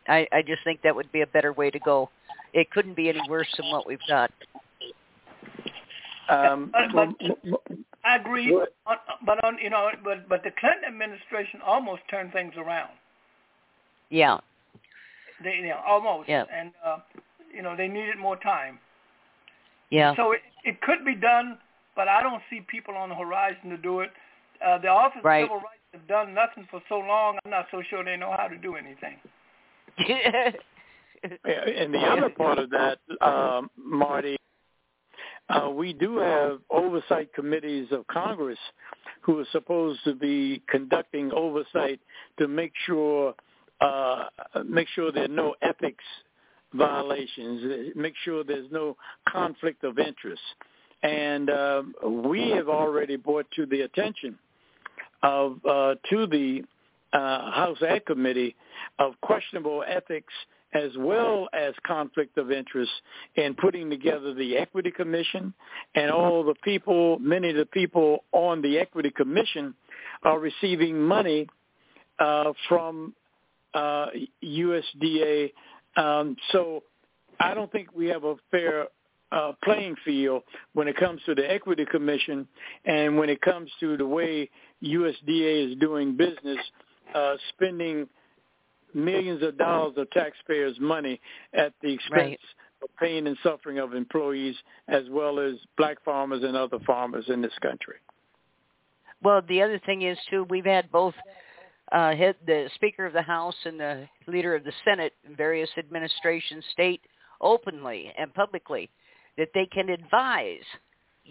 I, 0.08 0.26
I 0.32 0.42
just 0.42 0.64
think 0.64 0.82
that 0.82 0.96
would 0.96 1.12
be 1.12 1.22
a 1.22 1.28
better 1.28 1.54
way 1.54 1.70
to 1.70 1.78
go. 1.78 2.10
It 2.54 2.72
couldn't 2.72 2.96
be 2.96 3.08
any 3.08 3.22
worse 3.30 3.54
than 3.56 3.70
what 3.70 3.86
we've 3.86 4.00
got. 4.10 4.32
Um, 6.28 6.74
but, 6.96 7.10
but, 7.20 7.78
I 8.06 8.18
agree, 8.18 8.54
on, 8.54 8.98
but 9.26 9.44
on 9.46 9.58
you 9.62 9.70
know, 9.70 9.90
but 10.04 10.28
but 10.28 10.44
the 10.44 10.52
Clinton 10.60 10.84
administration 10.88 11.62
almost 11.66 12.02
turned 12.10 12.34
things 12.34 12.54
around. 12.58 12.92
Yeah. 14.10 14.40
They 15.44 15.56
you 15.56 15.70
know 15.70 15.80
almost. 15.88 16.28
Yeah. 16.28 16.44
And 16.54 16.72
uh, 16.86 16.98
you 17.54 17.62
know 17.62 17.76
they 17.78 17.88
needed 17.88 18.18
more 18.20 18.38
time. 18.38 18.80
Yeah. 19.90 20.16
So 20.16 20.34
it, 20.34 20.42
it 20.66 20.82
could 20.82 21.06
be 21.06 21.16
done, 21.16 21.58
but 21.96 22.08
I 22.08 22.22
don't 22.22 22.42
see 22.50 22.62
people 22.70 22.96
on 22.96 23.10
the 23.10 23.16
horizon 23.16 23.70
to 23.70 23.78
do 23.78 24.02
it. 24.02 24.10
Uh, 24.66 24.80
the 24.80 24.88
Office 24.88 25.22
right. 25.24 25.44
of 25.44 25.46
Civil 25.46 25.58
Rights 25.58 25.84
have 25.94 26.08
done 26.08 26.34
nothing 26.34 26.68
for 26.70 26.82
so 26.90 27.00
long. 27.00 27.38
I'm 27.46 27.52
not 27.52 27.68
so 27.72 27.82
sure 27.90 28.04
they 28.04 28.18
know 28.18 28.34
how 28.38 28.48
to 28.48 28.58
do 28.58 28.76
anything. 28.76 29.18
yeah, 30.08 30.52
and 31.46 31.94
the 31.94 32.00
other 32.00 32.30
part 32.30 32.58
of 32.58 32.70
that, 32.72 32.98
um, 33.22 33.70
Marty, 33.78 34.38
uh, 35.54 35.70
we 35.70 35.94
do 35.94 36.18
have 36.18 36.60
oversight 36.70 37.34
committees 37.34 37.88
of 37.92 38.06
Congress 38.08 38.60
who 39.22 39.40
are 39.40 39.48
supposed 39.52 40.00
to 40.04 40.16
be 40.16 40.62
conducting 40.70 41.32
oversight 41.32 42.00
to 42.40 42.48
make 42.48 42.74
sure 42.86 43.34
uh, 43.82 44.26
make 44.66 44.88
sure 44.90 45.12
there 45.12 45.26
are 45.26 45.28
no 45.28 45.56
ethics 45.62 46.04
violations, 46.74 47.94
make 47.96 48.14
sure 48.24 48.44
there's 48.44 48.72
no 48.72 48.96
conflict 49.28 49.84
of 49.84 50.00
interest. 50.00 50.42
And 51.04 51.50
uh, 51.50 51.84
we 52.06 52.50
have 52.52 52.70
already 52.70 53.18
brought 53.18 53.50
to 53.56 53.66
the 53.66 53.82
attention 53.82 54.38
of 55.22 55.60
uh, 55.66 55.96
to 56.10 56.28
the 56.28 56.64
uh, 57.12 57.52
House 57.52 57.82
Ag 57.82 58.06
Committee 58.06 58.56
of 59.00 59.14
questionable 59.22 59.84
ethics 59.88 60.34
as 60.74 60.92
well 60.98 61.48
as 61.54 61.74
conflict 61.86 62.38
of 62.38 62.52
interest 62.52 62.92
in 63.36 63.54
putting 63.56 63.90
together 63.90 64.34
the 64.34 64.58
Equity 64.58 64.92
Commission 64.92 65.54
and 65.96 66.12
all 66.12 66.44
the 66.44 66.56
people, 66.64 67.20
many 67.20 67.50
of 67.50 67.56
the 67.56 67.66
people 67.66 68.24
on 68.32 68.62
the 68.62 68.80
Equity 68.80 69.12
Commission 69.12 69.76
are 70.24 70.40
receiving 70.40 71.00
money 71.00 71.48
uh, 72.20 72.54
from 72.68 73.14
uh, 73.74 74.08
USDA. 74.44 75.52
Um, 75.96 76.36
so 76.52 76.84
I 77.40 77.54
don't 77.54 77.72
think 77.72 77.90
we 77.96 78.08
have 78.08 78.24
a 78.24 78.36
fair 78.52 78.88
uh, 79.32 79.54
playing 79.64 79.96
field 80.06 80.44
when 80.74 80.88
it 80.88 80.96
comes 80.98 81.22
to 81.26 81.36
the 81.36 81.50
Equity 81.50 81.86
Commission 81.90 82.48
and 82.86 83.18
when 83.18 83.30
it 83.30 83.42
comes 83.42 83.70
to 83.80 83.98
the 83.98 84.06
way 84.06 84.50
USDA 84.84 85.72
is 85.72 85.78
doing 85.80 86.16
business, 86.16 86.60
uh, 87.16 87.36
spending 87.50 88.08
millions 88.94 89.42
of 89.44 89.58
dollars 89.58 89.94
of 89.98 90.10
taxpayers' 90.12 90.78
money 90.80 91.20
at 91.54 91.74
the 91.82 91.94
expense 91.94 92.12
right. 92.20 92.40
of 92.82 92.90
pain 93.00 93.28
and 93.28 93.38
suffering 93.44 93.80
of 93.80 93.94
employees 93.94 94.56
as 94.88 95.04
well 95.10 95.40
as 95.40 95.56
black 95.78 95.98
farmers 96.04 96.44
and 96.44 96.56
other 96.56 96.80
farmers 96.86 97.26
in 97.28 97.42
this 97.42 97.54
country. 97.62 97.96
Well, 99.22 99.42
the 99.48 99.62
other 99.62 99.80
thing 99.86 100.02
is 100.02 100.18
too, 100.30 100.46
we've 100.50 100.66
had 100.66 100.92
both 100.92 101.14
uh, 101.92 102.16
head, 102.16 102.36
the 102.46 102.70
Speaker 102.76 103.06
of 103.06 103.14
the 103.14 103.22
House 103.22 103.56
and 103.66 103.80
the 103.80 104.08
Leader 104.28 104.56
of 104.56 104.64
the 104.64 104.74
Senate 104.84 105.14
in 105.28 105.36
various 105.36 105.70
administrations 105.78 106.64
state 106.72 107.02
openly 107.40 108.12
and 108.18 108.34
publicly 108.34 108.90
that 109.38 109.50
they 109.54 109.66
can 109.66 109.90
advise 109.90 110.64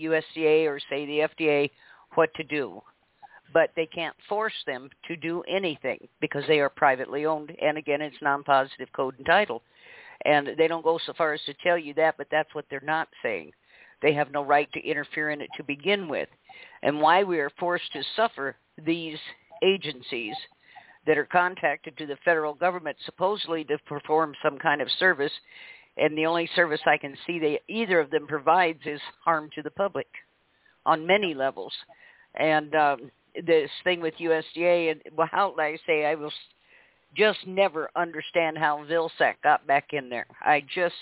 USDA 0.00 0.66
or 0.66 0.78
say 0.90 1.06
the 1.06 1.28
FDA 1.28 1.70
what 2.14 2.32
to 2.34 2.44
do, 2.44 2.82
but 3.52 3.70
they 3.76 3.86
can't 3.86 4.16
force 4.28 4.54
them 4.66 4.90
to 5.08 5.16
do 5.16 5.42
anything 5.48 6.08
because 6.20 6.44
they 6.46 6.60
are 6.60 6.68
privately 6.68 7.26
owned, 7.26 7.52
and 7.60 7.78
again, 7.78 8.00
it's 8.00 8.16
non-positive 8.22 8.88
code 8.92 9.14
and 9.18 9.26
title. 9.26 9.62
And 10.24 10.50
they 10.56 10.68
don't 10.68 10.84
go 10.84 10.98
so 11.04 11.12
far 11.14 11.32
as 11.32 11.40
to 11.46 11.54
tell 11.62 11.76
you 11.76 11.94
that, 11.94 12.16
but 12.16 12.28
that's 12.30 12.54
what 12.54 12.64
they're 12.70 12.80
not 12.84 13.08
saying. 13.22 13.50
They 14.02 14.12
have 14.12 14.30
no 14.30 14.44
right 14.44 14.72
to 14.72 14.86
interfere 14.86 15.30
in 15.30 15.40
it 15.40 15.50
to 15.56 15.64
begin 15.64 16.08
with. 16.08 16.28
And 16.82 17.00
why 17.00 17.24
we 17.24 17.40
are 17.40 17.50
forced 17.58 17.92
to 17.92 18.02
suffer 18.16 18.56
these 18.84 19.18
agencies 19.62 20.34
that 21.06 21.18
are 21.18 21.26
contacted 21.26 21.96
to 21.98 22.06
the 22.06 22.16
federal 22.24 22.54
government 22.54 22.96
supposedly 23.04 23.64
to 23.64 23.78
perform 23.86 24.34
some 24.42 24.58
kind 24.58 24.80
of 24.80 24.88
service 24.98 25.32
and 25.96 26.16
the 26.16 26.26
only 26.26 26.48
service 26.54 26.80
I 26.86 26.96
can 26.96 27.16
see 27.26 27.58
either 27.68 28.00
of 28.00 28.10
them 28.10 28.26
provides 28.26 28.80
is 28.86 29.00
harm 29.24 29.50
to 29.54 29.62
the 29.62 29.70
public 29.70 30.06
on 30.86 31.06
many 31.06 31.34
levels. 31.34 31.72
And 32.34 32.74
um, 32.74 33.10
this 33.46 33.70
thing 33.84 34.00
with 34.00 34.14
USDA 34.20 34.92
and 34.92 35.00
well, 35.16 35.28
how 35.30 35.54
like 35.56 35.74
I 35.74 35.86
say 35.86 36.04
I 36.04 36.14
will 36.14 36.32
just 37.16 37.46
never 37.46 37.90
understand 37.96 38.58
how 38.58 38.84
Vilsack 38.84 39.34
got 39.42 39.66
back 39.66 39.88
in 39.92 40.08
there. 40.08 40.26
I 40.40 40.64
just 40.74 40.94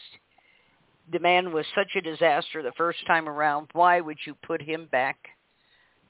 the 1.13 1.19
man 1.19 1.53
was 1.53 1.67
such 1.75 1.97
a 1.97 2.01
disaster 2.01 2.63
the 2.63 2.73
first 2.77 3.05
time 3.07 3.29
around. 3.29 3.69
Why 3.73 4.01
would 4.01 4.19
you 4.27 4.35
put 4.47 4.63
him 4.63 4.89
back? 4.91 5.17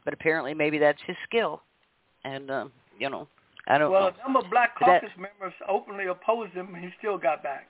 But 0.05 0.15
apparently, 0.15 0.55
maybe 0.55 0.79
that's 0.79 1.01
his 1.07 1.17
skill, 1.29 1.63
and 2.25 2.51
uh, 2.51 2.67
you 2.99 3.11
know, 3.11 3.29
I 3.69 3.79
don't. 3.79 3.91
Well, 3.91 4.11
know. 4.11 4.15
a 4.19 4.23
number 4.23 4.39
of 4.41 4.51
Black 4.51 4.79
Caucus 4.79 5.11
that, 5.17 5.21
members 5.21 5.55
openly 5.69 6.07
opposed 6.07 6.53
him, 6.53 6.75
and 6.75 6.85
he 6.85 6.91
still 6.99 7.19
got 7.19 7.43
back. 7.43 7.67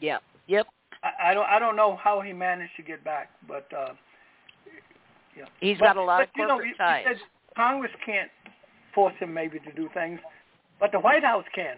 Yeah. 0.00 0.18
Yep. 0.46 0.66
I, 1.02 1.30
I 1.30 1.34
don't. 1.34 1.46
I 1.48 1.58
don't 1.58 1.76
know 1.76 1.98
how 2.02 2.20
he 2.20 2.32
managed 2.32 2.72
to 2.76 2.82
get 2.82 3.04
back, 3.04 3.30
but 3.48 3.66
uh, 3.76 3.92
yeah. 5.36 5.44
He's 5.60 5.78
but, 5.78 5.86
got 5.86 5.96
a 5.96 6.02
lot 6.02 6.28
but, 6.34 6.42
of 6.42 6.48
corporate 6.48 6.68
you 6.68 6.74
know, 6.78 6.84
ties. 6.84 7.04
Said 7.06 7.16
Congress 7.56 7.92
can't 8.04 8.30
force 8.94 9.14
him 9.18 9.32
maybe 9.32 9.58
to 9.60 9.72
do 9.72 9.88
things, 9.94 10.20
but 10.78 10.92
the 10.92 11.00
White 11.00 11.24
House 11.24 11.44
can. 11.54 11.76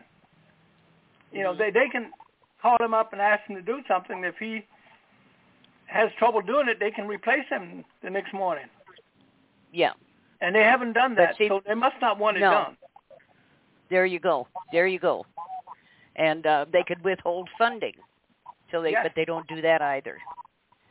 You 1.32 1.42
know, 1.42 1.50
mm-hmm. 1.50 1.58
they 1.58 1.70
they 1.70 1.88
can 1.88 2.10
call 2.60 2.76
him 2.80 2.94
up 2.94 3.12
and 3.12 3.20
ask 3.20 3.48
him 3.48 3.56
to 3.56 3.62
do 3.62 3.80
something. 3.88 4.22
If 4.24 4.36
he 4.38 4.64
has 5.86 6.10
trouble 6.18 6.40
doing 6.40 6.68
it, 6.68 6.78
they 6.80 6.90
can 6.90 7.06
replace 7.06 7.46
him 7.50 7.84
the 8.02 8.10
next 8.10 8.32
morning. 8.32 8.66
Yeah. 9.72 9.92
And 10.40 10.54
they 10.54 10.62
haven't 10.62 10.94
done 10.94 11.14
that, 11.16 11.36
see, 11.38 11.48
so 11.48 11.62
they 11.66 11.74
must 11.74 11.96
not 12.00 12.18
want 12.18 12.36
it 12.36 12.40
no. 12.40 12.50
done. 12.50 12.76
There 13.90 14.06
you 14.06 14.18
go. 14.18 14.48
There 14.72 14.86
you 14.86 14.98
go. 14.98 15.24
And 16.16 16.46
uh, 16.46 16.66
they 16.72 16.82
could 16.82 17.02
withhold 17.04 17.48
funding 17.56 17.94
till 18.70 18.82
they, 18.82 18.90
yes. 18.90 19.02
but 19.04 19.12
they 19.14 19.24
don't 19.24 19.46
do 19.46 19.60
that 19.62 19.80
either. 19.80 20.18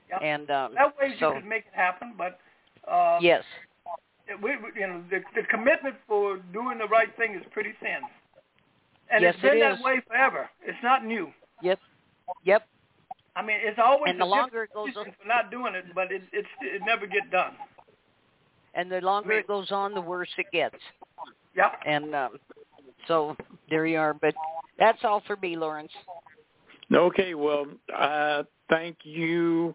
Yep. 0.10 0.22
And 0.24 0.52
um, 0.52 0.74
that 0.76 0.98
way 0.98 1.16
so, 1.20 1.30
you 1.30 1.42
could 1.42 1.50
make 1.50 1.66
it 1.66 1.74
happen, 1.74 2.14
but 2.18 2.40
uh, 2.90 3.20
yes, 3.22 3.44
we, 4.42 4.52
you 4.76 4.88
know, 4.88 5.04
the, 5.10 5.20
the 5.36 5.48
commitment 5.50 5.96
for 6.08 6.38
doing 6.54 6.78
the 6.78 6.88
right 6.88 7.10
thing 7.18 7.36
is 7.36 7.42
pretty 7.52 7.72
thin. 7.82 8.00
And 9.12 9.24
yes, 9.24 9.34
it's 9.36 9.42
been 9.42 9.58
it 9.58 9.62
that 9.62 9.80
is. 9.80 9.84
way 9.84 10.02
forever. 10.08 10.50
It's 10.66 10.78
not 10.84 11.06
new. 11.06 11.30
Yep. 11.62 11.80
Yep. 12.46 12.68
I 13.36 13.42
mean, 13.42 13.58
it's 13.62 13.80
always 13.82 14.12
And 14.12 14.22
the 14.22 14.26
longer 14.26 14.64
it 14.64 14.70
different 14.70 14.96
goes 14.96 15.04
reason 15.06 15.14
for 15.22 15.28
not 15.28 15.52
doing 15.52 15.74
it, 15.76 15.86
but 15.94 16.12
it 16.12 16.22
it's 16.32 16.48
it 16.62 16.82
never 16.86 17.08
get 17.08 17.32
done. 17.32 17.54
And 18.74 18.92
the 18.92 19.02
longer 19.02 19.34
it 19.34 19.48
goes 19.48 19.72
on, 19.72 19.94
the 19.94 20.02
worse 20.02 20.30
it 20.38 20.48
gets. 20.54 20.76
Yep. 21.56 21.72
And 21.86 22.16
um, 22.16 22.38
so 23.08 23.36
there 23.70 23.86
you 23.86 23.98
are. 23.98 24.14
But 24.14 24.34
that's 24.80 25.00
all 25.04 25.22
for 25.28 25.36
me, 25.38 25.56
Lawrence. 25.58 25.92
Okay, 26.94 27.36
well, 27.36 27.68
uh, 27.96 28.44
thank 28.70 28.98
you, 29.04 29.74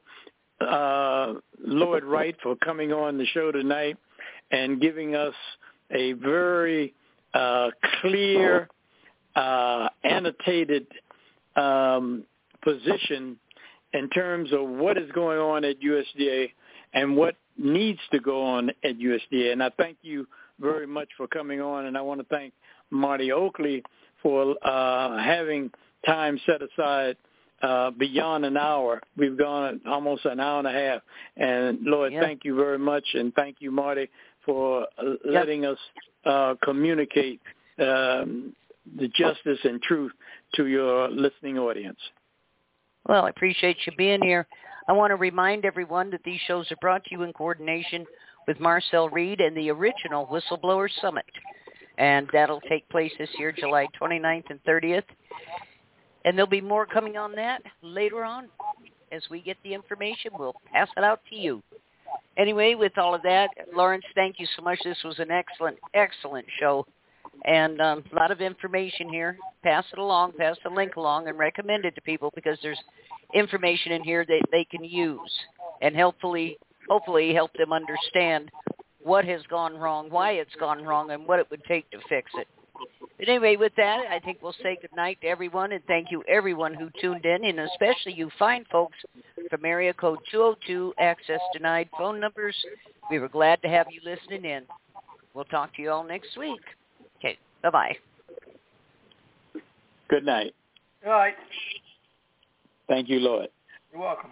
uh, 0.60 1.34
Lloyd 1.64 2.04
Wright, 2.04 2.36
for 2.42 2.56
coming 2.56 2.92
on 2.92 3.18
the 3.18 3.26
show 3.26 3.52
tonight 3.52 3.96
and 4.50 4.80
giving 4.80 5.14
us 5.14 5.34
a 5.90 6.12
very 6.14 6.94
uh, 7.34 7.70
clear, 8.00 8.68
uh, 9.34 9.88
annotated 10.04 10.86
um, 11.56 12.24
position 12.62 13.38
in 13.92 14.08
terms 14.10 14.52
of 14.52 14.68
what 14.68 14.98
is 14.98 15.10
going 15.12 15.38
on 15.38 15.64
at 15.64 15.76
USDA 15.80 16.50
and 16.94 17.16
what 17.16 17.36
needs 17.58 18.00
to 18.12 18.20
go 18.20 18.42
on 18.42 18.70
at 18.84 18.98
USDA. 18.98 19.52
And 19.52 19.62
I 19.62 19.70
thank 19.76 19.98
you 20.02 20.26
very 20.60 20.86
much 20.86 21.08
for 21.16 21.26
coming 21.26 21.60
on, 21.60 21.86
and 21.86 21.96
I 21.96 22.02
want 22.02 22.20
to 22.20 22.26
thank 22.26 22.52
Marty 22.90 23.32
Oakley 23.32 23.82
for 24.22 24.56
uh, 24.62 25.18
having 25.22 25.70
time 26.04 26.38
set 26.46 26.60
aside 26.62 27.16
uh, 27.62 27.90
beyond 27.90 28.44
an 28.44 28.56
hour. 28.56 29.00
We've 29.16 29.36
gone 29.36 29.80
almost 29.86 30.24
an 30.24 30.40
hour 30.40 30.58
and 30.58 30.68
a 30.68 30.72
half. 30.72 31.02
And 31.36 31.80
Lord, 31.82 32.12
yeah. 32.12 32.20
thank 32.20 32.44
you 32.44 32.56
very 32.56 32.78
much, 32.78 33.04
and 33.14 33.34
thank 33.34 33.56
you, 33.60 33.70
Marty, 33.70 34.08
for 34.44 34.86
uh, 34.98 35.14
letting 35.24 35.64
us 35.64 35.78
uh, 36.24 36.54
communicate 36.62 37.40
um, 37.78 38.54
the 38.98 39.08
justice 39.08 39.58
and 39.64 39.80
truth 39.82 40.12
to 40.54 40.66
your 40.66 41.08
listening 41.08 41.58
audience. 41.58 41.98
Well, 43.08 43.24
I 43.24 43.30
appreciate 43.30 43.76
you 43.86 43.92
being 43.96 44.22
here. 44.22 44.46
I 44.88 44.92
want 44.92 45.10
to 45.10 45.16
remind 45.16 45.64
everyone 45.64 46.10
that 46.10 46.22
these 46.24 46.40
shows 46.46 46.70
are 46.70 46.76
brought 46.80 47.04
to 47.04 47.10
you 47.10 47.22
in 47.22 47.32
coordination 47.32 48.06
with 48.46 48.60
Marcel 48.60 49.08
Reid 49.08 49.40
and 49.40 49.56
the 49.56 49.70
original 49.70 50.26
Whistleblower 50.26 50.88
Summit. 51.00 51.24
And 51.98 52.28
that'll 52.32 52.60
take 52.62 52.88
place 52.88 53.12
this 53.18 53.30
year, 53.38 53.52
July 53.52 53.86
29th 54.00 54.50
and 54.50 54.62
30th. 54.64 55.02
And 56.26 56.36
there'll 56.36 56.50
be 56.50 56.60
more 56.60 56.84
coming 56.84 57.16
on 57.16 57.32
that 57.36 57.62
later 57.82 58.24
on. 58.24 58.48
As 59.12 59.22
we 59.30 59.40
get 59.40 59.56
the 59.62 59.72
information, 59.72 60.32
we'll 60.36 60.56
pass 60.72 60.88
it 60.96 61.04
out 61.04 61.20
to 61.30 61.36
you. 61.36 61.62
Anyway, 62.36 62.74
with 62.74 62.98
all 62.98 63.14
of 63.14 63.22
that, 63.22 63.50
Lawrence, 63.72 64.04
thank 64.16 64.38
you 64.38 64.46
so 64.56 64.62
much. 64.62 64.78
This 64.84 64.98
was 65.04 65.18
an 65.20 65.30
excellent, 65.30 65.78
excellent 65.94 66.44
show. 66.58 66.84
And 67.44 67.80
um, 67.80 68.04
a 68.12 68.16
lot 68.16 68.32
of 68.32 68.40
information 68.40 69.08
here. 69.08 69.38
Pass 69.62 69.84
it 69.92 69.98
along, 69.98 70.32
pass 70.32 70.56
the 70.64 70.70
link 70.70 70.96
along, 70.96 71.28
and 71.28 71.38
recommend 71.38 71.84
it 71.84 71.94
to 71.94 72.00
people 72.00 72.32
because 72.34 72.58
there's 72.62 72.80
information 73.32 73.92
in 73.92 74.02
here 74.02 74.24
that 74.26 74.42
they 74.50 74.64
can 74.64 74.82
use 74.84 75.32
and 75.80 75.94
hopefully, 75.94 76.58
hopefully 76.88 77.34
help 77.34 77.52
them 77.54 77.72
understand 77.72 78.50
what 79.02 79.24
has 79.24 79.42
gone 79.48 79.76
wrong, 79.76 80.10
why 80.10 80.32
it's 80.32 80.54
gone 80.58 80.82
wrong, 80.82 81.12
and 81.12 81.26
what 81.26 81.38
it 81.38 81.46
would 81.50 81.62
take 81.64 81.88
to 81.92 81.98
fix 82.08 82.30
it. 82.34 82.48
But 83.18 83.28
anyway, 83.28 83.56
with 83.56 83.72
that, 83.76 84.04
I 84.10 84.18
think 84.18 84.38
we'll 84.42 84.54
say 84.62 84.76
good 84.80 84.94
night 84.94 85.18
to 85.22 85.28
everyone, 85.28 85.72
and 85.72 85.82
thank 85.86 86.10
you 86.10 86.22
everyone 86.28 86.74
who 86.74 86.90
tuned 87.00 87.24
in, 87.24 87.44
and 87.44 87.60
especially 87.60 88.12
you 88.12 88.30
fine 88.38 88.64
folks 88.70 88.96
from 89.48 89.64
area 89.64 89.94
code 89.94 90.18
202 90.30 90.92
access 90.98 91.40
denied 91.52 91.88
phone 91.96 92.20
numbers. 92.20 92.54
We 93.10 93.18
were 93.18 93.28
glad 93.28 93.62
to 93.62 93.68
have 93.68 93.86
you 93.90 94.00
listening 94.04 94.44
in. 94.44 94.64
We'll 95.32 95.44
talk 95.44 95.74
to 95.76 95.82
you 95.82 95.90
all 95.90 96.04
next 96.04 96.36
week. 96.36 96.60
Okay, 97.18 97.38
bye-bye. 97.62 97.96
Good 100.08 100.24
night. 100.24 100.54
All 101.04 101.12
right. 101.12 101.34
Thank 102.88 103.08
you, 103.08 103.18
Lloyd. 103.20 103.48
You're 103.92 104.02
welcome. 104.02 104.30